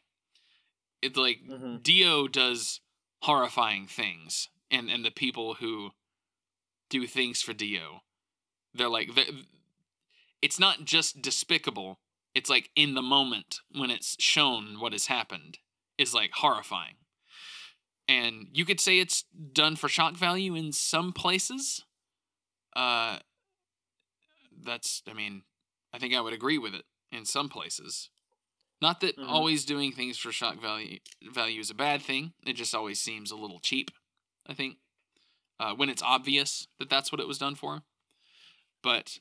It's 1.02 1.16
like 1.16 1.42
Mhm. 1.44 1.82
Dio 1.82 2.28
does 2.28 2.80
horrifying 3.22 3.86
things 3.86 4.48
and 4.70 4.90
and 4.90 5.04
the 5.04 5.10
people 5.10 5.54
who 5.54 5.92
do 6.88 7.06
things 7.06 7.42
for 7.42 7.52
Dio 7.52 8.02
they're 8.74 8.88
like 8.88 9.14
they 9.14 9.44
it's 10.40 10.58
not 10.58 10.84
just 10.84 11.20
despicable. 11.20 11.98
It's 12.34 12.48
like 12.48 12.70
in 12.76 12.94
the 12.94 13.02
moment 13.02 13.60
when 13.72 13.90
it's 13.90 14.16
shown 14.22 14.78
what 14.78 14.92
has 14.92 15.06
happened 15.06 15.58
is 15.96 16.14
like 16.14 16.30
horrifying. 16.34 16.96
And 18.06 18.46
you 18.52 18.64
could 18.64 18.80
say 18.80 18.98
it's 19.00 19.24
done 19.52 19.76
for 19.76 19.88
shock 19.88 20.14
value 20.14 20.54
in 20.54 20.72
some 20.72 21.12
places. 21.12 21.84
Uh 22.76 23.18
that's 24.64 25.02
I 25.08 25.12
mean, 25.14 25.42
I 25.92 25.98
think 25.98 26.14
I 26.14 26.20
would 26.20 26.32
agree 26.32 26.58
with 26.58 26.74
it 26.74 26.84
in 27.10 27.24
some 27.24 27.48
places. 27.48 28.10
Not 28.80 29.00
that 29.00 29.16
Mhm. 29.16 29.28
always 29.28 29.64
doing 29.64 29.92
things 29.92 30.18
for 30.18 30.30
shock 30.32 30.60
value 30.60 31.00
value 31.22 31.60
is 31.60 31.70
a 31.70 31.74
bad 31.74 32.02
thing. 32.02 32.34
It 32.46 32.52
just 32.54 32.74
always 32.74 33.00
seems 33.00 33.30
a 33.30 33.36
little 33.36 33.60
cheap, 33.60 33.90
I 34.46 34.54
think. 34.54 34.78
Uh, 35.58 35.74
when 35.74 35.88
it's 35.88 36.02
obvious 36.02 36.68
that 36.78 36.88
that's 36.88 37.10
what 37.10 37.20
it 37.20 37.26
was 37.26 37.38
done 37.38 37.56
for. 37.56 37.84
But 38.82 39.18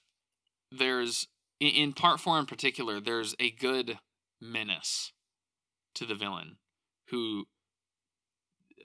there's 0.72 1.28
in, 1.60 1.70
in 1.70 1.94
part 1.94 2.20
4 2.20 2.40
in 2.40 2.46
particular, 2.46 3.00
there's 3.00 3.36
a 3.40 3.50
good 3.52 4.00
menace 4.40 5.12
to 5.96 6.06
the 6.06 6.14
villain 6.14 6.60
who 7.08 7.48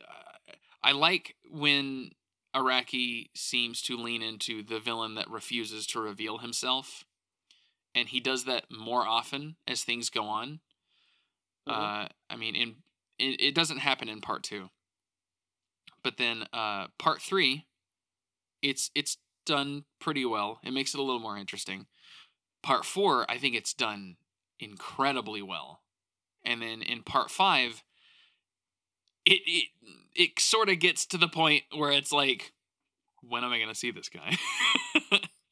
uh, 0.00 0.52
I 0.82 0.92
like 0.92 1.36
when 1.44 2.12
Araki 2.54 3.30
seems 3.34 3.82
to 3.82 3.96
lean 3.96 4.22
into 4.22 4.62
the 4.62 4.80
villain 4.80 5.14
that 5.14 5.28
refuses 5.30 5.86
to 5.88 6.00
reveal 6.00 6.38
himself, 6.38 7.04
and 7.94 8.08
he 8.08 8.20
does 8.20 8.44
that 8.44 8.70
more 8.70 9.06
often 9.06 9.56
as 9.66 9.84
things 9.84 10.10
go 10.10 10.24
on. 10.24 10.60
Mhm. 11.68 11.72
Uh, 11.72 12.08
I 12.30 12.36
mean, 12.36 12.54
in 12.54 12.82
it, 13.18 13.40
it 13.40 13.54
doesn't 13.54 13.78
happen 13.78 14.08
in 14.08 14.20
part 14.20 14.42
two, 14.42 14.70
but 16.02 16.16
then 16.16 16.46
uh, 16.52 16.88
part 16.98 17.20
three, 17.22 17.66
it's 18.62 18.90
it's 18.94 19.18
done 19.46 19.84
pretty 20.00 20.24
well. 20.24 20.60
It 20.64 20.72
makes 20.72 20.94
it 20.94 21.00
a 21.00 21.02
little 21.02 21.20
more 21.20 21.38
interesting. 21.38 21.86
Part 22.62 22.84
four, 22.84 23.30
I 23.30 23.38
think 23.38 23.54
it's 23.56 23.74
done 23.74 24.16
incredibly 24.60 25.42
well, 25.42 25.82
and 26.44 26.62
then 26.62 26.82
in 26.82 27.02
part 27.02 27.30
five, 27.30 27.82
it 29.24 29.40
it 29.46 29.68
it 30.14 30.40
sort 30.40 30.68
of 30.68 30.78
gets 30.78 31.06
to 31.06 31.18
the 31.18 31.28
point 31.28 31.64
where 31.74 31.92
it's 31.92 32.12
like, 32.12 32.52
when 33.22 33.44
am 33.44 33.52
I 33.52 33.60
gonna 33.60 33.74
see 33.74 33.90
this 33.90 34.08
guy? 34.08 34.36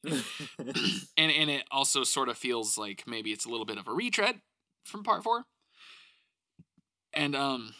and 0.07 1.31
and 1.31 1.49
it 1.49 1.63
also 1.71 2.03
sort 2.03 2.29
of 2.29 2.37
feels 2.37 2.77
like 2.77 3.03
maybe 3.07 3.31
it's 3.31 3.45
a 3.45 3.49
little 3.49 3.65
bit 3.65 3.77
of 3.77 3.87
a 3.87 3.91
retread 3.93 4.41
from 4.83 5.03
part 5.03 5.23
four. 5.23 5.45
And 7.13 7.35
um 7.35 7.73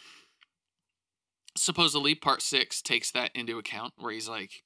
supposedly 1.56 2.14
part 2.14 2.42
six 2.42 2.80
takes 2.80 3.10
that 3.12 3.30
into 3.34 3.58
account 3.58 3.94
where 3.96 4.12
he's 4.12 4.28
like, 4.28 4.62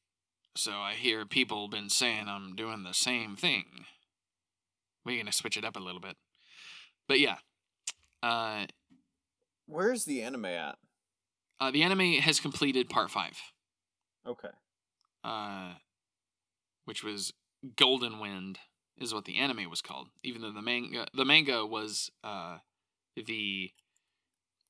So 0.56 0.72
I 0.72 0.92
hear 0.94 1.24
people 1.24 1.68
been 1.68 1.88
saying 1.88 2.26
I'm 2.28 2.54
doing 2.54 2.82
the 2.82 2.94
same 2.94 3.36
thing. 3.36 3.64
We're 5.04 5.18
gonna 5.18 5.32
switch 5.32 5.56
it 5.56 5.64
up 5.64 5.76
a 5.76 5.80
little 5.80 6.00
bit. 6.00 6.16
But 7.08 7.20
yeah. 7.20 7.36
Uh 8.22 8.66
Where's 9.66 10.04
the 10.04 10.22
anime 10.22 10.44
at? 10.46 10.76
uh, 11.58 11.70
the 11.70 11.82
anime 11.82 12.12
has 12.20 12.38
completed 12.38 12.88
part 12.90 13.10
five. 13.10 13.38
Okay. 14.26 14.50
uh, 15.24 15.72
which 16.84 17.02
was 17.02 17.32
Golden 17.76 18.18
Wind, 18.18 18.58
is 18.98 19.12
what 19.12 19.24
the 19.24 19.36
anime 19.38 19.68
was 19.68 19.82
called. 19.82 20.08
Even 20.22 20.42
though 20.42 20.52
the 20.52 20.62
manga, 20.62 21.06
the 21.14 21.24
manga 21.24 21.66
was 21.66 22.10
uh, 22.24 22.58
the 23.16 23.70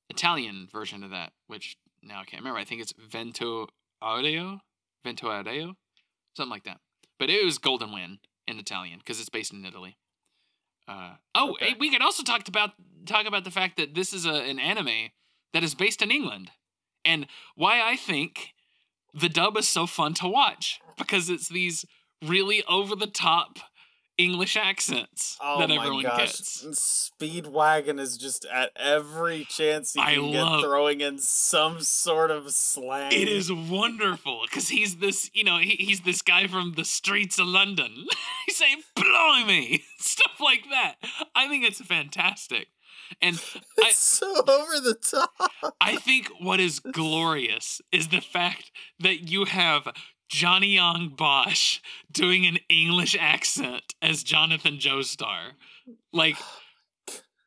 Italian 0.09 0.68
version 0.70 1.03
of 1.03 1.11
that, 1.11 1.32
which 1.47 1.76
now 2.03 2.20
I 2.20 2.24
can't 2.24 2.41
remember. 2.43 2.59
I 2.59 2.64
think 2.64 2.80
it's 2.80 2.93
Vento 2.99 3.68
Aureo, 4.03 4.61
Vento 5.05 5.28
Aureo, 5.28 5.74
something 6.37 6.51
like 6.51 6.64
that. 6.64 6.78
But 7.18 7.30
it 7.30 7.45
was 7.45 7.59
Golden 7.59 7.93
Wind 7.93 8.18
in 8.47 8.59
Italian 8.59 8.99
because 8.99 9.20
it's 9.20 9.28
based 9.30 9.53
in 9.53 9.64
Italy. 9.64 9.97
Uh, 10.89 11.14
oh, 11.34 11.53
Okay. 11.53 11.70
hey, 11.70 11.74
we 11.78 11.91
could 11.91 12.03
also 12.03 12.22
talk 12.22 12.47
about 12.47 12.72
talk 13.07 13.26
about 13.26 13.45
the 13.45 13.51
fact 13.51 13.76
that 13.76 13.95
this 13.95 14.12
is 14.12 14.24
a, 14.26 14.34
an 14.34 14.59
anime 14.59 15.11
that 15.53 15.64
is 15.64 15.74
based 15.74 16.03
in 16.03 16.11
England, 16.11 16.51
and 17.05 17.26
why 17.57 17.80
I 17.82 17.97
think 17.97 18.53
the 19.14 19.28
dub 19.28 19.57
is 19.57 19.66
so 19.66 19.87
fun 19.87 20.14
to 20.14 20.28
watch 20.28 20.78
because 20.99 21.28
it's 21.30 21.49
these 21.49 21.84
really 22.24 22.62
over 22.68 22.94
the 22.96 23.06
top 23.06 23.58
English 24.18 24.56
accents 24.56 25.36
Oh 25.42 25.58
that 25.58 25.70
everyone 25.70 26.02
gosh. 26.02 26.18
gets. 26.18 26.64
Speedwagon 27.20 28.00
is 28.00 28.16
just 28.16 28.46
at 28.46 28.70
every 28.74 29.44
chance 29.44 29.92
he 29.92 30.00
I 30.00 30.14
can 30.14 30.32
get 30.32 30.60
throwing 30.62 31.02
in 31.02 31.18
some 31.18 31.80
sort 31.82 32.30
of 32.30 32.50
slang. 32.52 33.12
It 33.12 33.28
is 33.28 33.52
wonderful 33.52 34.42
because 34.48 34.70
he's 34.70 34.96
this, 34.96 35.30
you 35.34 35.44
know, 35.44 35.58
he, 35.58 35.76
he's 35.78 36.00
this 36.00 36.22
guy 36.22 36.46
from 36.46 36.72
the 36.76 36.84
streets 36.84 37.38
of 37.38 37.46
London. 37.46 38.06
he's 38.46 38.56
saying, 38.56 38.82
"Blimey," 38.94 39.82
stuff 39.98 40.40
like 40.40 40.64
that. 40.70 40.94
I 41.34 41.48
think 41.48 41.64
it's 41.64 41.80
fantastic, 41.82 42.68
and 43.20 43.36
I, 43.78 43.88
It's 43.88 43.98
so 43.98 44.34
over 44.48 44.80
the 44.80 44.94
top. 44.94 45.34
I 45.78 45.96
think 45.96 46.28
what 46.40 46.58
is 46.58 46.80
glorious 46.80 47.82
is 47.92 48.08
the 48.08 48.20
fact 48.22 48.70
that 48.98 49.28
you 49.30 49.44
have 49.44 49.88
Johnny 50.29 50.77
Yong 50.77 51.14
Bosch 51.16 51.81
doing 52.11 52.47
an 52.47 52.59
English 52.68 53.16
accent 53.18 53.95
as 54.03 54.22
Jonathan 54.22 54.79
Joestar. 54.79 55.53
Like, 56.12 56.37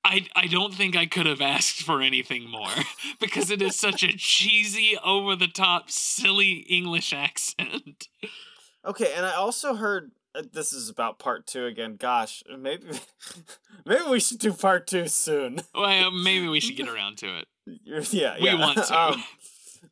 I, 0.04 0.26
I 0.36 0.48
don't 0.48 0.74
think 0.74 0.96
I 0.96 1.06
could 1.06 1.26
have 1.26 1.42
asked 1.42 1.82
for 1.82 2.02
anything 2.02 2.50
more 2.50 2.70
because 3.20 3.52
it 3.52 3.62
is 3.62 3.76
such 3.76 4.02
a 4.04 4.16
cheesy, 4.16 4.98
over 5.04 5.36
the 5.36 5.48
top, 5.48 5.90
silly 5.92 6.66
English 6.70 7.14
accent. 7.14 8.08
Okay, 8.86 9.12
and 9.16 9.26
I 9.26 9.34
also 9.36 9.76
heard 9.76 10.12
uh, 10.34 10.44
this 10.54 10.72
is 10.72 10.90
about 10.90 11.20
part 11.20 11.46
two 11.48 11.66
again. 11.66 11.98
Gosh, 11.98 12.44
maybe 12.58 12.86
maybe 13.86 14.04
we 14.10 14.20
should 14.20 14.40
do 14.40 14.54
part 14.54 14.88
two 14.88 15.08
soon. 15.08 15.62
Well, 15.76 16.12
maybe 16.12 16.48
we 16.48 16.60
should 16.60 16.78
get 16.78 16.88
around 16.96 17.18
to 17.20 17.40
it. 17.40 17.48
You're- 17.66 18.06
yeah, 18.12 18.38
We 18.42 18.56
want 18.56 18.78
to. 18.78 18.98
Um, 19.00 19.24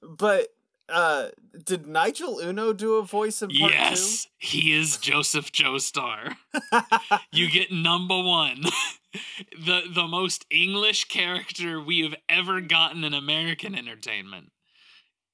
but 0.02 0.48
uh, 0.90 1.28
did 1.66 1.88
Nigel 1.88 2.40
Uno 2.40 2.74
do 2.74 2.96
a 2.96 3.04
voice 3.04 3.42
in 3.42 3.50
part 3.50 3.74
yes, 3.74 4.28
he 4.38 4.74
is 4.74 4.98
Joseph 4.98 5.52
Joestar. 5.52 6.36
two? 6.72 6.80
you 7.32 7.50
get 7.50 7.72
number 7.72 8.18
one. 8.22 8.64
the 9.66 9.82
the 9.94 10.08
most 10.08 10.46
English 10.50 11.06
character 11.06 11.82
we 11.82 12.02
have 12.02 12.16
ever 12.30 12.62
gotten 12.62 13.04
in 13.04 13.14
American 13.14 13.76
entertainment. 13.76 14.52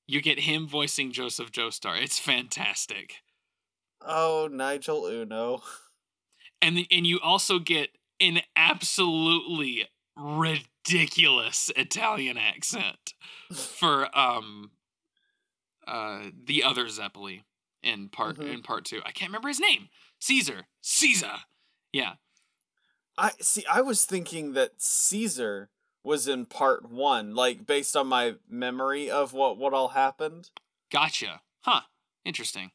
You 0.07 0.21
get 0.21 0.41
him 0.41 0.67
voicing 0.67 1.11
Joseph 1.11 1.51
Joestar. 1.51 2.01
It's 2.01 2.19
fantastic. 2.19 3.15
oh, 4.01 4.49
Nigel 4.51 5.05
Uno. 5.05 5.61
And 6.61 6.79
and 6.89 7.05
you 7.05 7.19
also 7.21 7.59
get 7.59 7.89
an 8.19 8.41
absolutely 8.55 9.87
ridiculous 10.17 11.71
Italian 11.75 12.37
accent 12.37 13.13
for 13.51 14.07
um 14.17 14.71
uh 15.87 16.29
the 16.45 16.63
other 16.63 16.85
Zeppeli 16.85 17.43
in 17.81 18.09
part 18.09 18.37
Mhm. 18.37 18.53
in 18.53 18.61
part 18.63 18.85
2. 18.85 19.01
I 19.05 19.11
can't 19.11 19.29
remember 19.29 19.49
his 19.49 19.59
name. 19.59 19.89
Caesar. 20.19 20.67
Caesar. 20.81 21.33
Yeah. 21.91 22.15
I 23.17 23.31
see. 23.41 23.65
I 23.65 23.81
was 23.81 24.05
thinking 24.05 24.53
that 24.53 24.81
Caesar 24.81 25.69
was 26.03 26.27
in 26.27 26.45
part 26.45 26.89
one, 26.89 27.35
like 27.35 27.65
based 27.65 27.95
on 27.95 28.07
my 28.07 28.35
memory 28.49 29.09
of 29.09 29.33
what 29.33 29.57
what 29.57 29.73
all 29.73 29.89
happened. 29.89 30.49
Gotcha. 30.91 31.41
Huh. 31.61 31.81
Interesting. 32.25 32.71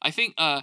I 0.00 0.10
think 0.10 0.34
uh 0.38 0.62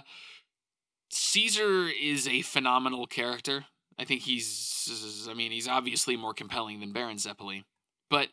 Caesar 1.10 1.88
is 1.88 2.26
a 2.28 2.42
phenomenal 2.42 3.06
character. 3.06 3.66
I 3.98 4.04
think 4.04 4.22
he's 4.22 5.28
I 5.30 5.34
mean, 5.34 5.52
he's 5.52 5.68
obviously 5.68 6.16
more 6.16 6.34
compelling 6.34 6.80
than 6.80 6.92
Baron 6.92 7.16
Zeppeli. 7.18 7.64
But 8.08 8.28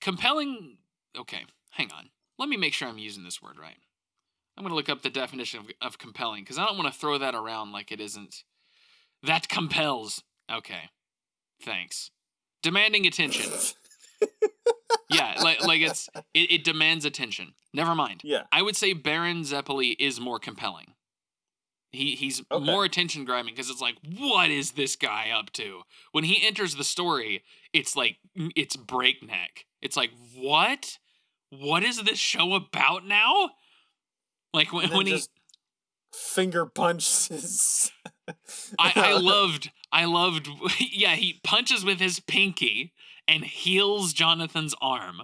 compelling 0.00 0.78
okay, 1.16 1.44
hang 1.76 1.90
on. 1.92 2.10
Let 2.38 2.48
me 2.48 2.56
make 2.56 2.72
sure 2.74 2.88
I'm 2.88 2.98
using 2.98 3.24
this 3.24 3.40
word 3.42 3.58
right. 3.58 3.76
I'm 4.56 4.62
going 4.62 4.70
to 4.70 4.76
look 4.76 4.88
up 4.88 5.02
the 5.02 5.10
definition 5.10 5.60
of, 5.60 5.66
of 5.80 5.98
compelling 5.98 6.42
because 6.44 6.58
I 6.58 6.64
don't 6.66 6.76
want 6.78 6.92
to 6.92 6.98
throw 6.98 7.18
that 7.18 7.34
around 7.34 7.72
like 7.72 7.90
it 7.92 8.00
isn't. 8.00 8.44
That 9.22 9.48
compels. 9.48 10.22
Okay. 10.52 10.90
Thanks. 11.62 12.10
Demanding 12.62 13.06
attention. 13.06 13.50
yeah, 15.10 15.34
like 15.42 15.64
like 15.64 15.80
it's 15.82 16.08
it, 16.32 16.50
it 16.52 16.64
demands 16.64 17.04
attention. 17.04 17.54
Never 17.72 17.94
mind. 17.94 18.22
yeah. 18.24 18.42
I 18.52 18.62
would 18.62 18.76
say 18.76 18.92
Baron 18.92 19.42
Zeppeli 19.42 19.96
is 19.98 20.20
more 20.20 20.38
compelling. 20.38 20.94
He 21.90 22.14
he's 22.16 22.42
Okay. 22.50 22.64
more 22.64 22.84
attention 22.84 23.24
grabbing 23.24 23.54
because 23.54 23.70
it's 23.70 23.80
like, 23.80 23.96
what 24.18 24.50
is 24.50 24.72
this 24.72 24.96
guy 24.96 25.30
up 25.30 25.50
to? 25.52 25.82
When 26.12 26.24
he 26.24 26.46
enters 26.46 26.74
the 26.76 26.84
story, 26.84 27.42
it's 27.72 27.96
like 27.96 28.16
it's 28.34 28.76
breakneck. 28.76 29.66
It's 29.82 29.96
like, 29.96 30.10
what? 30.36 30.98
What 31.58 31.82
is 31.84 32.02
this 32.02 32.18
show 32.18 32.54
about 32.54 33.06
now? 33.06 33.50
Like 34.52 34.72
when, 34.72 34.90
when 34.90 35.06
he 35.06 35.22
finger 36.12 36.66
punches. 36.66 37.90
I, 38.78 38.92
I 38.96 39.12
loved 39.18 39.70
I 39.92 40.04
loved 40.06 40.48
yeah, 40.78 41.14
he 41.16 41.40
punches 41.44 41.84
with 41.84 41.98
his 42.00 42.20
pinky 42.20 42.92
and 43.28 43.44
heals 43.44 44.12
Jonathan's 44.12 44.74
arm. 44.80 45.22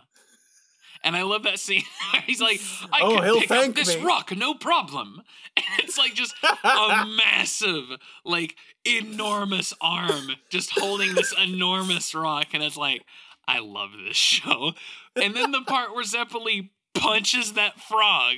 And 1.02 1.16
I 1.16 1.22
love 1.22 1.44
that 1.44 1.58
scene. 1.58 1.84
He's 2.26 2.42
like, 2.42 2.60
I 2.92 2.98
Oh, 3.00 3.14
can 3.14 3.24
he'll 3.24 3.40
pick 3.40 3.48
thank 3.48 3.68
up 3.70 3.74
this 3.74 3.96
me." 3.96 4.04
rock, 4.04 4.36
no 4.36 4.52
problem. 4.52 5.22
And 5.56 5.64
it's 5.78 5.96
like 5.96 6.12
just 6.14 6.34
a 6.62 7.06
massive, 7.06 7.84
like 8.24 8.54
enormous 8.84 9.72
arm 9.80 10.32
just 10.50 10.78
holding 10.78 11.14
this 11.14 11.32
enormous 11.42 12.14
rock, 12.14 12.48
and 12.52 12.62
it's 12.62 12.76
like, 12.76 13.02
I 13.46 13.60
love 13.60 13.90
this 14.06 14.16
show. 14.16 14.72
And 15.16 15.34
then 15.34 15.50
the 15.50 15.62
part 15.62 15.94
where 15.94 16.04
Zeppeli 16.04 16.70
punches 16.94 17.54
that 17.54 17.80
frog, 17.80 18.36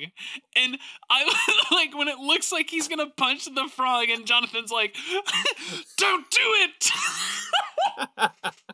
and 0.56 0.78
I 1.10 1.64
like 1.70 1.96
when 1.96 2.08
it 2.08 2.18
looks 2.18 2.52
like 2.52 2.70
he's 2.70 2.88
gonna 2.88 3.10
punch 3.16 3.44
the 3.46 3.68
frog, 3.74 4.08
and 4.08 4.26
Jonathan's 4.26 4.70
like, 4.70 4.96
"Don't 5.98 6.30
do 6.30 6.40
it." 6.40 6.90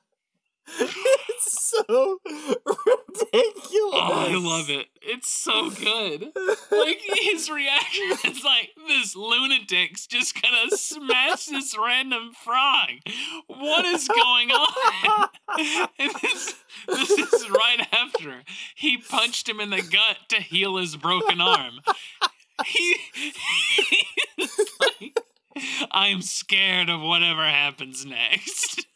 it's 0.80 1.70
so 1.70 2.18
ridiculous. 2.24 3.94
Oh, 3.94 4.26
I 4.28 4.34
love 4.34 4.68
it. 4.68 4.86
It's 5.00 5.30
so 5.30 5.70
good. 5.70 6.32
Like 6.70 7.00
his 7.20 7.50
reaction 7.50 8.12
is 8.24 8.44
like 8.44 8.70
this 8.86 9.16
lunatic's 9.16 10.06
just 10.06 10.40
gonna 10.40 10.70
smash 10.76 11.46
this 11.46 11.76
random 11.78 12.32
frog. 12.32 12.90
What 13.46 13.84
is 13.86 14.08
going 14.08 14.50
on? 14.50 15.28
And 15.98 16.12
this, 16.22 16.54
this 16.86 17.10
is 17.10 17.50
right 17.50 17.86
after 17.92 18.42
he 18.76 18.98
punched 18.98 19.48
him 19.48 19.60
in 19.60 19.70
the 19.70 19.82
gut 19.82 20.18
to 20.28 20.36
heal 20.36 20.76
his 20.76 20.94
broken 20.94 21.40
arm. 21.40 21.80
He, 22.66 22.96
he's 24.36 24.70
like, 24.78 25.18
I'm 25.90 26.22
scared 26.22 26.90
of 26.90 27.00
whatever 27.00 27.44
happens 27.44 28.04
next. 28.04 28.86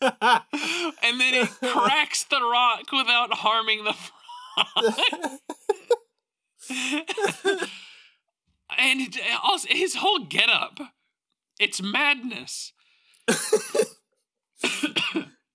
And 1.02 1.20
then 1.20 1.34
he 1.34 1.46
cracks 1.68 2.24
the 2.24 2.40
rock 2.40 2.90
without 2.92 3.32
harming 3.34 3.84
the 3.84 3.92
frog. 3.94 4.98
and 8.78 9.00
it- 9.00 9.18
also 9.42 9.68
his 9.70 9.96
whole 9.96 10.20
getup, 10.24 10.78
it's 11.58 11.82
madness. 11.82 12.72
the, 13.26 13.96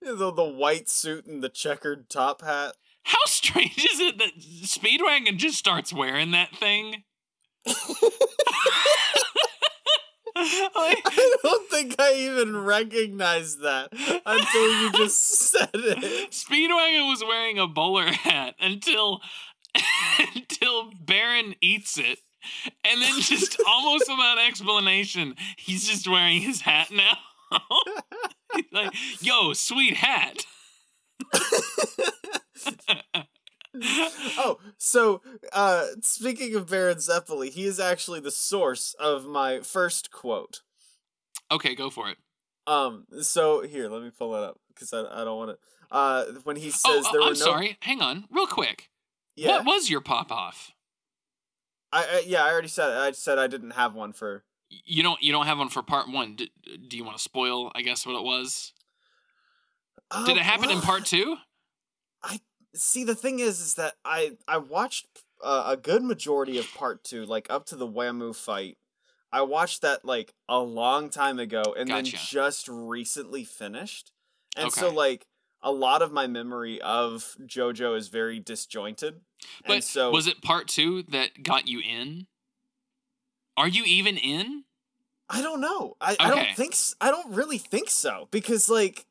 the 0.02 0.44
white 0.44 0.90
suit 0.90 1.26
and 1.26 1.44
the 1.44 1.50
checkered 1.50 2.10
top 2.10 2.42
hat. 2.42 2.76
How 3.04 3.20
strange 3.26 3.78
is 3.92 4.00
it 4.00 4.18
that 4.20 4.38
Speedwagon 4.40 5.38
just 5.38 5.58
starts 5.58 5.92
wearing 5.94 6.32
that 6.32 6.56
thing? 6.56 7.04
I 10.36 11.38
don't 11.44 11.70
think 11.70 11.96
I 12.00 12.14
even 12.16 12.58
recognized 12.58 13.62
that 13.62 13.90
until 14.26 14.82
you 14.82 14.92
just 14.94 15.22
said 15.52 15.70
it. 15.74 16.32
Speedwagon 16.32 17.08
was 17.10 17.24
wearing 17.28 17.60
a 17.60 17.68
bowler 17.68 18.12
hat 18.12 18.56
until 18.60 19.22
until 20.36 20.92
Baron 21.00 21.56
eats 21.62 22.00
it. 22.00 22.20
And 22.84 23.02
then 23.02 23.22
just 23.22 23.62
almost 23.68 24.10
without 24.10 24.38
explanation, 24.40 25.36
he's 25.56 25.88
just 25.88 26.08
wearing 26.08 26.42
his 26.42 26.62
hat 26.62 26.90
now. 26.92 27.18
Like, 28.72 28.94
yo, 29.22 29.54
sweet 29.54 29.96
hat. 29.96 30.46
Oh, 34.38 34.60
so 34.78 35.22
uh 35.52 35.86
speaking 36.02 36.56
of 36.56 36.68
Baron 36.70 36.98
Zeppeli, 36.98 37.50
he 37.50 37.66
is 37.66 37.80
actually 37.80 38.20
the 38.20 38.32
source 38.32 38.96
of 39.00 39.26
my 39.26 39.60
first 39.60 40.12
quote. 40.12 40.62
okay, 41.52 41.76
go 41.76 41.90
for 41.90 42.10
it. 42.10 42.18
Um, 42.66 43.06
so 43.22 43.62
here, 43.62 43.90
let 43.90 44.02
me 44.02 44.10
pull 44.18 44.36
it 44.36 44.44
up 44.44 44.58
because 44.70 44.94
I, 44.94 45.02
I 45.02 45.24
don't 45.26 45.38
want 45.38 45.52
to. 45.52 45.58
Uh, 45.96 46.26
when 46.46 46.56
he 46.56 46.70
Oh, 46.86 47.02
says 47.02 47.12
there 47.12 47.22
uh, 47.22 47.26
were 47.26 47.30
I'm 47.32 47.34
no, 47.34 47.40
sorry. 47.40 47.78
Hang 47.82 48.02
on, 48.02 48.26
real 48.32 48.48
quick. 48.48 48.90
yeah, 49.36 49.50
What 49.58 49.66
was 49.66 49.90
your 49.90 50.00
pop 50.02 50.32
off? 50.32 50.72
I, 51.92 52.04
I 52.04 52.24
yeah, 52.26 52.44
I 52.44 52.52
already 52.52 52.70
said 52.70 52.90
it. 52.90 52.98
I 52.98 53.12
said 53.12 53.38
I 53.38 53.48
didn't 53.48 53.72
have 53.72 53.94
one 53.94 54.14
for. 54.14 54.46
You 54.70 55.04
don't. 55.04 55.22
You 55.22 55.32
don't 55.34 55.46
have 55.46 55.60
one 55.60 55.70
for 55.70 55.84
part 55.84 56.10
one. 56.10 56.36
Do, 56.36 56.48
do 56.88 56.98
you 56.98 57.04
want 57.04 57.18
to 57.18 57.22
spoil? 57.24 57.72
I 57.76 57.82
guess 57.84 58.06
what 58.06 58.16
it 58.16 58.24
was. 58.24 58.74
Did 60.26 60.30
Um, 60.32 60.38
it 60.38 60.44
happen 60.44 60.72
in 60.72 60.80
part 60.82 61.06
two? 61.06 61.38
See, 62.76 63.04
the 63.04 63.16
thing 63.16 63.40
is, 63.40 63.60
is 63.60 63.76
that 63.76 63.96
I 64.04 64.38
I 64.48 64.58
watched 64.58 65.08
uh, 65.44 65.64
a 65.68 65.78
good 65.78 66.04
majority 66.04 66.58
of 66.58 66.74
part 66.74 67.04
two, 67.04 67.26
like 67.26 67.48
up 67.50 67.66
to 67.68 67.76
the 67.76 67.88
Wamuu 67.88 68.36
fight. 68.36 68.78
I 69.32 69.42
watched 69.42 69.82
that 69.82 70.06
like 70.06 70.34
a 70.48 70.60
long 70.60 71.10
time 71.10 71.40
ago, 71.40 71.64
and 71.78 71.90
then 71.90 72.06
just 72.06 72.68
recently 72.68 73.44
finished. 73.44 74.12
And 74.56 74.72
so, 74.72 74.90
like, 74.92 75.26
a 75.64 75.72
lot 75.72 76.04
of 76.04 76.12
my 76.12 76.28
memory 76.28 76.80
of 76.82 77.36
JoJo 77.42 77.98
is 77.98 78.10
very 78.10 78.40
disjointed. 78.40 79.16
and 79.16 79.22
But 79.66 79.84
so 79.84 80.12
was 80.12 80.28
it 80.28 80.42
part 80.42 80.68
two 80.68 81.04
that 81.04 81.42
got 81.42 81.68
you 81.68 81.80
in? 81.80 82.28
Are 83.58 83.68
you 83.68 83.84
even 83.86 84.18
in? 84.18 84.66
I 85.30 85.42
don't 85.42 85.62
know. 85.62 85.96
I, 86.00 86.16
I 86.20 86.30
don't 86.30 86.56
think 86.56 86.76
I 87.02 87.10
don't 87.10 87.34
really 87.34 87.58
think 87.58 87.90
so 87.90 88.28
because 88.30 88.70
like 88.70 89.06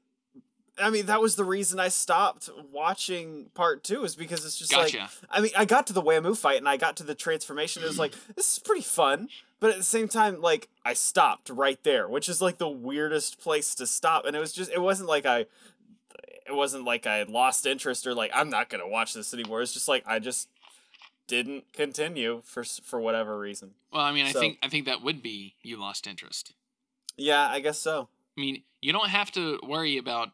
I 0.83 0.91
mean 0.91 1.07
that 1.07 1.21
was 1.21 1.37
the 1.37 1.45
reason 1.45 1.81
I 1.81 1.89
stopped 1.89 2.51
watching 2.71 3.51
part 3.55 3.85
2 3.85 4.05
is 4.05 4.17
because 4.17 4.45
it's 4.45 4.57
just 4.57 4.75
like 4.75 4.97
I 5.31 5.41
mean 5.41 5.53
I 5.57 5.65
got 5.65 5.87
to 5.89 5.93
the 5.93 6.03
Wamuu 6.03 6.37
fight 6.37 6.59
and 6.59 6.69
I 6.69 6.77
got 6.77 6.97
to 6.99 7.03
the 7.03 7.15
transformation 7.15 7.83
it 7.83 7.87
was 7.87 7.99
like 7.99 8.15
this 8.37 8.53
is 8.53 8.59
pretty 8.59 8.83
fun 8.83 9.29
but 9.61 9.71
at 9.71 9.77
the 9.77 9.85
same 9.85 10.09
time 10.09 10.41
like 10.41 10.69
I 10.85 10.95
stopped 10.95 11.51
right 11.51 11.83
there 11.85 12.09
which 12.09 12.29
is 12.29 12.43
like 12.43 12.59
the 12.59 12.69
weirdest 12.69 13.41
place 13.41 13.75
to 13.77 13.87
stop 13.87 14.27
and 14.27 14.37
it 14.37 14.41
was 14.41 14.53
just 14.53 14.71
it 14.71 14.81
wasn't 14.81 15.09
like 15.09 15.27
I 15.27 15.47
it 16.47 16.55
wasn't 16.55 16.85
like 16.85 17.07
I 17.07 17.23
lost 17.23 17.67
interest 17.67 18.07
or 18.07 18.15
like 18.15 18.31
I'm 18.35 18.51
not 18.51 18.69
going 18.69 18.83
to 18.83 18.89
watch 18.89 19.15
this 19.15 19.33
anymore 19.33 19.63
it's 19.63 19.73
just 19.73 19.89
like 19.89 20.05
I 20.07 20.19
just 20.19 20.49
didn't 21.27 21.73
continue 21.73 22.43
for 22.45 22.63
for 22.63 23.01
whatever 23.01 23.39
reason. 23.39 23.73
Well, 23.93 24.03
I 24.03 24.13
mean, 24.13 24.27
I 24.27 24.33
think 24.33 24.59
I 24.63 24.69
think 24.69 24.87
that 24.87 25.03
would 25.03 25.23
be 25.23 25.55
you 25.63 25.79
lost 25.79 26.07
interest. 26.07 26.53
Yeah, 27.17 27.49
I 27.49 27.61
guess 27.61 27.79
so. 27.79 28.09
I 28.37 28.41
mean, 28.41 28.63
you 28.81 28.93
don't 28.93 29.09
have 29.09 29.31
to 29.33 29.59
worry 29.67 29.97
about 29.97 30.31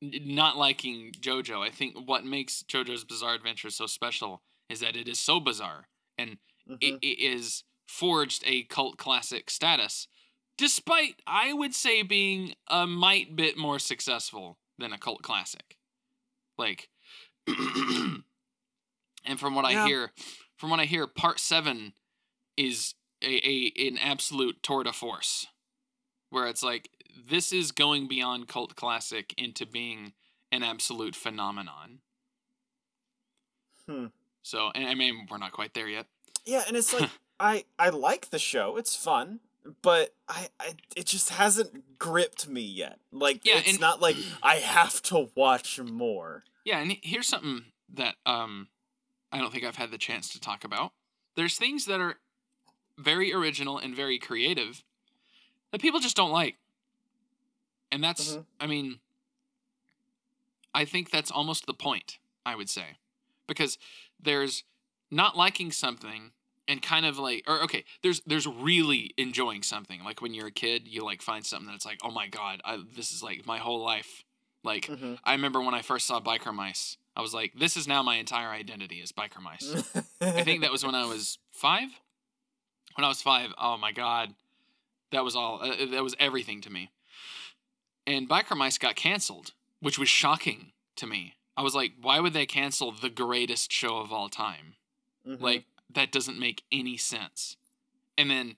not 0.00 0.56
liking 0.56 1.12
JoJo. 1.12 1.66
I 1.66 1.70
think 1.70 1.96
what 2.06 2.24
makes 2.24 2.62
JoJo's 2.64 3.04
Bizarre 3.04 3.34
Adventure 3.34 3.70
so 3.70 3.86
special 3.86 4.42
is 4.68 4.80
that 4.80 4.96
it 4.96 5.08
is 5.08 5.18
so 5.20 5.40
bizarre 5.40 5.88
and 6.18 6.38
Mhm. 6.68 6.78
it, 6.80 6.98
it 7.02 7.18
is 7.20 7.64
forged 7.86 8.42
a 8.46 8.64
cult 8.64 8.98
classic 8.98 9.48
status, 9.50 10.08
despite 10.58 11.22
I 11.26 11.52
would 11.52 11.74
say 11.74 12.02
being 12.02 12.54
a 12.66 12.86
mite 12.86 13.36
bit 13.36 13.56
more 13.56 13.78
successful 13.78 14.58
than 14.78 14.92
a 14.92 14.98
cult 14.98 15.22
classic. 15.22 15.78
Like, 16.58 16.90
and 17.46 18.24
from 19.38 19.54
what 19.54 19.70
Yeah. 19.70 19.84
I 19.84 19.86
hear, 19.86 20.12
from 20.56 20.70
what 20.70 20.80
I 20.80 20.84
hear, 20.86 21.06
part 21.06 21.38
seven 21.40 21.94
is 22.56 22.94
a, 23.22 23.40
a 23.48 23.88
an 23.88 23.98
absolute 23.98 24.62
tour 24.62 24.82
de 24.84 24.92
force, 24.92 25.46
where 26.30 26.46
it's 26.46 26.62
like 26.62 26.90
this 27.28 27.52
is 27.52 27.72
going 27.72 28.08
beyond 28.08 28.48
cult 28.48 28.76
classic 28.76 29.34
into 29.36 29.64
being 29.66 30.12
an 30.52 30.62
absolute 30.62 31.14
phenomenon. 31.16 32.00
Hmm. 33.88 34.06
So, 34.42 34.70
and 34.74 34.86
I 34.88 34.94
mean, 34.94 35.26
we're 35.30 35.38
not 35.38 35.52
quite 35.52 35.74
there 35.74 35.88
yet. 35.88 36.06
Yeah, 36.44 36.62
and 36.66 36.76
it's 36.76 36.92
like 36.98 37.10
I 37.40 37.64
I 37.78 37.88
like 37.90 38.30
the 38.30 38.38
show. 38.38 38.76
It's 38.76 38.94
fun, 38.96 39.40
but 39.82 40.14
I, 40.28 40.48
I 40.60 40.74
it 40.96 41.06
just 41.06 41.30
hasn't 41.30 41.98
gripped 41.98 42.48
me 42.48 42.60
yet. 42.62 42.98
Like 43.12 43.44
Yeah, 43.44 43.58
it's 43.58 43.70
and- 43.72 43.80
not 43.80 44.00
like 44.00 44.16
I 44.42 44.56
have 44.56 45.02
to 45.02 45.28
watch 45.34 45.80
more. 45.80 46.44
Yeah, 46.64 46.78
and 46.80 46.96
here's 47.02 47.28
something 47.28 47.66
that 47.94 48.16
um 48.24 48.68
I 49.32 49.38
don't 49.38 49.52
think 49.52 49.64
I've 49.64 49.76
had 49.76 49.90
the 49.90 49.98
chance 49.98 50.28
to 50.30 50.40
talk 50.40 50.64
about. 50.64 50.92
There's 51.36 51.56
things 51.58 51.84
that 51.86 52.00
are 52.00 52.16
very 52.98 53.32
original 53.32 53.78
and 53.78 53.94
very 53.94 54.18
creative 54.18 54.82
that 55.70 55.80
people 55.82 56.00
just 56.00 56.16
don't 56.16 56.30
like. 56.30 56.56
And 57.96 58.04
that's 58.04 58.36
Mhm. 58.36 58.44
I 58.60 58.66
mean 58.66 59.00
I 60.74 60.84
think 60.84 61.10
that's 61.10 61.30
almost 61.30 61.64
the 61.64 61.72
point, 61.72 62.18
I 62.44 62.54
would 62.54 62.68
say. 62.68 62.98
Because 63.46 63.78
there's 64.20 64.64
not 65.10 65.34
liking 65.34 65.72
something 65.72 66.32
and 66.68 66.82
kind 66.82 67.06
of 67.06 67.18
like 67.18 67.44
or 67.46 67.62
okay, 67.62 67.84
there's 68.02 68.20
there's 68.26 68.46
really 68.46 69.14
enjoying 69.16 69.62
something. 69.62 70.04
Like 70.04 70.20
when 70.20 70.34
you're 70.34 70.48
a 70.48 70.52
kid, 70.52 70.86
you 70.86 71.02
like 71.02 71.22
find 71.22 71.46
something 71.46 71.70
that's 71.70 71.86
like, 71.86 72.00
"Oh 72.02 72.10
my 72.10 72.26
god, 72.26 72.60
I, 72.66 72.82
this 72.94 73.12
is 73.12 73.22
like 73.22 73.46
my 73.46 73.56
whole 73.56 73.82
life." 73.82 74.24
Like 74.62 74.88
Mm-hmm. 74.88 75.14
I 75.24 75.32
remember 75.32 75.62
when 75.62 75.72
I 75.74 75.80
first 75.80 76.06
saw 76.06 76.20
Biker 76.20 76.52
Mice, 76.52 76.98
I 77.16 77.22
was 77.22 77.32
like, 77.32 77.54
this 77.54 77.78
is 77.78 77.88
now 77.88 78.02
my 78.02 78.16
entire 78.16 78.50
identity 78.50 78.96
is 78.96 79.12
Biker 79.12 79.40
Mice. 79.40 79.72
I 80.20 80.42
think 80.44 80.60
that 80.60 80.72
was 80.72 80.84
when 80.84 80.94
I 80.94 81.06
was 81.14 81.38
five. 81.52 81.88
When 82.96 83.04
I 83.06 83.08
was 83.08 83.22
five, 83.22 83.54
oh 83.56 83.78
my 83.78 83.92
god, 83.92 84.34
that 85.12 85.24
was 85.24 85.34
all. 85.34 85.62
Uh, 85.62 85.86
that 85.92 86.02
was 86.02 86.14
everything 86.18 86.60
to 86.62 86.70
me. 86.70 86.90
And 88.06 88.28
Biker 88.28 88.56
Mice 88.56 88.78
got 88.78 88.94
canceled, 88.96 89.52
which 89.80 89.98
was 89.98 90.08
shocking 90.08 90.72
to 90.96 91.06
me. 91.06 91.34
I 91.56 91.62
was 91.62 91.74
like, 91.74 91.92
why 92.00 92.20
would 92.20 92.32
they 92.34 92.46
cancel 92.46 92.92
the 92.92 93.08
greatest 93.10 93.72
show 93.72 93.98
of 93.98 94.12
all 94.12 94.28
time? 94.28 94.74
Mhm. 95.26 95.40
Like 95.40 95.64
that 95.90 96.12
doesn't 96.12 96.38
make 96.38 96.62
any 96.70 96.96
sense. 96.96 97.56
And 98.18 98.30
then 98.30 98.56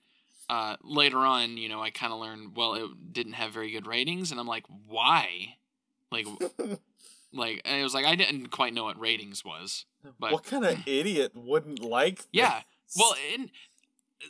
uh, 0.49 0.75
later 0.83 1.19
on, 1.19 1.57
you 1.57 1.69
know, 1.69 1.81
I 1.81 1.89
kind 1.91 2.11
of 2.11 2.19
learned 2.19 2.55
well, 2.55 2.73
it 2.75 3.13
didn't 3.13 3.33
have 3.33 3.51
very 3.51 3.71
good 3.71 3.85
ratings, 3.87 4.31
and 4.31 4.39
I'm 4.39 4.47
like, 4.47 4.65
why? 4.87 5.55
Like, 6.11 6.25
like 7.33 7.61
it 7.65 7.83
was 7.83 7.93
like 7.93 8.05
I 8.05 8.15
didn't 8.15 8.47
quite 8.47 8.73
know 8.73 8.83
what 8.85 8.99
ratings 8.99 9.45
was. 9.45 9.85
But 10.19 10.31
what 10.31 10.43
kind 10.43 10.65
of 10.65 10.77
idiot 10.87 11.33
wouldn't 11.35 11.81
like? 11.83 12.25
yeah, 12.31 12.61
well, 12.97 13.15
and 13.33 13.49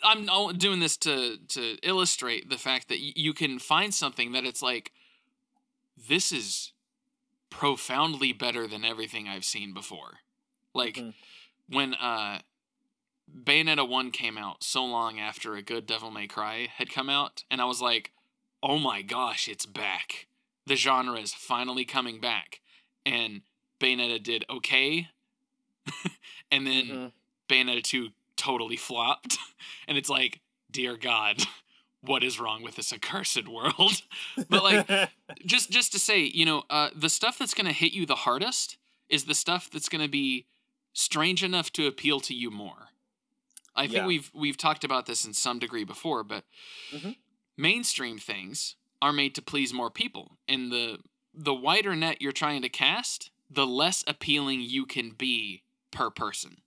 I'm 0.03 0.57
doing 0.57 0.79
this 0.79 0.97
to 0.97 1.37
to 1.49 1.77
illustrate 1.83 2.49
the 2.49 2.57
fact 2.57 2.89
that 2.89 2.99
y- 2.99 3.13
you 3.15 3.33
can 3.33 3.57
find 3.59 3.93
something 3.93 4.33
that 4.33 4.45
it's 4.45 4.61
like 4.61 4.91
this 6.07 6.31
is 6.31 6.71
profoundly 7.49 8.31
better 8.31 8.67
than 8.67 8.85
everything 8.85 9.27
I've 9.27 9.45
seen 9.45 9.73
before. 9.73 10.19
Like 10.73 10.95
Mhm. 10.95 11.13
when 11.67 11.93
uh 11.95 12.41
Bayonetta 13.31 13.87
1 13.87 14.09
came 14.11 14.37
out 14.39 14.63
so 14.63 14.83
long 14.83 15.19
after 15.19 15.55
a 15.55 15.61
good 15.61 15.85
Devil 15.85 16.09
May 16.09 16.25
Cry 16.27 16.65
had 16.65 16.89
come 16.89 17.09
out 17.09 17.43
and 17.51 17.61
I 17.61 17.65
was 17.65 17.79
like, 17.81 18.11
"Oh 18.63 18.79
my 18.79 19.01
gosh, 19.03 19.47
it's 19.47 19.65
back. 19.67 20.27
The 20.65 20.75
genre 20.75 21.19
is 21.19 21.33
finally 21.33 21.85
coming 21.85 22.19
back." 22.19 22.61
And 23.05 23.43
Bayonetta 23.79 24.21
did 24.23 24.45
okay. 24.49 25.09
and 26.51 26.65
then 26.65 26.87
Mhm. 26.87 27.13
Bayonetta 27.47 27.83
2 27.83 28.13
totally 28.35 28.77
flopped. 28.77 29.37
And 29.87 29.97
it's 29.97 30.09
like, 30.09 30.41
dear 30.71 30.97
God, 30.97 31.43
what 32.01 32.23
is 32.23 32.39
wrong 32.39 32.63
with 32.63 32.75
this 32.75 32.93
accursed 32.93 33.47
world? 33.47 34.01
But 34.49 34.63
like 34.63 35.09
just 35.45 35.69
just 35.69 35.91
to 35.93 35.99
say, 35.99 36.21
you 36.21 36.45
know, 36.45 36.63
uh, 36.69 36.89
the 36.95 37.09
stuff 37.09 37.37
that's 37.37 37.53
gonna 37.53 37.73
hit 37.73 37.93
you 37.93 38.05
the 38.05 38.15
hardest 38.15 38.77
is 39.09 39.25
the 39.25 39.35
stuff 39.35 39.69
that's 39.69 39.89
gonna 39.89 40.07
be 40.07 40.47
strange 40.93 41.43
enough 41.43 41.71
to 41.73 41.87
appeal 41.87 42.19
to 42.21 42.33
you 42.33 42.49
more. 42.51 42.89
I 43.75 43.83
think 43.87 43.97
Yeah. 43.97 44.05
we've 44.07 44.31
we've 44.33 44.57
talked 44.57 44.83
about 44.83 45.05
this 45.05 45.25
in 45.25 45.33
some 45.33 45.59
degree 45.59 45.83
before, 45.83 46.23
but 46.23 46.45
Mhm. 46.93 47.15
mainstream 47.57 48.17
things 48.17 48.75
are 49.01 49.13
made 49.13 49.35
to 49.35 49.41
please 49.41 49.73
more 49.73 49.91
people. 49.91 50.37
And 50.47 50.71
the 50.71 50.99
the 51.33 51.53
wider 51.53 51.95
net 51.95 52.21
you're 52.21 52.31
trying 52.31 52.61
to 52.63 52.69
cast, 52.69 53.29
the 53.49 53.67
less 53.67 54.03
appealing 54.07 54.61
you 54.61 54.85
can 54.85 55.11
be 55.11 55.63
per 55.91 56.09
person. 56.09 56.61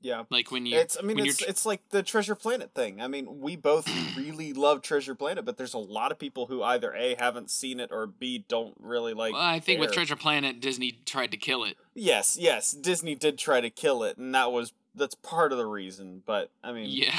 Yeah. 0.00 0.24
Like 0.30 0.50
when 0.50 0.66
you 0.66 0.76
It's 0.78 0.96
I 0.98 1.02
mean 1.02 1.18
it's 1.18 1.38
tr- 1.38 1.44
it's 1.48 1.66
like 1.66 1.88
the 1.90 2.02
Treasure 2.02 2.34
Planet 2.34 2.72
thing. 2.74 3.00
I 3.00 3.08
mean, 3.08 3.40
we 3.40 3.56
both 3.56 3.88
really 4.16 4.52
love 4.52 4.82
Treasure 4.82 5.14
Planet, 5.14 5.44
but 5.44 5.56
there's 5.56 5.74
a 5.74 5.78
lot 5.78 6.10
of 6.12 6.18
people 6.18 6.46
who 6.46 6.62
either 6.62 6.92
A 6.94 7.14
haven't 7.16 7.50
seen 7.50 7.80
it 7.80 7.90
or 7.92 8.06
B 8.06 8.44
don't 8.48 8.74
really 8.80 9.14
like 9.14 9.32
Well, 9.32 9.42
I 9.42 9.60
think 9.60 9.80
with. 9.80 9.92
Treasure 9.92 10.16
Planet, 10.16 10.60
Disney 10.60 10.92
tried 11.04 11.30
to 11.32 11.36
kill 11.36 11.64
it. 11.64 11.76
Yes, 11.94 12.36
yes, 12.40 12.72
Disney 12.72 13.14
did 13.14 13.38
try 13.38 13.60
to 13.60 13.70
kill 13.70 14.02
it 14.02 14.16
and 14.16 14.34
that 14.34 14.50
was 14.52 14.72
that's 14.94 15.14
part 15.14 15.52
of 15.52 15.58
the 15.58 15.66
reason, 15.66 16.22
but 16.26 16.50
I 16.64 16.72
mean, 16.72 16.86
Yeah. 16.88 17.16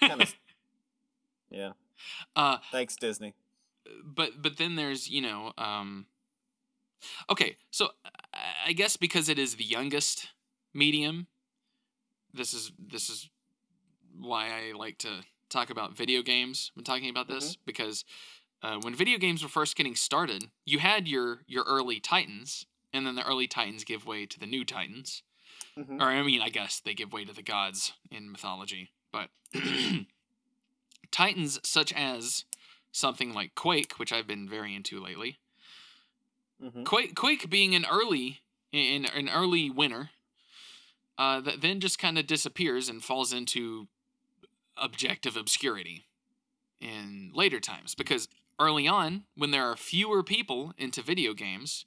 kind 0.00 0.22
of 0.22 0.34
Yeah. 1.50 1.72
Uh, 2.36 2.58
Thanks 2.70 2.94
Disney. 2.96 3.34
but 4.04 4.40
but 4.40 4.56
then 4.58 4.76
there's 4.76 5.08
you 5.08 5.20
know 5.22 5.52
um 5.58 6.06
okay 7.30 7.56
so 7.70 7.88
I- 8.34 8.38
i 8.66 8.72
guess 8.72 8.96
because 8.96 9.28
it 9.28 9.38
is 9.38 9.54
the 9.54 9.64
youngest 9.64 10.28
medium 10.74 11.26
this 12.38 12.54
is 12.54 12.72
this 12.78 13.10
is 13.10 13.28
why 14.18 14.46
i 14.48 14.72
like 14.76 14.96
to 14.98 15.10
talk 15.50 15.68
about 15.70 15.96
video 15.96 16.22
games 16.22 16.70
when 16.74 16.84
talking 16.84 17.10
about 17.10 17.28
this 17.28 17.56
because 17.66 18.04
uh, 18.62 18.78
when 18.82 18.94
video 18.94 19.18
games 19.18 19.42
were 19.42 19.48
first 19.48 19.76
getting 19.76 19.94
started 19.94 20.44
you 20.64 20.78
had 20.78 21.06
your 21.06 21.40
your 21.46 21.64
early 21.64 22.00
titans 22.00 22.64
and 22.92 23.06
then 23.06 23.14
the 23.14 23.26
early 23.26 23.46
titans 23.46 23.84
give 23.84 24.06
way 24.06 24.24
to 24.24 24.38
the 24.40 24.46
new 24.46 24.64
titans 24.64 25.22
Mhm. 25.76 26.00
or 26.00 26.06
I 26.06 26.22
mean, 26.24 26.42
I 26.42 26.48
guess 26.48 26.80
they 26.80 26.92
give 26.92 27.12
way 27.12 27.24
to 27.24 27.32
the 27.32 27.42
gods 27.42 27.92
in 28.10 28.32
mythology, 28.32 28.90
but 29.12 29.30
titans 31.10 31.60
such 31.62 31.92
as 31.92 32.44
something 32.90 33.32
like 33.32 33.54
Quake, 33.54 33.92
which 33.98 34.12
I've 34.12 34.26
been 34.26 34.48
very 34.48 34.74
into 34.74 35.00
lately. 35.00 35.38
Mhm. 36.60 36.84
Quake, 36.84 37.14
Quake 37.14 37.48
being 37.48 37.74
an 37.76 37.86
early, 37.86 38.40
in 38.72 39.04
an 39.04 39.28
early 39.28 39.70
winner, 39.70 40.10
uh, 41.18 41.40
that 41.40 41.60
then 41.60 41.80
just 41.80 41.98
kind 41.98 42.18
of 42.18 42.26
disappears 42.26 42.88
and 42.88 43.02
falls 43.04 43.32
into 43.32 43.88
objective 44.76 45.36
obscurity 45.36 46.06
in 46.80 47.32
later 47.34 47.58
times 47.60 47.94
because 47.94 48.28
early 48.60 48.86
on 48.86 49.24
when 49.36 49.50
there 49.50 49.64
are 49.64 49.76
fewer 49.76 50.22
people 50.22 50.72
into 50.78 51.02
video 51.02 51.34
games 51.34 51.84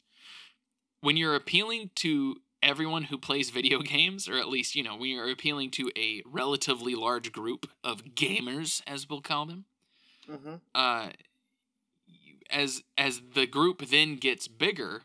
when 1.02 1.18
you're 1.18 1.36
appealing 1.36 1.90
to 1.96 2.36
everyone 2.62 3.04
who 3.04 3.18
plays 3.18 3.50
video 3.50 3.80
games 3.82 4.28
or 4.28 4.38
at 4.38 4.50
least 4.50 4.76
you 4.76 4.84
know 4.84 4.96
when 4.96 5.10
you're 5.12 5.30
appealing 5.32 5.72
to 5.72 5.90
a 5.98 6.22
relatively 6.26 6.96
large 6.96 7.32
group 7.32 7.70
of 7.84 8.04
gamers 8.16 8.82
as 8.86 9.08
we'll 9.10 9.22
call 9.22 9.46
them 9.46 9.66
Mhm. 10.30 10.62
uh 10.76 11.10
as 12.50 12.84
as 12.98 13.22
the 13.34 13.48
group 13.48 13.88
then 13.88 14.16
gets 14.18 14.48
bigger 14.48 15.04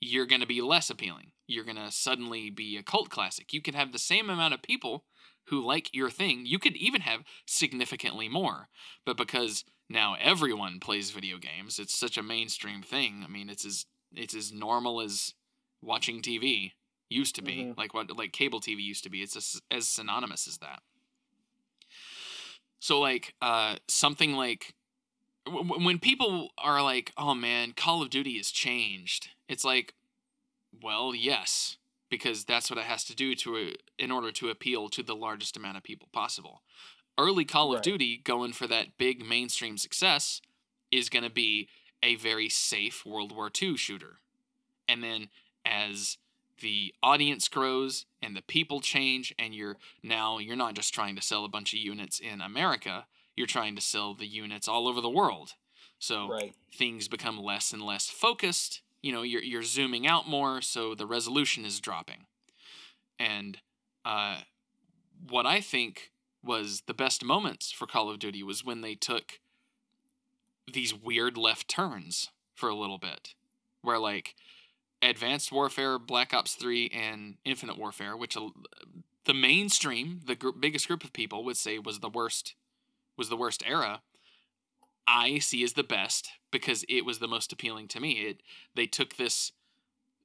you're 0.00 0.26
going 0.26 0.40
to 0.40 0.46
be 0.46 0.60
less 0.60 0.90
appealing 0.90 1.31
you're 1.46 1.64
going 1.64 1.76
to 1.76 1.90
suddenly 1.90 2.50
be 2.50 2.76
a 2.76 2.82
cult 2.82 3.10
classic. 3.10 3.52
You 3.52 3.60
can 3.60 3.74
have 3.74 3.92
the 3.92 3.98
same 3.98 4.30
amount 4.30 4.54
of 4.54 4.62
people 4.62 5.04
who 5.46 5.64
like 5.64 5.94
your 5.94 6.10
thing. 6.10 6.46
You 6.46 6.58
could 6.58 6.76
even 6.76 7.00
have 7.02 7.22
significantly 7.46 8.28
more. 8.28 8.68
But 9.04 9.16
because 9.16 9.64
now 9.88 10.16
everyone 10.20 10.80
plays 10.80 11.10
video 11.10 11.36
games 11.36 11.78
it's 11.78 11.98
such 11.98 12.16
a 12.16 12.22
mainstream 12.22 12.82
thing. 12.82 13.22
I 13.24 13.30
mean 13.30 13.50
it's 13.50 13.66
as 13.66 13.86
it's 14.14 14.34
as 14.34 14.52
normal 14.52 15.00
as 15.00 15.34
watching 15.82 16.22
tv 16.22 16.72
used 17.10 17.34
to 17.34 17.42
be 17.42 17.64
Mhm. 17.64 17.76
like 17.76 17.92
what 17.92 18.16
like 18.16 18.32
cable 18.32 18.60
tv 18.60 18.80
used 18.82 19.04
to 19.04 19.10
be. 19.10 19.20
It's 19.22 19.36
as, 19.36 19.60
as 19.70 19.88
synonymous 19.88 20.46
as 20.46 20.58
that. 20.58 20.82
So 22.80 23.00
like 23.00 23.34
uh 23.42 23.76
something 23.88 24.34
like 24.34 24.74
when 25.44 25.98
people 25.98 26.50
are 26.56 26.82
like 26.82 27.12
oh 27.16 27.34
man 27.34 27.72
call 27.76 28.00
of 28.00 28.10
duty 28.10 28.36
has 28.36 28.50
changed 28.52 29.30
it's 29.48 29.64
like 29.64 29.94
well 30.82 31.14
yes 31.14 31.76
because 32.10 32.44
that's 32.44 32.68
what 32.70 32.78
it 32.78 32.84
has 32.84 33.04
to 33.04 33.14
do 33.14 33.34
to 33.34 33.56
uh, 33.56 33.70
in 33.98 34.10
order 34.10 34.30
to 34.30 34.50
appeal 34.50 34.88
to 34.88 35.02
the 35.02 35.16
largest 35.16 35.56
amount 35.56 35.76
of 35.76 35.82
people 35.82 36.08
possible 36.12 36.62
early 37.18 37.44
call 37.44 37.74
of 37.74 37.82
duty 37.82 38.20
going 38.24 38.52
for 38.52 38.66
that 38.66 38.98
big 38.98 39.24
mainstream 39.24 39.76
success 39.76 40.40
is 40.90 41.08
going 41.08 41.24
to 41.24 41.30
be 41.30 41.68
a 42.02 42.16
very 42.16 42.48
safe 42.48 43.06
World 43.06 43.34
War 43.34 43.50
II 43.60 43.76
shooter. 43.76 44.18
And 44.88 45.02
then 45.02 45.28
as 45.64 46.18
the 46.60 46.94
audience 47.02 47.48
grows 47.48 48.06
and 48.20 48.36
the 48.36 48.42
people 48.42 48.80
change 48.80 49.34
and 49.38 49.54
you're 49.54 49.78
now 50.02 50.38
you're 50.38 50.56
not 50.56 50.74
just 50.74 50.92
trying 50.92 51.16
to 51.16 51.22
sell 51.22 51.44
a 51.44 51.48
bunch 51.48 51.72
of 51.72 51.78
units 51.78 52.20
in 52.20 52.40
America, 52.40 53.06
you're 53.36 53.46
trying 53.46 53.74
to 53.76 53.80
sell 53.80 54.14
the 54.14 54.26
units 54.26 54.68
all 54.68 54.86
over 54.86 55.00
the 55.00 55.10
world. 55.10 55.54
So 55.98 56.28
Right. 56.28 56.54
things 56.74 57.08
become 57.08 57.38
less 57.38 57.72
and 57.72 57.82
less 57.82 58.08
focused. 58.08 58.81
You 59.02 59.12
know, 59.12 59.22
you're 59.22 59.42
you're 59.42 59.62
zooming 59.62 60.06
out 60.06 60.28
more, 60.28 60.62
so 60.62 60.94
the 60.94 61.06
resolution 61.06 61.64
is 61.64 61.80
dropping. 61.80 62.26
And 63.18 63.58
uh, 64.04 64.38
what 65.28 65.46
I 65.46 65.60
think 65.60 66.12
was 66.42 66.82
the 66.86 66.94
best 66.94 67.24
moments 67.24 67.70
for 67.70 67.86
Call 67.86 68.10
of 68.10 68.18
Duty 68.18 68.42
was 68.42 68.64
when 68.64 68.80
they 68.80 68.94
took 68.94 69.40
these 70.72 70.94
weird 70.94 71.36
left 71.36 71.68
turns 71.68 72.30
for 72.54 72.68
a 72.68 72.74
little 72.74 72.98
bit, 72.98 73.34
where 73.82 73.98
like 73.98 74.34
Advanced 75.02 75.50
Warfare, 75.50 75.98
Black 75.98 76.32
Ops 76.32 76.54
Three, 76.54 76.88
and 76.94 77.36
Infinite 77.44 77.78
Warfare, 77.78 78.16
which 78.16 78.36
uh, 78.36 78.48
the 79.24 79.34
mainstream, 79.34 80.20
the 80.26 80.36
gr- 80.36 80.50
biggest 80.50 80.86
group 80.86 81.04
of 81.04 81.12
people 81.12 81.44
would 81.44 81.56
say 81.56 81.78
was 81.78 82.00
the 82.00 82.08
worst, 82.08 82.54
was 83.16 83.28
the 83.28 83.36
worst 83.36 83.62
era. 83.66 84.02
I 85.06 85.38
see 85.38 85.62
as 85.64 85.72
the 85.74 85.82
best 85.82 86.30
because 86.50 86.84
it 86.88 87.04
was 87.04 87.18
the 87.18 87.28
most 87.28 87.52
appealing 87.52 87.88
to 87.88 88.00
me. 88.00 88.12
It 88.12 88.42
they 88.74 88.86
took 88.86 89.16
this 89.16 89.52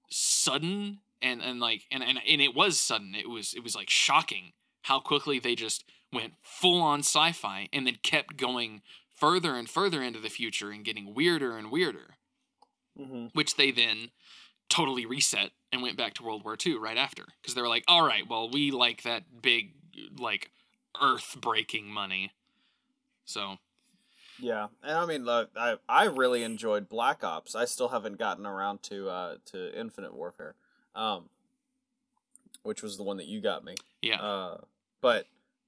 sudden 0.09 0.99
and 1.21 1.41
and 1.41 1.59
like 1.59 1.83
and 1.91 2.03
and, 2.03 2.19
and 2.27 2.41
it 2.41 2.55
was 2.55 2.77
sudden. 2.79 3.15
It 3.15 3.29
was 3.29 3.53
it 3.53 3.63
was 3.63 3.75
like 3.75 3.89
shocking 3.89 4.53
how 4.83 4.99
quickly 4.99 5.39
they 5.39 5.55
just 5.55 5.83
went 6.13 6.33
full 6.41 6.81
on 6.81 6.99
sci-fi 6.99 7.67
and 7.73 7.85
then 7.85 7.97
kept 8.01 8.37
going 8.37 8.81
further 9.13 9.55
and 9.55 9.69
further 9.69 10.01
into 10.01 10.19
the 10.19 10.29
future 10.29 10.71
and 10.71 10.85
getting 10.85 11.13
weirder 11.13 11.57
and 11.57 11.71
weirder, 11.71 12.15
Mm-hmm. 12.99 13.27
which 13.33 13.57
they 13.57 13.69
then 13.71 14.09
totally 14.69 15.05
reset 15.05 15.51
and 15.71 15.81
went 15.81 15.97
back 15.97 16.13
to 16.15 16.23
World 16.23 16.43
War 16.43 16.57
II 16.65 16.77
right 16.77 16.97
after 16.97 17.25
because 17.41 17.53
they 17.53 17.61
were 17.61 17.67
like, 17.67 17.83
all 17.87 18.03
right, 18.05 18.27
well 18.27 18.49
we 18.49 18.71
like 18.71 19.03
that 19.03 19.41
big 19.41 19.73
like 20.17 20.51
earth 21.01 21.35
breaking 21.39 21.87
money, 21.91 22.31
so 23.25 23.57
Yeah, 24.39 24.67
and 24.83 24.97
I 24.97 25.05
mean, 25.05 25.25
look, 25.25 25.49
I 25.55 25.75
I 25.89 26.05
really 26.05 26.43
enjoyed 26.43 26.89
Black 26.89 27.23
Ops. 27.23 27.55
I 27.55 27.65
still 27.65 27.89
haven't 27.89 28.17
gotten 28.17 28.45
around 28.45 28.83
to 28.83 29.09
uh 29.09 29.35
to 29.45 29.79
Infinite 29.79 30.13
Warfare, 30.13 30.55
um, 30.95 31.29
which 32.63 32.83
was 32.83 32.97
the 32.97 33.03
one 33.03 33.17
that 33.17 33.27
you 33.27 33.41
got 33.41 33.63
me. 33.63 33.75
yeah. 34.01 34.21
Uh, 34.21 34.57
but 35.01 35.25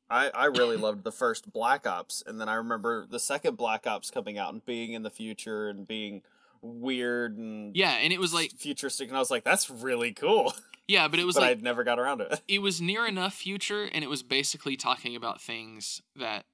I 0.09 0.29
I 0.29 0.45
really 0.45 0.77
loved 0.87 1.03
the 1.03 1.11
first 1.11 1.51
Black 1.51 1.87
Ops, 1.87 2.23
and 2.25 2.39
then 2.39 2.49
I 2.49 2.55
remember 2.55 3.05
the 3.09 3.19
second 3.19 3.57
Black 3.57 3.87
Ops 3.87 4.11
coming 4.11 4.37
out 4.37 4.53
and 4.53 4.65
being 4.65 4.93
in 4.93 5.03
the 5.03 5.09
future 5.09 5.69
and 5.69 5.87
being 5.87 6.21
weird 6.61 7.37
and 7.37 7.75
yeah, 7.75 7.91
and 7.91 8.11
it 8.13 8.19
was 8.19 8.33
like 8.33 8.51
futuristic, 8.51 9.07
and 9.07 9.17
I 9.17 9.19
was 9.19 9.31
like, 9.31 9.43
that's 9.43 9.69
really 9.69 10.11
cool. 10.11 10.53
yeah, 10.87 11.07
but 11.07 11.19
it 11.19 11.25
was 11.25 11.35
but 11.35 11.41
like 11.41 11.57
I 11.57 11.61
never 11.61 11.83
got 11.83 11.99
around 11.99 12.19
to 12.19 12.25
it. 12.25 12.41
it 12.47 12.61
was 12.61 12.81
near 12.81 13.07
enough 13.07 13.33
future 13.33 13.89
and 13.91 14.03
it 14.03 14.09
was 14.09 14.23
basically 14.23 14.75
talking 14.75 15.15
about 15.15 15.41
things 15.41 16.01
that 16.15 16.45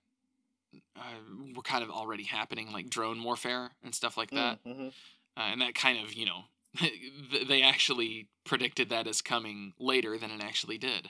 uh, 0.98 1.54
were 1.56 1.62
kind 1.62 1.84
of 1.84 1.90
already 1.90 2.24
happening 2.24 2.72
like 2.72 2.90
drone 2.90 3.24
warfare 3.24 3.72
and 3.84 3.94
stuff 3.94 4.18
like 4.18 4.32
that. 4.32 4.64
Mm-hmm. 4.66 4.88
uh, 5.38 5.52
and 5.52 5.62
that 5.62 5.76
kind 5.76 6.04
of 6.04 6.14
you 6.14 6.26
know 6.26 6.46
they 7.48 7.62
actually 7.62 8.28
predicted 8.46 8.90
that 8.90 9.08
as 9.08 9.22
coming 9.22 9.74
later 9.80 10.18
than 10.18 10.32
it 10.32 10.42
actually 10.42 10.78
did. 10.78 11.10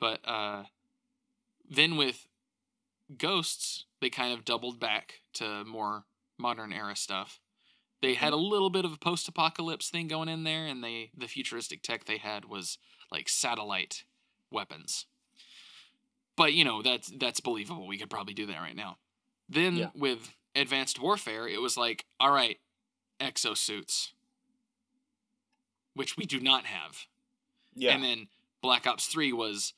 But 0.00 0.20
uh, 0.24 0.64
then 1.68 1.96
with 1.96 2.26
ghosts 3.16 3.86
they 4.00 4.10
kind 4.10 4.32
of 4.32 4.44
doubled 4.44 4.78
back 4.78 5.20
to 5.34 5.64
more 5.64 6.04
modern 6.38 6.72
era 6.72 6.96
stuff. 6.96 7.40
They 8.00 8.14
had 8.14 8.32
a 8.32 8.36
little 8.36 8.70
bit 8.70 8.84
of 8.84 8.92
a 8.92 8.98
post-apocalypse 8.98 9.90
thing 9.90 10.06
going 10.06 10.28
in 10.28 10.44
there 10.44 10.66
and 10.66 10.84
they 10.84 11.10
the 11.16 11.26
futuristic 11.26 11.82
tech 11.82 12.04
they 12.04 12.18
had 12.18 12.44
was 12.44 12.78
like 13.10 13.28
satellite 13.28 14.04
weapons 14.50 15.06
but 16.38 16.54
you 16.54 16.64
know 16.64 16.80
that's 16.80 17.12
that's 17.18 17.40
believable 17.40 17.86
we 17.86 17.98
could 17.98 18.08
probably 18.08 18.32
do 18.32 18.46
that 18.46 18.60
right 18.60 18.76
now 18.76 18.96
then 19.50 19.76
Yeah. 19.76 19.90
with 19.94 20.34
advanced 20.54 20.98
warfare 21.00 21.46
it 21.46 21.60
was 21.60 21.76
like 21.76 22.06
all 22.18 22.30
right 22.32 22.58
exosuits 23.20 24.12
which 25.94 26.16
we 26.16 26.24
do 26.24 26.40
not 26.40 26.64
have 26.64 27.06
Yeah. 27.74 27.92
and 27.94 28.02
then 28.02 28.28
black 28.62 28.86
ops 28.86 29.06
3 29.06 29.32
was 29.32 29.74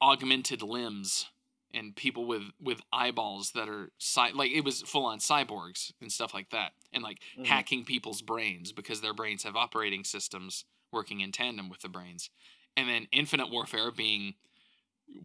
augmented 0.00 0.62
limbs 0.62 1.28
and 1.74 1.96
people 1.96 2.26
with 2.26 2.42
with 2.60 2.82
eyeballs 2.92 3.52
that 3.52 3.68
are 3.68 3.90
cy- 3.98 4.30
like 4.32 4.50
it 4.50 4.62
was 4.64 4.82
full 4.82 5.06
on 5.06 5.18
cyborgs 5.18 5.92
and 6.00 6.12
stuff 6.12 6.34
like 6.34 6.50
that 6.50 6.72
and 6.92 7.02
like 7.02 7.18
Mhm. 7.38 7.46
hacking 7.46 7.84
people's 7.84 8.20
brains 8.22 8.72
because 8.72 9.00
their 9.00 9.14
brains 9.14 9.42
have 9.44 9.56
operating 9.56 10.04
systems 10.04 10.64
working 10.90 11.20
in 11.20 11.32
tandem 11.32 11.68
with 11.70 11.80
the 11.80 11.88
brains 11.88 12.28
and 12.76 12.88
then 12.88 13.08
infinite 13.12 13.48
warfare 13.50 13.90
being 13.90 14.34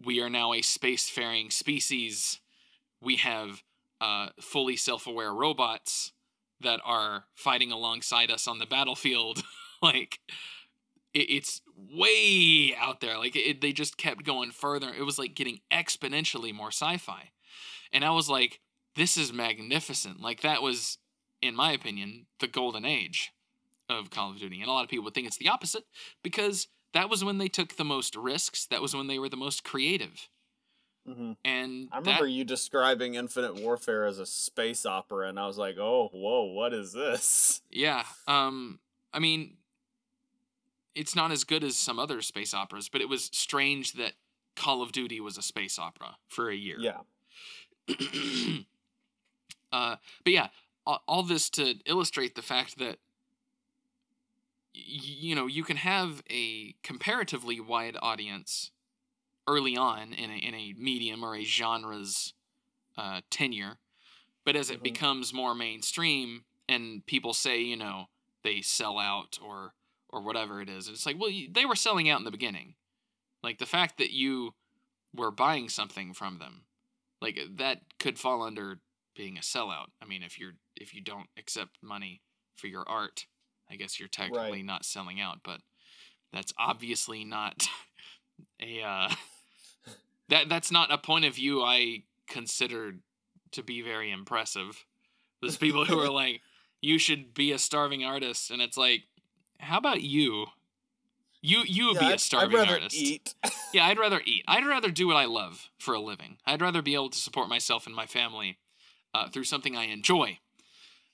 we 0.05 0.21
are 0.21 0.29
now 0.29 0.53
a 0.53 0.61
spacefaring 0.61 1.51
species. 1.51 2.39
We 3.01 3.17
have 3.17 3.63
uh, 4.01 4.29
fully 4.39 4.75
self-aware 4.75 5.33
robots 5.33 6.11
that 6.61 6.79
are 6.83 7.25
fighting 7.35 7.71
alongside 7.71 8.31
us 8.31 8.47
on 8.47 8.59
the 8.59 8.65
battlefield. 8.65 9.43
Like 9.79 10.17
it, 11.13 11.29
it's 11.29 11.61
way 11.75 12.75
out 12.75 12.99
there. 12.99 13.19
Like 13.19 13.35
it, 13.35 13.61
they 13.61 13.71
just 13.71 13.95
kept 13.95 14.25
going 14.25 14.49
further. 14.49 14.91
It 14.91 15.03
was 15.03 15.19
like 15.19 15.35
getting 15.35 15.59
exponentially 15.71 16.51
more 16.51 16.71
sci-fi. 16.71 17.29
And 17.93 18.03
i 18.03 18.09
was 18.09 18.27
like 18.27 18.59
this 18.95 19.17
is 19.17 19.31
magnificent. 19.31 20.19
Like 20.19 20.41
that 20.41 20.63
was 20.63 20.97
in 21.43 21.55
my 21.55 21.73
opinion 21.73 22.25
the 22.39 22.47
golden 22.47 22.85
age 22.85 23.31
of 23.87 24.09
call 24.09 24.31
of 24.31 24.39
duty. 24.39 24.61
And 24.61 24.67
a 24.67 24.73
lot 24.73 24.83
of 24.83 24.89
people 24.89 25.05
would 25.05 25.13
think 25.13 25.27
it's 25.27 25.37
the 25.37 25.49
opposite 25.49 25.83
because 26.23 26.67
that 26.93 27.09
was 27.09 27.23
when 27.23 27.37
they 27.37 27.47
took 27.47 27.75
the 27.75 27.83
most 27.85 28.15
risks 28.15 28.65
that 28.65 28.81
was 28.81 28.95
when 28.95 29.07
they 29.07 29.19
were 29.19 29.29
the 29.29 29.37
most 29.37 29.63
creative 29.63 30.29
hmm 31.07 31.33
and 31.45 31.87
I 31.91 31.97
that- 32.01 32.05
remember 32.05 32.27
you 32.27 32.43
describing 32.43 33.15
Infinite 33.15 33.55
Warfare 33.61 34.03
as 34.05 34.19
a 34.19 34.25
space 34.25 34.85
opera, 34.85 35.29
and 35.29 35.39
I 35.39 35.47
was 35.47 35.57
like, 35.57 35.77
"Oh, 35.77 36.09
whoa, 36.11 36.43
what 36.51 36.73
is 36.73 36.91
this?" 36.91 37.61
Yeah. 37.71 38.03
Um 38.27 38.79
I 39.13 39.19
mean 39.19 39.55
it's 40.95 41.15
not 41.15 41.31
as 41.31 41.43
good 41.45 41.63
as 41.63 41.77
some 41.77 41.97
other 41.99 42.21
space 42.21 42.53
operas, 42.53 42.89
but 42.89 43.01
it 43.01 43.07
was 43.07 43.29
strange 43.31 43.93
that 43.93 44.13
Call 44.55 44.81
of 44.81 44.91
Duty 44.91 45.21
was 45.21 45.37
a 45.37 45.41
space 45.43 45.77
opera 45.79 46.17
for 46.27 46.49
a 46.49 46.55
year. 46.55 46.77
Yeah. 46.79 46.97
uh 49.71 49.95
but 50.23 50.33
yeah, 50.33 50.47
all, 50.85 51.01
all 51.07 51.23
this 51.23 51.49
to 51.51 51.75
illustrate 51.85 52.35
the 52.35 52.41
fact 52.41 52.79
that 52.79 52.97
you 54.85 55.35
know, 55.35 55.47
you 55.47 55.63
can 55.63 55.77
have 55.77 56.21
a 56.29 56.73
comparatively 56.83 57.59
wide 57.59 57.97
audience 58.01 58.71
early 59.47 59.77
on 59.77 60.13
in 60.13 60.29
a, 60.31 60.35
in 60.35 60.55
a 60.55 60.73
medium 60.77 61.23
or 61.23 61.35
a 61.35 61.43
genre's 61.43 62.33
uh, 62.97 63.21
tenure, 63.31 63.79
but 64.45 64.55
as 64.55 64.69
it 64.69 64.79
Mhm. 64.79 64.83
becomes 64.83 65.33
more 65.33 65.55
mainstream 65.55 66.45
and 66.69 67.05
people 67.05 67.33
say, 67.33 67.61
you 67.61 67.77
know, 67.77 68.07
they 68.43 68.61
sell 68.61 68.99
out 68.99 69.39
or 69.43 69.73
or 70.09 70.21
whatever 70.23 70.61
it 70.61 70.69
is, 70.69 70.87
it's 70.89 71.05
like, 71.05 71.19
well, 71.19 71.29
you- 71.29 71.51
they 71.51 71.65
were 71.65 71.75
selling 71.75 72.09
out 72.09 72.19
in 72.19 72.25
the 72.25 72.31
beginning. 72.31 72.75
Like 73.43 73.57
the 73.59 73.65
fact 73.65 73.97
that 73.97 74.11
you 74.11 74.55
were 75.13 75.31
buying 75.31 75.69
something 75.69 76.13
from 76.13 76.39
them, 76.39 76.67
like 77.21 77.39
that 77.57 77.83
could 77.99 78.19
fall 78.19 78.43
under 78.43 78.81
being 79.15 79.37
a 79.37 79.41
sellout. 79.41 79.87
I 80.01 80.05
mean, 80.05 80.23
if 80.23 80.39
you're 80.39 80.53
if 80.75 80.93
you 80.93 81.01
don't 81.01 81.29
accept 81.37 81.79
money 81.83 82.21
for 82.55 82.67
your 82.67 82.87
art, 82.89 83.27
I 83.69 83.75
guess 83.75 83.99
you're 83.99 84.09
technically 84.09 84.63
not 84.63 84.85
selling 84.85 85.19
out, 85.21 85.39
but 85.43 85.59
that's 86.33 86.53
obviously 86.57 87.23
not 87.25 87.67
a 88.61 88.81
uh, 88.81 89.09
that 90.29 90.49
that's 90.49 90.71
not 90.71 90.91
a 90.91 90.97
point 90.97 91.25
of 91.25 91.35
view 91.35 91.61
I 91.63 92.03
considered 92.27 93.01
to 93.51 93.63
be 93.63 93.81
very 93.81 94.11
impressive. 94.11 94.85
There's 95.41 95.57
people 95.57 95.85
who 95.85 95.99
are 95.99 96.09
like, 96.23 96.41
you 96.81 96.97
should 96.99 97.33
be 97.33 97.51
a 97.51 97.59
starving 97.59 98.03
artist, 98.03 98.51
and 98.51 98.61
it's 98.61 98.77
like, 98.77 99.03
how 99.59 99.77
about 99.77 100.01
you? 100.01 100.47
You 101.41 101.63
you 101.65 101.87
would 101.87 101.95
Yeah, 101.95 101.99
be 101.99 102.05
I'd- 102.07 102.15
a 102.15 102.19
starving 102.19 102.59
artist. 102.59 102.95
eat. 102.95 103.35
Yeah, 103.73 103.85
I'd 103.85 103.99
rather 103.99 104.21
eat. 104.25 104.43
I'd 104.47 104.65
rather 104.65 104.89
do 104.91 105.07
what 105.07 105.15
I 105.17 105.25
love 105.25 105.69
for 105.77 105.93
a 105.93 105.99
living. 105.99 106.37
I'd 106.45 106.61
rather 106.61 106.81
be 106.81 106.93
able 106.95 107.09
to 107.09 107.17
support 107.17 107.47
myself 107.49 107.85
and 107.85 107.95
my 107.95 108.05
family 108.05 108.57
uh, 109.13 109.29
through 109.29 109.43
something 109.43 109.75
I 109.77 109.85
enjoy. 109.85 110.39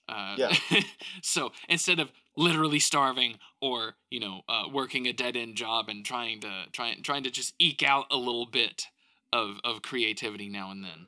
Uh, 0.07 0.35
Yeah. 0.37 0.53
so 1.21 1.51
instead 1.69 1.99
of 1.99 2.11
literally 2.35 2.79
starving 2.79 3.37
or 3.61 3.95
you 4.09 4.19
know 4.19 4.41
uh, 4.49 4.63
working 4.71 5.07
a 5.07 5.13
dead 5.13 5.35
end 5.37 5.55
job 5.55 5.87
and 5.89 6.05
trying 6.05 6.39
to 6.41 6.65
trying 6.71 7.01
trying 7.03 7.23
to 7.23 7.31
just 7.31 7.53
eke 7.59 7.83
out 7.83 8.05
a 8.11 8.17
little 8.17 8.45
bit 8.45 8.87
of 9.31 9.59
of 9.63 9.81
creativity 9.81 10.49
now 10.49 10.71
and 10.71 10.83
then. 10.83 11.07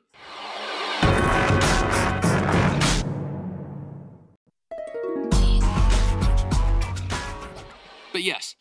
But 8.12 8.22
yes, 8.22 8.56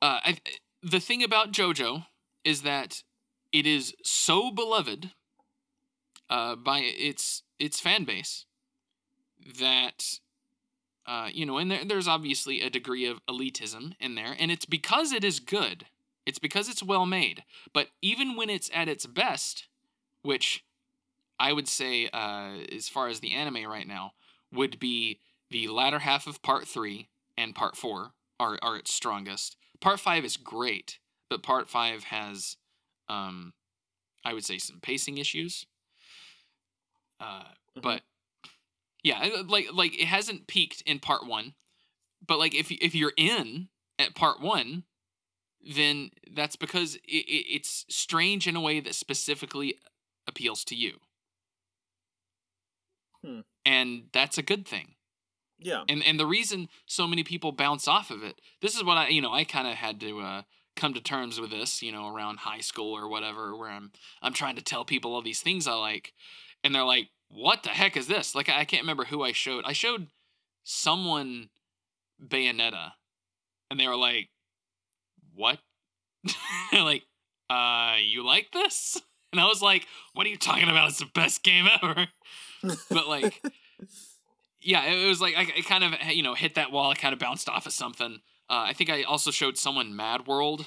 uh, 0.00 0.20
I, 0.24 0.38
the 0.82 1.00
thing 1.00 1.22
about 1.22 1.52
JoJo 1.52 2.06
is 2.44 2.62
that 2.62 3.02
it 3.52 3.66
is 3.66 3.94
so 4.02 4.50
beloved 4.50 5.10
uh, 6.30 6.56
by 6.56 6.78
its 6.78 7.42
its 7.58 7.78
fan 7.78 8.04
base 8.04 8.46
that 9.58 10.18
uh, 11.06 11.28
you 11.32 11.44
know, 11.46 11.58
and 11.58 11.70
there, 11.70 11.84
there's 11.84 12.08
obviously 12.08 12.60
a 12.60 12.70
degree 12.70 13.06
of 13.06 13.24
elitism 13.26 13.94
in 13.98 14.14
there, 14.14 14.36
and 14.38 14.50
it's 14.50 14.66
because 14.66 15.12
it 15.12 15.24
is 15.24 15.40
good. 15.40 15.86
It's 16.26 16.38
because 16.38 16.68
it's 16.68 16.82
well 16.82 17.06
made. 17.06 17.42
But 17.72 17.88
even 18.02 18.36
when 18.36 18.50
it's 18.50 18.70
at 18.72 18.88
its 18.88 19.06
best, 19.06 19.66
which 20.22 20.64
I 21.38 21.52
would 21.52 21.68
say, 21.68 22.08
uh, 22.12 22.58
as 22.72 22.88
far 22.88 23.08
as 23.08 23.20
the 23.20 23.32
anime 23.34 23.66
right 23.66 23.88
now, 23.88 24.12
would 24.52 24.78
be 24.78 25.20
the 25.50 25.68
latter 25.68 26.00
half 26.00 26.26
of 26.26 26.42
part 26.42 26.68
three 26.68 27.08
and 27.36 27.54
part 27.54 27.76
four 27.76 28.12
are, 28.38 28.58
are 28.62 28.76
its 28.76 28.92
strongest. 28.94 29.56
Part 29.80 30.00
five 30.00 30.24
is 30.24 30.36
great, 30.36 30.98
but 31.28 31.42
part 31.42 31.68
five 31.68 32.04
has, 32.04 32.56
um, 33.08 33.54
I 34.24 34.34
would 34.34 34.44
say, 34.44 34.58
some 34.58 34.80
pacing 34.80 35.18
issues. 35.18 35.66
Uh, 37.20 37.44
Mhm. 37.76 37.82
But 37.82 38.02
yeah, 39.02 39.28
uh, 39.38 39.44
like 39.46 39.68
like 39.72 39.98
it 39.98 40.06
hasn't 40.06 40.46
peaked 40.46 40.82
in 40.82 40.98
part 40.98 41.26
one, 41.26 41.54
but 42.26 42.38
like 42.38 42.54
if 42.54 42.70
if 42.70 42.94
you're 42.94 43.12
in 43.16 43.68
at 43.98 44.14
part 44.14 44.40
one, 44.40 44.84
then 45.62 46.10
that's 46.34 46.56
because 46.56 46.96
it, 46.96 47.02
it, 47.06 47.46
it's 47.48 47.84
strange 47.88 48.46
in 48.46 48.56
a 48.56 48.60
way 48.60 48.80
that 48.80 48.94
specifically 48.94 49.76
appeals 50.26 50.64
to 50.64 50.74
you. 50.74 50.94
Hmm. 53.24 53.40
And 53.64 54.04
that's 54.12 54.38
a 54.38 54.42
good 54.42 54.66
thing. 54.66 54.94
Yeah. 55.58 55.84
And 55.88 56.02
and 56.04 56.18
the 56.18 56.26
reason 56.26 56.68
so 56.86 57.06
many 57.06 57.22
people 57.22 57.52
bounce 57.52 57.86
off 57.86 58.10
of 58.10 58.22
it, 58.22 58.40
this 58.62 58.74
is 58.74 58.84
what 58.84 58.96
I 58.96 59.08
you 59.08 59.20
know, 59.20 59.32
I 59.32 59.44
kind 59.44 59.68
of 59.68 59.74
had 59.74 60.00
to 60.00 60.20
uh 60.20 60.42
come 60.76 60.94
to 60.94 61.00
terms 61.00 61.40
with 61.40 61.50
this, 61.50 61.82
you 61.82 61.92
know, 61.92 62.08
around 62.08 62.38
high 62.38 62.60
school 62.60 62.96
or 62.96 63.08
whatever 63.08 63.54
where 63.56 63.70
I'm 63.70 63.92
I'm 64.22 64.32
trying 64.32 64.56
to 64.56 64.62
tell 64.62 64.84
people 64.84 65.14
all 65.14 65.22
these 65.22 65.40
things 65.40 65.66
I 65.66 65.74
like 65.74 66.14
and 66.64 66.74
they're 66.74 66.84
like, 66.84 67.08
"What 67.30 67.62
the 67.62 67.70
heck 67.70 67.96
is 67.96 68.06
this?" 68.06 68.34
Like 68.34 68.48
I 68.48 68.64
can't 68.64 68.82
remember 68.82 69.04
who 69.04 69.22
I 69.22 69.32
showed. 69.32 69.64
I 69.64 69.72
showed 69.72 70.08
someone 70.62 71.48
Bayonetta 72.22 72.92
and 73.70 73.80
they 73.80 73.88
were 73.88 73.96
like, 73.96 74.28
"What?" 75.34 75.58
Like, 76.72 77.04
"Uh, 77.48 77.96
you 78.02 78.24
like 78.24 78.50
this?" 78.52 79.00
And 79.32 79.40
I 79.40 79.46
was 79.46 79.62
like, 79.62 79.86
"What 80.12 80.26
are 80.26 80.30
you 80.30 80.36
talking 80.36 80.68
about? 80.68 80.90
It's 80.90 80.98
the 80.98 81.06
best 81.06 81.42
game 81.42 81.66
ever." 81.82 82.08
but 82.90 83.08
like 83.08 83.40
yeah 84.60 84.84
it 84.84 85.08
was 85.08 85.20
like 85.20 85.34
I, 85.36 85.42
it 85.56 85.66
kind 85.66 85.84
of 85.84 85.94
you 86.10 86.22
know 86.22 86.34
hit 86.34 86.54
that 86.54 86.72
wall 86.72 86.90
i 86.90 86.94
kind 86.94 87.12
of 87.12 87.18
bounced 87.18 87.48
off 87.48 87.66
of 87.66 87.72
something 87.72 88.20
uh, 88.48 88.64
i 88.66 88.72
think 88.72 88.90
i 88.90 89.02
also 89.02 89.30
showed 89.30 89.56
someone 89.56 89.96
mad 89.96 90.26
world 90.26 90.66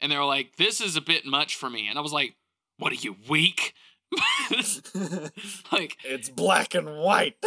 and 0.00 0.10
they 0.10 0.16
were 0.16 0.24
like 0.24 0.56
this 0.56 0.80
is 0.80 0.96
a 0.96 1.00
bit 1.00 1.24
much 1.24 1.56
for 1.56 1.70
me 1.70 1.88
and 1.88 1.98
i 1.98 2.02
was 2.02 2.12
like 2.12 2.34
what 2.78 2.92
are 2.92 2.96
you 2.96 3.16
weak 3.28 3.74
like 5.72 5.96
it's 6.04 6.28
black 6.28 6.74
and 6.74 6.96
white. 6.96 7.36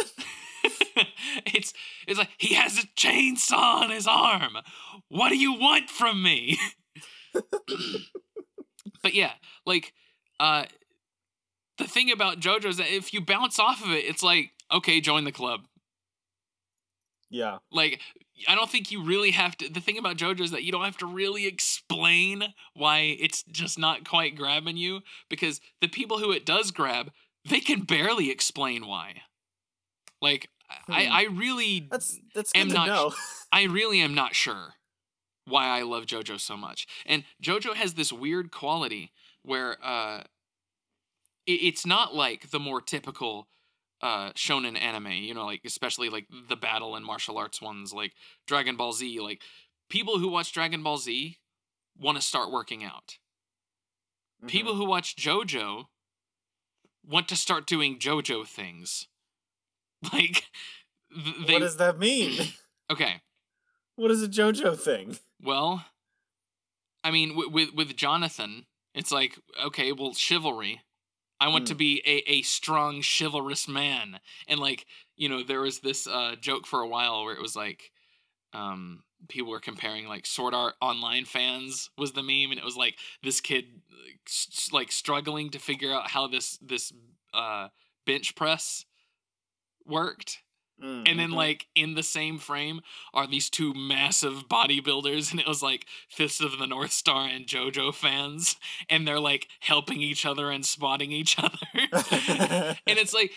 it's 1.46 1.74
it's 2.06 2.18
like 2.18 2.30
he 2.38 2.54
has 2.54 2.78
a 2.78 2.86
chainsaw 2.96 3.82
on 3.82 3.90
his 3.90 4.06
arm 4.06 4.56
what 5.08 5.28
do 5.28 5.36
you 5.36 5.52
want 5.52 5.90
from 5.90 6.22
me 6.22 6.58
but 9.02 9.12
yeah 9.12 9.32
like 9.66 9.92
uh 10.40 10.64
the 11.76 11.84
thing 11.86 12.10
about 12.10 12.40
jojo 12.40 12.64
is 12.66 12.78
that 12.78 12.90
if 12.90 13.12
you 13.12 13.20
bounce 13.20 13.58
off 13.58 13.84
of 13.84 13.90
it 13.90 14.04
it's 14.06 14.22
like 14.22 14.52
okay 14.72 15.00
join 15.02 15.24
the 15.24 15.32
club 15.32 15.66
Yeah. 17.30 17.58
like 17.70 18.00
I 18.48 18.54
don't 18.54 18.70
think 18.70 18.90
you 18.90 19.04
really 19.04 19.30
have 19.30 19.56
to. 19.58 19.68
The 19.68 19.80
thing 19.80 19.98
about 19.98 20.16
JoJo 20.16 20.40
is 20.40 20.50
that 20.50 20.64
you 20.64 20.72
don't 20.72 20.84
have 20.84 20.98
to 20.98 21.06
really 21.06 21.46
explain 21.46 22.54
why 22.74 23.16
it's 23.20 23.42
just 23.44 23.78
not 23.78 24.08
quite 24.08 24.36
grabbing 24.36 24.76
you 24.76 25.02
because 25.28 25.60
the 25.80 25.88
people 25.88 26.18
who 26.18 26.32
it 26.32 26.44
does 26.44 26.70
grab, 26.70 27.12
they 27.48 27.60
can 27.60 27.82
barely 27.82 28.30
explain 28.30 28.86
why. 28.86 29.22
Like 30.20 30.50
I, 30.88 31.04
Hmm. 31.04 31.12
I 31.12 31.22
really, 31.30 31.86
That's 31.90 32.18
that's 32.34 32.52
Am 32.54 32.68
to 32.68 32.74
not 32.74 32.86
know. 32.88 33.14
I 33.52 33.64
really 33.64 34.00
am 34.00 34.14
not 34.14 34.34
sure 34.34 34.74
why 35.46 35.66
I 35.66 35.82
love 35.82 36.06
JoJo 36.06 36.40
so 36.40 36.56
much. 36.56 36.86
And 37.06 37.24
JoJo 37.42 37.74
has 37.74 37.94
this 37.94 38.12
weird 38.12 38.50
quality 38.50 39.12
where 39.42 39.76
uh, 39.84 40.22
it, 41.46 41.52
it's 41.52 41.86
not 41.86 42.14
like 42.14 42.50
the 42.50 42.58
more 42.58 42.80
typical 42.80 43.48
uh 44.04 44.30
shonen 44.34 44.78
anime 44.80 45.10
you 45.12 45.32
know 45.34 45.46
like 45.46 45.62
especially 45.64 46.08
like 46.10 46.26
the 46.48 46.56
battle 46.56 46.94
and 46.94 47.04
martial 47.06 47.38
arts 47.38 47.60
ones 47.62 47.92
like 47.92 48.12
dragon 48.46 48.76
ball 48.76 48.92
z 48.92 49.18
like 49.18 49.40
people 49.88 50.18
who 50.18 50.28
watch 50.28 50.52
dragon 50.52 50.82
ball 50.82 50.98
z 50.98 51.38
want 51.98 52.16
to 52.16 52.22
start 52.22 52.50
working 52.52 52.84
out 52.84 53.18
Mhm. 54.42 54.48
people 54.48 54.74
who 54.74 54.84
watch 54.84 55.16
jojo 55.16 55.86
want 57.04 57.28
to 57.28 57.36
start 57.36 57.66
doing 57.66 57.98
jojo 57.98 58.46
things 58.46 59.08
like 60.12 60.44
th- 61.14 61.46
they 61.46 61.54
what 61.54 61.60
does 61.60 61.76
that 61.78 61.98
mean? 61.98 62.38
okay 62.92 63.22
what 63.96 64.10
is 64.10 64.22
a 64.22 64.28
JoJo 64.28 64.76
thing? 64.78 65.16
well 65.40 65.84
i 67.02 67.10
mean 67.10 67.30
w- 67.30 67.48
with 67.50 67.72
with 67.74 67.96
jonathan 67.96 68.66
it's 68.94 69.10
like 69.12 69.38
okay 69.64 69.92
well 69.92 70.12
chivalry 70.14 70.80
i 71.44 71.48
want 71.48 71.66
to 71.68 71.74
Mm. 71.74 71.78
be 71.78 72.02
a, 72.06 72.22
a 72.30 72.42
strong 72.42 73.02
chivalrous 73.02 73.68
man 73.68 74.20
and 74.48 74.60
like 74.60 74.86
you 75.16 75.28
know 75.28 75.44
there 75.44 75.62
was 75.62 75.80
this 75.80 76.06
uh 76.08 76.36
joke 76.40 76.66
for 76.66 76.80
a 76.82 76.88
while 76.88 77.24
where 77.24 77.34
it 77.34 77.42
was 77.42 77.56
like 77.56 77.92
um 78.54 79.04
people 79.28 79.50
were 79.50 79.60
comparing 79.60 80.06
like 80.06 80.26
sword 80.26 80.54
art 80.54 80.74
online 80.82 81.24
fans 81.26 81.90
was 81.98 82.12
the 82.12 82.22
meme 82.22 82.50
and 82.52 82.58
it 82.58 82.64
was 82.64 82.76
like 82.76 82.96
this 83.22 83.40
kid 83.40 83.66
like, 83.90 84.30
like 84.72 84.92
struggling 84.92 85.50
to 85.50 85.60
figure 85.60 85.92
out 85.92 86.10
how 86.10 86.28
this 86.28 86.58
this 86.62 86.92
uh 87.34 87.68
bench 88.06 88.34
press 88.36 88.86
worked 89.86 90.43
Mm, 90.82 91.08
and 91.08 91.18
then 91.20 91.30
like 91.30 91.66
in 91.76 91.94
the 91.94 92.02
same 92.02 92.38
frame 92.38 92.80
are 93.12 93.28
these 93.28 93.48
two 93.48 93.72
massive 93.74 94.48
bodybuilders 94.48 95.30
and 95.30 95.38
it 95.38 95.46
was 95.46 95.62
like 95.62 95.86
Fist 96.08 96.42
of 96.42 96.58
the 96.58 96.66
North 96.66 96.92
Star 96.92 97.28
and 97.28 97.46
JoJo 97.46 97.94
fans 97.94 98.56
and 98.90 99.06
they're 99.06 99.20
like 99.20 99.46
helping 99.60 100.00
each 100.00 100.26
other 100.26 100.50
and 100.50 100.66
spotting 100.66 101.12
each 101.12 101.38
other. 101.38 101.58
and 102.86 102.98
it's 102.98 103.14
like 103.14 103.30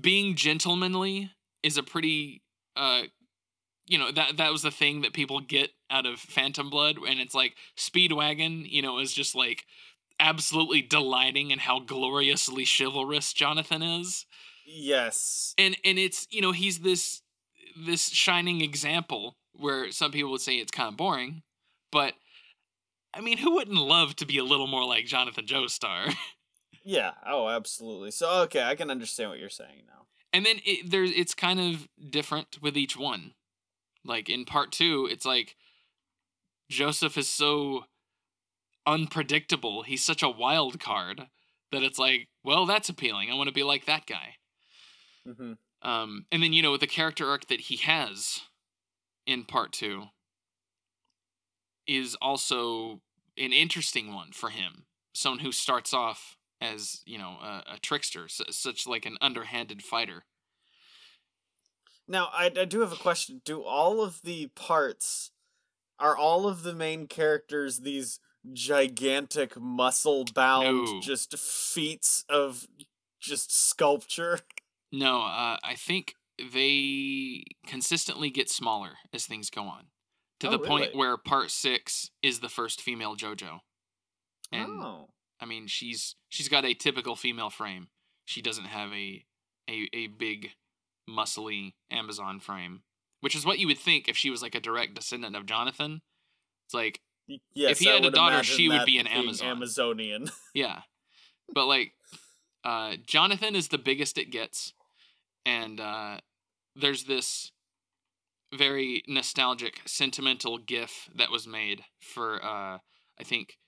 being 0.00 0.36
gentlemanly 0.36 1.32
is 1.62 1.76
a 1.76 1.82
pretty 1.82 2.42
uh 2.76 3.02
you 3.86 3.98
know 3.98 4.12
that 4.12 4.36
that 4.36 4.52
was 4.52 4.62
the 4.62 4.70
thing 4.70 5.02
that 5.02 5.12
people 5.12 5.40
get 5.40 5.70
out 5.90 6.06
of 6.06 6.18
Phantom 6.18 6.70
Blood 6.70 6.96
and 7.08 7.20
it's 7.20 7.34
like 7.34 7.56
Speedwagon, 7.76 8.70
you 8.70 8.82
know, 8.82 8.98
is 8.98 9.12
just 9.12 9.34
like 9.34 9.66
absolutely 10.20 10.80
delighting 10.80 11.50
in 11.50 11.58
how 11.58 11.80
gloriously 11.80 12.64
chivalrous 12.64 13.32
Jonathan 13.32 13.82
is 13.82 14.26
yes. 14.66 15.54
and 15.58 15.76
and 15.84 15.98
it's 15.98 16.26
you 16.30 16.40
know 16.40 16.52
he's 16.52 16.80
this 16.80 17.22
this 17.86 18.08
shining 18.10 18.60
example 18.60 19.36
where 19.52 19.90
some 19.92 20.10
people 20.12 20.30
would 20.30 20.40
say 20.40 20.56
it's 20.56 20.70
kind 20.70 20.88
of 20.88 20.96
boring 20.96 21.42
but 21.90 22.14
i 23.14 23.20
mean 23.20 23.38
who 23.38 23.54
wouldn't 23.54 23.76
love 23.78 24.14
to 24.16 24.26
be 24.26 24.38
a 24.38 24.44
little 24.44 24.66
more 24.66 24.84
like 24.84 25.06
jonathan 25.06 25.46
joestar 25.46 26.14
Yeah. 26.84 27.12
Oh, 27.24 27.48
absolutely. 27.48 28.10
So 28.10 28.28
okay, 28.42 28.60
I 28.60 28.74
can 28.74 28.90
understand 28.90 29.30
what 29.30 29.38
you're 29.38 29.48
saying 29.50 29.84
now. 29.86 30.06
and 30.32 30.44
then 30.44 30.56
it, 30.64 30.90
there's 30.90 31.12
it's 31.12 31.32
kind 31.32 31.60
of 31.60 31.88
different 32.10 32.58
with 32.60 32.76
each 32.76 32.96
one 32.96 33.34
like 34.04 34.28
in 34.28 34.44
part 34.44 34.72
two 34.72 35.08
it's 35.08 35.24
like 35.24 35.54
joseph 36.68 37.16
is 37.16 37.28
so 37.28 37.84
unpredictable 38.86 39.82
he's 39.84 40.02
such 40.02 40.22
a 40.24 40.28
wild 40.28 40.80
card 40.80 41.28
that 41.70 41.84
it's 41.84 41.98
like 42.00 42.26
well 42.42 42.66
that's 42.66 42.88
appealing 42.88 43.30
i 43.30 43.34
want 43.34 43.46
to 43.48 43.54
be 43.54 43.62
like 43.62 43.86
that 43.86 44.06
guy 44.06 44.34
hmm 45.26 45.52
Um, 45.82 46.26
and 46.32 46.42
then 46.42 46.52
you 46.52 46.62
know 46.62 46.76
the 46.76 46.86
character 46.86 47.28
arc 47.28 47.46
that 47.48 47.62
he 47.62 47.76
has 47.76 48.40
in 49.26 49.44
part 49.44 49.72
two 49.72 50.06
is 51.86 52.16
also 52.20 53.00
an 53.36 53.52
interesting 53.52 54.12
one 54.14 54.32
for 54.32 54.50
him. 54.50 54.84
Someone 55.14 55.40
who 55.40 55.52
starts 55.52 55.92
off 55.92 56.36
as 56.60 57.02
you 57.04 57.18
know 57.18 57.36
a, 57.42 57.74
a 57.74 57.78
trickster, 57.80 58.28
su- 58.28 58.44
such 58.50 58.86
like 58.86 59.04
an 59.06 59.16
underhanded 59.20 59.82
fighter. 59.82 60.24
Now, 62.08 62.30
I, 62.32 62.46
I 62.46 62.64
do 62.64 62.80
have 62.80 62.92
a 62.92 62.96
question. 62.96 63.40
Do 63.44 63.62
all 63.62 64.02
of 64.02 64.20
the 64.22 64.48
parts 64.48 65.30
are 65.98 66.16
all 66.16 66.48
of 66.48 66.62
the 66.62 66.74
main 66.74 67.06
characters 67.06 67.78
these 67.78 68.18
gigantic 68.52 69.58
muscle 69.58 70.24
bound 70.34 70.84
No. 70.84 71.00
just 71.00 71.38
feats 71.38 72.24
of 72.28 72.66
just 73.20 73.54
sculpture? 73.54 74.40
No, 74.92 75.22
uh, 75.22 75.56
I 75.64 75.74
think 75.74 76.14
they 76.52 77.44
consistently 77.66 78.30
get 78.30 78.50
smaller 78.50 78.90
as 79.12 79.26
things 79.26 79.50
go 79.50 79.62
on, 79.62 79.86
to 80.40 80.48
Oh, 80.48 80.50
the 80.50 80.58
point 80.58 80.94
where 80.94 81.16
part 81.16 81.50
six 81.50 82.10
is 82.22 82.40
the 82.40 82.48
first 82.48 82.80
female 82.80 83.16
JoJo. 83.16 83.60
And 84.50 84.82
oh. 84.82 85.08
I 85.40 85.46
mean, 85.46 85.66
she's 85.66 86.14
she's 86.28 86.48
got 86.48 86.64
a 86.64 86.74
typical 86.74 87.16
female 87.16 87.50
frame. 87.50 87.88
She 88.26 88.42
doesn't 88.42 88.66
have 88.66 88.92
a 88.92 89.24
a 89.68 89.88
a 89.94 90.06
big, 90.08 90.50
muscly 91.08 91.72
Amazon 91.90 92.38
frame, 92.38 92.82
which 93.20 93.34
is 93.34 93.46
what 93.46 93.58
you 93.58 93.66
would 93.66 93.78
think 93.78 94.08
if 94.08 94.16
she 94.16 94.30
was 94.30 94.42
like 94.42 94.54
a 94.54 94.60
direct 94.60 94.94
descendant 94.94 95.36
of 95.36 95.46
Jonathan. 95.46 96.02
It's 96.66 96.74
like, 96.74 97.00
Yes, 97.54 97.78
he 97.78 97.88
I 97.88 97.94
had 97.94 98.04
a 98.04 98.10
daughter, 98.10 98.42
she 98.42 98.68
would 98.68 98.84
be 98.84 98.98
an 98.98 99.06
Amazon. 99.06 99.48
Amazonian. 99.48 100.30
yeah, 100.54 100.82
but 101.52 101.66
like, 101.66 101.92
uh, 102.64 102.96
Jonathan 103.06 103.56
is 103.56 103.68
the 103.68 103.78
biggest 103.78 104.18
it 104.18 104.30
gets, 104.30 104.74
and 105.44 105.80
uh, 105.80 106.18
there's 106.76 107.04
this 107.04 107.52
very 108.54 109.02
nostalgic, 109.08 109.80
sentimental 109.86 110.58
GIF 110.58 111.08
that 111.14 111.30
was 111.30 111.46
made 111.46 111.82
for 112.00 112.42
uh, 112.44 112.78
I 113.18 113.24
think 113.24 113.58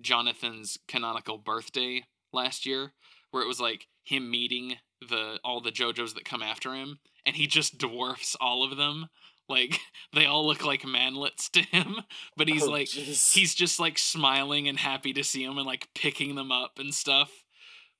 Jonathan's 0.00 0.78
canonical 0.86 1.38
birthday 1.38 2.04
last 2.32 2.66
year, 2.66 2.92
where 3.30 3.42
it 3.42 3.48
was 3.48 3.60
like 3.60 3.86
him 4.04 4.30
meeting 4.30 4.76
the 5.06 5.38
all 5.44 5.60
the 5.60 5.72
JoJos 5.72 6.14
that 6.14 6.24
come 6.24 6.42
after 6.42 6.74
him, 6.74 6.98
and 7.24 7.36
he 7.36 7.46
just 7.46 7.78
dwarfs 7.78 8.36
all 8.40 8.62
of 8.64 8.76
them. 8.76 9.08
Like 9.48 9.78
they 10.14 10.26
all 10.26 10.46
look 10.46 10.64
like 10.64 10.82
manlets 10.82 11.50
to 11.52 11.62
him, 11.62 11.96
but 12.36 12.48
he's 12.48 12.64
Oh, 12.64 12.70
like 12.70 12.88
jeez. 12.88 13.32
he's 13.32 13.54
just 13.54 13.80
like 13.80 13.98
smiling 13.98 14.68
and 14.68 14.78
happy 14.78 15.12
to 15.14 15.24
see 15.24 15.42
him 15.42 15.56
and 15.56 15.66
like 15.66 15.88
picking 15.94 16.34
them 16.34 16.52
up 16.52 16.78
and 16.78 16.92
stuff. 16.94 17.30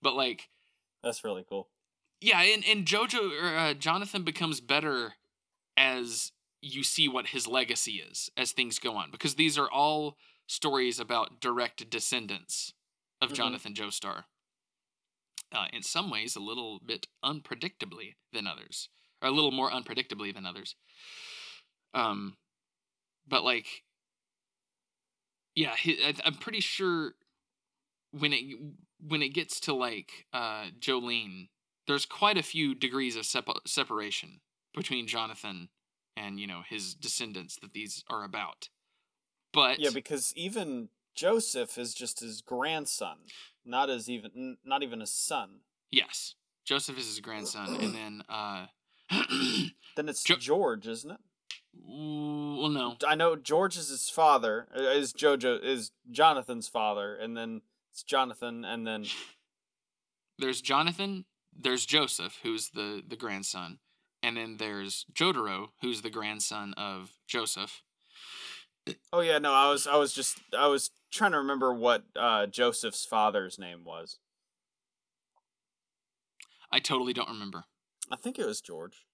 But 0.02 0.14
like 0.14 0.48
That's 1.02 1.24
really 1.24 1.44
cool. 1.48 1.68
Yeah, 2.20 2.40
and 2.42 2.64
and 2.66 2.84
JoJo 2.84 3.42
or 3.42 3.56
uh, 3.56 3.74
Jonathan 3.74 4.22
becomes 4.24 4.60
better 4.60 5.14
as 5.76 6.32
you 6.60 6.82
see 6.82 7.08
what 7.08 7.28
his 7.28 7.46
legacy 7.46 8.02
is 8.10 8.30
as 8.36 8.50
things 8.52 8.78
go 8.80 8.96
on 8.96 9.10
because 9.12 9.36
these 9.36 9.56
are 9.56 9.70
all 9.70 10.16
stories 10.48 10.98
about 10.98 11.40
direct 11.40 11.88
descendants 11.88 12.72
of 13.20 13.30
Mhm. 13.30 13.34
Jonathan 13.34 13.74
Joestar. 13.74 14.24
Uh, 15.52 15.66
in 15.72 15.82
some 15.82 16.10
ways, 16.10 16.36
a 16.36 16.40
little 16.40 16.78
bit 16.80 17.06
unpredictably 17.24 18.16
than 18.32 18.46
others, 18.46 18.88
or 19.22 19.28
a 19.28 19.32
little 19.32 19.50
more 19.52 19.70
unpredictably 19.70 20.34
than 20.34 20.44
others. 20.44 20.74
Um, 21.94 22.36
but 23.26 23.44
like, 23.44 23.84
yeah, 25.54 25.74
I, 25.84 26.14
I'm 26.24 26.34
pretty 26.34 26.60
sure 26.60 27.14
when 28.12 28.32
it 28.32 28.58
when 29.00 29.22
it 29.22 29.30
gets 29.30 29.60
to 29.60 29.74
like 29.74 30.26
uh, 30.32 30.66
Jolyne, 30.78 31.48
there's 31.88 32.06
quite 32.06 32.38
a 32.38 32.42
few 32.44 32.74
degrees 32.74 33.16
of 33.16 33.26
sep- 33.26 33.48
separation 33.66 34.40
between 34.74 35.08
Jonathan 35.08 35.70
and 36.16 36.38
you 36.38 36.46
know 36.46 36.62
his 36.68 36.94
descendants 36.94 37.56
that 37.60 37.72
these 37.72 38.04
are 38.08 38.22
about. 38.22 38.68
But 39.52 39.80
Yeah, 39.80 39.90
because 39.92 40.32
even 40.36 40.90
Joseph 41.16 41.76
is 41.78 41.94
just 41.94 42.20
his 42.20 42.42
grandson, 42.42 43.16
not 43.64 43.90
as 43.90 44.08
even 44.08 44.30
n- 44.36 44.58
not 44.64 44.82
even 44.84 45.00
his 45.00 45.10
son. 45.12 45.60
yes, 45.90 46.34
Joseph 46.64 46.98
is 46.98 47.06
his 47.06 47.20
grandson, 47.20 47.74
and 47.80 47.94
then 47.94 48.22
uh, 48.28 48.66
Then 49.96 50.08
it's 50.08 50.22
Jo- 50.22 50.36
George, 50.36 50.86
isn't 50.86 51.10
it? 51.10 51.18
well, 51.74 52.68
no, 52.68 52.96
I 53.06 53.14
know 53.14 53.36
George 53.36 53.76
is 53.76 53.88
his 53.88 54.10
father, 54.10 54.68
uh, 54.76 54.80
is 54.82 55.12
Jojo 55.12 55.62
is 55.62 55.92
Jonathan's 56.10 56.68
father, 56.68 57.16
and 57.16 57.36
then 57.36 57.62
it's 57.92 58.02
Jonathan, 58.02 58.64
and 58.64 58.86
then 58.86 59.06
there's 60.38 60.60
Jonathan, 60.60 61.24
there's 61.58 61.84
Joseph, 61.84 62.38
who's 62.42 62.70
the 62.70 63.02
the 63.06 63.16
grandson, 63.16 63.78
and 64.22 64.36
then 64.36 64.56
there's 64.58 65.04
Jotaro, 65.12 65.68
who's 65.82 66.02
the 66.02 66.10
grandson 66.10 66.74
of 66.76 67.12
Joseph. 67.26 67.82
oh 69.12 69.20
yeah, 69.20 69.38
no, 69.38 69.52
I 69.52 69.70
was 69.70 69.86
I 69.86 69.96
was 69.96 70.12
just 70.12 70.38
I 70.56 70.66
was 70.68 70.90
trying 71.10 71.32
to 71.32 71.38
remember 71.38 71.72
what 71.72 72.04
uh, 72.16 72.46
Joseph's 72.46 73.04
father's 73.04 73.58
name 73.58 73.84
was. 73.84 74.18
I 76.70 76.78
totally 76.80 77.12
don't 77.12 77.30
remember. 77.30 77.64
I 78.10 78.16
think 78.16 78.38
it 78.38 78.46
was 78.46 78.60
George. 78.60 79.06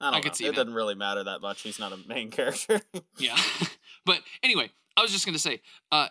I 0.00 0.10
don't 0.12 0.22
could 0.22 0.32
know. 0.32 0.34
see 0.34 0.44
it 0.44 0.48
that. 0.48 0.56
doesn't 0.56 0.74
really 0.74 0.94
matter 0.94 1.24
that 1.24 1.40
much. 1.40 1.62
He's 1.62 1.78
not 1.78 1.92
a 1.92 1.98
main 2.06 2.30
character. 2.32 2.80
Yeah. 3.18 3.36
but 4.04 4.20
anyway, 4.42 4.70
I 4.96 5.02
was 5.02 5.10
just 5.10 5.24
going 5.24 5.34
to 5.34 5.40
say 5.40 5.60
uh 5.90 6.08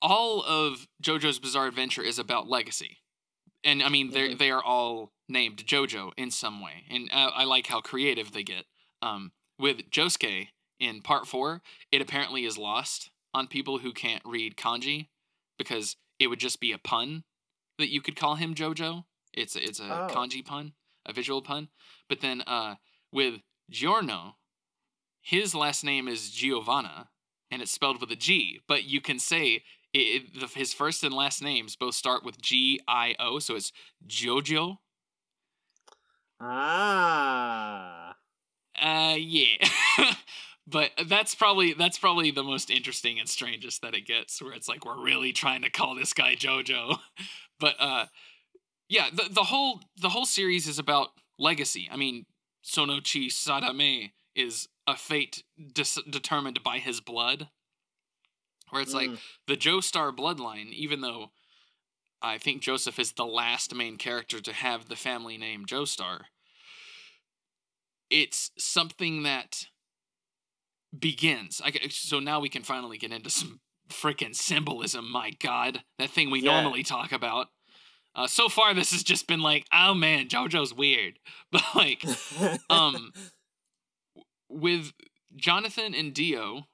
all 0.00 0.42
of 0.42 0.88
JoJo's 1.02 1.38
Bizarre 1.38 1.66
Adventure 1.66 2.02
is 2.02 2.18
about 2.18 2.48
legacy. 2.48 2.98
And 3.64 3.82
I 3.82 3.88
mean 3.88 4.10
they 4.10 4.30
Mhm. 4.34 4.38
they 4.38 4.50
are 4.50 4.62
all 4.62 5.12
named 5.28 5.64
JoJo 5.66 6.12
in 6.16 6.30
some 6.30 6.60
way. 6.60 6.84
And 6.90 7.08
uh, 7.12 7.30
I 7.34 7.44
like 7.44 7.68
how 7.68 7.80
creative 7.80 8.32
they 8.32 8.42
get. 8.42 8.66
Um 9.00 9.32
with 9.58 9.90
Josuke 9.90 10.48
in 10.80 11.00
part 11.02 11.28
4, 11.28 11.62
it 11.92 12.00
apparently 12.00 12.44
is 12.44 12.58
lost 12.58 13.10
on 13.32 13.46
people 13.46 13.78
who 13.78 13.92
can't 13.92 14.24
read 14.24 14.56
kanji 14.56 15.08
because 15.56 15.96
it 16.18 16.26
would 16.26 16.40
just 16.40 16.58
be 16.60 16.72
a 16.72 16.78
pun 16.78 17.24
that 17.78 17.88
you 17.88 18.00
could 18.02 18.16
call 18.16 18.34
him 18.34 18.54
JoJo. 18.54 19.04
It's 19.32 19.54
a, 19.56 19.62
it's 19.62 19.80
a 19.80 19.84
Oh. 20.02 20.06
kanji 20.08 20.44
pun, 20.44 20.74
a 21.06 21.12
visual 21.12 21.40
pun. 21.42 21.68
But 22.08 22.20
then 22.20 22.42
uh 22.42 22.76
with 23.12 23.42
Giorno, 23.70 24.36
his 25.20 25.54
last 25.54 25.84
name 25.84 26.08
is 26.08 26.30
Giovanna, 26.30 27.10
and 27.50 27.62
it's 27.62 27.70
spelled 27.70 28.00
with 28.00 28.10
a 28.10 28.16
G. 28.16 28.60
But 28.66 28.84
you 28.84 29.00
can 29.00 29.18
say 29.18 29.64
it, 29.94 30.40
the, 30.40 30.46
his 30.46 30.72
first 30.72 31.04
and 31.04 31.14
last 31.14 31.42
names 31.42 31.76
both 31.76 31.94
start 31.94 32.24
with 32.24 32.40
G 32.40 32.80
I 32.88 33.14
O, 33.18 33.38
so 33.38 33.56
it's 33.56 33.72
Jojo. 34.06 34.78
ah. 36.40 38.14
Uh, 38.80 39.16
yeah. 39.18 39.68
but 40.66 40.90
that's 41.06 41.34
probably 41.34 41.74
that's 41.74 41.98
probably 41.98 42.30
the 42.30 42.42
most 42.42 42.70
interesting 42.70 43.18
and 43.20 43.28
strangest 43.28 43.82
that 43.82 43.94
it 43.94 44.06
gets, 44.06 44.40
where 44.40 44.52
it's 44.52 44.68
like 44.68 44.84
we're 44.84 45.02
really 45.02 45.32
trying 45.32 45.62
to 45.62 45.70
call 45.70 45.94
this 45.94 46.12
guy 46.12 46.34
Jojo. 46.34 46.98
but 47.60 47.74
uh, 47.78 48.06
yeah, 48.88 49.06
the 49.12 49.28
the 49.30 49.44
whole 49.44 49.80
the 50.00 50.10
whole 50.10 50.26
series 50.26 50.66
is 50.66 50.78
about 50.78 51.08
legacy. 51.38 51.88
I 51.92 51.96
mean, 51.96 52.26
Sono 52.62 52.94
Chi 52.96 53.28
Sadame 53.28 54.12
is 54.34 54.68
a 54.86 54.96
fate 54.96 55.44
dis- 55.72 56.02
determined 56.08 56.62
by 56.62 56.78
his 56.78 57.00
blood. 57.00 57.48
Where 58.72 58.80
it's 58.80 58.94
like 58.94 59.10
Mm. 59.10 59.18
the 59.48 59.56
Joestar 59.56 60.16
bloodline, 60.16 60.72
even 60.72 61.02
though 61.02 61.30
I 62.22 62.38
think 62.38 62.62
Joseph 62.62 62.98
is 62.98 63.12
the 63.12 63.26
last 63.26 63.74
main 63.74 63.98
character 63.98 64.40
to 64.40 64.52
have 64.54 64.88
the 64.88 64.96
family 64.96 65.36
name 65.36 65.66
Joestar, 65.66 66.22
it's 68.08 68.50
something 68.56 69.24
that 69.24 69.66
begins. 70.98 71.60
I, 71.62 71.72
so 71.90 72.18
now 72.18 72.40
we 72.40 72.48
can 72.48 72.62
finally 72.62 72.96
get 72.96 73.12
into 73.12 73.28
some 73.28 73.60
freaking 73.90 74.34
symbolism. 74.34 75.10
My 75.10 75.32
God, 75.32 75.84
that 75.98 76.08
thing 76.08 76.30
we 76.30 76.40
Yeah. 76.40 76.52
normally 76.52 76.82
talk 76.82 77.12
about. 77.12 77.48
Uh, 78.14 78.26
so 78.26 78.48
far, 78.48 78.72
this 78.72 78.92
has 78.92 79.02
just 79.02 79.26
been 79.26 79.40
like, 79.40 79.66
oh 79.70 79.92
man, 79.92 80.28
JoJo's 80.28 80.72
weird, 80.72 81.18
but 81.52 81.62
like, 81.74 82.02
um, 82.70 83.12
with 84.48 84.94
Jonathan 85.36 85.94
and 85.94 86.14
Dio, 86.14 86.68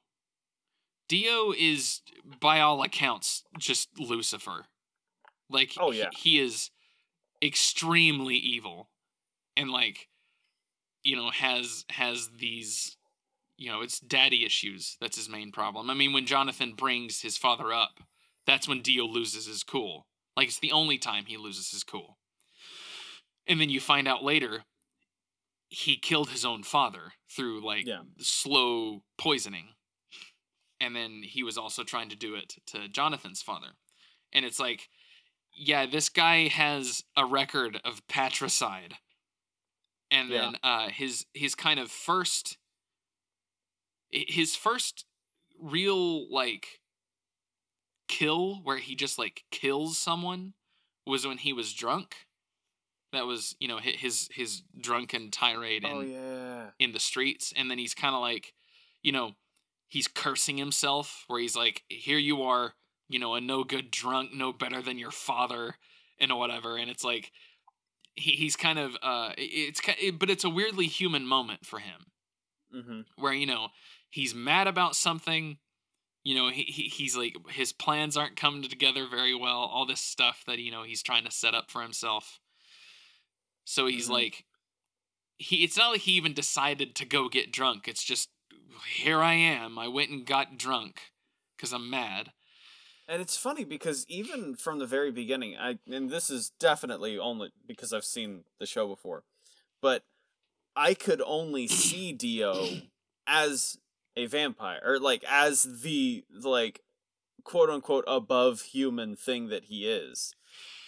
Dio 1.08 1.52
is 1.56 2.02
by 2.40 2.60
all 2.60 2.82
accounts 2.82 3.42
just 3.58 3.88
Lucifer. 3.98 4.66
Like 5.50 5.72
Oh, 5.78 5.90
he- 5.90 5.98
yeah. 6.00 6.10
he, 6.16 6.38
is 6.38 6.70
extremely 7.42 8.34
evil 8.36 8.90
and 9.56 9.70
like 9.70 10.08
you 11.04 11.14
know 11.16 11.30
has 11.30 11.84
has 11.90 12.30
these 12.36 12.96
you 13.56 13.70
know 13.70 13.80
it's 13.80 14.00
daddy 14.00 14.44
issues 14.44 14.96
that's 15.00 15.16
his 15.16 15.28
main 15.28 15.52
problem. 15.52 15.88
I 15.88 15.94
mean 15.94 16.12
when 16.12 16.26
Jonathan 16.26 16.74
brings 16.74 17.22
his 17.22 17.38
father 17.38 17.72
up, 17.72 18.00
that's 18.46 18.66
when 18.68 18.82
Dio 18.82 19.04
loses 19.06 19.46
his 19.46 19.62
cool. 19.62 20.06
Like 20.36 20.48
it's 20.48 20.58
the 20.58 20.72
only 20.72 20.98
time 20.98 21.24
he 21.26 21.36
loses 21.36 21.70
his 21.70 21.84
cool. 21.84 22.18
And 23.46 23.60
then 23.60 23.70
you 23.70 23.80
find 23.80 24.06
out 24.08 24.22
later 24.24 24.64
he 25.70 25.96
killed 25.96 26.30
his 26.30 26.44
own 26.44 26.62
father 26.64 27.12
through 27.30 27.64
like 27.64 27.86
Yeah. 27.86 28.02
slow 28.18 29.02
poisoning. 29.16 29.68
And 30.80 30.94
then 30.94 31.22
he 31.24 31.42
was 31.42 31.58
also 31.58 31.82
trying 31.82 32.08
to 32.10 32.16
do 32.16 32.34
it 32.34 32.56
to 32.66 32.88
Jonathan's 32.88 33.42
father. 33.42 33.68
And 34.32 34.44
it's 34.44 34.60
like, 34.60 34.88
yeah, 35.52 35.86
this 35.86 36.08
guy 36.08 36.48
has 36.48 37.02
a 37.16 37.24
record 37.24 37.80
of 37.84 38.06
patricide. 38.08 38.94
And 40.10 40.28
Yeah. 40.28 40.40
then 40.42 40.56
uh 40.62 40.88
his 40.90 41.26
his 41.34 41.54
kind 41.54 41.80
of 41.80 41.90
first 41.90 42.56
his 44.10 44.56
first 44.56 45.04
real 45.60 46.32
like 46.32 46.80
kill 48.08 48.56
where 48.62 48.78
he 48.78 48.94
just 48.94 49.18
like 49.18 49.44
kills 49.50 49.98
someone 49.98 50.54
was 51.06 51.26
when 51.26 51.38
he 51.38 51.52
was 51.52 51.72
drunk. 51.72 52.14
That 53.12 53.26
was, 53.26 53.56
you 53.58 53.68
know, 53.68 53.78
his 53.78 54.28
his 54.32 54.62
drunken 54.80 55.30
tirade 55.30 55.84
in 55.84 55.90
oh 55.90 56.00
yeah. 56.00 56.70
in 56.78 56.92
the 56.92 57.00
streets 57.00 57.52
and 57.56 57.70
then 57.70 57.78
he's 57.78 57.94
kind 57.94 58.14
of 58.14 58.20
like 58.20 58.54
you 59.02 59.12
know 59.12 59.32
he's 59.88 60.08
cursing 60.08 60.58
himself 60.58 61.24
where 61.28 61.40
he's 61.40 61.56
like 61.56 61.82
here 61.88 62.18
you 62.18 62.42
are 62.42 62.74
you 63.08 63.18
know 63.18 63.34
a 63.34 63.40
no 63.40 63.64
good 63.64 63.90
drunk 63.90 64.32
no 64.32 64.52
better 64.52 64.82
than 64.82 64.98
your 64.98 65.10
father 65.10 65.76
and 66.20 66.36
whatever 66.36 66.76
and 66.76 66.90
it's 66.90 67.04
like 67.04 67.32
he, 68.14 68.32
he's 68.32 68.56
kind 68.56 68.78
of 68.78 68.96
uh 69.02 69.32
it's 69.38 69.80
it, 70.00 70.18
but 70.18 70.30
it's 70.30 70.44
a 70.44 70.50
weirdly 70.50 70.86
human 70.86 71.26
moment 71.26 71.66
for 71.66 71.78
him 71.80 72.06
Mm-hmm. 72.74 73.00
where 73.16 73.32
you 73.32 73.46
know 73.46 73.68
he's 74.10 74.34
mad 74.34 74.66
about 74.66 74.94
something 74.94 75.58
you 76.24 76.34
know 76.34 76.50
he, 76.50 76.64
he 76.64 76.82
he's 76.84 77.16
like 77.16 77.36
his 77.50 77.72
plans 77.72 78.16
aren't 78.16 78.36
coming 78.36 78.62
together 78.62 79.06
very 79.08 79.34
well 79.34 79.58
all 79.60 79.86
this 79.86 80.00
stuff 80.02 80.44
that 80.46 80.58
you 80.58 80.70
know 80.70 80.82
he's 80.82 81.02
trying 81.02 81.24
to 81.24 81.30
set 81.30 81.54
up 81.54 81.70
for 81.70 81.82
himself 81.82 82.40
so 83.64 83.86
he's 83.86 84.08
Mhm. 84.08 84.12
like 84.12 84.44
he 85.38 85.64
it's 85.64 85.76
not 85.76 85.92
like 85.92 86.02
he 86.02 86.12
even 86.12 86.34
decided 86.34 86.94
to 86.96 87.04
go 87.04 87.28
get 87.28 87.52
drunk 87.52 87.88
it's 87.88 88.04
just 88.04 88.30
here 88.96 89.20
i 89.20 89.34
am 89.34 89.78
i 89.78 89.88
went 89.88 90.10
and 90.10 90.26
got 90.26 90.56
drunk 90.58 91.12
because 91.56 91.72
i'm 91.72 91.88
mad 91.90 92.30
And 93.08 93.22
it's 93.22 93.36
funny 93.38 93.64
because 93.64 94.04
even 94.08 94.54
from 94.54 94.78
the 94.78 94.86
very 94.86 95.10
beginning, 95.10 95.56
I 95.56 95.78
and 95.90 96.10
this 96.10 96.28
is 96.28 96.50
definitely 96.60 97.18
only 97.18 97.52
because 97.66 97.94
I've 97.94 98.04
seen 98.04 98.44
the 98.60 98.66
show 98.66 98.86
before, 98.86 99.24
but 99.80 100.02
I 100.76 100.92
could 100.92 101.22
only 101.24 101.66
see 101.68 102.12
Dio 102.24 102.52
as 103.26 103.78
a 104.14 104.26
vampire 104.26 104.82
or 104.84 104.98
like 105.00 105.24
as 105.26 105.62
the 105.82 106.24
like 106.38 106.82
quote 107.44 107.70
unquote 107.70 108.04
above 108.06 108.60
human 108.76 109.16
thing 109.16 109.48
that 109.48 109.64
he 109.64 109.88
is. 109.88 110.34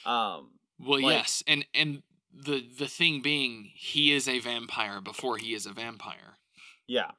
Um 0.05 0.61
Well, 0.79 1.01
like- 1.01 1.17
yes, 1.17 1.43
and 1.47 1.65
and 1.73 2.03
the 2.31 2.61
the 2.79 2.87
thing 2.87 3.23
being, 3.23 3.71
he 3.75 4.13
is 4.13 4.29
a 4.29 4.41
vampire 4.41 5.01
before 5.01 5.39
he 5.39 5.55
is 5.55 5.65
a 5.65 5.73
vampire. 5.73 6.37
yeah. 6.87 7.13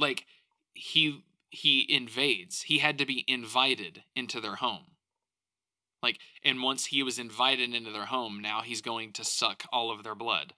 Like 0.00 0.26
he 0.74 1.22
he 1.50 1.86
invades. 1.88 2.62
He 2.62 2.78
had 2.78 2.98
to 2.98 3.06
be 3.06 3.24
invited 3.28 4.04
into 4.14 4.40
their 4.40 4.56
home. 4.56 4.96
Like, 6.02 6.18
and 6.42 6.62
once 6.62 6.86
he 6.86 7.02
was 7.02 7.18
invited 7.18 7.74
into 7.74 7.90
their 7.90 8.06
home, 8.06 8.40
now 8.40 8.62
he's 8.62 8.80
going 8.80 9.12
to 9.12 9.24
suck 9.24 9.64
all 9.72 9.90
of 9.90 10.02
their 10.02 10.14
blood. 10.14 10.54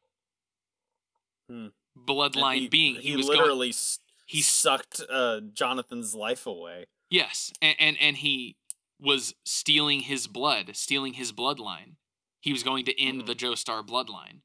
Hmm. 1.49 1.69
Bloodline 1.99 2.61
he, 2.61 2.69
being, 2.69 2.95
he, 2.97 3.11
he, 3.11 3.17
was 3.17 3.27
literally 3.27 3.71
s 3.71 3.99
He 4.27 4.41
sucked 4.41 5.03
uh 5.11 5.41
Jonathan's 5.53 6.15
life 6.15 6.47
away. 6.47 6.87
Yes, 7.11 7.53
and, 7.61 7.77
and 7.79 7.97
and 8.01 8.17
he 8.19 8.57
was 8.99 9.35
stealing 9.45 10.01
his 10.01 10.27
blood, 10.27 10.71
stealing 10.77 11.15
his 11.15 11.33
bloodline. 11.33 11.97
He 12.41 12.53
was 12.53 12.63
going 12.63 12.85
to 12.87 13.01
end 13.01 13.23
Mhm. 13.23 13.27
the 13.27 13.35
Joestar 13.35 13.85
bloodline. 13.87 14.41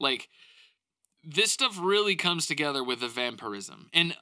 Like 0.00 0.28
this 1.24 1.52
stuff 1.52 1.78
really 1.80 2.16
comes 2.16 2.46
together 2.46 2.82
with 2.82 3.00
the 3.00 3.08
vampirism. 3.08 3.88
And 3.92 4.16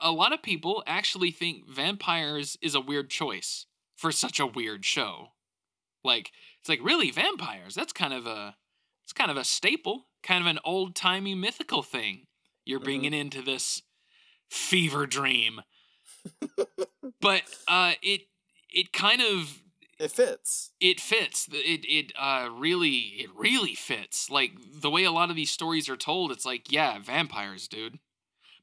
a 0.00 0.12
lot 0.12 0.32
of 0.32 0.42
people 0.42 0.82
actually 0.86 1.30
think 1.30 1.68
vampires 1.68 2.56
is 2.62 2.74
a 2.74 2.80
weird 2.80 3.10
choice 3.10 3.66
for 3.96 4.12
such 4.12 4.38
a 4.40 4.46
weird 4.46 4.84
show. 4.84 5.28
Like 6.04 6.32
it's 6.60 6.68
like 6.68 6.80
really 6.82 7.10
vampires, 7.10 7.74
that's 7.74 7.92
kind 7.92 8.12
of 8.14 8.26
a 8.26 8.56
it's 9.04 9.12
kind 9.12 9.30
of 9.30 9.36
a 9.36 9.44
staple, 9.44 10.08
kind 10.22 10.40
of 10.42 10.48
an 10.48 10.58
old-timey 10.64 11.34
mythical 11.34 11.82
thing 11.82 12.26
you're 12.64 12.80
Mhm. 12.80 12.84
bringing 12.84 13.14
into 13.14 13.42
this 13.42 13.82
fever 14.50 15.06
dream 15.06 15.62
but 17.20 17.42
uh, 17.68 17.92
it 18.02 18.22
it 18.70 18.92
kind 18.92 19.20
of 19.22 19.62
It 19.98 20.10
fits. 20.12 20.72
it 20.80 21.00
fits. 21.00 21.48
It 21.50 21.84
it 21.88 22.12
uh 22.18 22.48
really 22.52 23.14
it 23.18 23.30
really 23.34 23.74
fits. 23.74 24.28
Like 24.30 24.52
the 24.80 24.90
way 24.90 25.04
a 25.04 25.10
lot 25.12 25.30
of 25.30 25.36
these 25.36 25.50
stories 25.50 25.88
are 25.88 25.96
told, 25.96 26.30
it's 26.32 26.44
like 26.44 26.70
yeah, 26.70 26.98
vampires, 26.98 27.66
dude. 27.68 27.98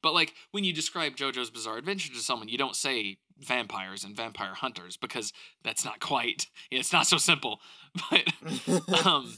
But 0.02 0.14
like 0.14 0.34
when 0.52 0.64
you 0.64 0.74
describe 0.74 1.16
JoJo's 1.16 1.50
Bizarre 1.50 1.78
Adventure 1.78 2.14
to 2.14 2.20
someone, 2.20 2.50
you 2.50 2.58
don't 2.58 2.76
say 2.76 3.18
vampires 3.40 4.04
and 4.04 4.16
vampire 4.16 4.54
hunters 4.54 4.96
because 4.98 5.34
that's 5.64 5.84
not 5.84 6.00
quite. 6.00 6.48
It's 6.72 6.94
not 6.94 7.08
so 7.08 7.18
simple. 7.18 7.60
But 8.12 9.06
um 9.06 9.38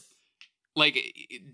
like 0.76 0.98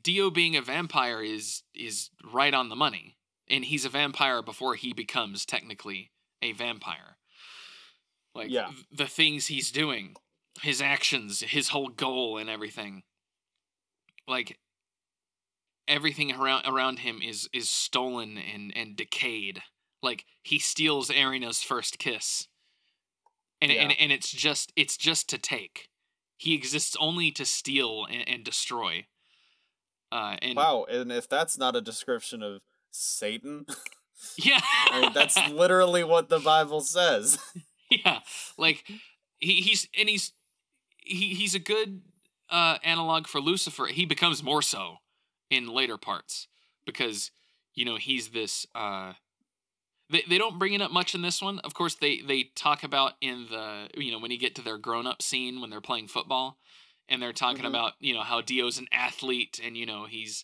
Dio 0.01 0.31
being 0.31 0.55
a 0.55 0.61
vampire 0.61 1.22
is 1.22 1.61
is 1.76 2.09
right 2.23 2.53
on 2.53 2.69
the 2.69 2.76
money. 2.76 3.18
And 3.47 3.65
he's 3.65 3.85
a 3.85 3.89
vampire 3.89 4.41
before 4.41 4.76
he 4.76 4.93
becomes 4.93 5.45
technically 5.45 6.11
a 6.41 6.53
vampire. 6.53 7.18
Like 8.34 8.49
Yeah. 8.49 8.68
th- 8.69 8.85
the 8.91 9.07
things 9.07 9.47
he's 9.47 9.72
doing, 9.72 10.15
his 10.61 10.82
actions, 10.82 11.41
his 11.41 11.69
whole 11.69 11.90
goal 11.90 12.38
and 12.38 12.49
everything. 12.49 13.03
Like 14.28 14.60
everything 15.88 16.32
around 16.32 16.65
around 16.65 16.99
him 16.99 17.22
is 17.22 17.49
is 17.53 17.69
stolen 17.69 18.38
and 18.38 18.72
and 18.76 18.95
decayed. 18.95 19.61
Like 20.02 20.26
he 20.41 20.60
steals 20.60 21.10
Erina's 21.10 21.61
first 21.61 21.99
kiss. 21.99 22.48
And 23.61 23.72
and 23.72 23.94
and 23.99 24.11
it's 24.11 24.32
just 24.32 24.72
it's 24.76 24.98
just 24.98 25.30
to 25.30 25.38
take. 25.38 25.90
He 26.38 26.56
exists 26.56 26.98
only 26.99 27.30
to 27.32 27.45
steal 27.45 28.07
and, 28.10 28.28
and 28.28 28.44
destroy. 28.44 29.06
Uh, 30.11 30.38
and 30.41 30.56
wow, 30.56 30.86
and 30.90 31.11
if 31.11 31.30
that's 31.30 31.57
not 31.57 31.76
a 31.76 31.82
description 31.82 32.41
of 32.41 32.61
Satan, 32.90 33.65
yeah, 34.38 34.60
I 34.91 35.02
mean, 35.02 35.14
that's 35.14 35.38
literally 35.49 36.03
what 36.03 36.30
the 36.30 36.40
Bible 36.40 36.82
says. 36.82 37.38
yeah. 37.90 38.19
Like 38.57 38.84
he, 39.40 39.56
he's 39.61 39.88
and 39.98 40.10
he's 40.10 40.34
he, 41.02 41.34
he's 41.36 41.56
a 41.56 41.60
good 41.60 42.02
uh, 42.49 42.78
analog 42.84 43.28
for 43.28 43.40
Lucifer. 43.41 43.88
He 43.88 44.06
becomes 44.06 44.44
more 44.44 44.61
so 44.61 44.98
in 45.49 45.68
later 45.68 45.98
parts 45.98 46.48
because 46.86 47.32
you 47.73 47.86
know 47.86 47.95
he's 47.98 48.30
this. 48.30 48.65
Uh, 48.76 49.14
they 50.10 50.23
they 50.28 50.38
don't 50.38 50.60
bring 50.60 50.73
it 50.73 50.82
up 50.82 50.91
much 50.91 51.15
in 51.15 51.22
this 51.22 51.41
one. 51.41 51.60
Of 51.60 51.73
course, 51.73 51.95
they 51.95 52.19
they 52.22 52.44
talk 52.56 52.84
about 52.84 53.14
in 53.22 53.48
the 53.49 53.88
you 53.95 54.11
know 54.11 54.19
when 54.19 54.32
you 54.32 54.38
get 54.40 54.56
to 54.56 54.61
their 54.61 54.78
grown 54.78 55.07
up 55.07 55.22
scene 55.22 55.61
when 55.61 55.69
they're 55.69 55.82
playing 55.82 56.07
football, 56.07 56.57
and 57.07 57.22
they're 57.22 57.34
talking 57.34 57.64
Mhm. 57.64 57.69
about 57.69 57.94
you 57.99 58.14
know 58.14 58.22
how 58.23 58.41
Dio's 58.41 58.78
an 58.78 58.88
athlete 58.91 59.60
and 59.64 59.78
you 59.78 59.86
know 59.86 60.06
he's 60.06 60.44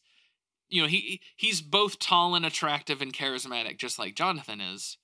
you 0.70 0.82
know 0.82 0.88
he 0.88 1.22
he's 1.36 1.62
both 1.62 2.00
tall 2.00 2.36
and 2.36 2.46
attractive 2.46 3.02
and 3.02 3.14
charismatic 3.14 3.78
just 3.78 4.00
like 4.00 4.16
Jonathan 4.16 4.62
is, 4.62 4.98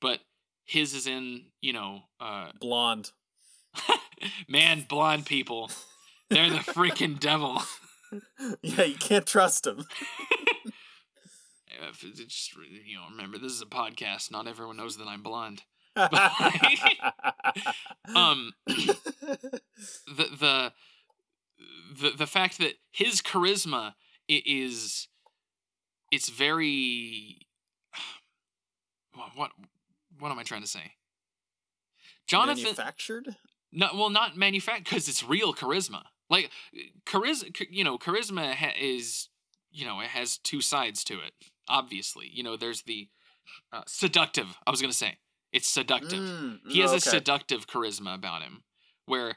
but 0.00 0.20
his 0.64 0.94
is 0.94 1.06
in 1.08 1.46
you 1.60 1.72
know 1.72 2.04
uh 2.20 2.52
Blonde. 2.60 3.10
man 4.48 4.84
blonde 4.88 5.26
people. 5.26 5.70
They're 6.30 6.50
the 6.50 6.56
freaking 6.58 7.18
devil. 7.18 7.62
Yeah, 8.62 8.84
you 8.84 8.94
can't 8.94 9.26
trust 9.26 9.64
them. 9.64 9.84
Just 12.00 12.54
you 12.84 12.96
know 12.96 13.02
remember 13.10 13.36
this 13.36 13.52
is 13.52 13.60
a 13.60 13.66
podcast. 13.66 14.30
Not 14.30 14.46
everyone 14.46 14.76
knows 14.76 14.96
that 14.98 15.08
i'm 15.08 15.22
blonde. 15.22 15.62
Um 18.14 18.52
the 18.66 19.00
the 20.06 20.72
the 22.00 22.10
the 22.16 22.26
fact 22.26 22.58
that 22.58 22.74
his 22.92 23.20
charisma 23.20 23.94
is 24.28 25.08
it's 26.12 26.28
very 26.28 27.46
what 29.14 29.30
what, 29.34 29.50
what 30.18 30.30
am 30.30 30.38
i 30.38 30.42
trying 30.44 30.62
to 30.62 30.68
say? 30.68 30.92
Jonathan 32.26 32.62
Manufactured? 32.62 33.36
No, 33.78 33.90
well, 33.94 34.08
not 34.08 34.38
manufactured 34.38 34.84
because 34.84 35.06
it's 35.06 35.22
real 35.22 35.52
charisma. 35.52 36.04
Like 36.30 36.50
charisma, 37.04 37.66
you 37.70 37.84
know, 37.84 37.98
charisma 37.98 38.54
ha- 38.54 38.72
is, 38.80 39.28
you 39.70 39.84
know, 39.84 40.00
it 40.00 40.08
has 40.08 40.38
two 40.38 40.62
sides 40.62 41.04
to 41.04 41.14
it. 41.20 41.34
Obviously, 41.68 42.30
you 42.32 42.42
know, 42.42 42.56
there's 42.56 42.82
the 42.82 43.08
uh, 43.72 43.82
seductive. 43.86 44.56
I 44.66 44.70
was 44.70 44.80
gonna 44.80 44.94
say 44.94 45.18
it's 45.52 45.68
seductive. 45.68 46.18
Mm, 46.20 46.60
he 46.68 46.80
has 46.80 46.92
a 46.92 47.00
seductive 47.00 47.66
charisma 47.66 48.14
about 48.14 48.42
him, 48.42 48.62
where, 49.04 49.36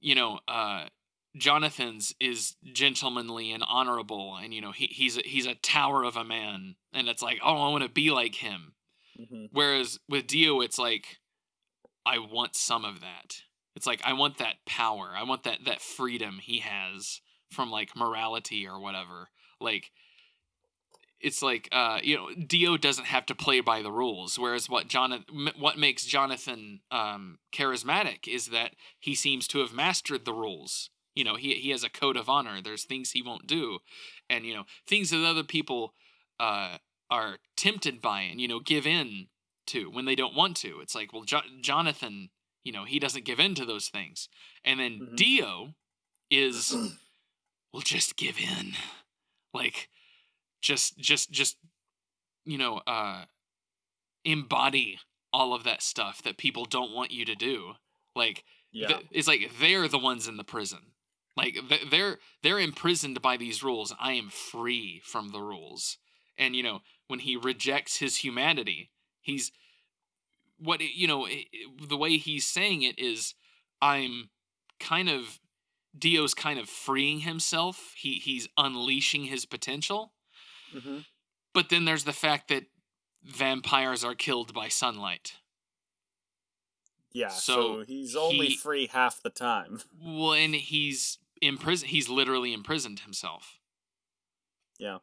you 0.00 0.14
know, 0.14 0.38
uh, 0.46 0.84
Jonathan's 1.36 2.14
is 2.20 2.54
gentlemanly 2.72 3.50
and 3.50 3.64
honorable, 3.66 4.36
and 4.36 4.54
you 4.54 4.60
know, 4.60 4.70
he 4.72 4.86
he's 4.86 5.16
a, 5.18 5.22
he's 5.24 5.46
a 5.46 5.54
tower 5.56 6.04
of 6.04 6.16
a 6.16 6.24
man, 6.24 6.76
and 6.92 7.08
it's 7.08 7.22
like, 7.22 7.40
oh, 7.44 7.56
I 7.56 7.70
want 7.70 7.82
to 7.82 7.90
be 7.90 8.10
like 8.12 8.36
him. 8.36 8.74
Mhm. 9.20 9.48
Whereas 9.50 9.98
with 10.08 10.28
Dio, 10.28 10.60
it's 10.60 10.78
like, 10.78 11.18
I 12.04 12.18
want 12.18 12.56
some 12.56 12.84
of 12.84 13.00
that. 13.00 13.42
It's 13.74 13.86
like 13.86 14.02
I 14.04 14.12
want 14.12 14.38
that 14.38 14.56
power. 14.66 15.12
I 15.16 15.22
want 15.24 15.44
that 15.44 15.64
that 15.64 15.80
freedom 15.80 16.38
he 16.42 16.58
has 16.58 17.20
from 17.50 17.70
like 17.70 17.96
morality 17.96 18.66
or 18.66 18.78
whatever. 18.80 19.28
Like 19.60 19.90
it's 21.20 21.42
like 21.42 21.68
uh 21.72 22.00
you 22.02 22.16
know 22.16 22.28
Dio 22.34 22.76
doesn't 22.76 23.06
have 23.06 23.26
to 23.26 23.34
play 23.34 23.60
by 23.60 23.80
the 23.80 23.92
rules 23.92 24.38
whereas 24.38 24.68
what 24.68 24.88
Jonathan 24.88 25.50
what 25.58 25.78
makes 25.78 26.04
Jonathan 26.04 26.80
um 26.90 27.38
charismatic 27.52 28.26
is 28.26 28.48
that 28.48 28.72
he 28.98 29.14
seems 29.14 29.46
to 29.48 29.60
have 29.60 29.72
mastered 29.72 30.24
the 30.24 30.34
rules. 30.34 30.90
You 31.14 31.24
know, 31.24 31.36
he 31.36 31.54
he 31.54 31.70
has 31.70 31.84
a 31.84 31.90
code 31.90 32.16
of 32.16 32.28
honor. 32.28 32.60
There's 32.60 32.84
things 32.84 33.12
he 33.12 33.22
won't 33.22 33.46
do 33.46 33.78
and 34.28 34.44
you 34.44 34.54
know, 34.54 34.64
things 34.86 35.10
that 35.10 35.24
other 35.24 35.44
people 35.44 35.94
uh 36.40 36.78
are 37.10 37.38
tempted 37.56 38.00
by 38.00 38.22
and 38.22 38.40
you 38.40 38.48
know 38.48 38.58
give 38.60 38.86
in 38.86 39.28
to 39.66 39.90
when 39.90 40.04
they 40.04 40.14
don't 40.14 40.34
want 40.34 40.56
to. 40.58 40.80
It's 40.80 40.94
like, 40.94 41.12
well, 41.12 41.24
jo- 41.24 41.40
Jonathan, 41.60 42.30
you 42.64 42.72
know, 42.72 42.84
he 42.84 42.98
doesn't 42.98 43.24
give 43.24 43.40
in 43.40 43.54
to 43.56 43.64
those 43.64 43.88
things, 43.88 44.28
and 44.64 44.78
then 44.80 45.00
Mhm. 45.00 45.16
Dio 45.16 45.74
is, 46.30 46.72
well, 47.72 47.82
just 47.82 48.16
give 48.16 48.38
in, 48.38 48.74
like, 49.52 49.88
just, 50.60 50.96
just, 50.98 51.30
just, 51.30 51.56
you 52.44 52.58
know, 52.58 52.78
uh, 52.86 53.24
embody 54.24 54.98
all 55.32 55.54
of 55.54 55.64
that 55.64 55.82
stuff 55.82 56.22
that 56.22 56.36
people 56.36 56.64
don't 56.64 56.92
want 56.92 57.10
you 57.10 57.24
to 57.24 57.34
do. 57.34 57.74
Like, 58.14 58.44
Yeah. 58.70 58.88
th- 58.88 59.06
it's 59.10 59.28
like 59.28 59.50
they're 59.58 59.88
the 59.88 59.98
ones 59.98 60.28
in 60.28 60.36
the 60.36 60.44
prison. 60.44 60.92
Like 61.34 61.54
th- 61.68 61.88
they're 61.90 62.20
they're 62.42 62.60
imprisoned 62.60 63.22
by 63.22 63.38
these 63.38 63.62
rules. 63.62 63.94
I 63.98 64.12
am 64.12 64.28
free 64.28 65.00
from 65.02 65.30
the 65.30 65.40
rules. 65.40 65.96
And 66.36 66.54
you 66.54 66.62
know, 66.62 66.82
when 67.08 67.20
he 67.20 67.36
rejects 67.36 67.96
his 67.96 68.18
humanity, 68.18 68.91
he's 69.22 69.50
what 70.58 70.80
it- 70.82 70.94
you 70.94 71.06
know, 71.08 71.26
the 71.80 71.96
way 71.96 72.18
he's 72.18 72.46
saying 72.46 72.82
it 72.82 72.98
is 72.98 73.34
I'm 73.80 74.30
kind 74.78 75.08
of 75.08 75.40
Dio's 75.98 76.34
kind 76.34 76.58
of 76.58 76.68
freeing 76.68 77.20
himself. 77.20 77.94
He 77.96 78.14
he's 78.14 78.48
unleashing 78.58 79.24
his 79.24 79.44
potential. 79.46 80.12
hmm 80.72 81.00
But 81.54 81.68
then 81.68 81.84
there's 81.84 82.04
the 82.04 82.12
fact 82.12 82.48
that 82.48 82.64
vampires 83.24 84.02
are 84.04 84.14
killed 84.14 84.52
by 84.54 84.68
sunlight. 84.68 85.34
Yeah, 87.12 87.28
So 87.28 87.80
so, 87.80 87.84
he's 87.86 88.16
only 88.16 88.48
he- 88.48 88.56
free 88.56 88.86
half 88.86 89.22
the 89.22 89.30
time. 89.30 89.80
Well, 90.02 90.32
and 90.32 90.54
he's 90.54 91.18
imprisoned. 91.42 91.90
He's 91.90 92.08
literally 92.08 92.52
imprisoned 92.54 93.00
himself. 93.00 93.58
Yeah. 94.78 94.98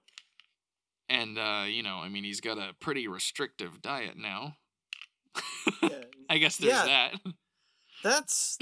And 1.10 1.38
uh, 1.40 1.66
you 1.68 1.82
know, 1.84 1.98
I 1.98 2.10
mean, 2.10 2.24
he's 2.24 2.42
got 2.42 2.58
a 2.58 2.74
pretty 2.80 3.08
restrictive 3.08 3.82
diet 3.82 4.18
now. 4.18 4.56
Yeah. 5.82 5.90
I 6.30 6.38
guess 6.38 6.58
there's 6.58 6.72
Yeah. 6.74 6.86
that. 7.16 7.34
That's 8.04 8.58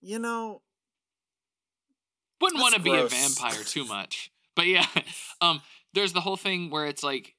you 0.00 0.18
know 0.18 0.62
Wouldn't 2.40 2.60
want 2.60 2.74
to 2.74 2.80
be 2.80 2.94
a 2.94 3.06
vampire 3.06 3.64
too 3.64 3.84
much. 3.88 4.30
But 4.54 4.66
yeah, 4.66 4.86
um, 5.40 5.62
there's 5.94 6.12
the 6.12 6.20
whole 6.20 6.36
thing 6.36 6.70
where 6.70 6.86
it's 6.86 7.02
like 7.02 7.34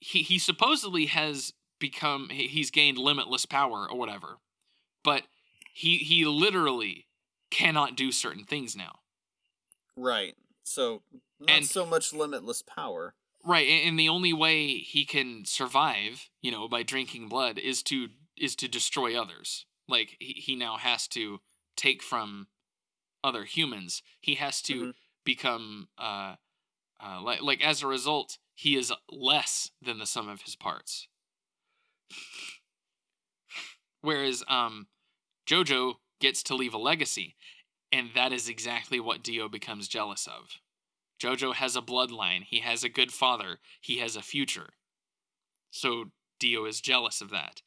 he 0.00 0.22
he 0.22 0.38
supposedly 0.38 1.06
has 1.06 1.52
become 1.80 2.28
he's 2.30 2.70
gained 2.70 2.98
limitless 2.98 3.46
power 3.46 3.86
or 3.90 3.96
whatever, 3.96 4.38
but 5.02 5.22
he 5.72 5.96
he 5.98 6.24
literally 6.24 7.06
cannot 7.50 7.96
do 7.96 8.10
certain 8.12 8.44
things 8.44 8.76
now. 8.76 8.98
right. 9.96 10.34
So 10.66 11.02
not 11.40 11.50
And- 11.58 11.66
so 11.66 11.84
much 11.86 12.12
limitless 12.12 12.62
power. 12.62 13.14
Right, 13.46 13.68
and, 13.68 13.98
the 13.98 14.08
only 14.08 14.32
way 14.32 14.78
he 14.78 15.04
can 15.04 15.44
survive, 15.44 16.30
you 16.40 16.50
know, 16.50 16.66
by 16.66 16.82
drinking 16.82 17.28
blood 17.28 17.58
is 17.58 17.82
to 17.84 18.08
is 18.38 18.56
to 18.56 18.68
destroy 18.68 19.20
others. 19.20 19.66
Like 19.86 20.16
he, 20.18 20.32
he 20.32 20.56
now 20.56 20.76
has 20.78 21.06
to 21.08 21.40
take 21.76 22.02
from 22.02 22.48
other 23.24 23.44
humans. 23.44 24.02
He 24.20 24.36
has 24.36 24.62
to 24.62 24.74
Mhm. 24.74 24.94
become 25.24 25.88
uh 25.98 26.36
uh 27.00 27.20
like 27.22 27.42
like 27.42 27.62
as 27.62 27.82
a 27.82 27.86
result, 27.86 28.38
he 28.54 28.76
is 28.76 28.92
less 29.10 29.70
than 29.82 29.98
the 29.98 30.06
sum 30.06 30.28
of 30.28 30.42
his 30.42 30.56
parts. 30.56 31.08
Whereas 34.02 34.44
um 34.48 34.88
Jojo 35.46 35.96
gets 36.20 36.42
to 36.44 36.54
leave 36.54 36.74
a 36.74 36.78
legacy, 36.78 37.36
and 37.92 38.10
that 38.14 38.32
is 38.32 38.48
exactly 38.48 39.00
what 39.00 39.22
Dio 39.22 39.48
becomes 39.48 39.88
jealous 39.88 40.26
of. 40.26 40.60
Jojo 41.24 41.54
has 41.54 41.74
a 41.74 41.80
bloodline, 41.80 42.42
he 42.44 42.60
has 42.60 42.84
a 42.84 42.88
good 42.90 43.10
father, 43.10 43.58
he 43.80 43.98
has 43.98 44.14
a 44.14 44.20
future. 44.22 44.74
So 45.70 46.10
Dio 46.38 46.66
is 46.66 46.82
jealous 46.82 47.22
of 47.22 47.30
that. 47.30 47.62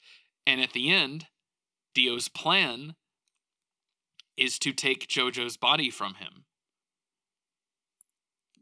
And 0.46 0.62
at 0.62 0.74
the 0.74 0.92
end, 0.92 1.26
Dio's 1.96 2.28
plan 2.28 2.96
is 4.38 4.60
to 4.60 4.72
take 4.72 5.08
Jojo's 5.08 5.58
body 5.58 5.90
from 5.90 6.16
him. 6.16 6.46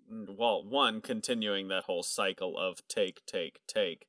Well, 0.10 0.64
one 0.64 1.02
continuing 1.02 1.68
that 1.68 1.84
whole 1.84 2.04
cycle 2.04 2.58
of 2.58 2.88
take, 2.88 3.26
take, 3.26 3.60
take. 3.68 4.08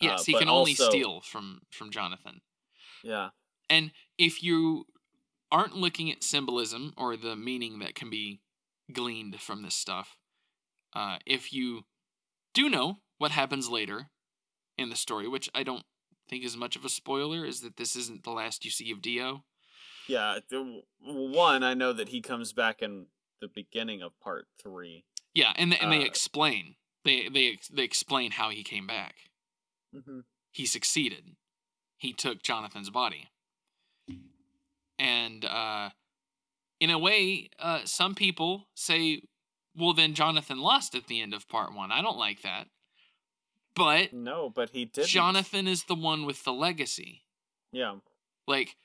Yes, 0.00 0.20
Uh, 0.20 0.24
he 0.24 0.32
can 0.34 0.48
only 0.48 0.72
also- 0.72 0.90
steal 0.90 1.20
from 1.22 1.62
from 1.70 1.90
Jonathan. 1.90 2.42
Yeah. 3.02 3.30
And 3.68 3.92
if 4.16 4.42
you 4.42 4.86
aren't 5.50 5.74
looking 5.76 6.10
at 6.10 6.22
symbolism 6.22 6.94
or 6.96 7.16
the 7.16 7.34
meaning 7.36 7.80
that 7.80 7.94
can 7.94 8.10
be 8.10 8.40
gleaned 8.92 9.40
from 9.40 9.62
this 9.62 9.74
stuff, 9.74 10.16
uh, 10.94 11.18
if 11.26 11.52
you 11.52 11.82
do 12.54 12.68
know 12.68 12.98
what 13.18 13.30
happens 13.32 13.68
later 13.68 14.10
in 14.76 14.88
the 14.90 14.96
story, 14.96 15.28
which 15.28 15.48
I 15.54 15.62
don't 15.62 15.84
think 16.28 16.44
is 16.44 16.56
much 16.56 16.76
of 16.76 16.84
a 16.84 16.88
spoiler, 16.88 17.44
is 17.44 17.60
that 17.60 17.76
this 17.76 17.94
isn't 17.96 18.24
the 18.24 18.30
last 18.30 18.64
you 18.64 18.70
see 18.70 18.90
of 18.92 19.02
Dio. 19.02 19.44
Yeah. 20.08 20.38
the- 20.48 20.82
One, 21.00 21.62
I 21.62 21.74
know 21.74 21.92
that 21.92 22.08
he 22.08 22.20
comes 22.20 22.52
back 22.52 22.82
in 22.82 23.06
the 23.40 23.48
beginning 23.48 24.02
of 24.02 24.18
part 24.20 24.46
three. 24.62 25.04
Yeah, 25.34 25.52
and 25.56 25.72
and 25.80 25.92
they 25.92 26.02
Uh, 26.02 26.06
explain 26.06 26.76
they 27.04 27.28
they 27.28 27.58
they 27.72 27.84
explain 27.84 28.32
how 28.32 28.50
he 28.50 28.62
came 28.64 28.86
back. 28.86 29.30
Mm-hmm. 29.94 30.20
He 30.50 30.66
succeeded. 30.66 31.36
He 31.96 32.12
took 32.12 32.42
Jonathan's 32.42 32.90
body. 32.90 33.28
And 34.98 35.44
uh, 35.44 35.90
in 36.80 36.90
a 36.90 36.98
way, 36.98 37.48
uh, 37.58 37.80
some 37.84 38.14
people 38.14 38.68
say, 38.74 39.22
well, 39.76 39.92
then 39.92 40.14
Jonathan 40.14 40.58
lost 40.58 40.94
at 40.94 41.06
the 41.06 41.20
end 41.20 41.34
of 41.34 41.48
part 41.48 41.74
one. 41.74 41.92
I 41.92 42.02
don't 42.02 42.18
like 42.18 42.42
that. 42.42 42.66
But 43.74 44.12
No, 44.12 44.50
but 44.50 44.70
he 44.70 44.84
did. 44.84 45.06
Jonathan 45.06 45.68
is 45.68 45.84
the 45.84 45.94
one 45.94 46.26
with 46.26 46.44
the 46.44 46.52
legacy. 46.52 47.22
Yeah. 47.72 47.96
Like, 48.46 48.76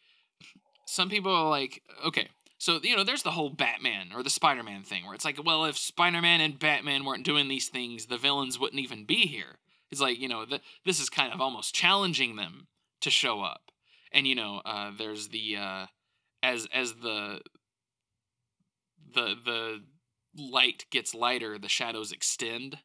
some 0.85 1.09
people 1.09 1.33
are 1.33 1.49
like, 1.49 1.81
okay, 2.05 2.29
so, 2.57 2.79
you 2.81 2.95
know, 2.95 3.03
there's 3.03 3.23
the 3.23 3.31
whole 3.31 3.49
Batman 3.49 4.11
or 4.15 4.23
the 4.23 4.29
Spider 4.29 4.63
Man 4.63 4.83
thing 4.83 5.05
where 5.05 5.13
it's 5.13 5.25
like, 5.25 5.43
well, 5.43 5.65
if 5.65 5.77
Spider 5.77 6.21
Man 6.21 6.41
and 6.41 6.57
Batman 6.57 7.03
weren't 7.03 7.25
doing 7.25 7.47
these 7.47 7.67
things, 7.67 8.05
the 8.05 8.17
villains 8.17 8.59
wouldn't 8.59 8.81
even 8.81 9.05
be 9.05 9.27
here. 9.27 9.57
It's 9.91 10.01
like, 10.01 10.19
you 10.19 10.27
know, 10.27 10.45
th- 10.45 10.61
this 10.85 10.99
is 10.99 11.09
kind 11.09 11.33
of 11.33 11.41
almost 11.41 11.75
challenging 11.75 12.35
them 12.35 12.67
to 13.01 13.09
show 13.09 13.41
up. 13.41 13.71
And, 14.11 14.27
you 14.27 14.35
know, 14.35 14.61
uh, 14.65 14.91
there's 14.97 15.29
the, 15.29 15.57
uh, 15.57 15.85
as, 16.41 16.67
as 16.73 16.93
the, 16.93 17.41
the, 19.13 19.35
the 19.43 19.83
light 20.35 20.85
gets 20.91 21.13
lighter, 21.13 21.57
the 21.57 21.69
shadows 21.69 22.11
extend, 22.11 22.83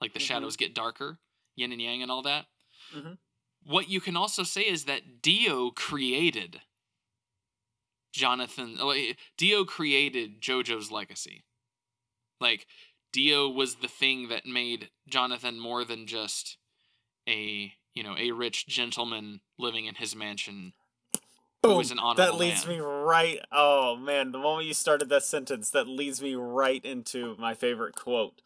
like 0.00 0.12
the 0.12 0.18
Mhm. 0.18 0.26
shadows 0.26 0.56
get 0.56 0.74
darker, 0.74 1.20
yin 1.54 1.72
and 1.72 1.80
yang 1.82 2.02
and 2.02 2.10
all 2.10 2.22
that. 2.22 2.48
Mhm. 2.92 3.18
What 3.62 3.88
you 3.88 4.00
can 4.00 4.16
also 4.16 4.42
say 4.42 4.66
is 4.66 4.84
that 4.84 5.20
Dio 5.22 5.70
created 5.70 6.62
Jonathan. 8.12 8.76
oh, 8.80 8.90
eh, 8.90 9.14
Dio 9.36 9.64
created 9.64 10.40
JoJo's 10.40 10.90
legacy. 10.90 11.44
Like 12.40 12.66
Dio 13.12 13.48
was 13.48 13.76
the 13.76 13.88
thing 13.88 14.28
that 14.28 14.46
made 14.46 14.90
Jonathan 15.08 15.58
more 15.58 15.84
than 15.84 16.06
just 16.06 16.56
a 17.28 17.76
you 17.94 18.02
know 18.02 18.16
a 18.16 18.30
rich 18.32 18.66
gentleman 18.66 19.40
living 19.58 19.86
in 19.86 19.96
his 19.96 20.14
mansion 20.14 20.74
Boom. 21.68 21.78
was 21.78 21.90
an 21.90 21.98
honorable 21.98 22.24
That 22.24 22.38
leads 22.38 22.66
man. 22.66 22.78
me 22.78 22.80
right. 22.84 23.38
Oh 23.52 23.96
man, 23.96 24.32
the 24.32 24.38
moment 24.38 24.66
you 24.66 24.74
started 24.74 25.08
that 25.10 25.22
sentence, 25.22 25.70
that 25.70 25.86
leads 25.86 26.20
me 26.22 26.34
right 26.34 26.84
into 26.84 27.36
my 27.38 27.54
favorite 27.54 27.94
quote. 27.94 28.40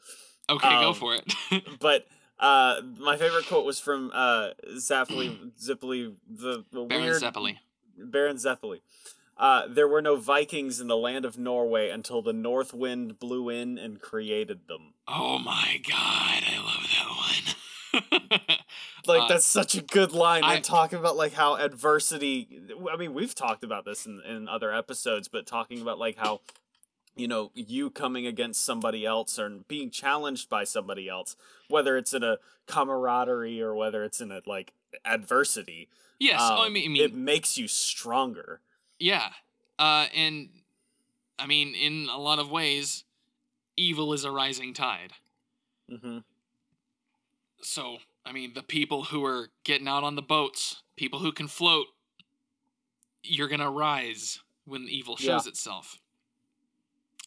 Okay, 0.48 0.68
go 0.68 0.88
um, 0.90 0.94
for 0.94 1.14
it. 1.14 1.34
But 1.80 2.06
uh, 2.38 2.80
my 2.98 3.16
favorite 3.16 3.46
quote 3.46 3.64
was 3.64 3.78
from 3.78 4.10
uh, 4.14 4.50
Zappoli, 4.74 5.52
Zippoli, 5.62 6.14
the, 6.28 6.64
the 6.72 6.84
Baron 6.84 7.04
weird 7.04 7.22
Zeppeli. 7.22 7.56
Baron 7.96 8.36
Zeppeli. 8.36 8.80
Uh, 9.36 9.62
there 9.68 9.88
were 9.88 10.02
no 10.02 10.16
Vikings 10.16 10.80
in 10.80 10.88
the 10.88 10.96
land 10.96 11.24
of 11.24 11.38
Norway 11.38 11.88
until 11.88 12.20
the 12.20 12.32
north 12.32 12.74
wind 12.74 13.18
blew 13.18 13.48
in 13.48 13.78
and 13.78 14.00
created 14.00 14.68
them. 14.68 14.92
Oh 15.08 15.38
my 15.38 15.80
god, 15.88 16.42
I 16.46 16.58
love 16.58 18.00
that 18.02 18.40
one. 18.40 18.40
Like 19.06 19.22
Uh, 19.22 19.28
that's 19.28 19.46
such 19.46 19.74
a 19.74 19.82
good 19.82 20.12
line. 20.12 20.44
I- 20.44 20.56
and 20.56 20.64
talking 20.64 20.98
about 20.98 21.16
like 21.16 21.32
how 21.32 21.56
adversity. 21.56 22.60
I 22.92 22.96
mean, 22.96 23.14
we've 23.14 23.34
talked 23.34 23.64
about 23.64 23.84
this 23.84 24.06
in, 24.06 24.20
in 24.20 24.48
other 24.48 24.72
episodes, 24.74 25.28
but 25.28 25.46
talking 25.46 25.80
about 25.80 25.98
like 25.98 26.16
how 26.16 26.40
you 27.16 27.26
know 27.28 27.50
you 27.54 27.90
coming 27.90 28.26
against 28.26 28.64
somebody 28.64 29.04
else 29.04 29.38
or 29.38 29.48
being 29.68 29.90
challenged 29.90 30.48
by 30.48 30.64
somebody 30.64 31.08
else, 31.08 31.36
whether 31.68 31.96
it's 31.96 32.12
in 32.14 32.22
a 32.22 32.38
camaraderie 32.66 33.60
or 33.60 33.74
whether 33.74 34.04
it's 34.04 34.20
in 34.20 34.30
a 34.30 34.42
like 34.46 34.72
adversity. 35.04 35.88
yes, 36.18 36.38
oh, 36.42 36.62
I 36.62 36.66
um, 36.66 36.72
mean, 36.72 36.90
I 36.90 36.92
mean 36.92 37.02
it 37.02 37.14
makes 37.14 37.56
you 37.58 37.68
stronger. 37.68 38.60
Yeah. 38.98 39.30
Uh, 39.78 40.06
and 40.14 40.50
I 41.38 41.46
mean, 41.46 41.74
in 41.74 42.08
a 42.10 42.18
lot 42.18 42.38
of 42.38 42.50
ways, 42.50 43.04
evil 43.76 44.12
is 44.12 44.24
a 44.24 44.30
rising 44.30 44.74
tide. 44.74 45.14
hmm 45.88 46.18
So, 47.62 47.98
I 48.30 48.32
mean, 48.32 48.52
the 48.54 48.62
people 48.62 49.02
who 49.04 49.24
are 49.24 49.48
getting 49.64 49.88
out 49.88 50.04
on 50.04 50.14
the 50.14 50.22
boats, 50.22 50.84
people 50.96 51.18
who 51.18 51.32
can 51.32 51.48
float, 51.48 51.86
you're 53.24 53.48
going 53.48 53.60
to 53.60 53.68
rise 53.68 54.38
when 54.64 54.82
evil 54.88 55.16
shows 55.16 55.48
itself. 55.48 55.98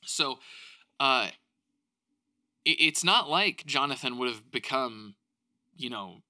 So, 0.05 0.39
uh, 1.01 1.27
it, 2.63 2.77
it's 2.79 3.03
not 3.03 3.29
like 3.29 3.65
Jonathan 3.65 4.17
would 4.17 4.29
have 4.29 4.49
become, 4.49 5.15
you 5.75 5.89
know, 5.89 6.21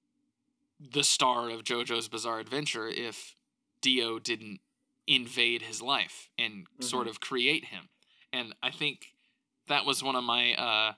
the 0.80 1.04
star 1.04 1.50
of 1.50 1.62
JoJo's 1.62 2.08
Bizarre 2.08 2.40
Adventure 2.40 2.88
if 2.88 3.36
Dio 3.80 4.18
didn't 4.18 4.58
invade 5.06 5.62
his 5.62 5.80
life 5.80 6.30
and 6.36 6.66
sort 6.80 7.06
Mhm. 7.06 7.10
of 7.10 7.20
create 7.20 7.66
him. 7.66 7.90
And 8.32 8.56
I 8.60 8.72
think 8.72 9.14
that 9.68 9.84
was 9.84 10.02
one 10.02 10.16
of 10.16 10.24
my 10.24 10.54
uh 10.54 10.94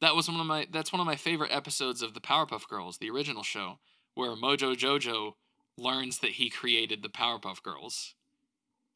that 0.00 0.14
was 0.14 0.28
one 0.28 0.40
of 0.40 0.46
my 0.46 0.66
that's 0.70 0.92
one 0.92 1.00
of 1.00 1.06
my 1.06 1.16
favorite 1.16 1.54
episodes 1.54 2.02
of 2.02 2.14
the 2.14 2.20
Powerpuff 2.20 2.68
Girls, 2.68 2.98
the 2.98 3.10
original 3.10 3.42
show, 3.42 3.78
where 4.14 4.30
Mojo 4.30 4.76
Jojo 4.76 5.34
learns 5.78 6.18
that 6.18 6.32
he 6.32 6.50
created 6.50 7.02
the 7.02 7.08
Powerpuff 7.08 7.62
Girls. 7.62 8.14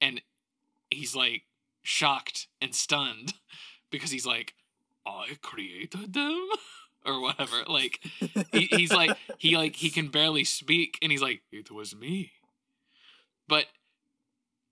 And 0.01 0.23
he's 0.91 1.15
like 1.15 1.43
shocked 1.83 2.49
and 2.61 2.75
stunned 2.75 3.35
because 3.91 4.11
he's 4.11 4.27
like, 4.27 4.55
I 5.07 5.39
created 5.43 6.13
them? 6.13 6.49
or 7.07 7.21
whatever. 7.21 7.65
Like 7.67 8.01
he, 8.53 8.69
he's 8.71 8.93
like 8.93 9.17
he 9.39 9.57
like 9.57 9.77
he 9.77 9.91
can 9.91 10.09
barely 10.09 10.45
speak 10.45 10.99
and 11.01 11.11
he's 11.11 11.23
like, 11.23 11.43
It 11.51 11.71
was 11.71 11.95
me. 11.97 12.33
But 13.49 13.67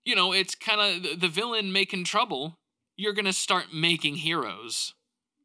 you 0.05 0.15
know, 0.15 0.31
it's 0.31 0.55
kind 0.55 1.05
of 1.05 1.19
the 1.19 1.27
villain 1.27 1.71
making 1.71 2.03
trouble. 2.03 2.59
You're 2.95 3.13
gonna 3.13 3.33
start 3.33 3.73
making 3.73 4.15
heroes 4.17 4.93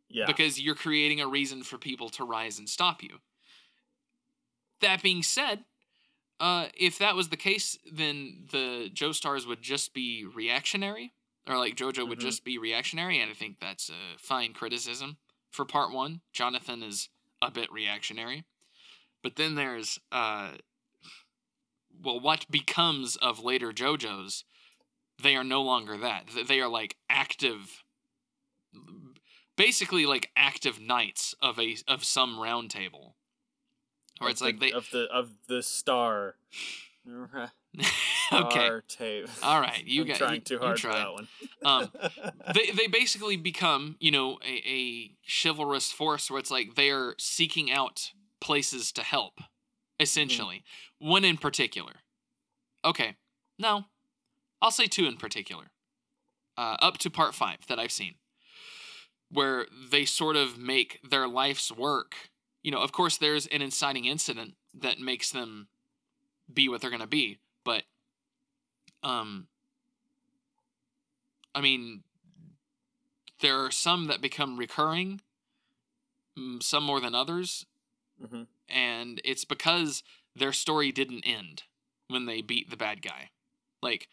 yeah. 0.09 0.24
because 0.26 0.60
you're 0.60 0.74
creating 0.74 1.20
a 1.20 1.26
reason 1.26 1.62
for 1.62 1.78
people 1.78 2.09
to 2.10 2.24
rise 2.24 2.59
and 2.59 2.68
stop 2.68 3.02
you. 3.02 3.18
That 4.81 5.02
being 5.02 5.22
said, 5.22 5.64
uh, 6.40 6.66
if 6.76 6.98
that 6.98 7.14
was 7.14 7.28
the 7.28 7.36
case, 7.36 7.78
then 7.90 8.47
the 8.51 8.90
Joestars 8.93 9.47
would 9.47 9.62
just 9.62 9.94
be 9.94 10.24
reactionary, 10.24 11.12
or 11.48 11.56
like 11.59 11.76
JoJo 11.76 12.09
would 12.09 12.18
Mhm. 12.18 12.22
just 12.22 12.44
be 12.44 12.59
reactionary, 12.59 13.20
and 13.20 13.31
I 13.31 13.35
think 13.35 13.60
that's 13.60 13.89
a 13.89 14.18
fine 14.18 14.52
criticism 14.52 15.18
for 15.51 15.64
part 15.64 15.93
one. 15.93 16.22
Jonathan 16.32 16.82
is 16.82 17.09
a 17.40 17.51
bit 17.51 17.70
reactionary. 17.72 18.44
But 19.22 19.36
then 19.36 19.55
there's 19.55 19.98
uh 20.12 20.56
well 22.02 22.18
what 22.20 22.51
becomes 22.51 23.16
of 23.16 23.39
later 23.39 23.72
JoJo's 23.72 24.44
they 25.22 25.36
are 25.36 25.44
no 25.44 25.62
longer 25.62 25.97
that. 25.98 26.28
They 26.48 26.60
are 26.60 26.68
like 26.68 26.97
active 27.09 27.84
basically 29.56 30.06
like 30.06 30.31
active 30.36 30.81
knights 30.81 31.35
of 31.40 31.59
a 31.59 31.76
of 31.89 32.05
some 32.05 32.39
round 32.39 32.70
table. 32.70 33.16
Or 34.20 34.31
it's 34.31 34.40
the, 34.40 34.47
like 34.47 34.60
they 34.60 34.72
of 34.72 34.89
the 34.93 35.06
of 35.12 35.31
the 35.48 35.62
star. 35.62 36.36
okay. 37.06 37.47
Star 38.28 38.85
tape. 38.89 39.28
All 39.43 39.60
right, 39.60 39.85
you 39.85 40.02
I'm 40.02 40.09
got 40.09 40.16
trying 40.16 40.35
you, 40.36 40.40
too 40.40 40.59
hard 40.59 40.81
for 40.81 40.93
that 40.93 41.12
one. 41.12 41.28
Um, 41.64 41.90
they 42.55 42.70
they 42.70 42.86
basically 42.86 43.36
become 43.36 43.97
you 44.01 44.10
know 44.10 44.39
a, 44.47 44.62
a 44.66 45.10
chivalrous 45.26 45.90
force 45.93 46.31
where 46.31 46.39
it's 46.39 46.51
like 46.51 46.76
they 46.76 46.90
are 46.90 47.14
seeking 47.18 47.70
out 47.70 48.12
places 48.40 48.93
to 48.93 49.02
help 49.02 49.40
essentially 50.01 50.64
one 50.98 51.24
in 51.24 51.36
particular 51.36 51.93
okay 52.85 53.16
no 53.59 53.85
i'll 54.60 54.70
say 54.70 54.86
two 54.86 55.06
in 55.06 55.16
particular 55.16 55.64
uh, 56.56 56.76
up 56.81 56.98
to 56.98 57.10
part 57.10 57.35
five 57.35 57.59
that 57.68 57.78
i've 57.78 57.93
seen 57.93 58.14
where 59.30 59.66
they 59.90 60.05
sort 60.05 60.36
of 60.36 60.59
make 60.59 61.01
their 61.09 61.26
life's 61.26 61.70
work 61.72 62.30
you 62.62 62.70
know 62.70 62.80
of 62.80 62.92
course 62.92 63.16
there's 63.16 63.46
an 63.48 63.62
inciting 63.62 64.05
incident 64.05 64.55
that 64.72 64.98
makes 64.98 65.30
them 65.30 65.68
be 66.52 66.68
what 66.68 66.80
they're 66.80 66.90
going 66.90 67.01
to 67.01 67.06
be 67.06 67.38
but 67.64 67.82
um 69.02 69.46
i 71.55 71.60
mean 71.60 72.02
there 73.40 73.64
are 73.64 73.70
some 73.70 74.06
that 74.06 74.20
become 74.20 74.56
recurring 74.56 75.20
mm, 76.38 76.62
some 76.62 76.84
more 76.84 77.01
than 77.01 77.14
others 77.14 77.66
hmm 78.30 78.42
and 78.68 79.20
it's 79.24 79.44
because 79.44 80.02
their 80.34 80.52
story 80.52 80.92
didn't 80.92 81.22
end 81.26 81.64
when 82.09 82.26
they 82.26 82.42
beat 82.42 82.70
the 82.70 82.76
bad 82.76 83.02
guy. 83.02 83.30
Like 83.82 84.09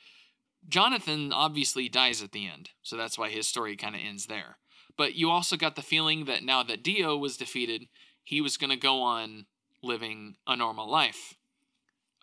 Jonathan 0.68 1.32
obviously 1.34 1.90
dies 1.90 2.22
at 2.22 2.32
the 2.32 2.48
end, 2.48 2.72
so 2.82 2.96
that's 2.98 3.18
why 3.18 3.30
his 3.30 3.48
story 3.48 3.76
kind 3.76 3.96
of 3.96 4.02
ends 4.02 4.28
there. 4.28 4.58
But 4.98 5.16
you 5.16 5.30
also 5.30 5.58
got 5.58 5.76
the 5.76 5.82
feeling 5.82 6.26
that 6.26 6.44
now 6.44 6.64
that 6.64 6.84
Dio 6.84 7.18
was 7.18 7.38
defeated, 7.38 7.88
he 8.24 8.42
was 8.42 8.58
going 8.58 8.70
to 8.70 8.78
go 8.78 9.02
on 9.02 9.46
living 9.82 10.36
a 10.48 10.56
normal 10.56 10.90
life. 10.90 11.36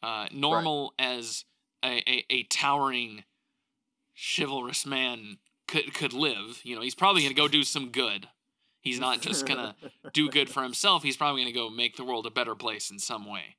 Uh, 0.03 0.27
normal 0.33 0.95
as 0.99 1.45
a, 1.85 2.03
a, 2.09 2.25
a 2.31 2.43
towering, 2.45 3.25
chivalrous 4.15 4.87
man 4.87 5.39
could 5.67 5.93
could 5.93 6.13
live. 6.13 6.61
You 6.63 6.77
know, 6.77 6.83
he's 6.83 6.95
probably 6.95 7.23
going 7.23 7.35
to 7.35 7.41
go 7.41 7.49
do 7.49 7.65
some 7.65 7.91
good. 7.91 8.29
He's 8.81 9.01
not 9.01 9.21
just 9.21 9.47
going 9.47 9.59
to 9.59 9.75
do 10.13 10.31
good 10.31 10.49
for 10.49 10.63
himself. 10.63 11.03
He's 11.03 11.17
probably 11.17 11.43
going 11.43 11.53
to 11.53 11.59
go 11.59 11.69
make 11.69 11.97
the 11.97 12.05
world 12.05 12.27
a 12.27 12.31
better 12.31 12.55
place 12.55 12.91
in 12.91 12.99
some 12.99 13.29
way. 13.29 13.57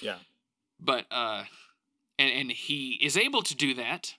Yeah. 0.00 0.16
But 0.80 1.04
uh 1.10 1.44
and 2.18 2.30
and 2.30 2.50
he 2.50 2.98
is 3.02 3.16
able 3.16 3.42
to 3.42 3.54
do 3.54 3.74
that 3.74 4.14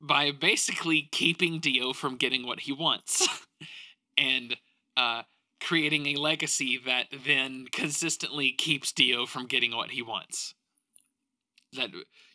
by 0.00 0.30
basically 0.30 1.08
keeping 1.10 1.58
Dio 1.58 1.92
from 1.92 2.16
getting 2.16 2.46
what 2.46 2.60
he 2.60 2.72
wants 2.72 3.28
and 4.18 4.56
uh 4.96 5.22
creating 5.60 6.06
a 6.06 6.16
legacy 6.16 6.78
that 6.84 7.06
then 7.26 7.66
consistently 7.72 8.52
keeps 8.52 8.92
Dio 8.92 9.26
from 9.26 9.46
getting 9.46 9.74
what 9.74 9.90
he 9.90 10.02
wants. 10.02 10.54
That 11.72 11.90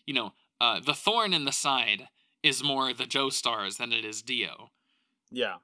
you 0.06 0.14
know, 0.14 0.34
uh 0.62 0.80
the 0.80 0.94
thorn 0.94 1.34
in 1.34 1.46
the 1.46 1.52
side 1.52 2.08
is 2.42 2.64
more 2.64 2.94
the 2.94 3.06
Joestars 3.06 3.78
than 3.78 3.94
it 3.94 4.04
is 4.04 4.22
Dio. 4.22 4.72
Yeah. 5.32 5.56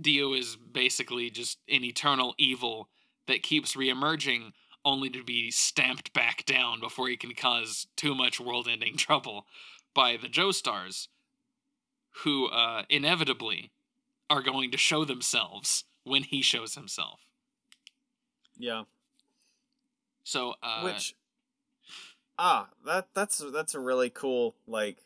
Dio 0.00 0.32
is 0.32 0.56
basically 0.56 1.30
just 1.30 1.58
an 1.68 1.84
eternal 1.84 2.34
evil 2.38 2.88
that 3.26 3.42
keeps 3.42 3.76
reemerging 3.76 4.52
only 4.84 5.10
to 5.10 5.22
be 5.22 5.50
stamped 5.50 6.12
back 6.12 6.46
down 6.46 6.80
before 6.80 7.08
he 7.08 7.16
can 7.16 7.34
cause 7.34 7.88
too 7.96 8.14
much 8.14 8.40
world 8.40 8.68
ending 8.70 8.96
trouble 8.96 9.46
by 9.94 10.16
the 10.16 10.28
Joestars, 10.28 11.08
who 12.22 12.46
uh, 12.46 12.84
inevitably 12.88 13.72
are 14.28 14.42
going 14.42 14.70
to 14.70 14.78
show 14.78 15.04
themselves 15.04 15.84
when 16.04 16.22
he 16.22 16.42
shows 16.42 16.74
himself. 16.74 17.20
Yeah. 18.58 18.84
So, 20.24 20.54
uh, 20.62 20.82
Which 20.82 21.14
ah, 22.38 22.68
that 22.84 23.08
that's 23.14 23.38
that's 23.52 23.74
a 23.74 23.80
really 23.80 24.10
cool 24.10 24.54
like 24.66 24.98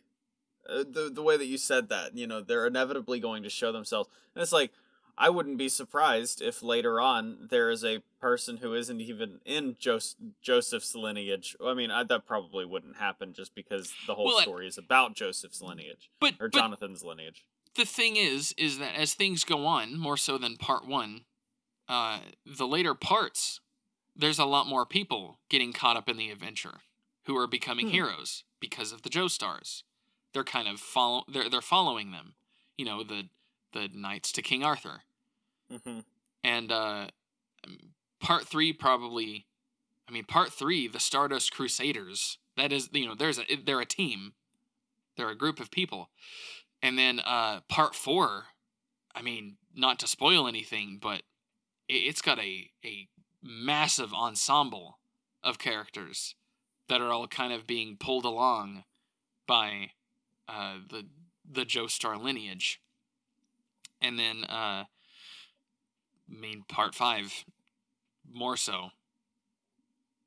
uh, 0.68 0.84
the 0.88 1.10
the 1.12 1.22
way 1.22 1.36
that 1.36 1.46
you 1.46 1.58
said 1.58 1.88
that. 1.88 2.16
You 2.16 2.26
know, 2.26 2.40
they're 2.40 2.66
inevitably 2.66 3.20
going 3.20 3.42
to 3.42 3.50
show 3.50 3.72
themselves, 3.72 4.08
and 4.34 4.42
it's 4.42 4.52
like 4.52 4.70
I 5.18 5.28
wouldn't 5.28 5.58
be 5.58 5.68
surprised 5.68 6.40
if 6.40 6.62
later 6.62 7.00
on 7.00 7.48
there 7.50 7.68
is 7.70 7.84
a 7.84 8.02
person 8.20 8.58
who 8.58 8.72
isn't 8.74 9.00
even 9.00 9.40
in 9.44 9.76
Jos- 9.78 10.16
Joseph's 10.40 10.94
lineage. 10.94 11.56
I 11.62 11.74
mean, 11.74 11.90
I, 11.90 12.04
that 12.04 12.26
probably 12.26 12.64
wouldn't 12.64 12.96
happen 12.96 13.34
just 13.34 13.54
because 13.54 13.92
the 14.06 14.14
whole 14.14 14.26
Well, 14.26 14.38
I- 14.38 14.42
story 14.42 14.66
is 14.66 14.78
about 14.78 15.14
Joseph's 15.14 15.60
lineage 15.60 16.10
but, 16.20 16.34
or 16.40 16.48
but 16.48 16.54
Jonathan's 16.54 17.04
lineage. 17.04 17.44
The 17.76 17.84
thing 17.84 18.16
is, 18.16 18.52
is 18.58 18.78
that 18.78 18.94
as 18.94 19.14
things 19.14 19.44
go 19.44 19.66
on, 19.66 19.96
more 19.98 20.16
so 20.16 20.38
than 20.38 20.56
part 20.56 20.86
one, 20.86 21.24
uh, 21.88 22.20
the 22.46 22.66
later 22.66 22.94
parts, 22.94 23.60
there's 24.16 24.38
a 24.38 24.44
lot 24.44 24.66
more 24.66 24.86
people 24.86 25.38
getting 25.48 25.72
caught 25.72 25.96
up 25.96 26.08
in 26.08 26.16
the 26.16 26.30
adventure 26.30 26.80
who 27.24 27.36
are 27.36 27.46
becoming 27.46 27.86
Hmm. 27.86 27.92
heroes 27.92 28.44
because 28.60 28.92
of 28.92 29.02
the 29.02 29.10
Joestars. 29.10 29.82
They're 30.32 30.44
kind 30.44 30.68
of 30.68 30.80
follow. 30.80 31.24
They're 31.28 31.48
they're 31.48 31.60
following 31.62 32.12
them. 32.12 32.34
You 32.78 32.84
know 32.86 33.02
the 33.04 33.28
the 33.72 33.88
knights 33.92 34.32
to 34.32 34.42
King 34.42 34.64
Arthur, 34.64 35.02
hmm 35.70 36.00
and 36.42 36.70
uh, 36.72 37.08
part 38.20 38.46
three 38.46 38.72
probably. 38.72 39.46
I 40.08 40.12
mean, 40.12 40.24
part 40.24 40.52
three, 40.52 40.88
the 40.88 41.00
Stardust 41.00 41.52
Crusaders. 41.52 42.38
That 42.56 42.72
is, 42.72 42.90
you 42.92 43.06
know, 43.06 43.14
there's 43.14 43.38
a 43.38 43.44
they're 43.64 43.80
a 43.80 43.86
team. 43.86 44.34
They're 45.16 45.30
a 45.30 45.36
group 45.36 45.60
of 45.60 45.70
people, 45.70 46.10
and 46.82 46.98
then 46.98 47.20
uh, 47.20 47.60
part 47.68 47.94
four. 47.94 48.44
I 49.14 49.22
mean, 49.22 49.56
not 49.74 49.98
to 50.00 50.06
spoil 50.06 50.46
anything, 50.46 50.98
but 51.00 51.22
it, 51.88 51.94
it's 51.94 52.22
got 52.22 52.38
a 52.38 52.70
a 52.84 53.08
massive 53.42 54.12
ensemble 54.12 54.98
of 55.42 55.58
characters 55.58 56.34
that 56.88 57.00
are 57.00 57.12
all 57.12 57.26
kind 57.26 57.52
of 57.52 57.66
being 57.66 57.96
pulled 57.96 58.24
along 58.24 58.84
by 59.46 59.92
uh, 60.48 60.76
the 60.88 61.06
the 61.50 61.64
Joestar 61.64 62.20
lineage, 62.22 62.80
and 64.00 64.18
then 64.18 64.44
uh, 64.44 64.84
I 64.84 66.40
mean, 66.40 66.64
part 66.68 66.94
five 66.94 67.44
more 68.32 68.56
so. 68.56 68.90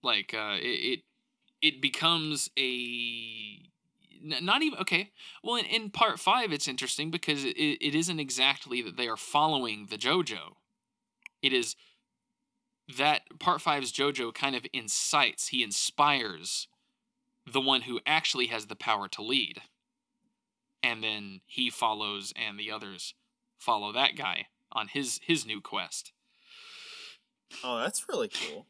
Like 0.01 0.33
uh, 0.33 0.57
it, 0.59 0.65
it 0.65 0.99
it 1.61 1.81
becomes 1.81 2.49
a 2.57 3.69
not 4.23 4.61
even 4.61 4.79
okay. 4.79 5.11
Well, 5.43 5.57
in, 5.57 5.65
in 5.65 5.89
part 5.89 6.19
five, 6.19 6.51
it's 6.51 6.67
interesting 6.67 7.11
because 7.11 7.43
it, 7.43 7.57
it 7.57 7.95
isn't 7.95 8.19
exactly 8.19 8.81
that 8.81 8.97
they 8.97 9.07
are 9.07 9.17
following 9.17 9.87
the 9.89 9.97
JoJo. 9.97 10.55
It 11.41 11.53
is 11.53 11.75
that 12.97 13.21
part 13.39 13.61
five's 13.61 13.91
JoJo 13.91 14.33
kind 14.33 14.55
of 14.55 14.65
incites, 14.73 15.49
he 15.49 15.63
inspires 15.63 16.67
the 17.51 17.61
one 17.61 17.81
who 17.81 17.99
actually 18.05 18.47
has 18.47 18.67
the 18.67 18.75
power 18.75 19.07
to 19.09 19.21
lead. 19.21 19.61
And 20.81 21.03
then 21.03 21.41
he 21.45 21.69
follows 21.69 22.33
and 22.35 22.59
the 22.59 22.71
others 22.71 23.13
follow 23.57 23.91
that 23.93 24.17
guy 24.17 24.47
on 24.71 24.87
his 24.89 25.19
his 25.23 25.45
new 25.45 25.61
quest. 25.61 26.11
Oh, 27.63 27.79
that's 27.79 28.05
really 28.09 28.29
cool. 28.29 28.65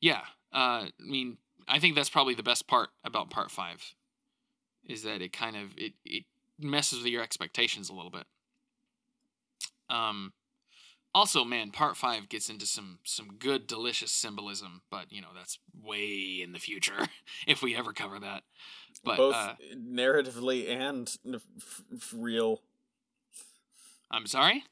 Yeah. 0.00 0.22
Uh, 0.52 0.88
I 0.88 0.90
mean, 0.98 1.38
I 1.68 1.78
think 1.78 1.94
that's 1.94 2.10
probably 2.10 2.34
the 2.34 2.42
best 2.42 2.66
part 2.66 2.90
about 3.04 3.30
part 3.30 3.50
five, 3.50 3.94
is 4.86 5.02
that 5.02 5.22
it 5.22 5.32
kind 5.32 5.56
of 5.56 5.76
it 5.76 5.94
it 6.04 6.24
messes 6.58 7.02
with 7.02 7.12
your 7.12 7.22
expectations 7.22 7.88
a 7.88 7.94
little 7.94 8.10
bit. 8.10 8.24
Um, 9.90 10.32
also, 11.14 11.44
man, 11.44 11.70
part 11.70 11.96
five 11.96 12.28
gets 12.28 12.48
into 12.48 12.66
some 12.66 12.98
some 13.04 13.36
good, 13.38 13.66
delicious 13.66 14.10
symbolism, 14.10 14.82
but 14.90 15.12
you 15.12 15.20
know 15.20 15.28
that's 15.34 15.58
way 15.82 16.40
in 16.42 16.52
the 16.52 16.58
future 16.58 17.08
if 17.46 17.62
we 17.62 17.76
ever 17.76 17.92
cover 17.92 18.18
that. 18.18 18.42
But 19.04 19.16
Both 19.18 19.34
uh, 19.34 19.54
narratively 19.74 20.68
and 20.68 21.16
f- 21.34 21.42
f- 21.94 22.14
real. 22.16 22.62
I'm 24.10 24.26
sorry. 24.26 24.64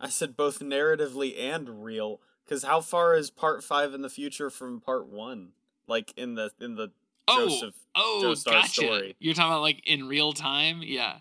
I 0.00 0.08
said 0.08 0.36
both 0.36 0.60
narratively 0.60 1.38
and 1.38 1.84
real. 1.84 2.20
Because 2.44 2.62
how 2.64 2.80
far 2.82 3.14
is 3.14 3.30
part 3.30 3.64
five 3.64 3.94
in 3.94 4.02
the 4.02 4.10
future 4.10 4.50
from 4.50 4.80
part 4.80 5.06
one? 5.06 5.52
Like 5.86 6.12
in 6.16 6.34
the 6.34 6.50
in 6.60 6.76
the 6.76 6.92
Oh, 7.26 7.48
Joseph 7.48 7.74
oh, 7.94 8.22
Joestar 8.24 8.52
gotcha. 8.52 8.68
story. 8.68 9.16
You're 9.18 9.34
talking 9.34 9.52
about 9.52 9.62
like 9.62 9.82
in 9.86 10.08
real 10.08 10.32
time, 10.32 10.80
yeah. 10.82 11.18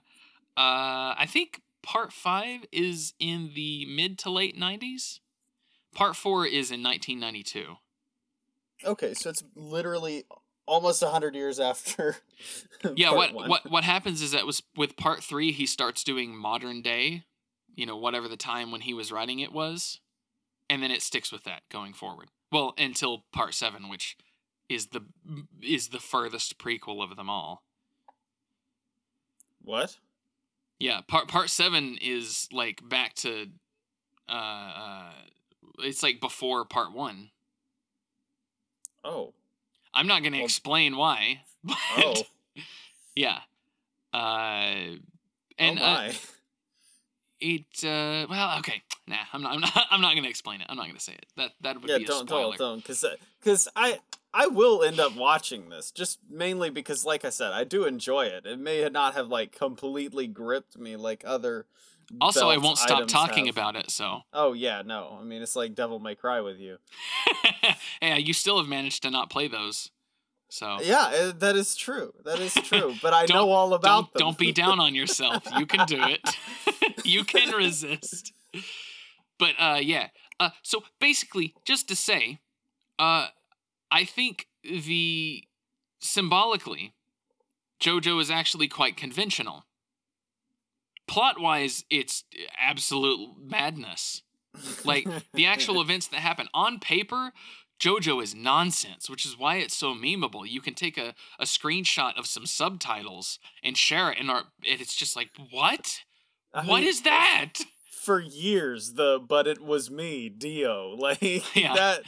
Uh, 0.55 1.15
I 1.17 1.25
think 1.27 1.61
part 1.81 2.13
five 2.13 2.61
is 2.71 3.13
in 3.19 3.51
the 3.55 3.85
mid 3.85 4.17
to 4.19 4.29
late 4.29 4.57
'90s. 4.57 5.19
Part 5.93 6.15
four 6.15 6.45
is 6.45 6.71
in 6.71 6.81
1992. 6.81 7.75
Okay, 8.85 9.13
so 9.13 9.29
it's 9.29 9.43
literally 9.55 10.25
almost 10.65 11.03
a 11.03 11.09
hundred 11.09 11.35
years 11.35 11.59
after. 11.59 12.17
Yeah, 12.97 13.11
what 13.13 13.33
one. 13.33 13.49
what 13.49 13.71
what 13.71 13.85
happens 13.85 14.21
is 14.21 14.31
that 14.31 14.45
was 14.45 14.61
with 14.75 14.97
part 14.97 15.23
three, 15.23 15.53
he 15.53 15.65
starts 15.65 16.03
doing 16.03 16.35
modern 16.35 16.81
day, 16.81 17.23
you 17.73 17.85
know, 17.85 17.95
whatever 17.95 18.27
the 18.27 18.35
time 18.35 18.71
when 18.71 18.81
he 18.81 18.93
was 18.93 19.09
writing 19.09 19.39
it 19.39 19.53
was, 19.53 20.01
and 20.69 20.83
then 20.83 20.91
it 20.91 21.01
sticks 21.01 21.31
with 21.31 21.45
that 21.45 21.61
going 21.71 21.93
forward. 21.93 22.27
Well, 22.51 22.73
until 22.77 23.23
part 23.31 23.53
seven, 23.53 23.87
which 23.87 24.17
is 24.73 24.87
the 24.87 25.01
is 25.61 25.89
the 25.89 25.99
furthest 25.99 26.57
prequel 26.57 27.03
of 27.03 27.15
them 27.15 27.29
all. 27.29 27.63
What? 29.61 29.97
Yeah, 30.79 31.01
part 31.07 31.27
part 31.27 31.49
seven 31.49 31.97
is 32.01 32.47
like 32.51 32.87
back 32.87 33.13
to, 33.15 33.47
uh, 34.27 34.31
uh 34.31 35.11
it's 35.79 36.03
like 36.03 36.19
before 36.19 36.65
part 36.65 36.91
one. 36.93 37.29
Oh. 39.03 39.33
I'm 39.93 40.07
not 40.07 40.23
gonna 40.23 40.37
Well- 40.37 40.45
explain 40.45 40.95
why. 40.97 41.43
But 41.63 41.77
Oh. 41.97 42.23
yeah. 43.15 43.39
Uh, 44.13 44.97
and 45.57 45.79
oh 45.79 45.83
uh, 45.83 46.11
it 47.39 47.65
uh, 47.83 48.27
well, 48.29 48.59
okay, 48.59 48.81
nah, 49.07 49.15
I'm 49.31 49.41
not, 49.41 49.53
I'm 49.53 49.61
not, 49.61 49.71
I'm 49.91 50.01
not 50.01 50.15
gonna 50.15 50.27
explain 50.27 50.59
it. 50.61 50.67
I'm 50.69 50.75
not 50.77 50.87
gonna 50.87 50.99
say 50.99 51.13
it. 51.13 51.25
That 51.37 51.51
that 51.61 51.81
would 51.81 51.89
yeah, 51.89 51.97
be 51.99 52.03
a 52.03 52.07
don't 52.07 52.27
spoiler. 52.27 52.57
don't 52.57 52.57
don't 52.57 52.77
because 52.79 53.05
because 53.39 53.67
I 53.75 53.99
I 54.33 54.47
will 54.47 54.83
end 54.83 54.99
up 54.99 55.15
watching 55.15 55.69
this 55.69 55.91
just 55.91 56.19
mainly 56.29 56.69
because 56.69 57.05
like 57.05 57.23
I 57.23 57.29
said 57.29 57.51
I 57.51 57.63
do 57.63 57.85
enjoy 57.85 58.25
it. 58.25 58.45
It 58.45 58.59
may 58.59 58.87
not 58.89 59.13
have 59.13 59.27
like 59.29 59.51
completely 59.51 60.27
gripped 60.27 60.77
me 60.77 60.95
like 60.95 61.23
other. 61.25 61.67
Also, 62.19 62.49
I 62.49 62.57
won't 62.57 62.77
stop 62.77 63.07
talking 63.07 63.45
have. 63.45 63.55
about 63.55 63.75
it. 63.75 63.89
So, 63.89 64.21
Oh 64.33 64.53
yeah, 64.53 64.81
no. 64.85 65.17
I 65.19 65.23
mean 65.23 65.41
it's 65.41 65.55
like 65.55 65.75
Devil 65.75 65.99
May 65.99 66.15
Cry 66.15 66.41
with 66.41 66.57
you. 66.57 66.77
yeah, 68.01 68.17
you 68.17 68.33
still 68.33 68.57
have 68.57 68.67
managed 68.67 69.03
to 69.03 69.11
not 69.11 69.29
play 69.29 69.47
those. 69.47 69.91
So 70.49 70.79
Yeah, 70.81 71.11
eh, 71.13 71.31
that 71.37 71.55
is 71.55 71.75
true. 71.75 72.13
That 72.25 72.39
is 72.39 72.53
true. 72.53 72.95
But 73.01 73.13
I 73.13 73.25
know 73.25 73.51
all 73.51 73.73
about 73.73 73.87
don't 73.87 74.13
them. 74.13 74.19
don't 74.19 74.37
be 74.37 74.51
down 74.51 74.79
on 74.79 74.95
yourself. 74.95 75.43
You 75.57 75.65
can 75.65 75.85
do 75.85 75.99
it. 75.99 76.21
you 77.05 77.23
can 77.23 77.53
resist. 77.55 78.33
But 79.37 79.55
uh 79.59 79.79
yeah. 79.81 80.07
Uh 80.39 80.49
so 80.63 80.83
basically 80.99 81.53
just 81.65 81.87
to 81.89 81.95
say 81.95 82.39
uh 82.97 83.27
I 83.93 84.03
think 84.05 84.47
the 84.63 85.43
symbolically 86.01 86.93
JoJo 87.81 88.19
is 88.19 88.31
actually 88.31 88.67
quite 88.67 88.97
conventional. 88.97 89.65
Plot-wise 91.07 91.83
it's 91.89 92.23
absolute 92.59 93.29
madness. 93.39 94.23
Like 94.83 95.07
the 95.33 95.45
actual 95.45 95.81
events 95.81 96.07
that 96.07 96.19
happen 96.21 96.47
on 96.53 96.79
paper 96.79 97.31
JoJo 97.79 98.23
is 98.23 98.33
nonsense, 98.33 99.09
which 99.09 99.25
is 99.25 99.37
why 99.37 99.57
it's 99.57 99.75
so 99.75 99.93
memeable. 99.93 100.47
You 100.47 100.61
can 100.61 100.73
take 100.73 100.97
a, 100.97 101.13
a 101.37 101.43
screenshot 101.43 102.17
of 102.17 102.25
some 102.25 102.45
subtitles 102.45 103.39
and 103.61 103.77
share 103.77 104.11
it, 104.11 104.19
and, 104.19 104.29
our, 104.31 104.43
and 104.69 104.79
it's 104.79 104.95
just 104.95 105.15
like, 105.15 105.29
what? 105.51 105.99
I 106.53 106.63
what 106.65 106.79
mean, 106.81 106.87
is 106.87 107.01
that? 107.01 107.53
for 107.91 108.19
years 108.19 108.93
the 108.93 109.17
but 109.25 109.47
it 109.47 109.61
was 109.61 109.89
me 109.89 110.27
dio 110.27 110.89
like 110.97 111.55
Yeah. 111.55 111.73
that 111.73 112.01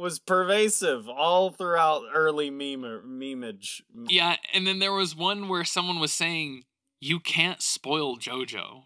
was 0.00 0.18
pervasive 0.18 1.08
all 1.08 1.50
throughout 1.50 2.02
early 2.14 2.50
meme 2.50 3.02
memeage 3.06 3.82
Yeah, 4.08 4.36
and 4.52 4.66
then 4.66 4.78
there 4.78 4.92
was 4.92 5.14
one 5.14 5.48
where 5.48 5.64
someone 5.64 6.00
was 6.00 6.12
saying, 6.12 6.64
you 7.00 7.20
can't 7.20 7.62
spoil 7.62 8.16
JoJo. 8.16 8.84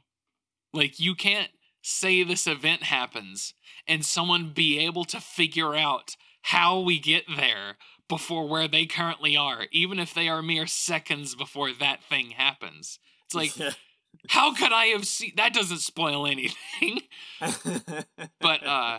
Like, 0.73 1.01
you 1.01 1.15
can't 1.15 1.51
say 1.83 2.23
this 2.23 2.47
event 2.47 2.85
happens 2.85 3.55
and 3.87 4.05
someone 4.05 4.53
be 4.55 4.79
able 4.79 5.05
to 5.05 5.21
figure 5.21 5.75
out 5.75 6.17
how 6.43 6.81
we 6.81 6.99
get 6.99 7.25
there 7.37 7.77
before 8.09 8.49
where 8.49 8.69
they 8.69 8.87
currently 8.87 9.37
are, 9.37 9.67
even 9.73 9.99
if 9.99 10.13
they 10.13 10.29
are 10.29 10.43
mere 10.43 10.67
seconds 10.67 11.35
before 11.35 11.73
that 11.73 12.03
thing 12.05 12.31
happens. 12.31 12.99
It's 13.27 13.35
like, 13.35 13.53
how 14.29 14.55
could 14.55 14.73
I 14.73 14.87
have 14.87 15.07
seen 15.07 15.33
that 15.37 15.55
doesn't 15.55 15.79
spoil 15.79 16.27
anything. 16.27 17.01
but 18.41 18.67
uh 18.67 18.99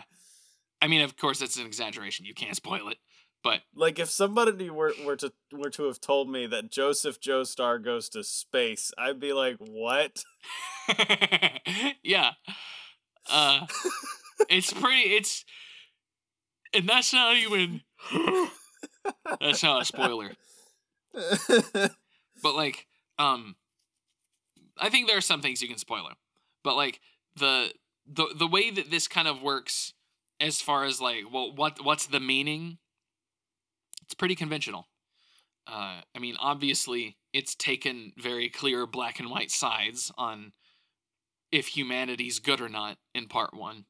I 0.80 0.88
mean 0.88 1.02
of 1.02 1.16
course 1.16 1.40
that's 1.40 1.58
an 1.58 1.66
exaggeration. 1.66 2.26
You 2.26 2.34
can't 2.34 2.56
spoil 2.56 2.88
it. 2.88 2.98
But 3.42 3.60
like 3.74 3.98
if 3.98 4.10
somebody 4.10 4.70
were, 4.70 4.92
were 5.04 5.16
to 5.16 5.32
were 5.52 5.70
to 5.70 5.84
have 5.84 6.00
told 6.00 6.28
me 6.28 6.46
that 6.46 6.70
joseph 6.70 7.20
joestar 7.20 7.82
goes 7.82 8.08
to 8.08 8.24
space 8.24 8.90
i'd 8.98 9.20
be 9.20 9.32
like 9.32 9.56
what 9.58 10.24
yeah. 12.02 12.32
Uh 13.30 13.66
it's 14.48 14.72
pretty 14.72 15.14
it's 15.14 15.44
and 16.74 16.88
that's 16.88 17.12
not 17.12 17.36
even 17.36 17.82
that's 19.40 19.62
not 19.62 19.82
a 19.82 19.84
spoiler. 19.84 20.32
But 22.42 22.54
like, 22.54 22.86
um 23.18 23.56
I 24.78 24.90
think 24.90 25.08
there 25.08 25.16
are 25.16 25.22
some 25.22 25.40
things 25.40 25.62
you 25.62 25.68
can 25.68 25.78
spoil, 25.78 26.08
But 26.62 26.76
like 26.76 27.00
the 27.36 27.72
the 28.06 28.26
the 28.36 28.46
way 28.46 28.70
that 28.70 28.90
this 28.90 29.08
kind 29.08 29.28
of 29.28 29.42
works 29.42 29.94
as 30.40 30.60
far 30.60 30.84
as 30.84 31.00
like, 31.00 31.24
well 31.32 31.54
what 31.54 31.84
what's 31.84 32.06
the 32.06 32.20
meaning? 32.20 32.78
It's 34.02 34.14
pretty 34.14 34.34
conventional. 34.34 34.86
Uh 35.66 36.00
I 36.14 36.18
mean 36.18 36.36
obviously 36.38 37.16
it's 37.32 37.54
taken 37.54 38.12
very 38.16 38.48
clear 38.48 38.86
black 38.86 39.18
and 39.20 39.30
white 39.30 39.50
sides 39.50 40.12
on 40.16 40.52
if 41.52 41.68
humanity's 41.76 42.38
good 42.38 42.60
or 42.60 42.68
not 42.68 42.98
in 43.14 43.28
part 43.28 43.54
1 43.54 43.84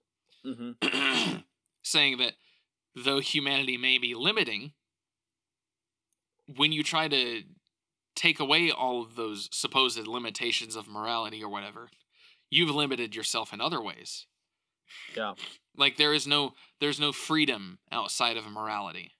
hmm 0.44 0.70
saying 1.82 2.18
that 2.18 2.34
though 2.96 3.20
humanity 3.20 3.76
may 3.76 3.98
be 3.98 4.14
limiting, 4.14 4.72
when 6.46 6.72
you 6.72 6.82
try 6.82 7.08
to 7.08 7.42
take 8.14 8.40
away 8.40 8.70
all 8.70 9.02
of 9.02 9.14
those 9.14 9.48
supposed 9.52 10.06
limitations 10.06 10.74
of 10.74 10.88
morality 10.88 11.42
or 11.42 11.48
whatever, 11.48 11.90
you've 12.50 12.74
limited 12.74 13.14
yourself 13.14 13.52
in 13.52 13.60
other 13.60 13.82
ways. 13.82 14.26
Yeah 15.16 15.34
Like 15.76 15.96
there 15.96 16.14
is 16.14 16.26
no 16.26 16.52
there's 16.80 17.00
no 17.00 17.12
freedom 17.12 17.78
outside 17.90 18.36
of 18.36 18.46
morality. 18.50 19.12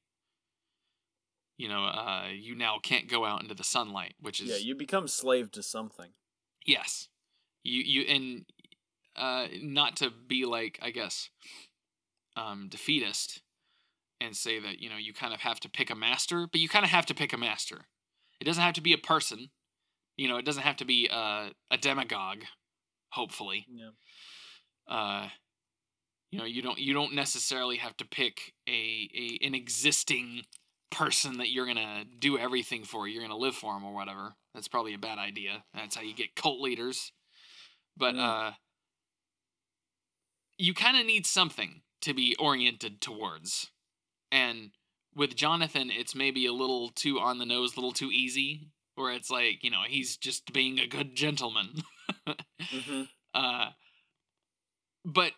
You 1.59 1.69
know, 1.71 1.85
uh, 1.85 2.29
you 2.35 2.55
now 2.55 2.79
can't 2.83 3.09
go 3.09 3.25
out 3.25 3.41
into 3.43 3.55
the 3.55 3.65
sunlight, 3.65 4.15
which 4.21 4.41
is 4.41 4.49
yeah 4.49 4.57
you 4.57 4.75
become 4.75 5.09
slave 5.09 5.51
to 5.53 5.63
something 5.63 6.11
Yes. 6.67 7.09
You 7.63 7.83
you 7.83 8.03
and 8.03 8.45
uh 9.15 9.47
not 9.63 9.97
to 9.97 10.11
be 10.11 10.45
like, 10.45 10.79
I 10.83 10.91
guess, 10.91 11.31
um 12.37 12.69
defeatist 12.69 13.43
and 14.21 14.37
say 14.37 14.59
that, 14.59 14.81
you 14.81 14.89
know, 14.89 14.97
you 14.97 15.13
kind 15.13 15.35
of 15.35 15.41
have 15.41 15.61
to 15.61 15.69
pick 15.69 15.91
a 15.91 15.95
master, 15.95 16.47
but 16.51 16.61
you 16.61 16.69
kind 16.69 16.85
of 16.85 16.91
have 16.91 17.07
to 17.07 17.15
pick 17.15 17.33
a 17.33 17.39
master. 17.39 17.83
It 18.41 18.45
doesn't 18.45 18.63
have 18.63 18.75
to 18.75 18.81
be 18.81 18.93
a 18.93 18.99
person. 18.99 19.51
You 20.17 20.29
know, 20.29 20.37
it 20.39 20.45
doesn't 20.47 20.63
have 20.63 20.77
to 20.77 20.85
be 20.87 21.09
uh, 21.13 21.51
a 21.71 21.77
demagogue, 21.79 22.45
hopefully. 23.11 23.67
yeah 23.69 23.91
Uh 24.89 25.29
you 26.31 26.39
know, 26.39 26.45
you 26.45 26.63
don't 26.63 26.79
you 26.79 26.95
don't 26.95 27.15
necessarily 27.15 27.77
have 27.77 27.97
to 27.99 28.07
pick 28.07 28.55
a, 28.69 29.09
a 29.15 29.39
an 29.47 29.55
existing 29.55 30.43
person 30.91 31.39
that 31.39 31.51
you're 31.51 31.67
gonna 31.67 32.05
do 32.19 32.39
everything 32.39 32.85
for. 32.85 33.09
You're 33.09 33.23
gonna 33.23 33.37
live 33.37 33.55
for 33.55 33.75
them 33.75 33.85
or 33.85 33.95
whatever. 33.95 34.35
That's 34.55 34.69
probably 34.69 34.95
a 34.95 34.99
bad 34.99 35.19
idea. 35.19 35.65
That's 35.75 35.95
how 35.97 36.03
you 36.03 36.15
get 36.15 36.35
cult 36.37 36.61
leaders. 36.61 37.13
But 37.97 38.15
Mm. 38.15 38.21
uh, 38.21 38.53
you 40.59 40.75
kind 40.75 40.97
of 40.97 41.07
need 41.07 41.27
something 41.27 41.83
to 42.03 42.15
be 42.15 42.37
oriented 42.39 43.01
towards, 43.01 43.71
and 44.31 44.71
with 45.15 45.37
Jonathan, 45.37 45.91
it's 45.91 46.15
maybe 46.15 46.47
a 46.47 46.53
little 46.53 46.91
too 46.91 47.19
on 47.21 47.39
the 47.39 47.47
nose, 47.47 47.73
a 47.75 47.77
little 47.77 47.93
too 47.93 48.11
easy. 48.13 48.69
Where 48.97 49.13
it's 49.13 49.31
like, 49.31 49.65
you 49.65 49.71
know, 49.71 49.83
he's 49.89 50.17
just 50.17 50.53
being 50.53 50.79
a 50.79 50.87
good 50.87 51.15
gentleman. 51.17 51.83
hmm 52.71 53.03
Uh, 53.35 53.71
but 55.05 55.33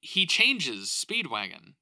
he 0.00 0.26
changes 0.26 0.88
Speedwagon. 0.88 1.74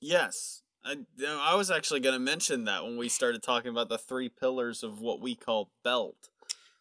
yes. 0.00 0.62
I, 0.84 0.96
I 1.26 1.54
was 1.56 1.70
actually 1.70 2.00
going 2.00 2.14
to 2.14 2.20
mention 2.20 2.64
that 2.64 2.84
when 2.84 2.96
we 2.96 3.08
started 3.08 3.42
talking 3.42 3.70
about 3.70 3.88
the 3.88 3.98
three 3.98 4.28
pillars 4.28 4.82
of 4.82 5.00
what 5.00 5.20
we 5.20 5.34
call 5.34 5.70
belt. 5.82 6.28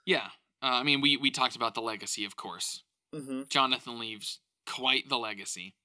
Yeah, 0.06 0.28
uh, 0.62 0.68
I 0.68 0.84
mean, 0.84 1.02
we 1.02 1.18
we 1.18 1.32
talked 1.32 1.56
about 1.56 1.74
the 1.74 1.82
legacy, 1.82 2.24
of 2.24 2.36
course. 2.36 2.84
hmm 3.14 3.42
Jonathan 3.50 4.00
leaves 4.00 4.40
quite 4.66 5.10
the 5.10 5.18
legacy, 5.18 5.76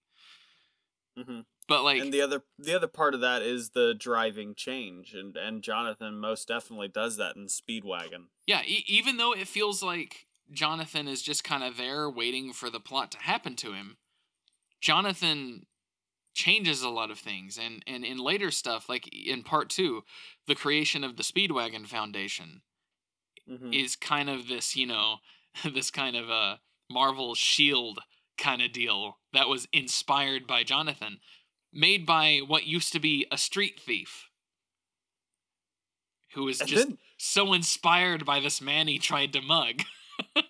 hmm 1.16 1.40
but 1.68 1.82
like, 1.84 2.00
and 2.02 2.12
the 2.12 2.20
other 2.20 2.42
the 2.58 2.74
other 2.74 2.86
part 2.86 3.14
of 3.14 3.20
that 3.22 3.42
is 3.42 3.70
the 3.70 3.94
driving 3.94 4.54
change 4.54 5.14
and 5.14 5.36
and 5.36 5.62
jonathan 5.62 6.18
most 6.18 6.48
definitely 6.48 6.88
does 6.88 7.16
that 7.16 7.34
in 7.36 7.46
speedwagon. 7.46 8.26
Yeah, 8.46 8.62
e- 8.66 8.84
even 8.86 9.16
though 9.16 9.32
it 9.32 9.48
feels 9.48 9.82
like 9.82 10.26
Jonathan 10.50 11.08
is 11.08 11.22
just 11.22 11.44
kind 11.44 11.62
of 11.64 11.76
there 11.76 12.10
waiting 12.10 12.52
for 12.52 12.68
the 12.68 12.80
plot 12.80 13.10
to 13.12 13.18
happen 13.18 13.56
to 13.56 13.72
him, 13.72 13.96
Jonathan 14.82 15.66
changes 16.34 16.82
a 16.82 16.90
lot 16.90 17.10
of 17.10 17.18
things, 17.18 17.58
and 17.58 17.82
and 17.86 18.04
in 18.04 18.18
later 18.18 18.50
stuff, 18.50 18.88
like 18.88 19.08
in 19.14 19.44
part 19.44 19.70
two, 19.70 20.04
the 20.46 20.54
creation 20.56 21.04
of 21.04 21.16
the 21.16 21.24
Speedwagon 21.24 21.86
Foundation 21.86 22.62
hmm 23.48 23.72
is 23.72 23.96
kind 23.96 24.30
of 24.30 24.48
this, 24.48 24.76
you 24.76 24.86
know, 24.86 25.16
this 25.74 25.90
kind 25.90 26.16
of 26.16 26.28
a 26.30 26.60
Marvel 26.90 27.34
Shield 27.34 28.00
kind 28.38 28.62
of 28.62 28.72
deal 28.72 29.18
that 29.32 29.48
was 29.48 29.68
inspired 29.72 30.46
by 30.46 30.64
Jonathan, 30.64 31.18
made 31.72 32.06
by 32.06 32.40
what 32.46 32.66
used 32.66 32.92
to 32.92 33.00
be 33.00 33.26
a 33.32 33.38
street 33.38 33.80
thief 33.80 34.28
who 36.34 36.44
was 36.44 36.60
and 36.60 36.68
just 36.68 36.88
then 36.88 36.98
so 37.18 37.52
inspired 37.52 38.24
by 38.24 38.40
this 38.40 38.60
man 38.60 38.88
he 38.88 38.98
tried 38.98 39.32
to 39.32 39.40
mug. 39.40 39.82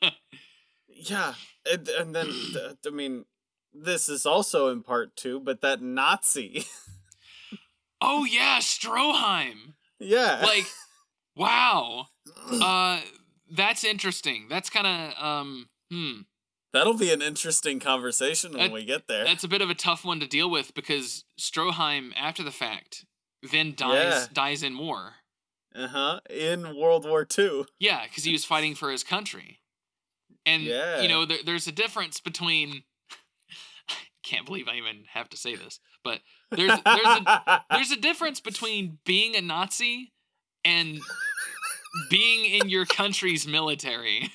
yeah 0.88 1.34
and, 1.70 1.88
and 1.88 2.14
then 2.14 2.26
th- 2.52 2.76
i 2.86 2.90
mean 2.90 3.24
this 3.74 4.08
is 4.08 4.24
also 4.26 4.68
in 4.68 4.82
part 4.82 5.16
two, 5.16 5.40
but 5.40 5.60
that 5.62 5.80
Nazi. 5.82 6.66
oh 8.00 8.24
yeah, 8.24 8.58
Stroheim. 8.58 9.74
yeah. 9.98 10.40
Like, 10.42 10.66
wow. 11.36 12.06
Uh, 12.50 13.00
that's 13.50 13.84
interesting. 13.84 14.46
That's 14.48 14.70
kind 14.70 14.86
of 14.86 15.22
um, 15.24 15.68
hmm. 15.90 16.20
That'll 16.72 16.96
be 16.96 17.12
an 17.12 17.20
interesting 17.20 17.78
conversation 17.80 18.52
when 18.52 18.60
That- 18.60 18.72
we 18.72 18.84
get 18.84 19.06
there. 19.08 19.24
That's 19.24 19.44
a 19.44 19.48
bit 19.48 19.60
of 19.60 19.68
a 19.70 19.74
tough 19.74 20.04
one 20.04 20.20
to 20.20 20.26
deal 20.26 20.48
with 20.50 20.72
because 20.74 21.24
Stroheim, 21.38 22.12
after 22.16 22.42
the 22.42 22.50
fact, 22.50 23.04
then 23.52 23.74
dies 23.76 23.92
Yeah. 23.94 24.26
dies 24.32 24.62
in 24.62 24.78
war. 24.78 25.14
Uh 25.74 25.88
huh. 25.88 26.20
In 26.30 26.76
World 26.76 27.04
War 27.06 27.24
Two. 27.24 27.66
Yeah, 27.78 28.04
because 28.04 28.24
he 28.24 28.32
was 28.32 28.44
fighting 28.44 28.74
for 28.74 28.90
his 28.90 29.02
country, 29.04 29.60
and 30.46 30.62
Yeah. 30.62 31.00
you 31.02 31.08
know, 31.08 31.24
there, 31.26 31.38
there's 31.44 31.66
a 31.66 31.72
difference 31.72 32.20
between. 32.20 32.84
Can't 34.32 34.46
believe 34.46 34.66
I 34.68 34.76
even 34.76 35.04
have 35.12 35.28
to 35.30 35.36
say 35.36 35.56
this, 35.56 35.78
but 36.02 36.20
there's 36.50 36.72
there's 36.84 37.06
a 37.26 37.60
there's 37.70 37.90
a 37.90 37.96
difference 37.96 38.40
between 38.40 38.98
being 39.04 39.36
a 39.36 39.42
Nazi 39.42 40.12
and 40.64 41.00
being 42.08 42.44
in 42.60 42.68
your 42.68 42.86
country's 42.86 43.46
military. 43.46 44.30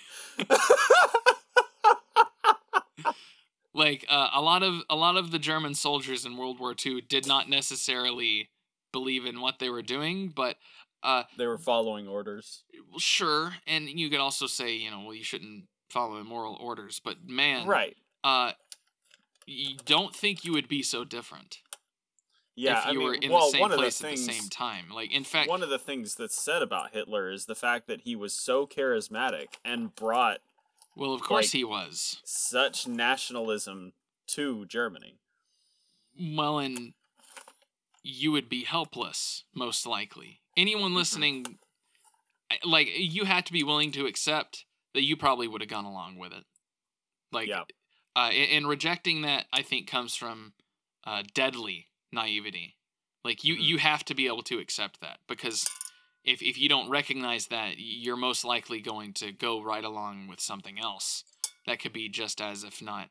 like 3.74 4.06
uh, 4.08 4.30
a 4.34 4.42
lot 4.42 4.62
of 4.62 4.82
a 4.90 4.96
lot 4.96 5.18
of 5.18 5.32
the 5.32 5.40
German 5.40 5.74
soldiers 5.74 6.26
in 6.26 6.38
World 6.38 6.60
War 6.60 6.76
II 6.86 7.02
did 7.02 7.28
not 7.28 7.50
necessarily 7.50 8.50
believe 8.94 9.26
in 9.26 9.42
what 9.42 9.58
they 9.60 9.70
were 9.70 9.82
doing, 9.82 10.30
but 10.30 10.58
uh, 11.02 11.24
they 11.38 11.48
were 11.48 11.58
following 11.58 12.08
orders. 12.08 12.64
well, 12.90 13.00
sure, 13.00 13.54
and 13.66 13.90
you 13.90 14.10
could 14.10 14.20
also 14.20 14.46
say, 14.46 14.76
you 14.76 14.92
know, 14.92 15.02
well, 15.06 15.16
you 15.16 15.24
shouldn't 15.24 15.64
follow 15.90 16.18
immoral 16.18 16.56
orders, 16.62 17.02
but 17.04 17.18
man, 17.26 17.66
Right. 17.66 17.96
Uh, 18.24 18.52
you 19.48 19.78
don't 19.86 20.14
think 20.16 20.44
you 20.44 20.52
would 20.54 20.68
be 20.68 20.84
so 20.84 21.04
different 21.06 21.60
Yeah. 22.56 22.80
if 22.82 22.86
I 22.88 22.92
you 22.92 23.00
mean, 23.00 23.08
were 23.08 23.14
in 23.16 23.32
well, 23.32 23.46
the 23.48 23.52
same 23.54 23.62
one 23.62 23.72
place 23.72 23.98
the 24.00 24.08
at 24.10 24.12
the 24.18 24.18
same 24.18 24.50
time. 24.50 24.90
Like, 24.90 25.12
in 25.12 25.24
fact, 25.24 25.50
one 25.50 25.64
of 25.64 25.70
the 25.70 25.80
things 25.80 26.16
that's 26.16 26.40
said 26.40 26.62
about 26.62 26.94
Hitler 26.94 27.32
is 27.32 27.46
the 27.46 27.56
fact 27.56 27.88
that 27.88 28.02
he 28.02 28.16
was 28.16 28.34
so 28.34 28.68
charismatic 28.68 29.56
and 29.66 29.96
brought 29.96 30.40
well, 30.96 31.14
of 31.14 31.22
course 31.22 31.46
like- 31.48 31.52
he 31.54 31.64
was. 31.64 32.22
such 32.26 32.88
nationalism 32.88 33.94
to 34.28 34.66
Germany. 34.66 35.16
Well, 36.20 36.58
and 36.60 36.94
you 38.04 38.32
would 38.32 38.50
be 38.50 38.64
helpless, 38.64 39.44
most 39.54 39.86
likely. 39.86 40.42
Anyone 40.58 40.86
Mm-hmm. 40.90 40.96
listening, 40.98 41.60
like, 42.66 42.90
you 42.96 43.26
had 43.26 43.46
to 43.46 43.54
be 43.54 43.64
willing 43.64 43.92
to 43.94 44.06
accept 44.08 44.66
that 44.94 45.04
you 45.04 45.16
probably 45.16 45.48
would 45.48 45.62
have 45.62 45.70
gone 45.70 45.86
along 45.86 46.18
with 46.18 46.34
it. 46.34 46.46
Like, 47.32 47.48
Yeah. 47.48 47.64
Uh, 48.18 48.30
and, 48.34 48.52
and 48.52 48.68
rejecting 48.68 49.22
that, 49.22 49.46
I 49.54 49.62
think, 49.62 49.88
comes 49.88 50.16
from 50.16 50.54
uh, 51.06 51.24
deadly 51.34 51.88
naivety. 52.12 52.76
Like, 53.24 53.44
you, 53.44 53.56
Mhm. 53.56 53.62
you 53.64 53.78
have 53.78 54.04
to 54.06 54.16
be 54.16 54.28
able 54.28 54.44
to 54.44 54.58
accept 54.60 55.00
that 55.02 55.20
because 55.28 55.66
if, 56.26 56.42
if 56.42 56.58
you 56.58 56.68
don't 56.68 56.90
recognize 56.90 57.48
that, 57.48 57.76
you're 57.78 58.18
most 58.18 58.44
likely 58.44 58.82
going 58.82 59.14
to 59.14 59.32
go 59.32 59.62
right 59.62 59.84
along 59.84 60.28
with 60.28 60.42
something 60.42 60.80
else 60.80 61.24
that 61.66 61.80
could 61.80 61.94
be 61.94 62.10
just 62.10 62.42
as, 62.42 62.64
if 62.66 62.82
not, 62.82 63.10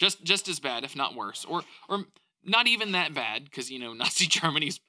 just 0.00 0.22
just 0.24 0.48
as 0.48 0.60
bad, 0.60 0.84
if 0.84 0.94
not 0.96 1.14
worse, 1.14 1.44
or 1.44 1.62
or 1.88 2.04
not 2.44 2.66
even 2.68 2.92
that 2.92 3.12
bad, 3.14 3.44
because 3.44 3.70
you 3.70 3.78
know 3.80 3.92
Nazi 4.02 4.26
Germany's 4.26 4.80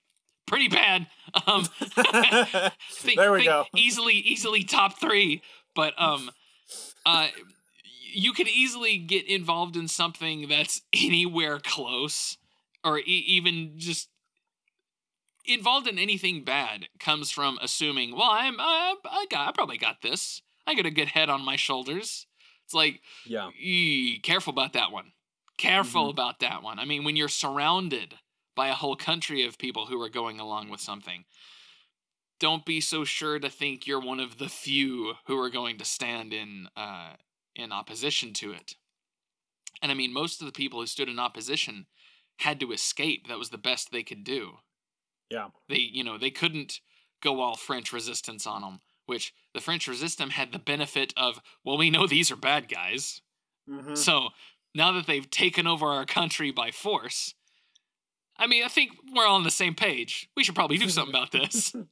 pretty 0.45 0.67
bad. 0.67 1.07
Um, 1.47 1.65
think- 2.91 3.17
there 3.19 3.31
we 3.31 3.43
go. 3.45 3.65
Easily, 3.75 4.13
easily 4.15 4.63
top 4.63 4.99
three, 4.99 5.41
but 5.75 5.93
um, 5.97 6.29
uh, 7.05 7.27
you 8.13 8.33
could 8.33 8.47
easily 8.47 8.97
get 8.97 9.27
involved 9.27 9.75
in 9.75 9.87
something 9.87 10.47
that's 10.47 10.81
anywhere 10.93 11.59
close, 11.59 12.37
or 12.83 12.99
e- 12.99 13.03
even 13.27 13.73
just 13.77 14.09
involved 15.45 15.87
in 15.87 15.97
anything 15.97 16.43
bad 16.43 16.87
comes 16.99 17.31
from 17.31 17.57
assuming, 17.61 18.11
well, 18.15 18.29
I'm 18.31 18.59
I, 18.59 18.95
I 19.05 19.25
got 19.29 19.47
I 19.47 19.51
probably 19.51 19.77
got 19.77 20.01
this. 20.01 20.41
I 20.67 20.75
got 20.75 20.85
a 20.85 20.91
good 20.91 21.07
head 21.09 21.29
on 21.29 21.43
my 21.43 21.55
shoulders. 21.55 22.27
It's 22.65 22.73
like 22.73 23.01
Yeah. 23.25 23.49
Eee, 23.59 24.19
careful 24.21 24.51
about 24.51 24.73
that 24.73 24.91
one. 24.91 25.13
Careful 25.57 26.07
Mhm. 26.07 26.11
about 26.11 26.39
that 26.39 26.61
one. 26.63 26.79
I 26.79 26.85
mean, 26.85 27.03
when 27.03 27.15
you're 27.15 27.27
surrounded 27.27 28.19
by 28.55 28.67
a 28.67 28.73
whole 28.75 28.95
country 28.95 29.43
of 29.43 29.57
people 29.57 29.87
who 29.87 29.99
are 30.01 30.09
going 30.09 30.39
along 30.39 30.69
with 30.69 30.81
something, 30.81 31.25
don't 32.39 32.65
be 32.65 32.79
so 32.79 33.03
sure 33.03 33.39
to 33.39 33.49
think 33.49 33.85
you're 33.85 33.99
one 33.99 34.19
of 34.19 34.37
the 34.37 34.47
few 34.49 35.15
who 35.25 35.37
are 35.41 35.49
going 35.49 35.77
to 35.77 35.85
stand 35.85 36.33
in 36.33 36.67
uh, 36.75 37.15
in 37.55 37.71
opposition 37.71 38.33
to 38.33 38.51
it. 38.51 38.75
And 39.81 39.91
I 39.91 39.95
mean, 39.95 40.13
most 40.13 40.41
of 40.41 40.45
the 40.45 40.53
people 40.53 40.79
who 40.79 40.87
stood 40.87 41.09
in 41.09 41.19
opposition 41.19 41.85
had 42.37 42.59
to 42.59 42.71
escape. 42.71 43.27
That 43.27 43.39
was 43.39 43.49
the 43.49 43.57
best 43.57 43.91
they 43.91 44.03
could 44.03 44.23
do. 44.23 44.57
Yeah. 45.29 45.47
They, 45.67 45.77
you 45.77 46.03
know, 46.03 46.17
they 46.17 46.31
couldn't 46.31 46.79
go 47.21 47.41
all 47.41 47.55
French 47.55 47.91
resistance 47.93 48.47
on 48.47 48.61
them. 48.61 48.79
Which 49.05 49.33
the 49.55 49.61
French 49.61 49.87
resistance 49.87 50.33
had 50.33 50.51
the 50.51 50.59
benefit 50.59 51.13
of, 51.17 51.41
well, 51.65 51.77
we 51.77 51.89
know 51.89 52.05
these 52.05 52.29
are 52.29 52.35
bad 52.35 52.69
guys. 52.69 53.21
hmm 53.67 53.95
So 53.95 54.29
now 54.75 54.91
that 54.91 55.07
they've 55.07 55.29
taken 55.29 55.65
over 55.65 55.87
our 55.87 56.05
country 56.05 56.51
by 56.51 56.69
force, 56.69 57.33
I 58.37 58.45
mean, 58.45 58.63
I 58.63 58.67
think 58.67 58.91
we're 59.13 59.25
all 59.25 59.35
on 59.35 59.43
the 59.43 59.51
same 59.51 59.73
page. 59.73 60.29
We 60.37 60.43
should 60.43 60.55
probably 60.55 60.77
do 60.77 60.89
something 60.89 61.13
about 61.13 61.31
this. 61.31 61.73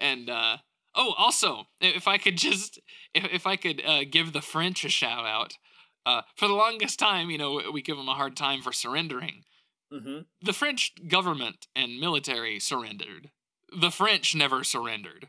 And 0.00 0.30
uh, 0.30 0.56
oh, 0.94 1.14
also, 1.16 1.64
if 1.80 2.06
I 2.08 2.18
could 2.18 2.36
just, 2.36 2.78
if, 3.14 3.24
if 3.32 3.46
I 3.46 3.56
could 3.56 3.82
uh, 3.84 4.04
give 4.10 4.32
the 4.32 4.42
French 4.42 4.84
a 4.84 4.88
shout 4.88 5.26
out, 5.26 5.54
uh, 6.06 6.22
for 6.36 6.48
the 6.48 6.54
longest 6.54 6.98
time, 6.98 7.30
you 7.30 7.38
know, 7.38 7.60
we 7.72 7.82
give 7.82 7.96
them 7.96 8.08
a 8.08 8.14
hard 8.14 8.36
time 8.36 8.62
for 8.62 8.72
surrendering. 8.72 9.44
hmm 9.92 10.20
The 10.42 10.52
French 10.52 10.92
government 11.08 11.66
and 11.76 12.00
military 12.00 12.58
surrendered. 12.60 13.30
The 13.78 13.90
French 13.90 14.34
never 14.34 14.64
surrendered. 14.64 15.28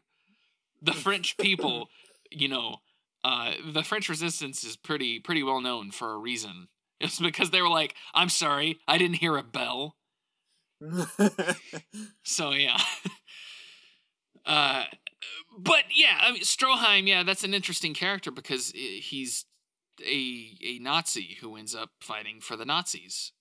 The 0.82 0.94
French 1.06 1.38
people, 1.38 1.90
you 2.32 2.48
know, 2.48 2.78
uh, 3.24 3.54
the 3.66 3.84
French 3.84 4.10
resistance 4.10 4.64
is 4.64 4.76
pretty 4.76 5.20
pretty 5.20 5.44
well 5.44 5.62
known 5.62 5.92
for 5.92 6.14
a 6.14 6.18
reason. 6.18 6.68
It's 7.00 7.20
because 7.20 7.52
they 7.52 7.62
were 7.62 7.70
like, 7.70 7.96
"I'm 8.14 8.30
sorry, 8.30 8.80
I 8.88 8.98
didn't 8.98 9.18
hear 9.18 9.38
a 9.38 9.44
bell." 9.44 9.98
So 12.24 12.52
yeah. 12.52 12.78
uh, 14.46 14.84
but 15.58 15.84
yeah, 15.96 16.18
I 16.22 16.32
mean, 16.32 16.42
Stroheim, 16.42 17.08
yeah, 17.08 17.24
that's 17.24 17.44
an 17.44 17.54
interesting 17.54 17.94
character 17.94 18.32
because 18.32 18.72
he's 18.72 19.46
a 20.06 20.58
a 20.64 20.80
Nazi 20.80 21.38
who 21.42 21.56
ends 21.56 21.76
up 21.76 21.92
fighting 22.02 22.42
for 22.42 22.56
the 22.56 22.66
Nazis, 22.66 23.32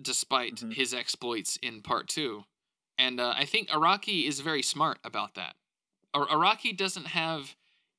despite 0.00 0.56
Mhm. 0.56 0.74
his 0.74 0.92
exploits 0.92 1.56
in 1.62 1.82
part 1.82 2.08
two. 2.08 2.44
And 2.98 3.18
uh, 3.20 3.34
I 3.36 3.44
think 3.46 3.68
Araki 3.70 4.26
is 4.26 4.40
very 4.40 4.62
smart 4.62 4.98
about 5.04 5.34
that. 5.34 5.56
Ar- 6.14 6.26
Araki 6.28 6.76
doesn't 6.76 7.06
have 7.08 7.56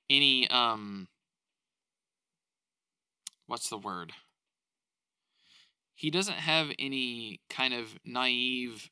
any 0.10 0.48
um. 0.50 1.08
What's 3.48 3.70
the 3.70 3.78
word? 3.78 4.14
He 5.96 6.10
doesn't 6.10 6.36
have 6.38 6.72
any 6.80 7.42
kind 7.50 7.74
of 7.74 8.00
naive 8.06 8.90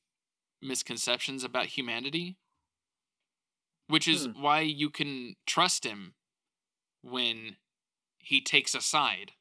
misconceptions 0.62 1.44
about 1.44 1.68
humanity, 1.68 2.38
which 3.92 4.08
is 4.08 4.26
Hmm. 4.26 4.42
why 4.42 4.62
you 4.62 4.90
can 4.90 5.36
trust 5.46 5.86
him 5.86 6.16
when 7.02 7.58
he 8.20 8.42
takes 8.42 8.74
a 8.74 8.82
side 8.82 9.34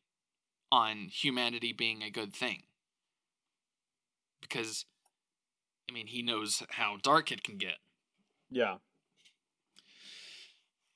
on 0.73 1.09
humanity 1.09 1.73
being 1.73 2.03
a 2.03 2.11
good 2.11 2.35
thing. 2.35 2.65
Because, 4.41 4.87
I 5.89 5.93
mean, 5.93 6.07
he 6.09 6.23
knows 6.23 6.63
how 6.71 6.97
dark 6.97 7.31
it 7.33 7.43
can 7.43 7.57
get. 7.59 7.79
yeah. 8.51 8.79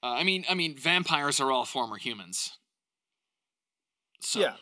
Uh, 0.02 0.08
I 0.08 0.22
mean, 0.24 0.44
I 0.50 0.54
mean, 0.54 0.76
vampires 0.76 1.40
are 1.40 1.50
all 1.50 1.64
former 1.64 1.96
humans. 1.96 2.58
So, 4.20 4.40
Yeah. 4.40 4.56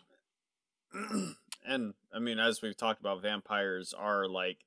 and 1.65 1.95
I 2.15 2.19
mean, 2.21 2.39
as 2.39 2.63
we've 2.63 2.77
talked 2.77 3.01
about, 3.01 3.23
vampires 3.23 3.93
are 3.93 4.29
like. 4.29 4.59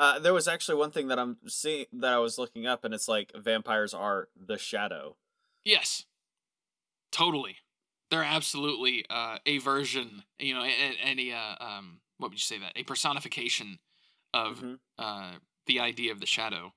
Uh, 0.00 0.18
there 0.18 0.32
was 0.32 0.48
actually 0.48 0.76
one 0.76 0.90
thing 0.90 1.08
that 1.08 1.18
I'm 1.18 1.36
seeing 1.46 1.84
that 1.92 2.14
I 2.14 2.18
was 2.18 2.38
looking 2.38 2.66
up, 2.66 2.84
and 2.86 2.94
it's 2.94 3.06
like 3.06 3.32
vampires 3.36 3.92
are 3.92 4.28
the 4.34 4.56
shadow. 4.56 5.16
Yes. 5.62 6.06
Totally. 7.12 7.56
They're 8.10 8.24
absolutely 8.24 9.04
uh, 9.10 9.38
a 9.44 9.58
version, 9.58 10.24
you 10.38 10.54
know, 10.54 10.62
a- 10.62 10.68
a- 10.68 10.98
any, 11.02 11.34
uh, 11.34 11.54
um, 11.60 12.00
what 12.16 12.30
would 12.30 12.38
you 12.38 12.42
say 12.42 12.56
that? 12.58 12.72
A 12.76 12.82
personification 12.82 13.78
of 14.32 14.60
Mhm. 14.60 14.78
uh, 14.96 15.38
the 15.66 15.80
idea 15.80 16.12
of 16.12 16.20
the 16.20 16.26
shadow, 16.26 16.72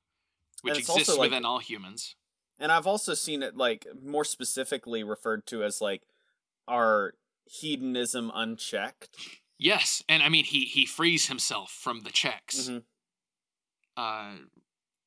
which 0.62 0.72
And 0.74 0.80
it's 0.82 0.90
also, 0.90 1.00
exists 1.02 1.18
like- 1.18 1.30
within 1.32 1.46
all 1.46 1.60
humans. 1.60 2.16
And 2.60 2.72
I've 2.74 2.86
also 2.88 3.14
seen 3.14 3.42
it 3.42 3.56
like 3.56 3.88
more 4.02 4.26
specifically 4.26 5.02
referred 5.02 5.48
to 5.48 5.64
as 5.64 5.80
like 5.80 6.04
our 6.68 7.16
hedonism 7.46 8.32
unchecked. 8.34 9.18
Yes, 9.58 10.04
and 10.10 10.22
I 10.22 10.28
mean 10.30 10.44
he 10.46 10.66
he 10.66 10.86
frees 10.86 11.28
himself 11.28 11.72
from 11.72 12.02
the 12.02 12.12
checks. 12.12 12.68
Mhm. 12.68 12.84
Uh, 13.98 14.34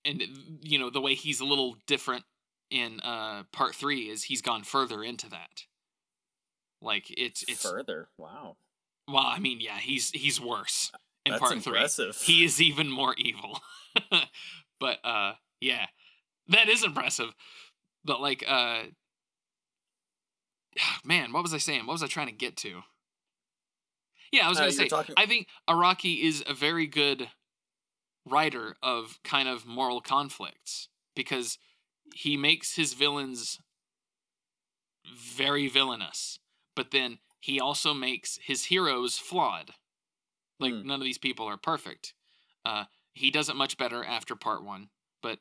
and 0.05 0.23
you 0.63 0.79
know 0.79 0.91
the 0.91 1.01
way 1.01 1.15
he's 1.15 1.41
a 1.41 1.45
little 1.45 1.77
different 1.87 2.25
in 2.71 3.01
uh 3.01 3.43
part 3.53 3.75
three 3.75 4.09
is 4.09 4.25
he's 4.25 4.43
gone 4.43 4.63
further 4.63 5.03
into 5.03 5.29
that. 5.31 5.65
Like 6.83 7.07
it's 7.17 7.43
it's 7.49 7.63
Further, 7.69 8.09
wow. 8.19 8.57
Well, 9.09 9.25
I 9.27 9.39
mean, 9.39 9.61
yeah, 9.61 9.79
he's 9.79 10.11
he's 10.11 10.41
worse 10.41 10.91
in 11.25 11.33
That's 11.33 11.41
part 11.41 11.53
impressive. 11.55 12.15
three. 12.17 12.35
He 12.35 12.45
is 12.45 12.61
even 12.61 12.89
more 12.91 13.15
evil. 13.19 13.61
but 14.81 14.99
uh, 15.05 15.33
yeah, 15.61 15.87
that 16.49 16.69
is 16.69 16.85
impressive. 16.85 17.35
But 18.05 18.21
like, 18.21 18.45
uh, 18.47 18.83
man, 21.05 21.33
what 21.33 21.43
was 21.43 21.55
I 21.55 21.59
saying? 21.59 21.87
What 21.87 21.95
was 21.95 22.03
I 22.03 22.07
trying 22.09 22.27
to 22.29 22.33
get 22.33 22.57
to? 22.59 22.83
Yeah, 24.33 24.47
I 24.47 24.49
was 24.49 24.59
Uh, 24.59 24.63
gonna 24.63 24.73
say. 24.73 24.89
talking- 24.89 25.15
I 25.17 25.27
think 25.27 25.49
Araki 25.69 26.21
is 26.23 26.43
a 26.47 26.55
very 26.55 26.87
good 26.87 27.31
writer 28.27 28.77
of 28.83 29.21
kind 29.25 29.49
of 29.49 29.67
moral 29.67 30.03
conflicts 30.03 30.91
because 31.17 31.59
he 32.15 32.37
makes 32.37 32.77
his 32.77 32.95
villains 32.95 33.61
very 35.07 35.69
villainous, 35.69 36.39
but 36.75 36.91
then 36.91 37.19
he 37.41 37.61
also 37.61 37.95
makes 37.95 38.39
his 38.43 38.65
heroes 38.67 39.19
flawed. 39.19 39.75
Like 40.61 40.77
Hmm. 40.77 40.83
none 40.83 41.01
of 41.01 41.05
these 41.05 41.19
people 41.19 41.47
are 41.47 41.59
perfect. 41.59 42.15
Uh, 42.65 42.87
he 43.15 43.31
does 43.31 43.49
it 43.51 43.57
much 43.57 43.79
better 43.79 44.05
after 44.05 44.37
part 44.37 44.65
one, 44.65 44.91
but 45.23 45.41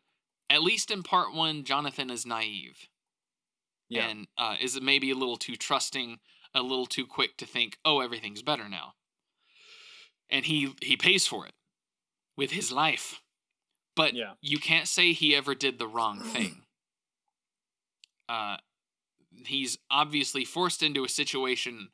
at 0.49 0.63
least 0.63 0.91
in 0.91 1.03
part 1.03 1.33
one, 1.33 1.63
Jonathan 1.65 2.09
is 2.11 2.25
naive 2.25 2.89
Yeah. 3.89 4.11
and 4.11 4.27
uh, 4.37 4.55
is 4.59 4.79
maybe 4.81 5.09
a 5.11 5.15
little 5.15 5.37
too 5.37 5.55
trusting, 5.55 6.19
a 6.53 6.61
little 6.61 6.85
too 6.85 7.05
quick 7.07 7.37
to 7.37 7.45
think, 7.45 7.77
"Oh, 7.85 7.99
everything's 7.99 8.43
better 8.43 8.69
now," 8.69 8.95
and 10.29 10.45
he 10.45 10.73
he 10.81 10.97
pays 10.97 11.27
for 11.27 11.45
it 11.45 11.53
with 12.37 12.51
his 12.51 12.71
life. 12.71 13.21
But 13.95 14.13
Yeah. 14.13 14.33
you 14.41 14.57
can't 14.59 14.87
say 14.87 15.13
he 15.13 15.35
ever 15.35 15.55
did 15.55 15.79
the 15.79 15.87
wrong 15.87 16.19
thing. 16.33 16.63
Uh, 18.27 18.57
he's 19.45 19.77
obviously 19.91 20.43
forced 20.45 20.81
into 20.81 21.03
a 21.05 21.09
situation 21.09 21.89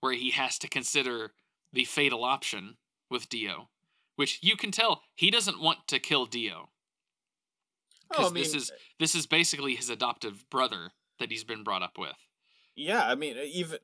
where 0.00 0.12
he 0.14 0.30
has 0.32 0.58
to 0.58 0.68
consider 0.68 1.32
the 1.72 1.84
fatal 1.84 2.24
option 2.24 2.76
with 3.10 3.28
Dio, 3.28 3.68
which 4.16 4.38
you 4.42 4.56
can 4.56 4.70
tell 4.70 5.02
he 5.14 5.30
doesn't 5.30 5.60
want 5.60 5.86
to 5.88 5.98
kill 5.98 6.26
Dio. 6.26 6.70
Oh, 8.16 8.28
I 8.28 8.30
mean, 8.30 8.34
this 8.42 8.54
is 8.54 8.70
this 9.00 9.14
is 9.14 9.26
basically 9.26 9.74
his 9.74 9.90
adoptive 9.90 10.48
brother 10.50 10.90
that 11.18 11.30
he's 11.30 11.44
been 11.44 11.64
brought 11.64 11.82
up 11.82 11.98
with. 11.98 12.16
yeah. 12.76 13.04
I 13.08 13.14
mean, 13.14 13.36
even 13.36 13.78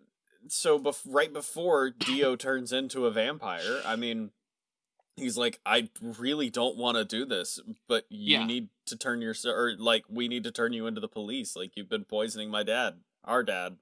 so, 0.49 0.79
bef- 0.79 1.07
right 1.07 1.33
before 1.33 1.91
Dio 1.91 2.35
turns 2.37 2.73
into 2.73 3.07
a 3.07 3.11
vampire, 3.11 3.81
I 3.87 3.97
mean, 3.97 4.31
he's 5.17 5.37
like, 5.37 5.61
I 5.67 5.89
really 6.03 6.51
don't 6.51 6.77
want 6.77 6.97
to 6.97 7.05
do 7.05 7.25
this, 7.25 7.61
but 7.89 8.05
you 8.09 8.39
Yeah. 8.39 8.47
need 8.47 8.69
to 8.87 8.97
turn 8.97 9.21
your 9.21 9.35
or 9.45 9.75
like 9.79 10.05
we 10.09 10.29
need 10.29 10.45
to 10.45 10.51
turn 10.51 10.73
you 10.73 10.87
into 10.87 11.01
the 11.01 11.09
police. 11.09 11.55
Like 11.57 11.77
you've 11.77 11.89
been 11.89 12.05
poisoning 12.05 12.51
my 12.51 12.63
dad, 12.63 13.01
our 13.25 13.43
dad. 13.43 13.77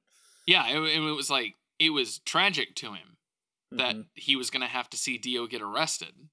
Yeah, 0.46 0.66
it, 0.68 0.78
it 0.96 1.00
was 1.00 1.30
like 1.30 1.54
it 1.78 1.90
was 1.90 2.18
tragic 2.20 2.74
to 2.76 2.94
him 2.94 3.16
that 3.70 3.94
Mhm. 3.96 4.06
he 4.14 4.34
was 4.36 4.50
going 4.50 4.62
to 4.62 4.66
have 4.66 4.90
to 4.90 4.96
see 4.96 5.16
Dio 5.16 5.46
get 5.46 5.62
arrested. 5.62 6.28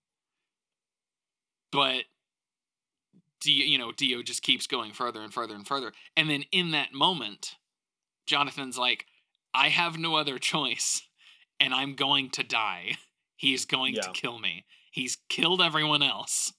But 1.72 2.06
Dio, 3.41 3.65
you 3.65 3.78
know, 3.78 3.91
Dio 3.91 4.24
just 4.24 4.41
keeps 4.41 4.68
going 4.68 4.91
further 4.91 5.22
and 5.22 5.34
further 5.34 5.53
and 5.56 5.68
further. 5.68 5.94
And 6.15 6.30
then 6.30 6.44
in 6.52 6.72
that 6.72 6.94
moment, 6.94 7.56
Jonathan's 8.26 8.78
like, 8.78 9.06
I 9.53 9.69
have 9.69 9.98
no 9.98 10.15
other 10.15 10.40
choice 10.53 11.03
and 11.60 11.74
I'm 11.74 11.95
going 11.95 12.30
to 12.32 12.44
die. 12.44 12.98
He's 13.36 13.65
going 13.65 13.94
to 13.95 14.11
kill 14.14 14.40
me. 14.40 14.65
He's 14.98 15.19
killed 15.30 15.61
everyone 15.61 16.02
else. 16.02 16.53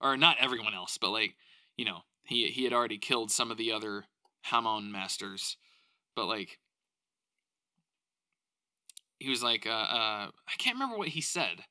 Or 0.00 0.16
not 0.16 0.38
everyone 0.40 0.72
else, 0.72 0.96
but 0.96 1.10
like, 1.10 1.36
you 1.76 1.84
know, 1.84 1.98
he 2.24 2.48
he 2.48 2.64
had 2.64 2.72
already 2.72 2.96
killed 2.96 3.30
some 3.30 3.50
of 3.50 3.58
the 3.58 3.70
other 3.70 4.06
Hamon 4.44 4.90
masters. 4.90 5.58
But 6.16 6.24
like 6.24 6.58
he 9.18 9.28
was 9.28 9.42
like, 9.42 9.66
uh, 9.66 9.70
uh, 9.70 10.30
I 10.48 10.54
can't 10.56 10.76
remember 10.76 10.96
what 10.96 11.08
he 11.08 11.20
said, 11.20 11.64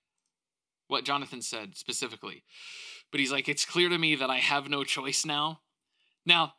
what 0.90 1.06
Jonathan 1.06 1.41
said 1.41 1.76
specifically, 1.76 2.44
but 3.12 3.20
he's 3.20 3.32
like, 3.32 3.50
it's 3.50 3.66
clear 3.66 3.90
to 3.90 3.98
me 3.98 4.14
that 4.14 4.30
I 4.30 4.38
have 4.38 4.70
no 4.70 4.84
choice 4.84 5.26
now. 5.26 5.62
Now, 6.24 6.54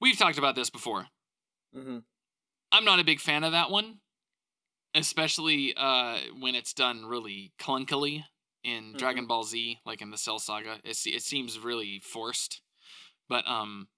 we've 0.00 0.18
talked 0.18 0.38
about 0.38 0.54
this 0.54 0.70
before. 0.70 1.08
Mhm. 1.74 2.04
I'm 2.72 2.86
not 2.86 3.00
a 3.00 3.04
big 3.04 3.20
fan 3.20 3.44
of 3.44 3.52
that 3.52 3.70
one, 3.70 4.00
especially 4.94 5.74
uh, 5.76 6.20
when 6.38 6.54
it's 6.54 6.72
done 6.72 7.04
really 7.04 7.52
clunkily 7.58 8.24
in 8.64 8.94
Dragon 8.96 9.26
Ball 9.26 9.44
Z, 9.44 9.78
like 9.86 10.02
in 10.02 10.10
the 10.10 10.18
Cell 10.18 10.38
Saga. 10.38 10.78
It 10.84 10.98
it 11.06 11.22
seems 11.22 11.58
really 11.58 12.00
forced, 12.00 12.60
but 13.28 13.46
um, 13.46 13.88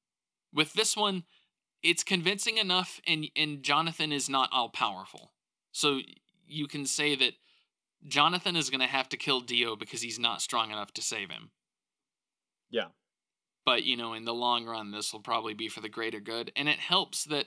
with 0.52 0.72
this 0.74 0.96
one, 0.96 1.24
it's 1.82 2.04
convincing 2.04 2.58
enough, 2.58 3.00
and 3.06 3.26
and 3.36 3.62
Jonathan 3.62 4.12
is 4.12 4.28
not 4.28 4.48
all 4.52 4.68
powerful, 4.68 5.32
so 5.72 6.00
you 6.46 6.66
can 6.66 6.86
say 6.86 7.14
that 7.16 7.34
Jonathan 8.06 8.56
is 8.56 8.70
going 8.70 8.80
to 8.80 8.86
have 8.86 9.08
to 9.10 9.16
kill 9.16 9.40
Dio 9.40 9.76
because 9.76 10.02
he's 10.02 10.18
not 10.18 10.42
strong 10.42 10.70
enough 10.70 10.92
to 10.94 11.02
save 11.02 11.30
him. 11.30 11.50
Yeah. 12.70 12.88
But 13.64 13.84
you 13.84 13.96
know, 13.96 14.14
in 14.14 14.24
the 14.24 14.34
long 14.34 14.64
run, 14.66 14.92
this 14.92 15.12
will 15.12 15.20
probably 15.20 15.54
be 15.54 15.68
for 15.68 15.80
the 15.80 15.88
greater 15.88 16.20
good, 16.20 16.52
and 16.56 16.68
it 16.68 16.78
helps 16.78 17.24
that 17.24 17.46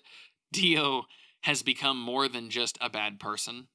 Dio 0.52 1.06
has 1.42 1.64
become 1.64 2.00
more 2.00 2.28
than 2.28 2.50
just 2.50 2.78
a 2.80 2.90
bad 2.90 3.20
person. 3.20 3.68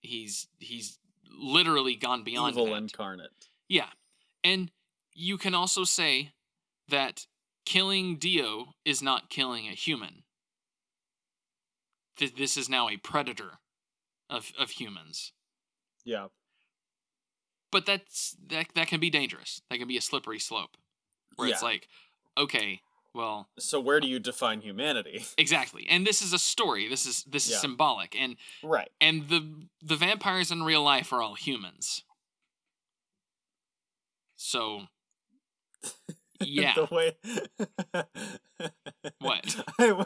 He's 0.00 0.48
he's 0.58 0.98
literally 1.30 1.96
gone 1.96 2.24
beyond 2.24 2.54
Evil 2.54 2.66
that. 2.66 2.76
incarnate. 2.76 3.30
Yeah. 3.68 3.88
And 4.44 4.70
you 5.12 5.38
can 5.38 5.54
also 5.54 5.84
say 5.84 6.32
that 6.88 7.26
killing 7.64 8.16
Dio 8.16 8.74
is 8.84 9.02
not 9.02 9.30
killing 9.30 9.66
a 9.66 9.72
human. 9.72 10.22
Th- 12.16 12.34
this 12.34 12.56
is 12.56 12.68
now 12.68 12.88
a 12.88 12.96
predator 12.96 13.58
of, 14.30 14.52
of 14.58 14.70
humans. 14.70 15.32
Yeah. 16.04 16.26
But 17.72 17.84
that's 17.84 18.36
that 18.46 18.66
that 18.74 18.86
can 18.86 19.00
be 19.00 19.10
dangerous. 19.10 19.60
That 19.68 19.78
can 19.78 19.88
be 19.88 19.98
a 19.98 20.02
slippery 20.02 20.38
slope. 20.38 20.76
Where 21.34 21.48
it's 21.48 21.62
like, 21.62 21.88
okay, 22.38 22.80
well, 23.16 23.48
So 23.58 23.80
where 23.80 23.98
do 23.98 24.06
you 24.06 24.18
define 24.20 24.60
humanity? 24.60 25.24
exactly. 25.38 25.86
And 25.88 26.06
this 26.06 26.20
is 26.22 26.32
a 26.32 26.38
story. 26.38 26.86
This 26.88 27.06
is 27.06 27.24
this 27.24 27.46
is 27.46 27.52
Yeah. 27.52 27.58
symbolic. 27.58 28.14
And 28.18 28.36
right. 28.62 28.90
and 29.00 29.28
the 29.28 29.66
the 29.82 29.96
vampires 29.96 30.50
in 30.52 30.62
real 30.62 30.82
life 30.82 31.12
are 31.12 31.22
all 31.22 31.34
humans. 31.34 32.04
So 34.36 34.82
yeah. 36.40 36.74
the 36.74 36.86
way 36.94 37.16
What? 39.20 39.64
I- 39.78 40.04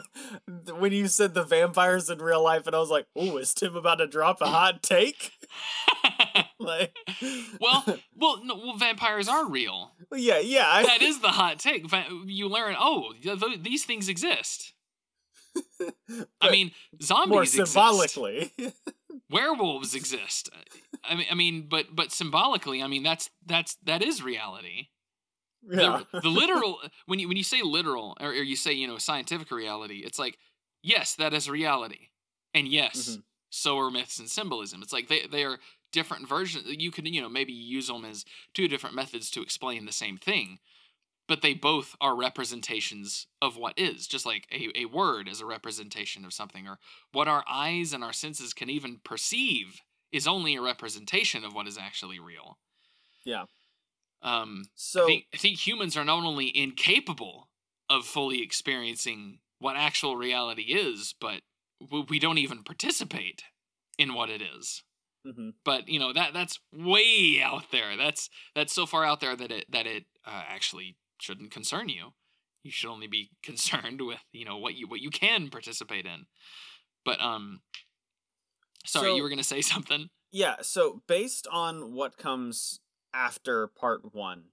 when 0.77 0.91
you 0.91 1.07
said 1.07 1.33
the 1.33 1.43
vampires 1.43 2.09
in 2.09 2.19
real 2.19 2.43
life, 2.43 2.67
and 2.67 2.75
I 2.75 2.79
was 2.79 2.89
like, 2.89 3.05
"Ooh, 3.17 3.37
is 3.37 3.53
Tim 3.53 3.75
about 3.75 3.95
to 3.95 4.07
drop 4.07 4.41
a 4.41 4.47
hot 4.47 4.83
take?" 4.83 5.31
like, 6.59 6.95
well, 7.59 7.83
well, 8.15 8.43
no, 8.43 8.55
well, 8.55 8.77
vampires 8.77 9.27
are 9.27 9.47
real. 9.49 9.91
yeah, 10.13 10.39
yeah, 10.39 10.67
I, 10.67 10.83
That 10.83 11.01
is 11.01 11.19
the 11.21 11.29
hot 11.29 11.59
take. 11.59 11.85
You 12.25 12.47
learn, 12.47 12.75
oh, 12.79 13.13
th- 13.21 13.39
th- 13.39 13.63
these 13.63 13.85
things 13.85 14.09
exist. 14.09 14.73
I 16.41 16.49
mean, 16.49 16.71
zombies 17.01 17.29
more 17.29 17.43
exist. 17.43 17.73
symbolically. 17.73 18.51
Werewolves 19.29 19.95
exist. 19.95 20.49
I 21.03 21.15
mean, 21.15 21.25
I 21.31 21.35
mean, 21.35 21.67
but 21.69 21.87
but 21.95 22.11
symbolically, 22.11 22.81
I 22.81 22.87
mean, 22.87 23.03
that's 23.03 23.29
that's 23.45 23.75
that 23.83 24.01
is 24.01 24.21
reality. 24.23 24.87
Yeah, 25.63 25.99
The, 25.99 26.07
the 26.21 26.29
literal 26.29 26.81
when 27.05 27.19
you 27.19 27.27
when 27.27 27.37
you 27.37 27.43
say 27.43 27.61
literal 27.61 28.17
or, 28.19 28.29
or 28.29 28.33
you 28.33 28.55
say 28.55 28.73
you 28.73 28.87
know 28.87 28.97
scientific 28.97 29.51
reality, 29.51 29.99
it's 30.05 30.19
like 30.19 30.37
yes, 30.83 31.15
that 31.15 31.33
is 31.33 31.49
reality, 31.49 32.09
and 32.53 32.67
yes, 32.67 33.17
Mhm. 33.17 33.23
so 33.49 33.77
are 33.79 33.91
myths 33.91 34.19
and 34.19 34.29
symbolism. 34.29 34.81
It's 34.81 34.93
like 34.93 35.07
they 35.07 35.27
they 35.27 35.43
are 35.43 35.59
different 35.91 36.27
versions. 36.27 36.65
You 36.67 36.91
can 36.91 37.05
you 37.05 37.21
know 37.21 37.29
maybe 37.29 37.53
use 37.53 37.87
them 37.87 38.05
as 38.05 38.25
two 38.53 38.67
different 38.67 38.95
methods 38.95 39.29
to 39.31 39.41
explain 39.41 39.85
the 39.85 39.91
same 39.91 40.17
thing, 40.17 40.59
but 41.27 41.41
they 41.41 41.53
both 41.53 41.95
are 42.01 42.15
representations 42.15 43.27
of 43.41 43.57
what 43.57 43.77
is. 43.79 44.07
Just 44.07 44.25
like 44.25 44.47
a, 44.51 44.69
a 44.79 44.85
word 44.85 45.27
is 45.27 45.41
a 45.41 45.45
representation 45.47 46.25
of 46.25 46.33
something, 46.33 46.67
or 46.67 46.79
what 47.11 47.27
our 47.27 47.43
eyes 47.49 47.93
and 47.93 48.03
our 48.03 48.13
senses 48.13 48.53
can 48.53 48.69
even 48.69 48.99
perceive 49.03 49.81
is 50.11 50.27
only 50.27 50.55
a 50.55 50.61
representation 50.61 51.43
of 51.45 51.53
what 51.53 51.67
is 51.67 51.77
actually 51.77 52.19
real. 52.19 52.59
yeah. 53.23 53.45
Um, 54.21 54.65
So 54.75 55.03
I 55.03 55.07
think 55.07 55.25
I 55.33 55.37
think 55.37 55.65
humans 55.65 55.97
are 55.97 56.05
not 56.05 56.23
only 56.23 56.55
incapable 56.55 57.49
of 57.89 58.05
fully 58.05 58.41
experiencing 58.41 59.39
what 59.59 59.75
actual 59.75 60.15
reality 60.15 60.63
is, 60.73 61.13
but 61.19 61.41
we, 62.09 62.19
don't 62.19 62.37
even 62.37 62.63
participate 62.63 63.43
in 63.97 64.13
what 64.13 64.29
it 64.29 64.41
is. 64.41 64.83
mhm. 65.25 65.53
But 65.65 65.87
you 65.89 65.99
know 65.99 66.13
that 66.13 66.33
that's 66.33 66.59
way 66.71 67.41
out 67.43 67.71
there. 67.71 67.97
That's 67.97 68.29
that's 68.55 68.73
so 68.73 68.85
far 68.85 69.03
out 69.05 69.19
there 69.19 69.35
that 69.35 69.51
it 69.51 69.65
that 69.71 69.85
it 69.87 70.05
uh, 70.25 70.43
actually 70.47 70.97
shouldn't 71.19 71.51
concern 71.51 71.89
you. 71.89 72.13
You 72.63 72.71
should 72.71 72.89
only 72.91 73.07
be 73.07 73.31
concerned 73.43 74.01
with 74.01 74.19
you 74.31 74.45
know 74.45 74.57
what 74.57 74.75
you 74.75 74.87
what 74.87 75.01
you 75.01 75.09
can 75.09 75.49
participate 75.49 76.05
in. 76.05 76.25
But 77.03 77.19
um, 77.19 77.61
sorry, 78.85 79.09
So- 79.09 79.15
you 79.15 79.23
were 79.23 79.29
gonna 79.29 79.43
say 79.43 79.61
something. 79.73 80.09
yeah. 80.31 80.57
So 80.61 81.01
based 81.07 81.47
on 81.51 81.93
what 81.93 82.17
comes 82.17 82.79
after 83.13 83.67
part 83.67 84.13
one, 84.13 84.45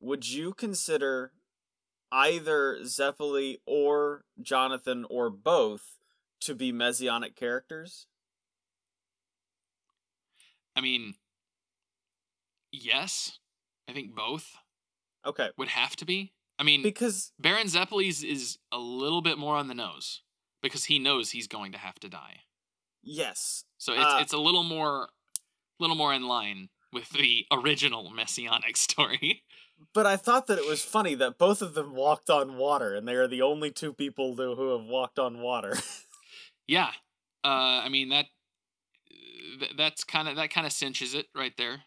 would 0.00 0.28
you 0.28 0.52
consider 0.54 1.32
either 2.12 2.78
Zeppeli 2.82 3.58
or 3.66 4.24
Jonathan 4.40 5.04
or 5.10 5.30
both 5.30 5.98
to 6.40 6.54
be 6.54 6.72
messianic 6.72 7.36
characters? 7.36 8.06
I 10.76 10.80
mean, 10.80 11.14
yes, 12.72 13.38
I 13.88 13.92
think 13.92 14.14
both 14.14 14.56
Okay. 15.24 15.50
would 15.56 15.68
have 15.68 15.96
to 15.96 16.04
be. 16.04 16.32
I 16.58 16.62
mean, 16.62 16.82
Because 16.82 17.32
Baron 17.38 17.66
Zeppeli's 17.66 18.22
is 18.22 18.58
a 18.70 18.78
little 18.78 19.22
bit 19.22 19.38
more 19.38 19.56
on 19.56 19.68
the 19.68 19.74
nose 19.74 20.22
because 20.62 20.84
he 20.84 20.98
knows 20.98 21.30
he's 21.30 21.48
going 21.48 21.72
to 21.72 21.78
have 21.78 21.98
to 22.00 22.08
die. 22.08 22.40
yes. 23.02 23.64
So 23.78 23.92
it's 23.92 24.02
Uh, 24.02 24.18
it's 24.20 24.32
a 24.32 24.38
little 24.38 24.62
more, 24.64 25.08
little 25.80 25.96
more 25.96 26.14
in 26.14 26.22
line 26.26 26.68
with 26.94 27.10
the 27.10 27.44
original 27.52 28.10
messianic 28.10 28.76
story. 28.78 29.42
But 29.92 30.06
I 30.06 30.16
thought 30.16 30.46
that 30.46 30.58
it 30.58 30.66
was 30.68 30.82
funny 30.82 31.14
that 31.16 31.36
both 31.36 31.60
of 31.60 31.74
them 31.74 31.94
walked 31.94 32.30
on 32.30 32.56
water, 32.56 32.94
and 32.94 33.06
they 33.06 33.14
are 33.16 33.28
the 33.28 33.42
only 33.42 33.70
two 33.70 33.92
people 33.92 34.34
who 34.36 34.54
who 34.54 34.70
have 34.78 34.86
walked 34.86 35.18
on 35.18 35.40
water. 35.40 35.76
yeah, 36.66 36.90
uh, 37.44 37.82
I 37.84 37.88
mean 37.90 38.08
that. 38.08 38.26
th- 39.60 39.72
That's 39.76 40.04
kind 40.04 40.28
of 40.28 40.36
that 40.36 40.50
kind 40.50 40.66
of 40.66 40.72
cinches 40.72 41.14
it 41.14 41.26
right 41.34 41.52
there. 41.58 41.82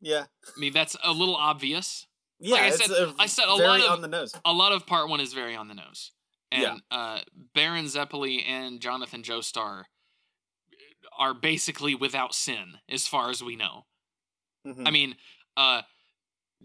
yeah. 0.00 0.24
I 0.56 0.60
mean 0.60 0.72
that's 0.72 0.96
a 1.02 1.12
little 1.12 1.34
obvious. 1.36 2.06
Yeah, 2.38 2.56
I 2.56 2.66
it's 2.68 2.84
said- 2.84 2.90
a 2.96 3.14
I 3.18 3.26
said 3.26 3.46
a 3.48 3.56
very 3.56 3.68
lot 3.68 3.80
of- 3.80 3.90
on 3.92 4.00
the 4.02 4.08
nose. 4.08 4.34
A 4.44 4.52
lot 4.52 4.72
of 4.72 4.86
part 4.86 5.08
one 5.08 5.20
is 5.20 5.32
very 5.32 5.56
on 5.56 5.68
the 5.68 5.74
nose, 5.74 6.12
and 6.52 6.62
Yeah. 6.62 6.76
uh, 6.90 7.20
Baron 7.54 7.86
Zeppeli 7.86 8.46
and 8.46 8.80
Jonathan 8.80 9.22
Joestar 9.22 9.84
are 11.18 11.34
basically 11.34 11.94
without 11.94 12.34
sin 12.34 12.78
as 12.88 13.06
far 13.06 13.30
as 13.30 13.42
we 13.42 13.56
know. 13.56 13.86
Mhm. 14.66 14.86
I 14.86 14.90
mean, 14.90 15.16
uh, 15.56 15.82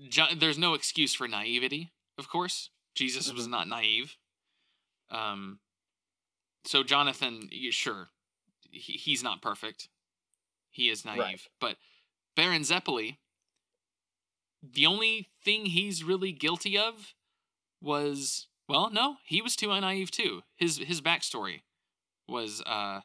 jo- 0.09 0.33
there's 0.35 0.57
no 0.57 0.73
excuse 0.73 1.13
for 1.13 1.27
naivety, 1.27 1.91
of 2.17 2.27
course. 2.27 2.69
Jesus 2.95 3.31
was 3.31 3.47
Mhm. 3.47 3.51
not 3.51 3.67
naive. 3.67 4.17
Um, 5.09 5.59
so 6.65 6.83
Jonathan, 6.83 7.49
sure, 7.71 8.11
he, 8.71 8.93
he's 8.93 9.23
not 9.23 9.41
perfect. 9.41 9.89
He 10.71 10.89
is 10.89 11.05
naive, 11.05 11.19
Right. 11.19 11.47
but 11.59 11.79
Baron 12.35 12.63
Zeppeli, 12.63 13.17
the 14.61 14.85
only 14.85 15.29
thing 15.43 15.67
he's 15.67 16.03
really 16.03 16.31
guilty 16.31 16.77
of 16.77 17.13
was 17.81 18.47
well, 18.67 18.89
no, 18.89 19.17
he 19.23 19.41
was 19.41 19.55
too 19.55 19.67
naive 19.67 20.09
too. 20.11 20.43
His 20.55 20.77
his 20.77 20.99
backstory 21.01 21.63
was 22.27 22.61
uh, 22.63 23.01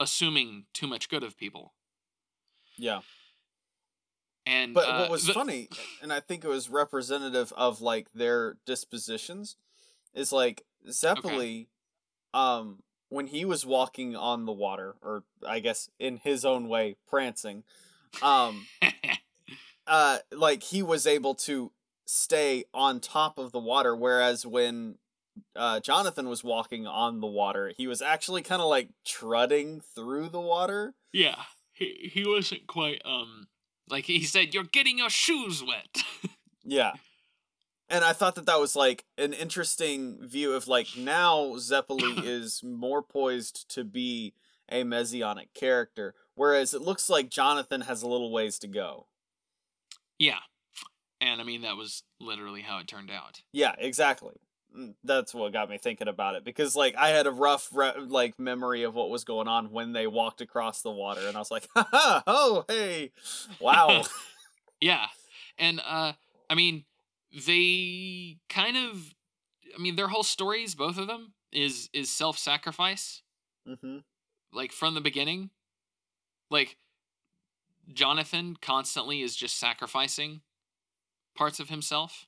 assuming 0.00 0.66
too 0.72 0.86
much 0.86 1.08
good 1.10 1.22
of 1.22 1.36
people, 1.36 1.74
yeah. 2.78 3.02
And 4.46 4.74
But 4.74 4.88
uh, 4.88 4.98
what 5.00 5.10
was 5.10 5.26
the- 5.26 5.32
funny, 5.34 5.68
and 6.02 6.12
I 6.12 6.20
think 6.20 6.44
it 6.44 6.48
was 6.48 6.68
representative 6.68 7.52
of 7.56 7.80
like 7.80 8.12
their 8.12 8.56
dispositions, 8.66 9.56
is 10.14 10.32
like 10.32 10.64
Zeppeli, 10.88 11.66
um, 12.34 12.82
when 13.08 13.26
he 13.26 13.44
was 13.44 13.66
walking 13.66 14.16
on 14.16 14.46
the 14.46 14.52
water, 14.52 14.96
or 15.02 15.24
I 15.46 15.60
guess 15.60 15.90
in 15.98 16.18
his 16.18 16.44
own 16.44 16.68
way, 16.68 16.96
prancing, 17.08 17.64
um, 18.22 18.66
uh, 19.86 20.18
like 20.32 20.62
he 20.62 20.82
was 20.82 21.06
able 21.06 21.34
to 21.34 21.72
stay 22.06 22.64
on 22.72 23.00
top 23.00 23.38
of 23.38 23.52
the 23.52 23.58
water, 23.58 23.94
whereas 23.94 24.46
when 24.46 24.96
uh, 25.54 25.80
Jonathan 25.80 26.28
was 26.28 26.42
walking 26.42 26.86
on 26.86 27.20
the 27.20 27.26
water, 27.26 27.72
he 27.76 27.86
was 27.86 28.02
actually 28.02 28.42
kind 28.42 28.60
of 28.62 28.68
like 28.68 28.88
trudging 29.04 29.80
through 29.80 30.28
the 30.28 30.40
water. 30.40 30.94
Yeah, 31.12 31.42
he 31.72 32.10
he 32.12 32.24
wasn't 32.26 32.66
quite 32.66 33.02
um 33.04 33.48
like 33.90 34.04
he 34.04 34.22
said 34.24 34.54
you're 34.54 34.64
getting 34.64 34.98
your 34.98 35.10
shoes 35.10 35.62
wet. 35.66 36.02
Yeah. 36.62 36.92
And 37.88 38.04
I 38.04 38.12
thought 38.12 38.34
that 38.36 38.46
that 38.46 38.60
was 38.60 38.76
like 38.76 39.04
an 39.18 39.32
interesting 39.32 40.18
view 40.20 40.52
of 40.52 40.68
like 40.68 40.86
now 40.96 41.54
Zeppeli 41.56 42.22
is 42.24 42.62
more 42.62 43.02
poised 43.02 43.68
to 43.74 43.82
be 43.82 44.34
a 44.70 44.84
messianic 44.84 45.52
character, 45.54 46.14
whereas 46.34 46.74
it 46.74 46.82
looks 46.82 47.08
like 47.10 47.30
Jonathan 47.30 47.80
has 47.80 48.02
a 48.02 48.06
little 48.08 48.30
ways 48.30 48.58
to 48.60 48.68
go. 48.68 49.06
yeah. 50.18 50.38
And 51.20 51.40
I 51.40 51.44
mean 51.44 51.62
that 51.62 51.76
was 51.76 52.02
literally 52.20 52.60
how 52.60 52.78
it 52.78 52.86
turned 52.86 53.10
out. 53.10 53.42
Yeah, 53.52 53.74
exactly. 53.78 54.36
Mm, 54.76 54.94
That's 55.04 55.34
what 55.34 55.52
got 55.52 55.68
me 55.68 55.78
thinking 55.78 56.08
about 56.08 56.36
it 56.36 56.44
because 56.44 56.76
like 56.76 56.96
I 56.96 57.08
had 57.08 57.26
a 57.26 57.32
rough 57.32 57.68
re- 57.72 57.98
like 57.98 58.38
memory 58.38 58.84
of 58.84 58.94
what 58.94 59.10
was 59.10 59.24
going 59.24 59.48
on 59.48 59.70
when 59.70 59.92
they 59.92 60.06
walked 60.06 60.40
across 60.40 60.82
the 60.82 60.90
water, 60.90 61.26
and 61.26 61.36
I 61.36 61.40
was 61.40 61.50
like, 61.50 61.68
"Ha 61.74 61.88
ha! 61.90 62.22
Oh, 62.26 62.64
hey, 62.68 63.12
wow!" 63.60 64.04
Yeah. 64.80 65.06
And 65.58 65.80
uh 65.84 66.14
I 66.48 66.54
mean 66.54 66.84
they 67.46 68.38
kind 68.48 68.76
of 68.76 69.14
I 69.76 69.78
mean 69.80 69.96
their 69.96 70.08
whole 70.08 70.22
stories 70.22 70.74
both 70.74 70.96
of 70.98 71.06
them 71.06 71.34
is 71.52 71.90
is 71.92 72.10
self-sacrifice 72.10 73.22
hmm 73.66 73.98
like 74.52 74.72
from 74.72 74.94
the 74.94 75.00
beginning. 75.00 75.50
Like 76.50 76.78
Jonathan 77.92 78.56
constantly 78.60 79.22
is 79.22 79.36
just 79.36 79.58
sacrificing 79.58 80.42
parts 81.36 81.60
of 81.60 81.68
himself. 81.68 82.26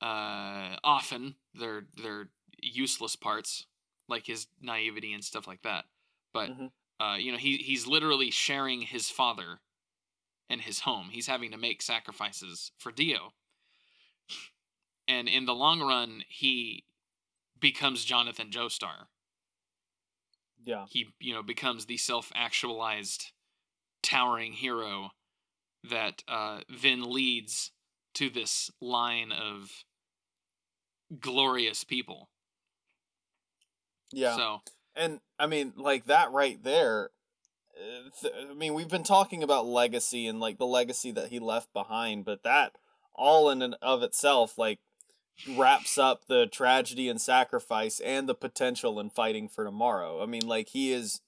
Uh 0.00 0.78
often 0.84 1.36
they're 1.54 1.86
they're 1.96 2.30
useless 2.62 3.16
parts, 3.16 3.66
like 4.08 4.26
his 4.26 4.48
naivety 4.60 5.12
and 5.12 5.24
stuff 5.24 5.46
like 5.46 5.62
that. 5.62 5.86
But 6.32 6.52
Mhm. 6.52 6.68
uh 7.00 7.16
you 7.18 7.32
know, 7.32 7.38
he 7.38 7.56
he's 7.58 7.86
literally 7.86 8.30
sharing 8.30 8.82
his 8.82 9.10
father 9.10 9.60
and 10.50 10.62
his 10.62 10.80
home. 10.80 11.10
He's 11.10 11.28
having 11.28 11.52
to 11.52 11.58
make 11.58 11.82
sacrifices 11.82 12.72
for 12.78 12.92
Dio. 12.92 13.34
And 15.08 15.28
in 15.28 15.44
the 15.46 15.54
long 15.54 15.80
run, 15.80 16.24
he 16.28 16.86
becomes 17.60 18.04
Jonathan 18.04 18.50
Joestar 18.50 19.08
Yeah, 20.64 20.86
he 20.86 21.14
you 21.20 21.34
know 21.34 21.42
becomes 21.42 21.86
the 21.86 21.96
self-actualized 21.96 23.32
towering 24.02 24.54
hero 24.54 25.10
that 25.84 26.24
uh, 26.28 26.62
then 26.68 27.02
leads 27.02 27.72
to 28.16 28.30
this 28.30 28.70
line 28.80 29.32
of 29.32 29.70
glorious 31.20 31.84
people 31.84 32.28
yeah. 34.12 34.36
so 34.36 34.62
And 34.94 35.20
I 35.38 35.46
mean, 35.46 35.72
like 35.76 36.06
that 36.06 36.32
right 36.32 36.62
there. 36.62 37.10
th- 38.20 38.34
I 38.50 38.54
mean, 38.54 38.74
we've 38.74 38.88
been 38.88 39.02
talking 39.02 39.42
about 39.42 39.66
legacy 39.66 40.26
and 40.26 40.40
like 40.40 40.58
the 40.58 40.66
legacy 40.66 41.10
that 41.12 41.28
he 41.28 41.38
left 41.38 41.72
behind, 41.72 42.24
but 42.24 42.42
that 42.42 42.72
all 43.14 43.50
in 43.50 43.62
and 43.62 43.76
of 43.80 44.02
itself, 44.02 44.58
like, 44.58 44.78
wraps 45.56 45.98
up 45.98 46.26
the 46.26 46.46
tragedy 46.46 47.08
and 47.08 47.20
sacrifice 47.20 48.00
and 48.00 48.28
the 48.28 48.34
potential 48.34 49.00
in 49.00 49.10
fighting 49.10 49.48
for 49.48 49.64
tomorrow. 49.64 50.22
I 50.22 50.26
mean, 50.26 50.46
like, 50.46 50.68
he 50.68 50.92
is, 50.92 51.20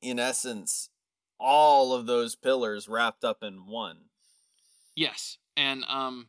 in 0.00 0.18
essence, 0.18 0.90
all 1.38 1.92
of 1.92 2.06
those 2.06 2.36
pillars 2.36 2.88
wrapped 2.88 3.24
up 3.24 3.42
in 3.42 3.66
one. 3.66 4.06
yes 4.94 5.38
and 5.56 5.84
um 5.88 6.28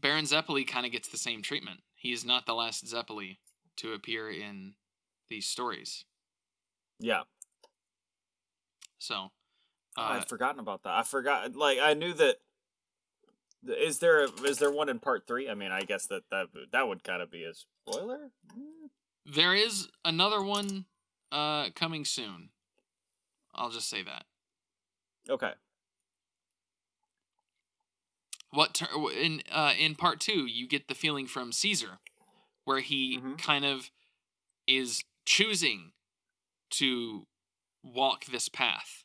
baron 0.00 0.24
zeppeli 0.24 0.66
kind 0.66 0.86
of 0.86 0.92
gets 0.92 1.08
the 1.08 1.16
same 1.18 1.42
treatment 1.42 1.80
he 1.94 2.12
is 2.12 2.24
not 2.24 2.46
the 2.46 2.54
last 2.54 2.84
zeppeli 2.86 3.38
to 3.76 3.92
appear 3.92 4.30
in 4.30 4.74
these 5.28 5.46
stories 5.46 6.04
Yeah. 6.98 7.22
so 8.98 9.30
Oh, 9.96 10.02
uh, 10.02 10.06
I'd 10.10 10.28
forgotten 10.28 10.60
about 10.60 10.84
that. 10.84 10.92
I 10.92 11.02
forgot. 11.02 11.56
Like, 11.56 11.80
I 11.80 11.94
knew 11.94 12.12
that. 12.14 12.36
Is 13.66 13.98
there 13.98 14.24
a, 14.24 14.28
is 14.44 14.58
there 14.58 14.70
one 14.70 14.88
in 14.88 15.00
part 15.00 15.26
three? 15.26 15.50
I 15.50 15.54
mean, 15.54 15.72
I 15.72 15.80
guess 15.80 16.06
that 16.06 16.22
that 16.30 16.46
that 16.70 16.86
would 16.86 17.02
kind 17.02 17.20
of 17.20 17.28
be 17.28 17.42
a 17.42 17.52
spoiler. 17.52 18.30
There 19.26 19.52
is 19.52 19.88
another 20.04 20.40
one 20.40 20.84
uh 21.32 21.70
coming 21.74 22.04
soon 22.04 22.50
i'll 23.54 23.70
just 23.70 23.88
say 23.88 24.02
that 24.02 24.24
Okay. 25.28 25.52
What 28.50 28.74
ter- 28.74 28.88
in 29.12 29.42
uh, 29.50 29.72
in 29.78 29.94
part 29.94 30.20
two 30.20 30.46
you 30.46 30.66
get 30.66 30.88
the 30.88 30.94
feeling 30.94 31.26
from 31.26 31.52
Caesar, 31.52 32.00
where 32.64 32.80
he 32.80 33.18
Mhm. 33.18 33.38
kind 33.38 33.64
of 33.64 33.90
is 34.66 35.04
choosing 35.24 35.92
to 36.70 37.26
walk 37.82 38.26
this 38.26 38.48
path 38.48 39.04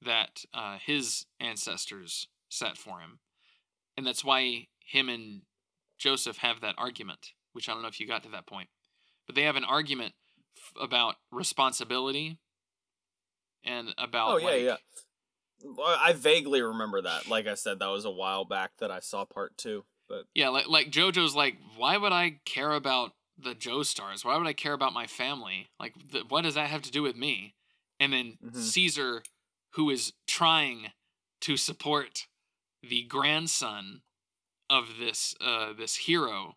that 0.00 0.44
uh, 0.52 0.78
his 0.78 1.26
ancestors 1.38 2.28
set 2.48 2.76
for 2.76 3.00
him, 3.00 3.20
and 3.96 4.06
that's 4.06 4.24
why 4.24 4.68
him 4.80 5.08
and 5.08 5.42
Joseph 5.98 6.38
have 6.38 6.60
that 6.60 6.74
argument. 6.78 7.32
Which 7.52 7.68
I 7.68 7.72
don't 7.74 7.82
know 7.82 7.88
if 7.88 8.00
you 8.00 8.06
got 8.06 8.22
to 8.22 8.30
that 8.30 8.46
point, 8.46 8.70
but 9.26 9.34
they 9.34 9.42
have 9.42 9.56
an 9.56 9.64
argument 9.64 10.14
f- 10.56 10.72
about 10.80 11.16
responsibility 11.30 12.38
and 13.62 13.94
about 13.98 14.32
Oh 14.32 14.36
yeah, 14.38 14.46
like, 14.46 14.62
yeah. 14.62 14.76
I 15.84 16.12
vaguely 16.12 16.62
remember 16.62 17.02
that. 17.02 17.28
Like 17.28 17.46
I 17.46 17.54
said, 17.54 17.78
that 17.78 17.86
was 17.86 18.04
a 18.04 18.10
while 18.10 18.44
back 18.44 18.72
that 18.78 18.90
I 18.90 19.00
saw 19.00 19.24
part 19.24 19.56
two. 19.56 19.84
But 20.08 20.24
Yeah, 20.34 20.48
like 20.48 20.68
like 20.68 20.90
JoJo's 20.90 21.34
like, 21.34 21.56
why 21.76 21.96
would 21.96 22.12
I 22.12 22.40
care 22.44 22.72
about 22.72 23.12
the 23.38 23.54
Joestars? 23.54 24.24
Why 24.24 24.36
would 24.36 24.46
I 24.46 24.52
care 24.52 24.72
about 24.72 24.92
my 24.92 25.06
family? 25.06 25.68
Like, 25.80 25.94
th- 26.10 26.24
what 26.28 26.42
does 26.42 26.54
that 26.54 26.70
have 26.70 26.82
to 26.82 26.90
do 26.90 27.02
with 27.02 27.16
me? 27.16 27.54
And 27.98 28.12
then 28.12 28.38
Mhm. 28.44 28.56
Caesar, 28.56 29.22
who 29.70 29.90
is 29.90 30.12
trying 30.26 30.92
to 31.42 31.56
support 31.56 32.26
the 32.82 33.04
grandson 33.04 34.02
of 34.68 34.98
this 34.98 35.34
uh 35.40 35.72
this 35.72 35.96
hero 35.96 36.56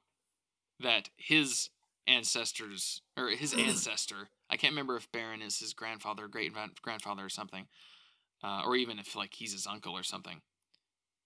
that 0.80 1.10
his 1.18 1.69
ancestors 2.07 3.02
or 3.18 3.30
his 3.30 3.53
ancestor, 3.57 4.30
I 4.49 4.57
can't 4.57 4.72
remember 4.72 4.98
if 4.98 5.11
Baron 5.11 5.41
is 5.41 5.60
his 5.60 5.73
grandfather, 5.73 6.27
great 6.27 6.53
grandfather, 6.82 7.26
or 7.26 7.30
something. 7.30 7.68
Uh, 8.44 8.62
or 8.66 8.76
even 8.76 8.99
if 8.99 9.16
like 9.16 9.34
he's 9.36 9.53
his 9.53 9.66
uncle 9.68 9.94
or 9.98 10.03
something. 10.03 10.41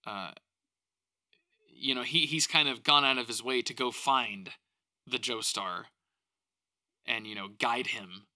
Uh, 0.06 0.32
you 1.72 1.96
know, 1.96 2.04
he 2.04 2.26
he's 2.26 2.48
kind 2.48 2.68
of 2.70 2.84
gone 2.84 3.06
out 3.06 3.18
of 3.18 3.28
his 3.28 3.44
way 3.44 3.62
to 3.62 3.74
go 3.74 3.92
find 3.92 4.52
the 5.08 5.18
Joestar, 5.18 5.86
and 7.06 7.26
you 7.28 7.36
know 7.36 7.48
guide 7.48 7.88
him 7.88 8.28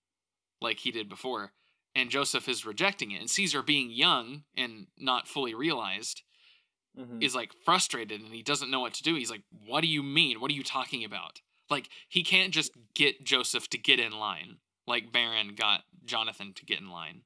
like 0.62 0.80
he 0.80 0.92
did 0.92 1.10
before. 1.10 1.54
And 1.96 2.10
Joseph 2.10 2.50
is 2.50 2.66
rejecting 2.66 3.12
it, 3.12 3.20
and 3.22 3.30
Caesar, 3.30 3.62
being 3.62 3.92
young 3.92 4.44
and 4.58 4.88
not 4.98 5.28
fully 5.28 5.54
realized, 5.54 6.24
Mhm. 6.98 7.22
is 7.24 7.36
like 7.36 7.54
frustrated 7.66 8.22
and 8.22 8.34
he 8.34 8.42
doesn't 8.44 8.72
know 8.72 8.80
what 8.80 8.94
to 8.96 9.04
do. 9.04 9.16
He's 9.16 9.30
like, 9.32 9.44
"What 9.50 9.82
do 9.82 9.88
you 9.88 10.02
mean? 10.04 10.40
What 10.40 10.52
are 10.52 10.56
you 10.56 10.64
talking 10.64 11.04
about?" 11.04 11.42
Like 11.70 11.90
he 12.10 12.24
can't 12.24 12.54
just 12.54 12.72
get 12.94 13.24
Joseph 13.24 13.68
to 13.70 13.78
get 13.78 14.00
in 14.00 14.12
line, 14.12 14.60
like 14.88 15.12
Baron 15.12 15.56
got 15.56 15.86
Jonathan 16.06 16.54
to 16.56 16.66
get 16.66 16.80
in 16.80 16.90
line. 16.90 17.24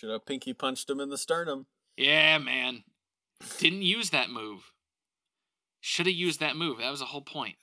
Should 0.00 0.08
have 0.08 0.24
pinky 0.24 0.54
punched 0.54 0.88
him 0.88 0.98
in 0.98 1.10
the 1.10 1.18
sternum. 1.18 1.66
Yeah, 1.94 2.38
man. 2.38 2.84
Didn't 3.58 3.82
use 3.82 4.08
that 4.08 4.30
move. 4.30 4.72
Should 5.82 6.06
have 6.06 6.14
used 6.14 6.40
that 6.40 6.56
move. 6.56 6.78
That 6.78 6.90
was 6.90 7.00
the 7.00 7.06
whole 7.06 7.20
point. 7.20 7.56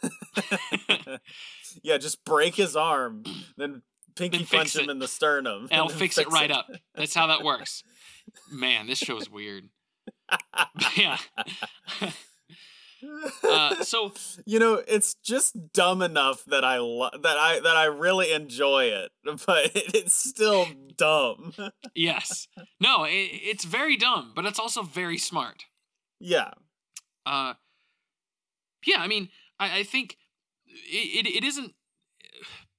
yeah, 1.82 1.98
just 1.98 2.24
break 2.24 2.54
his 2.54 2.76
arm, 2.76 3.24
then 3.56 3.82
pinky 4.14 4.38
Then 4.38 4.46
punch 4.46 4.76
him 4.76 4.84
it. 4.84 4.90
in 4.90 5.00
the 5.00 5.08
sternum. 5.08 5.66
And 5.72 5.80
I'll 5.80 5.88
then 5.88 5.98
fix 5.98 6.16
it 6.16 6.30
right 6.30 6.52
up. 6.52 6.68
That's 6.94 7.12
how 7.12 7.26
that 7.26 7.42
works. 7.42 7.82
Man, 8.52 8.86
this 8.86 8.98
show's 8.98 9.28
weird. 9.28 9.64
yeah. 10.96 11.18
Uh, 13.48 13.74
so 13.84 14.12
you 14.46 14.58
know, 14.58 14.82
it's 14.86 15.14
just 15.14 15.72
dumb 15.72 16.02
enough 16.02 16.44
that 16.46 16.64
I 16.64 16.78
lo- 16.78 17.10
that 17.22 17.36
I 17.38 17.60
that 17.60 17.76
I 17.76 17.84
really 17.84 18.32
enjoy 18.32 18.84
it, 18.84 19.10
but 19.24 19.70
it's 19.74 20.14
still 20.14 20.66
dumb. 20.96 21.54
yes, 21.94 22.48
no, 22.80 23.04
it, 23.04 23.10
it's 23.32 23.64
very 23.64 23.96
dumb, 23.96 24.32
but 24.34 24.44
it's 24.44 24.58
also 24.58 24.82
very 24.82 25.18
smart. 25.18 25.64
yeah. 26.18 26.50
Uh, 27.26 27.54
yeah, 28.86 28.96
I 28.98 29.06
mean, 29.08 29.28
I, 29.58 29.80
I 29.80 29.82
think 29.82 30.16
it, 30.66 31.26
it, 31.26 31.36
it 31.36 31.44
isn't. 31.44 31.74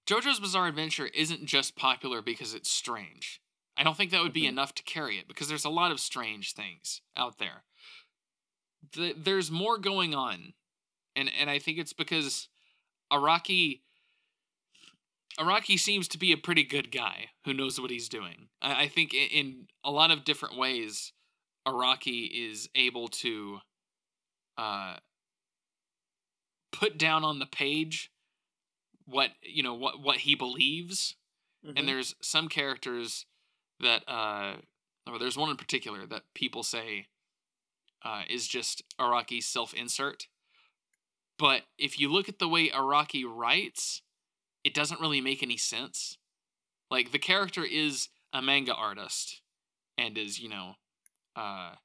JoJo's 0.07 0.39
Bizarre 0.39 0.67
Adventure 0.67 1.07
isn't 1.13 1.45
just 1.45 1.75
popular 1.75 2.21
because 2.21 2.53
it's 2.53 2.69
strange. 2.71 3.39
I 3.77 3.83
don't 3.83 3.95
think 3.95 4.11
that 4.11 4.21
would 4.23 4.33
be 4.33 4.43
Mhm. 4.43 4.49
enough 4.49 4.73
to 4.75 4.83
carry 4.83 5.17
it 5.19 5.27
because 5.27 5.47
there's 5.47 5.63
a 5.63 5.69
lot 5.69 5.91
of 5.91 5.99
strange 5.99 6.53
things 6.53 7.01
out 7.15 7.37
there. 7.37 7.63
The, 8.93 9.13
there's 9.15 9.51
more 9.51 9.77
going 9.77 10.13
on, 10.15 10.53
and 11.15 11.29
and 11.39 11.49
I 11.49 11.59
think 11.59 11.77
it's 11.77 11.93
because 11.93 12.47
Araki. 13.11 13.81
Araki 15.39 15.79
seems 15.79 16.07
to 16.09 16.17
be 16.17 16.33
a 16.33 16.37
pretty 16.37 16.63
good 16.63 16.91
guy 16.91 17.29
who 17.45 17.53
knows 17.53 17.79
what 17.79 17.89
he's 17.89 18.09
doing. 18.09 18.49
I, 18.61 18.83
I 18.83 18.87
think 18.87 19.13
in, 19.13 19.27
in 19.29 19.67
a 19.83 19.91
lot 19.91 20.11
of 20.11 20.25
different 20.25 20.57
ways, 20.57 21.13
Araki 21.65 22.29
is 22.31 22.69
able 22.75 23.07
to 23.07 23.59
uh, 24.57 24.97
put 26.71 26.97
down 26.97 27.23
on 27.23 27.39
the 27.39 27.45
page 27.45 28.11
what 29.05 29.31
you 29.41 29.63
know 29.63 29.73
what 29.73 29.99
what 30.01 30.17
he 30.17 30.35
believes 30.35 31.15
Mhm. 31.65 31.73
and 31.77 31.87
there's 31.87 32.15
some 32.21 32.47
characters 32.47 33.25
that 33.79 34.03
uh 34.07 34.57
or 35.07 35.19
there's 35.19 35.37
one 35.37 35.49
in 35.49 35.57
particular 35.57 36.05
that 36.05 36.23
people 36.33 36.63
say 36.63 37.07
uh, 38.03 38.23
is 38.29 38.47
just 38.47 38.83
Araki's 38.99 39.45
self-insert 39.47 40.27
but 41.37 41.63
if 41.77 41.99
you 41.99 42.11
look 42.11 42.29
at 42.29 42.39
the 42.39 42.47
way 42.47 42.69
Araki 42.69 43.23
writes 43.25 44.01
it 44.63 44.73
doesn't 44.73 45.01
really 45.01 45.21
make 45.21 45.41
any 45.41 45.57
sense 45.57 46.17
like 46.89 47.11
the 47.11 47.19
character 47.19 47.63
is 47.63 48.09
a 48.33 48.41
manga 48.41 48.73
artist 48.73 49.41
and 49.97 50.17
is 50.17 50.39
you 50.39 50.49
know 50.49 50.73
uh 51.35 51.75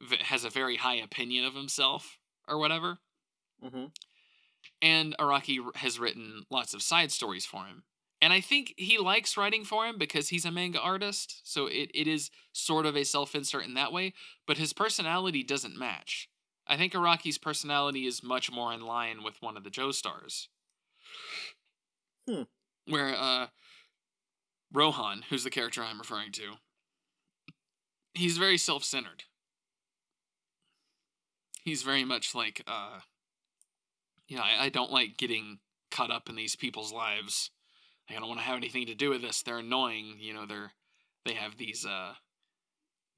v- 0.00 0.16
has 0.22 0.44
a 0.44 0.50
very 0.50 0.76
high 0.76 0.96
opinion 0.96 1.44
of 1.44 1.54
himself 1.54 2.18
or 2.48 2.58
whatever 2.58 2.98
Mhm. 3.64 3.90
and 4.82 5.16
Araki 5.18 5.58
has 5.76 5.98
written 5.98 6.44
lots 6.50 6.74
of 6.74 6.82
side 6.82 7.10
stories 7.10 7.46
for 7.46 7.64
him. 7.64 7.84
And 8.26 8.32
I 8.32 8.40
think 8.40 8.74
he 8.76 8.98
likes 8.98 9.36
writing 9.36 9.64
for 9.64 9.86
him 9.86 9.98
because 9.98 10.30
he's 10.30 10.44
a 10.44 10.50
manga 10.50 10.80
artist, 10.80 11.42
so 11.44 11.68
it, 11.68 11.92
it 11.94 12.08
is 12.08 12.28
sort 12.50 12.84
of 12.84 12.96
a 12.96 13.04
self 13.04 13.36
insert 13.36 13.64
in 13.64 13.74
that 13.74 13.92
way, 13.92 14.14
but 14.48 14.58
his 14.58 14.72
personality 14.72 15.44
doesn't 15.44 15.78
match. 15.78 16.28
I 16.66 16.76
think 16.76 16.92
Araki's 16.92 17.38
personality 17.38 18.04
is 18.04 18.24
much 18.24 18.50
more 18.50 18.72
in 18.72 18.80
line 18.80 19.22
with 19.22 19.40
one 19.40 19.56
of 19.56 19.62
the 19.62 19.70
Joestars. 19.70 20.48
Hmm. 22.28 22.42
Where 22.88 23.14
uh, 23.16 23.46
Rohan, 24.72 25.22
who's 25.30 25.44
the 25.44 25.48
character 25.48 25.84
I'm 25.84 26.00
referring 26.00 26.32
to, 26.32 26.54
he's 28.12 28.38
very 28.38 28.58
self 28.58 28.82
centered. 28.82 29.22
He's 31.62 31.84
very 31.84 32.04
much 32.04 32.34
like, 32.34 32.64
uh, 32.66 32.98
yeah, 34.26 34.40
I, 34.42 34.64
I 34.64 34.68
don't 34.68 34.90
like 34.90 35.16
getting 35.16 35.60
caught 35.92 36.10
up 36.10 36.28
in 36.28 36.34
these 36.34 36.56
people's 36.56 36.92
lives. 36.92 37.52
I 38.08 38.14
don't 38.14 38.28
want 38.28 38.40
to 38.40 38.46
have 38.46 38.56
anything 38.56 38.86
to 38.86 38.94
do 38.94 39.10
with 39.10 39.22
this. 39.22 39.42
They're 39.42 39.58
annoying. 39.58 40.16
You 40.20 40.34
know, 40.34 40.46
they're 40.46 40.72
they 41.24 41.34
have 41.34 41.56
these 41.56 41.84
uh 41.84 42.14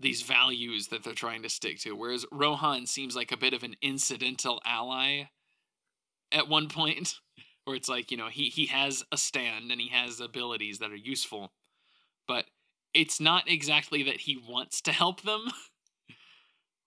these 0.01 0.23
values 0.23 0.89
that 0.89 1.03
they're 1.03 1.13
trying 1.13 1.43
to 1.43 1.49
stick 1.49 1.79
to. 1.81 1.93
Whereas 1.93 2.25
Rohan 2.31 2.87
seems 2.87 3.17
like 3.17 3.33
a 3.33 3.37
bit 3.37 3.53
of 3.53 3.63
an 3.65 3.77
incidental 3.83 4.61
ally 4.65 5.25
at 6.31 6.49
one 6.49 6.69
point, 6.69 7.17
where 7.65 7.77
it's 7.77 7.89
like, 7.89 8.11
you 8.11 8.17
know, 8.17 8.29
he 8.29 8.45
he 8.49 8.67
has 8.67 9.05
a 9.13 9.17
stand 9.17 9.71
and 9.71 9.81
he 9.81 9.89
has 9.89 10.21
abilities 10.21 10.79
that 10.79 10.91
are 10.93 10.97
useful, 10.97 11.53
but 12.27 12.47
it's 12.95 13.21
not 13.21 13.49
exactly 13.49 14.03
that 14.05 14.21
he 14.21 14.37
wants 14.49 14.81
to 14.83 14.93
help 14.93 15.23
them. 15.23 15.49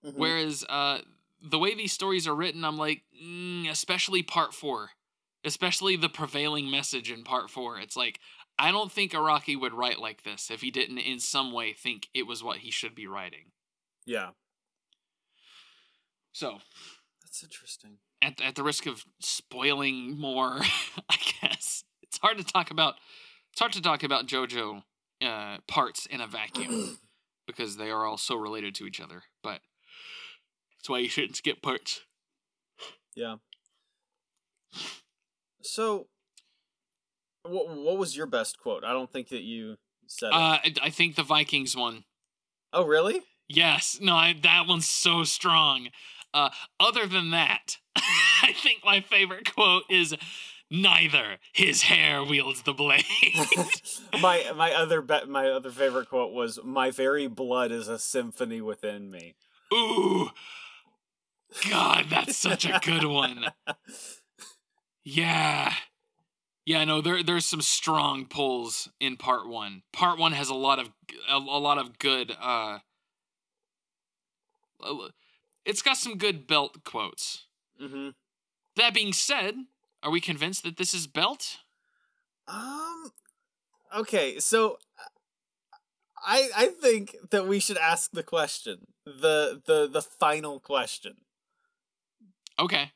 Mhm. 0.04 0.14
Whereas 0.14 0.64
uh, 0.68 1.02
the 1.40 1.58
way 1.58 1.74
these 1.74 1.92
stories 1.92 2.26
are 2.26 2.34
written, 2.34 2.64
I'm 2.64 2.76
like, 2.76 3.02
mm, 3.22 3.68
especially 3.68 4.22
part 4.22 4.52
four, 4.54 4.90
especially 5.44 5.96
the 5.96 6.08
prevailing 6.08 6.70
message 6.70 7.10
in 7.10 7.24
part 7.24 7.50
four. 7.50 7.78
It's 7.78 7.96
like, 7.96 8.20
I 8.58 8.70
don't 8.70 8.92
think 8.92 9.12
Araki 9.12 9.58
would 9.60 9.74
write 9.74 9.98
like 9.98 10.22
this 10.22 10.50
if 10.50 10.60
he 10.60 10.70
didn't 10.70 10.98
in 10.98 11.18
some 11.20 11.52
way 11.52 11.72
think 11.72 12.08
it 12.14 12.26
was 12.26 12.42
what 12.42 12.58
he 12.58 12.70
should 12.70 12.94
be 12.94 13.06
writing. 13.06 13.52
yeah. 14.06 14.30
So, 16.34 16.58
That's 17.22 17.42
interesting. 17.42 17.98
at, 18.22 18.40
at 18.40 18.54
the 18.54 18.62
risk 18.62 18.86
of 18.86 19.04
spoiling 19.20 20.18
more, 20.18 20.60
I 21.10 21.16
guess, 21.42 21.84
it's 22.02 22.18
hard 22.18 22.38
to 22.38 22.44
talk 22.44 22.70
about. 22.70 22.94
It's 23.52 23.60
hard 23.60 23.72
to 23.72 23.82
talk 23.82 24.02
about 24.02 24.26
JoJo 24.26 24.82
uh, 25.22 25.58
parts 25.68 26.06
in 26.06 26.22
a 26.22 26.26
vacuum 26.26 26.98
because 27.46 27.76
they 27.76 27.90
are 27.90 28.06
all 28.06 28.16
so 28.16 28.34
related 28.34 28.74
to 28.76 28.86
each 28.86 28.98
other. 28.98 29.24
But 29.42 29.60
that's 30.78 30.88
why 30.88 31.00
you 31.00 31.10
shouldn't 31.10 31.36
skip 31.36 31.60
parts. 31.60 32.00
Yeah. 33.14 33.36
So, 35.62 36.08
what 37.44 37.68
what 37.76 37.98
was 37.98 38.16
your 38.16 38.26
best 38.26 38.58
quote? 38.58 38.84
I 38.84 38.92
don't 38.92 39.10
think 39.10 39.28
that 39.28 39.42
you 39.42 39.76
said 40.06 40.28
it. 40.28 40.34
Uh, 40.34 40.58
I, 40.64 40.74
I 40.84 40.90
think 40.90 41.16
the 41.16 41.22
Vikings 41.22 41.76
one. 41.76 42.04
oh, 42.72 42.84
really? 42.84 43.22
Yes, 43.48 43.98
no, 44.00 44.14
I, 44.14 44.34
that 44.42 44.66
one's 44.66 44.88
so 44.88 45.24
strong. 45.24 45.88
Uh, 46.32 46.48
other 46.80 47.06
than 47.06 47.30
that, 47.32 47.76
I 47.96 48.52
think 48.54 48.80
my 48.84 49.00
favorite 49.00 49.52
quote 49.54 49.82
is, 49.90 50.14
"Neither 50.70 51.36
his 51.52 51.82
hair 51.82 52.24
wields 52.24 52.62
the 52.62 52.72
blade." 52.72 53.04
my 54.20 54.52
my 54.56 54.72
other 54.72 55.02
be- 55.02 55.26
my 55.26 55.48
other 55.48 55.70
favorite 55.70 56.08
quote 56.08 56.32
was, 56.32 56.58
"My 56.64 56.90
very 56.90 57.26
blood 57.26 57.72
is 57.72 57.88
a 57.88 57.98
symphony 57.98 58.60
within 58.60 59.10
me." 59.10 59.34
Ooh, 59.74 60.30
God, 61.68 62.06
that's 62.08 62.36
such 62.36 62.64
a 62.64 62.80
good 62.82 63.04
one. 63.04 63.46
Yeah, 65.04 65.72
yeah. 66.66 66.84
No, 66.84 67.00
there 67.00 67.22
there's 67.22 67.46
some 67.46 67.62
strong 67.62 68.26
pulls 68.26 68.88
in 69.00 69.16
part 69.16 69.48
one. 69.48 69.82
Part 69.92 70.18
one 70.18 70.32
has 70.32 70.48
a 70.48 70.54
lot 70.54 70.78
of 70.78 70.90
a, 71.28 71.36
a 71.36 71.38
lot 71.38 71.78
of 71.78 71.98
good. 71.98 72.36
uh 72.40 72.78
It's 75.64 75.82
got 75.82 75.96
some 75.96 76.18
good 76.18 76.46
belt 76.46 76.84
quotes. 76.84 77.46
hmm 77.78 78.10
That 78.76 78.94
being 78.94 79.12
said, 79.12 79.54
are 80.02 80.10
we 80.10 80.20
convinced 80.20 80.62
that 80.64 80.76
this 80.76 80.94
is 80.94 81.06
belt? 81.06 81.58
Um. 82.48 83.12
Okay, 83.96 84.38
so 84.40 84.78
I 86.24 86.50
I 86.56 86.66
think 86.68 87.16
that 87.30 87.46
we 87.46 87.60
should 87.60 87.76
ask 87.78 88.10
the 88.12 88.22
question 88.22 88.86
the 89.04 89.60
the 89.66 89.88
the 89.88 90.02
final 90.02 90.60
question. 90.60 91.16
Okay. 92.58 92.92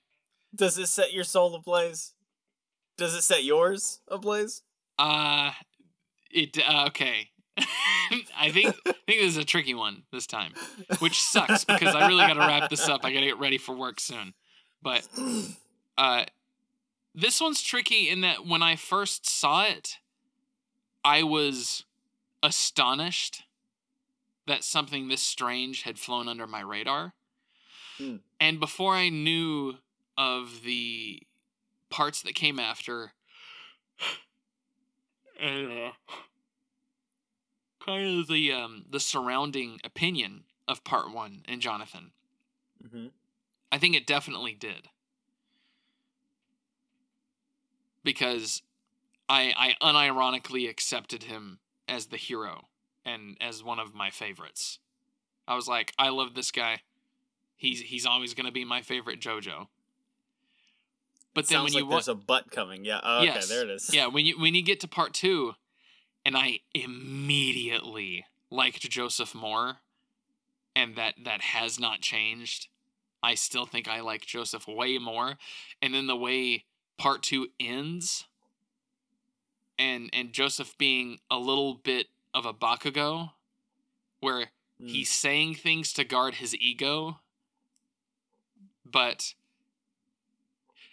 Does 0.56 0.78
it 0.78 0.86
set 0.86 1.12
your 1.12 1.24
soul 1.24 1.54
ablaze? 1.54 2.12
Does 2.96 3.14
it 3.14 3.22
set 3.22 3.44
yours 3.44 4.00
ablaze? 4.08 4.62
Uh 4.98 5.52
it 6.30 6.58
uh, 6.66 6.86
okay. 6.88 7.30
I 8.38 8.50
think 8.50 8.74
I 8.86 8.92
think 9.06 9.20
this 9.20 9.28
is 9.28 9.36
a 9.36 9.44
tricky 9.44 9.74
one 9.74 10.02
this 10.12 10.26
time, 10.26 10.52
which 10.98 11.22
sucks 11.22 11.64
because 11.64 11.94
I 11.94 12.06
really 12.06 12.26
got 12.26 12.34
to 12.34 12.40
wrap 12.40 12.70
this 12.70 12.88
up. 12.88 13.04
I 13.04 13.12
got 13.12 13.20
to 13.20 13.26
get 13.26 13.38
ready 13.38 13.58
for 13.58 13.74
work 13.74 14.00
soon. 14.00 14.34
But 14.82 15.06
uh 15.98 16.24
this 17.14 17.40
one's 17.40 17.62
tricky 17.62 18.08
in 18.10 18.20
that 18.22 18.46
when 18.46 18.62
I 18.62 18.76
first 18.76 19.26
saw 19.26 19.64
it, 19.64 19.98
I 21.04 21.22
was 21.22 21.84
astonished 22.42 23.44
that 24.46 24.62
something 24.62 25.08
this 25.08 25.22
strange 25.22 25.82
had 25.82 25.98
flown 25.98 26.28
under 26.28 26.46
my 26.46 26.60
radar. 26.60 27.14
Hmm. 27.98 28.16
And 28.38 28.60
before 28.60 28.94
I 28.94 29.08
knew 29.08 29.76
of 30.18 30.62
the 30.64 31.22
parts 31.90 32.22
that 32.22 32.34
came 32.34 32.58
after, 32.58 33.12
and 35.40 35.70
uh, 35.72 35.90
kind 37.84 38.20
of 38.20 38.28
the 38.28 38.52
um, 38.52 38.84
the 38.90 39.00
surrounding 39.00 39.80
opinion 39.84 40.44
of 40.68 40.84
part 40.84 41.12
one 41.12 41.42
and 41.46 41.60
Jonathan, 41.60 42.12
Mm-hmm. 42.84 43.06
I 43.72 43.78
think 43.78 43.94
it 43.94 44.06
definitely 44.06 44.54
did. 44.54 44.88
Because 48.04 48.62
I 49.28 49.52
I 49.80 49.84
unironically 49.84 50.68
accepted 50.68 51.24
him 51.24 51.58
as 51.88 52.06
the 52.06 52.16
hero 52.16 52.68
and 53.04 53.36
as 53.40 53.64
one 53.64 53.78
of 53.78 53.94
my 53.94 54.10
favorites. 54.10 54.78
I 55.48 55.54
was 55.54 55.68
like, 55.68 55.92
I 55.98 56.08
love 56.10 56.34
this 56.34 56.50
guy. 56.50 56.80
He's 57.56 57.80
he's 57.80 58.06
always 58.06 58.34
gonna 58.34 58.52
be 58.52 58.64
my 58.64 58.82
favorite 58.82 59.20
JoJo. 59.20 59.66
But 61.36 61.46
then 61.46 61.58
Sounds 61.58 61.64
when 61.64 61.72
like 61.74 61.80
you 61.82 61.86
wa- 61.86 61.96
there's 61.96 62.08
a 62.08 62.14
butt 62.16 62.50
coming. 62.50 62.84
Yeah. 62.84 62.98
Oh, 63.02 63.18
okay, 63.18 63.26
Yes. 63.26 63.48
there 63.48 63.62
it 63.62 63.70
is. 63.70 63.94
yeah, 63.94 64.06
when 64.14 64.26
you 64.26 64.40
when 64.40 64.54
you 64.56 64.62
get 64.62 64.80
to 64.80 64.88
part 64.88 65.14
two, 65.14 65.54
and 66.24 66.36
I 66.36 66.60
immediately 66.74 68.24
liked 68.50 68.88
Joseph 68.90 69.34
more, 69.34 69.76
and 70.74 70.96
that 70.96 71.14
that 71.24 71.40
has 71.42 71.78
not 71.78 72.00
changed. 72.00 72.66
I 73.22 73.34
still 73.34 73.66
think 73.66 73.86
I 73.88 74.00
like 74.00 74.24
Joseph 74.26 74.66
way 74.66 74.98
more, 74.98 75.36
and 75.82 75.94
then 75.94 76.06
the 76.08 76.16
way 76.16 76.64
part 76.98 77.22
two 77.22 77.48
ends, 77.60 78.24
and 79.78 80.08
and 80.12 80.32
Joseph 80.32 80.76
being 80.78 81.18
a 81.30 81.38
little 81.38 81.74
bit 81.74 82.06
of 82.34 82.46
a 82.46 82.52
Bakugo, 82.54 83.32
where 84.20 84.50
Mm. 84.82 84.90
he's 84.90 85.10
saying 85.10 85.54
things 85.54 85.92
to 85.94 86.04
guard 86.04 86.34
his 86.34 86.54
ego, 86.54 87.20
but 88.84 89.34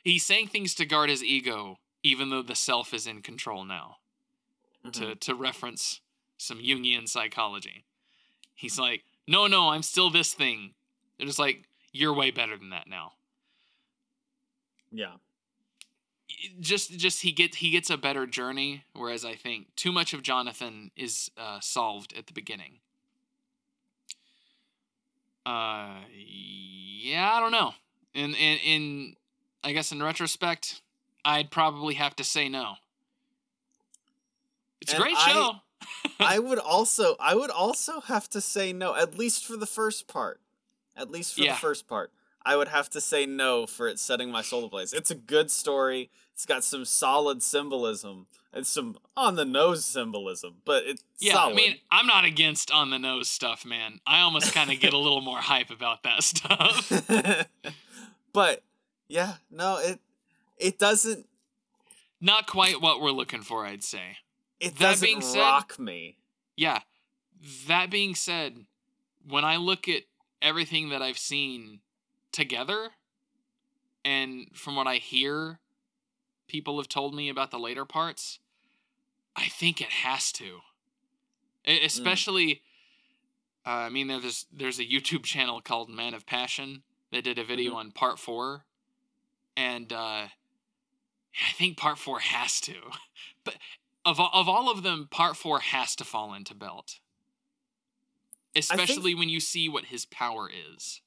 he's 0.04 0.26
saying 0.26 0.48
things 0.48 0.76
to 0.76 0.86
guard 0.86 1.10
his 1.10 1.24
ego, 1.24 1.80
even 2.04 2.30
though 2.30 2.42
the 2.42 2.56
self 2.56 2.94
is 2.94 3.08
in 3.08 3.22
control 3.22 3.64
now. 3.64 3.98
Mhm. 4.86 4.94
To 4.94 5.16
to 5.16 5.36
reference 5.36 6.02
some 6.38 6.60
Jungian 6.60 7.08
psychology, 7.08 7.86
he's 8.54 8.78
like, 8.78 9.06
"No, 9.28 9.48
no, 9.48 9.70
I'm 9.70 9.84
still 9.84 10.10
this 10.10 10.34
thing." 10.34 10.76
They're 11.18 11.28
just 11.28 11.40
like, 11.40 11.68
"You're 11.92 12.14
way 12.14 12.32
better 12.32 12.58
than 12.58 12.70
that 12.70 12.88
now." 12.88 13.14
Yeah. 14.92 15.18
Just 16.60 16.98
just 16.98 17.22
he 17.22 17.32
gets 17.32 17.58
he 17.58 17.70
gets 17.70 17.90
a 17.90 17.98
better 17.98 18.26
journey, 18.28 18.84
whereas 18.94 19.24
I 19.24 19.36
think 19.36 19.74
too 19.76 19.92
much 19.92 20.14
of 20.14 20.24
Jonathan 20.24 20.92
is 20.96 21.32
uh, 21.38 21.60
solved 21.62 22.14
at 22.18 22.28
the 22.28 22.34
beginning. 22.34 22.82
Uh, 25.46 26.02
yeah, 26.14 27.34
I 27.34 27.40
don't 27.40 27.52
know. 27.52 27.74
In 28.14 28.34
in 28.36 28.58
in, 28.60 29.16
I 29.64 29.72
guess 29.72 29.92
in 29.92 30.02
retrospect, 30.04 30.82
I'd 31.24 31.52
probably 31.52 31.94
have 31.96 32.16
to 32.18 32.24
say 32.24 32.50
no. 32.50 32.74
It's 34.82 34.94
a 34.94 34.98
great 34.98 35.16
I- 35.18 35.32
show. 35.32 35.52
I 36.20 36.40
would 36.40 36.60
also 36.76 37.16
I 37.20 37.36
would 37.36 37.50
also 37.52 38.00
have 38.02 38.30
to 38.30 38.42
say 38.42 38.72
no, 38.74 38.96
at 38.96 39.18
least 39.18 39.46
for 39.46 39.58
the 39.58 39.66
first 39.66 40.08
part. 40.08 40.40
At 40.96 41.10
least 41.12 41.36
for 41.36 41.42
Yeah. 41.42 41.54
the 41.54 41.60
first 41.60 41.88
part. 41.88 42.12
I 42.46 42.56
would 42.58 42.68
have 42.68 42.90
to 42.92 43.02
say 43.02 43.26
no 43.26 43.66
for 43.66 43.88
it 43.88 44.00
setting 44.00 44.30
my 44.30 44.42
soul 44.42 44.66
ablaze. 44.66 44.92
It's 44.94 45.10
a 45.12 45.16
good 45.16 45.50
story. 45.50 46.10
It's 46.34 46.46
got 46.46 46.64
some 46.64 46.84
solid 46.86 47.42
symbolism 47.42 48.28
and 48.52 48.68
some 48.68 48.98
on 49.16 49.36
the 49.36 49.46
nose 49.46 49.86
symbolism, 49.86 50.56
but 50.66 50.84
it's 50.86 51.04
Yeah, 51.20 51.34
solid. 51.34 51.54
I 51.54 51.56
mean, 51.56 51.76
I'm 51.92 52.06
not 52.06 52.26
against 52.26 52.70
on 52.72 52.90
the 52.90 53.00
nose 53.00 53.30
stuff, 53.30 53.66
man. 53.66 54.00
I 54.06 54.20
almost 54.22 54.54
kind 54.54 54.72
of 54.72 54.80
get 54.80 54.94
a 54.94 54.98
little 54.98 55.22
more 55.22 55.38
hype 55.40 55.70
about 55.70 56.04
that 56.04 56.24
stuff. 56.24 56.92
but 58.34 58.64
yeah, 59.08 59.36
no, 59.52 59.78
it 59.78 60.00
it 60.58 60.80
doesn't 60.80 61.28
Not 62.22 62.48
quite 62.48 62.82
what 62.82 63.02
we're 63.02 63.12
looking 63.12 63.42
for, 63.42 63.66
I'd 63.66 63.84
say. 63.84 64.18
it 64.60 64.76
That 64.76 64.80
doesn't 64.80 65.06
being 65.06 65.22
said- 65.22 65.40
rock 65.40 65.78
me. 65.80 66.18
Yeah. 66.56 66.80
That 67.68 67.90
being 67.90 68.16
said, 68.16 68.66
when 69.28 69.44
I 69.44 69.58
look 69.58 69.90
at 69.90 70.04
everything 70.42 70.90
that 70.90 71.02
I've 71.02 71.18
seen 71.18 71.82
together, 72.32 72.92
and 74.06 74.48
from 74.54 74.76
what 74.76 74.88
I 74.88 74.96
hear, 74.98 75.60
people 76.48 76.78
have 76.78 76.88
told 76.88 77.14
me 77.16 77.28
about 77.30 77.52
the 77.52 77.60
later 77.60 77.84
parts, 77.86 78.40
I 79.36 79.48
think 79.48 79.82
it 79.82 79.90
has 79.90 80.32
to. 80.34 80.60
E- 81.68 81.84
Especially, 81.84 82.62
uh, 83.66 83.70
I 83.70 83.90
mean, 83.90 84.08
there's 84.08 84.46
there's 84.52 84.80
a 84.80 84.86
YouTube 84.86 85.24
channel 85.34 85.60
called 85.62 85.90
Man 85.90 86.14
of 86.14 86.26
Passion 86.26 86.84
that 87.12 87.24
did 87.24 87.38
a 87.40 87.44
video 87.44 87.74
on 87.76 87.92
part 87.92 88.20
four, 88.20 88.66
and 89.56 89.92
uh, 89.92 90.28
I 91.36 91.52
think 91.56 91.78
part 91.78 91.98
four 91.98 92.20
has 92.20 92.60
to. 92.62 92.76
But 93.46 93.56
of 94.06 94.22
all, 94.22 94.30
of 94.34 94.48
all 94.48 94.72
of 94.72 94.84
them, 94.84 95.10
part 95.12 95.36
four 95.36 95.60
has 95.60 95.98
to 95.98 96.06
fall 96.06 96.34
into 96.34 96.56
belt. 96.56 97.00
Especially 98.56 99.14
when 99.14 99.28
you 99.28 99.42
see 99.42 99.68
what 99.68 99.86
his 99.86 100.06
power 100.06 100.50
is. 100.50 101.02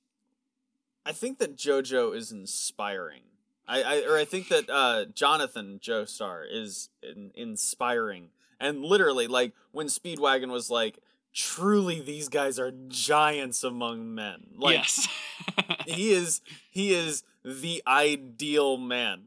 I 1.07 1.13
think 1.13 1.39
that 1.39 1.57
JoJo 1.57 2.15
is 2.15 2.31
inspiring. 2.31 3.23
I, 3.67 3.83
I 3.83 4.01
or 4.03 4.19
I 4.19 4.27
think 4.27 4.49
that 4.49 4.69
uh, 4.69 5.07
Jonathan 5.07 5.81
Joestar 5.83 6.45
is 6.51 6.91
in, 7.03 7.31
inspiring, 7.35 8.29
and 8.61 8.85
literally, 8.85 9.27
like 9.27 9.55
when 9.73 9.87
Speedwagon 9.87 10.51
was 10.51 10.69
like, 10.69 10.99
"Truly, 11.37 12.01
these 12.01 12.29
guys 12.31 12.59
are 12.59 12.73
giants 12.89 13.63
among 13.63 14.15
men." 14.15 14.47
Like 14.57 14.77
yes. 14.79 15.07
he 15.87 16.13
is, 16.13 16.41
he 16.71 16.95
is 16.95 17.23
the 17.45 17.83
ideal 17.87 18.79
man. 18.79 19.25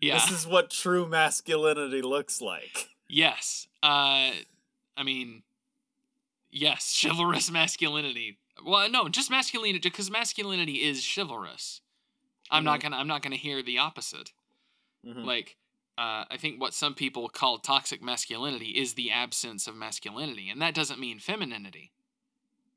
yeah. 0.00 0.14
This 0.14 0.30
is 0.30 0.46
what 0.46 0.70
true 0.70 1.06
masculinity 1.06 2.00
looks 2.00 2.40
like. 2.40 2.90
Yes. 3.08 3.66
Uh 3.82 4.30
I 4.96 5.02
mean 5.04 5.42
yes, 6.50 6.96
chivalrous 7.02 7.50
masculinity. 7.50 8.38
Well, 8.64 8.88
no, 8.88 9.08
just 9.08 9.30
masculinity 9.30 9.88
because 9.90 10.10
masculinity 10.10 10.82
is 10.82 11.04
chivalrous. 11.06 11.82
I'm 12.50 12.64
not 12.64 12.80
going 12.80 12.92
to 12.92 12.98
I'm 12.98 13.08
not 13.08 13.22
going 13.22 13.32
to 13.32 13.36
hear 13.38 13.62
the 13.62 13.78
opposite. 13.78 14.32
Mhm. 15.04 15.24
Like 15.26 15.56
uh, 15.98 16.24
I 16.30 16.36
think 16.38 16.60
what 16.60 16.74
some 16.74 16.94
people 16.94 17.28
call 17.28 17.58
toxic 17.58 18.02
masculinity 18.02 18.70
is 18.70 18.94
the 18.94 19.10
absence 19.10 19.66
of 19.66 19.74
masculinity, 19.74 20.50
and 20.50 20.60
that 20.60 20.74
doesn't 20.74 21.00
mean 21.00 21.18
femininity. 21.18 21.92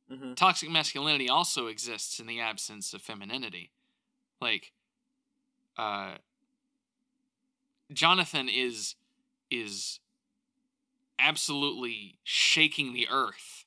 Mhm. 0.09 0.35
Toxic 0.35 0.69
masculinity 0.69 1.29
also 1.29 1.67
exists 1.67 2.19
in 2.19 2.27
the 2.27 2.39
absence 2.39 2.93
of 2.93 3.01
femininity. 3.01 3.71
Like, 4.41 4.71
uh, 5.77 6.17
Jonathan 7.91 8.49
is 8.49 8.95
is 9.51 9.99
absolutely 11.17 12.19
shaking 12.23 12.93
the 12.93 13.07
earth 13.09 13.65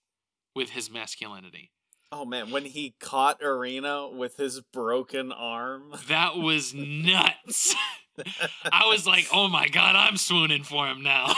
with 0.54 0.70
his 0.70 0.90
masculinity. 0.90 1.70
Oh 2.10 2.24
man, 2.24 2.50
when 2.50 2.64
he 2.64 2.94
caught 3.00 3.40
Erina 3.40 4.08
with 4.08 4.36
his 4.36 4.60
broken 4.60 5.32
arm. 5.32 5.94
That 6.08 6.36
was 6.36 6.72
nuts. 6.74 7.74
I 8.72 8.86
was 8.86 9.06
like, 9.06 9.26
"Oh 9.32 9.48
my 9.48 9.68
god, 9.68 9.96
I'm 9.96 10.16
swooning 10.16 10.62
for 10.64 10.86
him 10.86 11.02
now." 11.02 11.32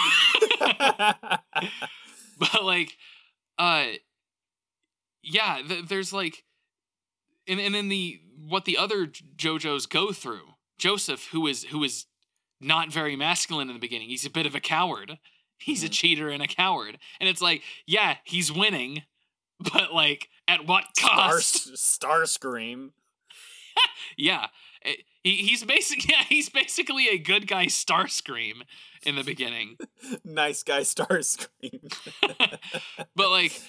but 2.39 2.65
like 2.65 2.97
uh 3.59 3.87
yeah 5.23 5.59
th- 5.67 5.87
there's 5.87 6.13
like 6.13 6.45
and 7.47 7.61
and 7.61 7.75
then 7.75 7.89
the 7.89 8.21
what 8.49 8.65
the 8.65 8.77
other 8.77 9.07
jojos 9.37 9.89
go 9.89 10.13
through 10.13 10.43
joseph 10.79 11.29
who 11.33 11.47
is 11.47 11.65
who 11.65 11.83
is 11.85 12.07
not 12.61 12.93
very 12.93 13.15
masculine 13.17 13.69
in 13.69 13.75
the 13.75 13.81
beginning 13.81 14.09
he's 14.09 14.27
a 14.27 14.31
bit 14.31 14.47
of 14.47 14.55
a 14.55 14.61
coward 14.61 15.19
he's 15.59 15.85
a 15.85 15.89
Mhm. 15.89 15.93
cheater 15.93 16.29
and 16.31 16.43
a 16.43 16.49
coward 16.49 16.99
and 17.21 17.29
it's 17.29 17.41
like 17.43 17.63
yeah 17.87 18.17
he's 18.25 18.51
winning 18.51 19.03
but 19.61 19.93
like 19.95 20.29
at 20.49 20.67
what 20.67 20.85
cost 20.99 21.73
Starscream. 21.75 22.91
yeah 24.17 24.47
he, 25.23 25.37
he's 25.37 25.65
basically 25.65 26.05
yeah 26.17 26.25
he's 26.29 26.49
basically 26.49 27.09
a 27.09 27.19
good 27.19 27.47
guy 27.47 27.67
starscream 27.67 28.63
in 29.05 29.17
the 29.17 29.25
beginning 29.25 29.77
nice 30.25 30.63
guy 30.63 30.81
Starscream. 30.81 31.93
but 33.17 33.31
like 33.31 33.61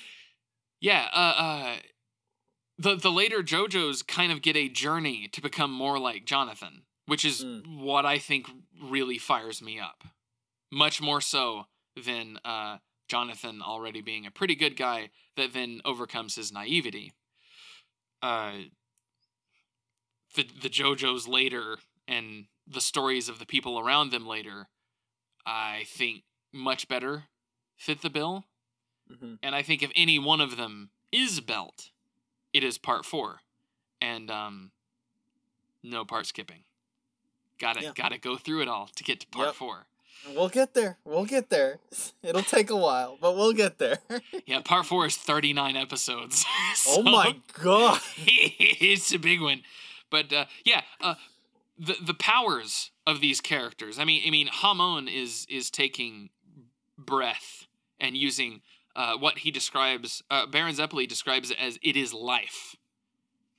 yeah 0.81 1.07
uh 1.13 1.17
uh 1.37 1.75
the 2.77 2.95
the 2.95 3.11
later 3.11 3.41
jojos 3.41 4.05
kind 4.05 4.31
of 4.31 4.41
get 4.41 4.55
a 4.57 4.67
journey 4.69 5.27
to 5.31 5.41
become 5.41 5.71
more 5.71 5.97
like 5.99 6.25
jonathan 6.25 6.83
which 7.05 7.23
is 7.23 7.43
Mm. 7.43 7.79
what 7.81 8.05
i 8.05 8.17
think 8.17 8.47
really 8.83 9.17
fires 9.17 9.61
me 9.61 9.79
up 9.79 10.03
much 10.71 11.01
more 11.01 11.21
so 11.21 11.65
than 12.05 12.37
uh 12.43 12.77
jonathan 13.07 13.61
already 13.61 14.01
being 14.01 14.25
a 14.25 14.31
pretty 14.31 14.55
good 14.55 14.75
guy 14.75 15.09
that 15.37 15.53
then 15.53 15.79
overcomes 15.85 16.35
his 16.35 16.51
naivety 16.51 17.13
uh 18.21 18.51
the 20.35 20.43
the 20.61 20.69
jojos 20.69 21.27
later 21.27 21.77
and 22.07 22.45
the 22.67 22.81
stories 22.81 23.29
of 23.29 23.39
the 23.39 23.45
people 23.45 23.79
around 23.79 24.11
them 24.11 24.25
later 24.27 24.67
i 25.45 25.83
think 25.87 26.23
much 26.51 26.87
better 26.87 27.23
fit 27.75 28.01
the 28.01 28.09
bill 28.09 28.45
Mhm. 29.11 29.37
And 29.43 29.53
I 29.53 29.61
think 29.61 29.83
if 29.83 29.91
any 29.95 30.17
one 30.17 30.41
of 30.41 30.57
them 30.57 30.89
is 31.11 31.39
belt, 31.39 31.91
it 32.53 32.63
is 32.63 32.79
part 32.79 33.05
four, 33.05 33.41
and 34.01 34.31
um, 34.31 34.71
no 35.83 36.03
part 36.03 36.25
skipping. 36.25 36.63
Got 37.59 37.73
to 37.77 37.83
Yeah. 37.83 37.91
got 37.93 38.09
to 38.13 38.17
go 38.17 38.35
through 38.35 38.63
it 38.63 38.67
all 38.67 38.87
to 38.95 39.03
get 39.03 39.19
to 39.19 39.27
part 39.27 39.49
Yep. 39.49 39.55
four. 39.55 39.85
We'll 40.29 40.49
get 40.49 40.73
there. 40.73 40.97
We'll 41.05 41.25
get 41.25 41.51
there. 41.51 41.77
It'll 42.23 42.41
take 42.41 42.71
a 42.71 42.75
while, 42.75 43.15
but 43.21 43.35
we'll 43.35 43.53
get 43.53 43.77
there. 43.77 43.99
Yeah, 44.47 44.61
part 44.61 44.87
four 44.87 45.05
is 45.05 45.15
thirty 45.17 45.53
nine 45.53 45.75
episodes. 45.77 46.43
oh 46.87 47.03
my 47.03 47.39
god. 47.53 48.01
it's 48.25 49.13
a 49.13 49.19
big 49.19 49.39
one. 49.39 49.61
But 50.09 50.31
uh, 50.31 50.45
yeah, 50.63 50.81
uh, 51.01 51.15
the 51.77 51.95
the 52.01 52.13
powers 52.13 52.91
of 53.07 53.21
these 53.21 53.41
characters. 53.41 53.99
I 53.99 54.05
mean, 54.05 54.21
I 54.25 54.29
mean, 54.29 54.47
Hamon 54.51 55.07
is 55.07 55.45
is 55.49 55.69
taking 55.69 56.29
breath 56.97 57.67
and 57.99 58.15
using 58.17 58.61
uh, 58.95 59.17
what 59.17 59.39
he 59.39 59.51
describes. 59.51 60.23
Uh, 60.29 60.45
Baron 60.45 60.75
Zeppeli 60.75 61.07
describes 61.07 61.51
it 61.51 61.57
as 61.59 61.77
it 61.81 61.95
is 61.97 62.13
life. 62.13 62.75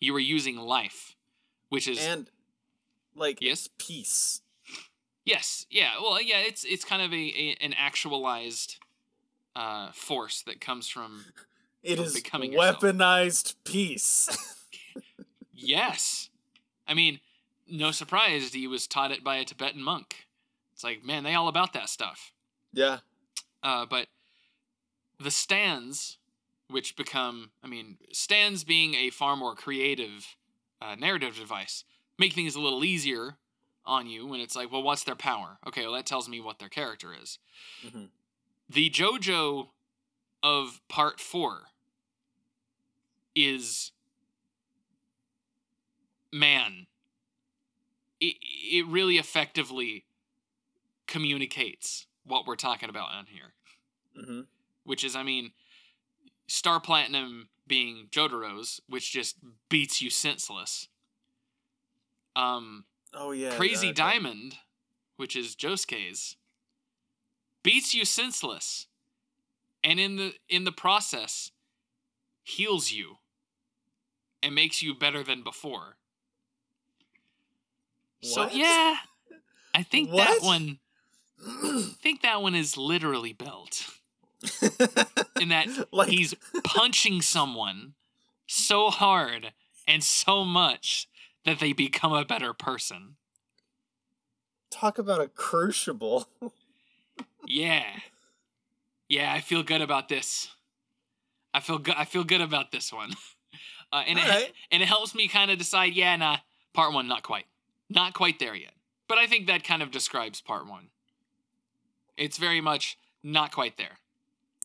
You 0.00 0.14
are 0.16 0.20
using 0.20 0.56
life, 0.56 1.16
which 1.68 1.88
is 1.88 1.98
And 1.98 2.30
like 3.14 3.40
Yes? 3.40 3.68
peace. 3.78 4.42
yes, 5.24 5.66
yeah. 5.70 5.92
Well, 6.00 6.20
yeah. 6.20 6.38
It's 6.40 6.64
it's 6.64 6.84
kind 6.84 7.02
of 7.02 7.12
a, 7.12 7.16
a 7.16 7.56
an 7.60 7.74
actualized 7.76 8.76
uh, 9.54 9.90
force 9.92 10.42
that 10.42 10.60
comes 10.60 10.88
from 10.88 11.24
It 11.82 11.98
Of 11.98 12.06
is 12.06 12.14
becoming 12.14 12.52
yourself. 12.52 12.80
weaponized 12.80 13.54
peace. 13.64 14.28
Yes. 15.58 16.28
I 16.88 16.94
mean, 16.94 17.20
no 17.68 17.90
surprise 17.90 18.52
he 18.52 18.66
was 18.66 18.86
taught 18.86 19.10
it 19.10 19.24
by 19.24 19.36
a 19.36 19.44
Tibetan 19.44 19.82
monk. 19.82 20.26
It's 20.72 20.84
like, 20.84 21.04
man, 21.04 21.24
they 21.24 21.34
all 21.34 21.48
about 21.48 21.72
that 21.72 21.88
stuff. 21.88 22.32
yeah. 22.72 22.98
Uh, 23.62 23.84
but 23.84 24.06
the 25.18 25.30
stands, 25.30 26.18
which 26.68 26.94
become, 26.94 27.50
I 27.64 27.66
mean, 27.66 27.96
stands 28.12 28.62
being 28.62 28.94
a 28.94 29.10
far 29.10 29.34
more 29.34 29.54
creative 29.56 30.36
uh, 30.80 30.94
narrative 30.94 31.36
device, 31.36 31.82
make 32.18 32.32
things 32.34 32.54
a 32.54 32.60
little 32.60 32.84
easier 32.84 33.36
on 33.84 34.06
you 34.06 34.26
when 34.26 34.38
it's 34.40 34.54
like, 34.54 34.70
well, 34.70 34.82
what's 34.82 35.02
their 35.04 35.16
power? 35.16 35.58
Okay, 35.66 35.82
well, 35.82 35.94
that 35.94 36.06
tells 36.06 36.28
me 36.28 36.38
what 36.40 36.58
their 36.60 36.68
character 36.68 37.12
is. 37.20 37.38
Mhm. 37.84 38.08
The 38.68 38.90
JoJo 38.90 39.68
of 40.42 40.80
part 40.88 41.18
four 41.18 41.62
is 43.34 43.92
man 46.32 46.86
it, 48.20 48.36
it 48.40 48.86
really 48.86 49.18
effectively 49.18 50.04
communicates 51.06 52.06
what 52.24 52.46
we're 52.46 52.56
talking 52.56 52.88
about 52.88 53.10
on 53.10 53.26
here. 53.26 53.52
Hmm 54.16 54.40
which 54.86 55.04
is 55.04 55.14
i 55.14 55.22
mean 55.22 55.50
star 56.46 56.80
platinum 56.80 57.48
being 57.66 58.06
jotaro's 58.10 58.80
which 58.88 59.12
just 59.12 59.36
beats 59.68 60.00
you 60.00 60.08
senseless. 60.08 60.88
Um 62.36 62.84
Oh 63.12 63.32
yeah. 63.32 63.50
crazy 63.50 63.90
uh, 63.90 63.94
diamond 63.94 64.54
which 65.16 65.34
is 65.34 65.56
josuke's 65.56 66.36
beats 67.62 67.94
you 67.94 68.04
senseless. 68.04 68.86
And 69.82 69.98
in 69.98 70.16
the 70.16 70.34
in 70.48 70.64
the 70.64 70.72
process 70.72 71.50
heals 72.44 72.92
you 72.92 73.16
and 74.42 74.54
makes 74.54 74.82
you 74.82 74.94
better 74.94 75.24
than 75.24 75.42
before 75.42 75.96
so 78.22 78.42
What? 78.44 78.54
yeah 78.54 78.96
i 79.74 79.82
think 79.82 80.10
that 80.12 80.38
one 80.42 80.78
I 81.46 81.90
think 82.02 82.22
that 82.22 82.40
one 82.40 82.54
is 82.54 82.76
literally 82.78 83.32
belt 83.34 83.86
in 85.40 85.48
that 85.50 85.68
like 85.92 86.08
he's 86.08 86.34
punching 86.64 87.20
someone 87.22 87.92
so 88.46 88.88
hard 88.90 89.52
and 89.86 90.02
so 90.02 90.44
much 90.44 91.08
that 91.44 91.58
they 91.60 91.72
become 91.74 92.12
a 92.12 92.24
better 92.24 92.52
person. 92.54 93.16
talk 94.70 94.98
about 94.98 95.20
a 95.20 95.28
crucible. 95.28 96.28
Yeah. 97.46 97.84
Yeah, 99.08 99.32
I 99.32 99.40
feel 99.40 99.62
good 99.62 99.80
about 99.82 100.08
this. 100.08 100.48
I 101.54 101.60
feel 101.60 101.78
good 101.78 101.94
I 101.96 102.04
feel 102.04 102.24
good 102.24 102.40
about 102.40 102.72
this 102.72 102.92
one. 102.92 103.12
Uh, 103.92 104.02
and 104.08 104.18
it 104.18 104.22
Alright. 104.24 104.52
and 104.72 104.82
it 104.82 104.86
helps 104.86 105.14
me 105.14 105.28
kind 105.28 105.50
of 105.50 105.58
decide, 105.58 105.94
yeah, 105.94 106.16
nah, 106.16 106.38
part 106.74 106.92
1 106.92 107.06
not 107.06 107.22
quite. 107.22 107.44
Not 107.88 108.14
quite 108.14 108.38
there 108.38 108.54
yet. 108.54 108.72
But 109.08 109.18
I 109.18 109.26
think 109.26 109.46
that 109.46 109.62
kind 109.64 109.82
of 109.82 109.90
describes 109.90 110.40
part 110.40 110.66
1. 110.66 110.88
It's 112.16 112.38
very 112.38 112.60
much 112.60 112.98
not 113.22 113.52
quite 113.52 113.76
there. 113.76 113.98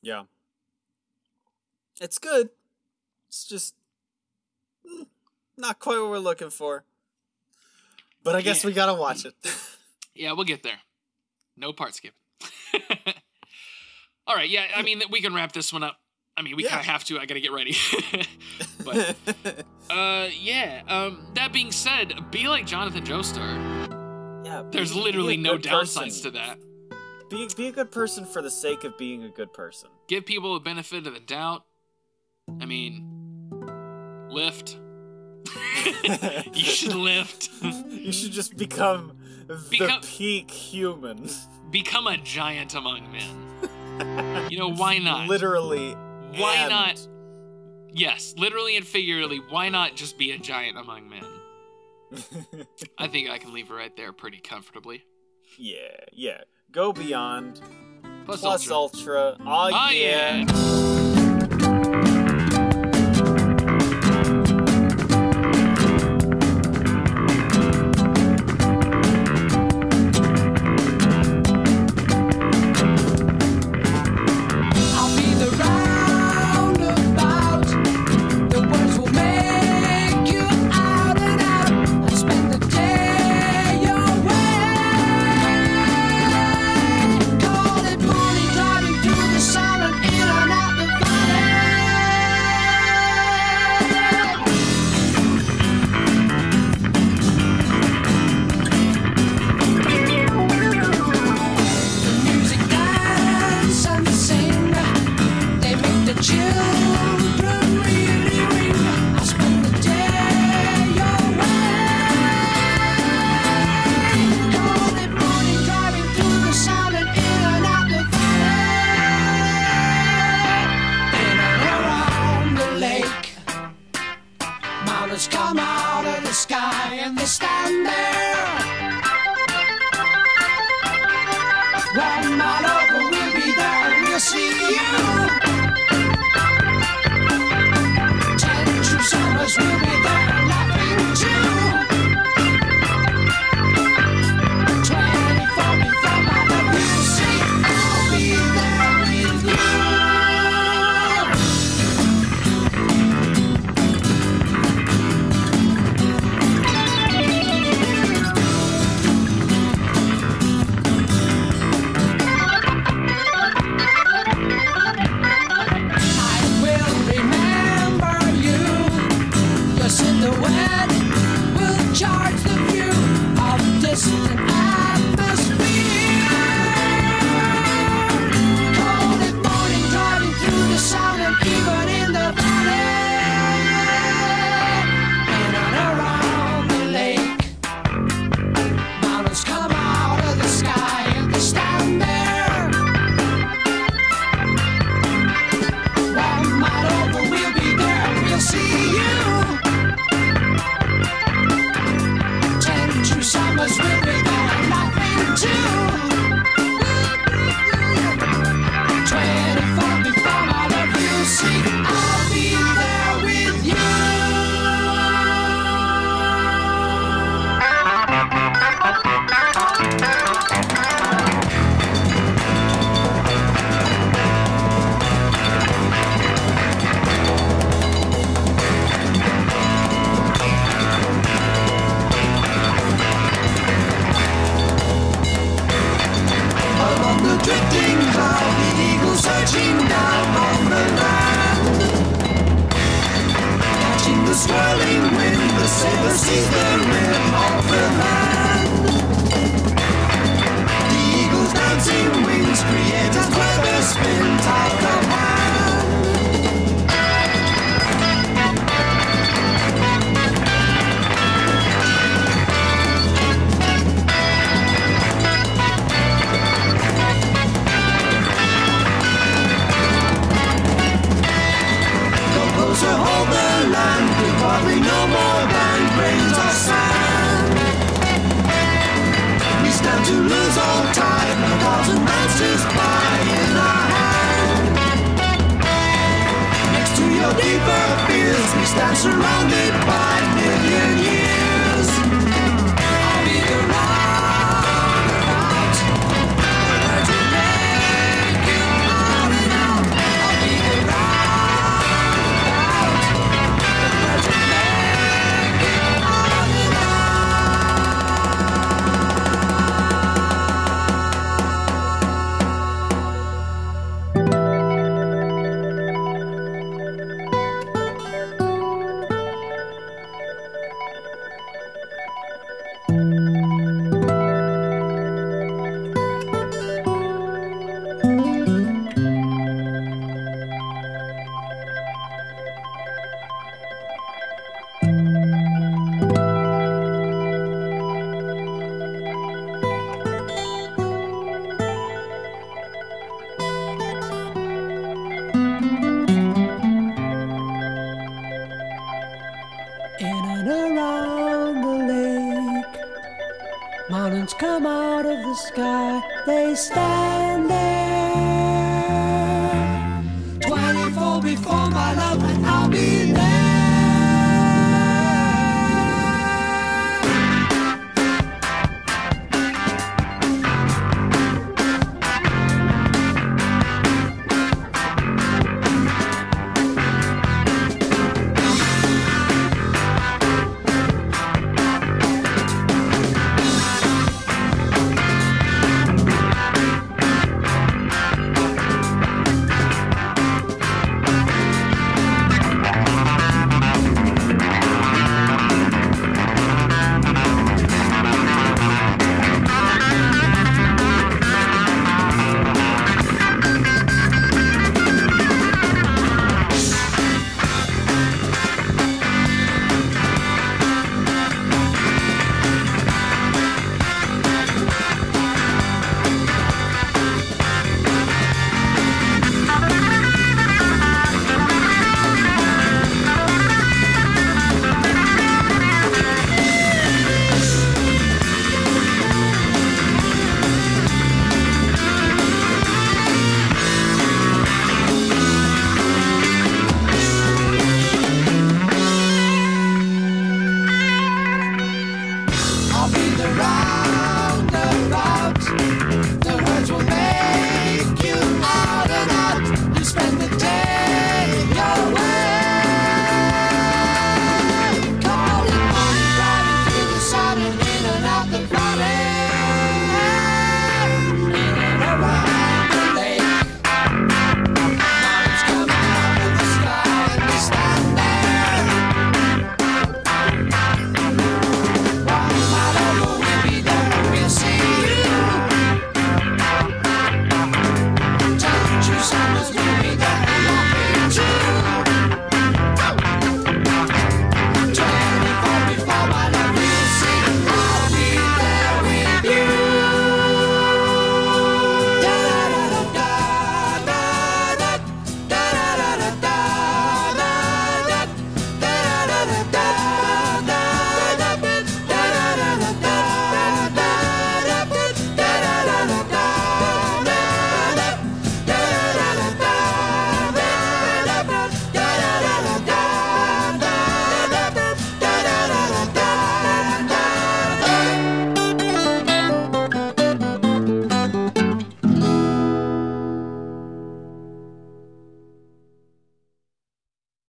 Yeah. 0.02 0.24
It's 2.00 2.18
good. 2.18 2.50
It's 3.28 3.46
just 3.46 3.76
mm, 4.88 5.06
not 5.58 5.80
quite 5.80 6.00
what 6.00 6.10
we're 6.10 6.18
looking 6.20 6.50
for. 6.50 6.84
But 8.24 8.36
I 8.36 8.42
guess 8.42 8.64
Yeah. 8.64 8.68
we 8.70 8.74
gotta 8.74 8.94
watch 8.94 9.26
it. 9.26 9.36
Yeah, 10.14 10.34
we'll 10.34 10.44
get 10.44 10.62
there. 10.62 10.80
No 11.56 11.72
part 11.72 11.96
skip. 11.96 12.14
All 14.28 14.36
right, 14.36 14.50
yeah, 14.50 14.66
I 14.76 14.82
mean 14.82 15.02
we 15.10 15.22
can 15.22 15.34
wrap 15.34 15.54
this 15.54 15.72
one 15.72 15.84
up. 15.84 16.00
I 16.38 16.42
mean 16.44 16.56
we 16.56 16.64
Yeah. 16.64 16.70
kind 16.70 16.80
of 16.82 16.86
have 16.88 17.04
to. 17.06 17.20
I 17.20 17.26
gotta 17.26 17.40
get 17.42 17.52
ready. 17.52 17.76
but 18.86 19.16
uh, 19.90 20.28
yeah. 20.40 20.82
Um, 20.88 21.28
that 21.36 21.52
being 21.54 21.72
said, 21.72 22.14
be 22.32 22.48
like 22.48 22.66
Jonathan 22.66 23.04
Joestar. 23.04 24.46
yeah, 24.46 24.64
There's 24.72 24.94
be- 24.94 25.02
literally 25.02 25.38
no 25.38 25.58
downsides 25.58 26.04
person. 26.06 26.24
to 26.24 26.32
that. 26.32 26.58
Be 27.30 27.48
be 27.56 27.68
a 27.68 27.72
good 27.72 27.92
person 27.92 28.26
for 28.26 28.42
the 28.42 28.52
sake 28.52 28.84
of 28.84 28.98
being 28.98 29.24
a 29.24 29.30
good 29.30 29.54
person. 29.54 29.90
Give 30.08 30.26
people 30.26 30.54
the 30.54 30.60
benefit 30.60 31.08
of 31.08 31.14
the 31.14 31.20
doubt. 31.20 31.64
I 32.60 32.66
mean, 32.66 33.08
lift. 34.30 34.78
you 36.54 36.64
should 36.64 36.94
lift. 36.96 37.50
you 37.62 38.12
should 38.12 38.32
just 38.32 38.58
become, 38.58 39.18
Become- 39.70 40.02
the 40.02 40.08
peak 40.08 40.52
human. 40.52 41.30
Become 41.70 42.08
a 42.08 42.18
giant 42.18 42.76
among 42.76 43.10
men. 43.12 44.48
You 44.50 44.58
know 44.60 44.72
why 44.74 44.98
not? 44.98 45.28
Literally. 45.30 45.96
Why 46.38 46.56
and- 46.56 46.70
not? 46.70 47.08
Yes, 47.94 48.34
literally 48.38 48.78
and 48.78 48.88
figuratively. 48.88 49.42
Why 49.50 49.68
not 49.70 49.96
just 49.96 50.18
be 50.18 50.32
a 50.32 50.38
giant 50.38 50.78
among 50.78 51.10
men? 51.10 51.26
I 52.98 53.08
think 53.08 53.30
I 53.30 53.38
can 53.38 53.54
leave 53.54 53.68
her 53.68 53.76
right 53.76 53.96
there 53.98 54.14
pretty 54.14 54.40
comfortably. 54.40 55.04
yeah, 55.58 55.78
yeah. 56.14 56.42
Go 56.72 56.94
beyond. 56.94 57.60
Plus, 58.26 58.40
Plus 58.42 58.72
ultra. 58.72 59.20
ultra. 59.34 59.38
Oh, 59.46 59.70
Oh, 59.74 59.90
yeah. 59.92 60.46
yeah. 60.46 61.01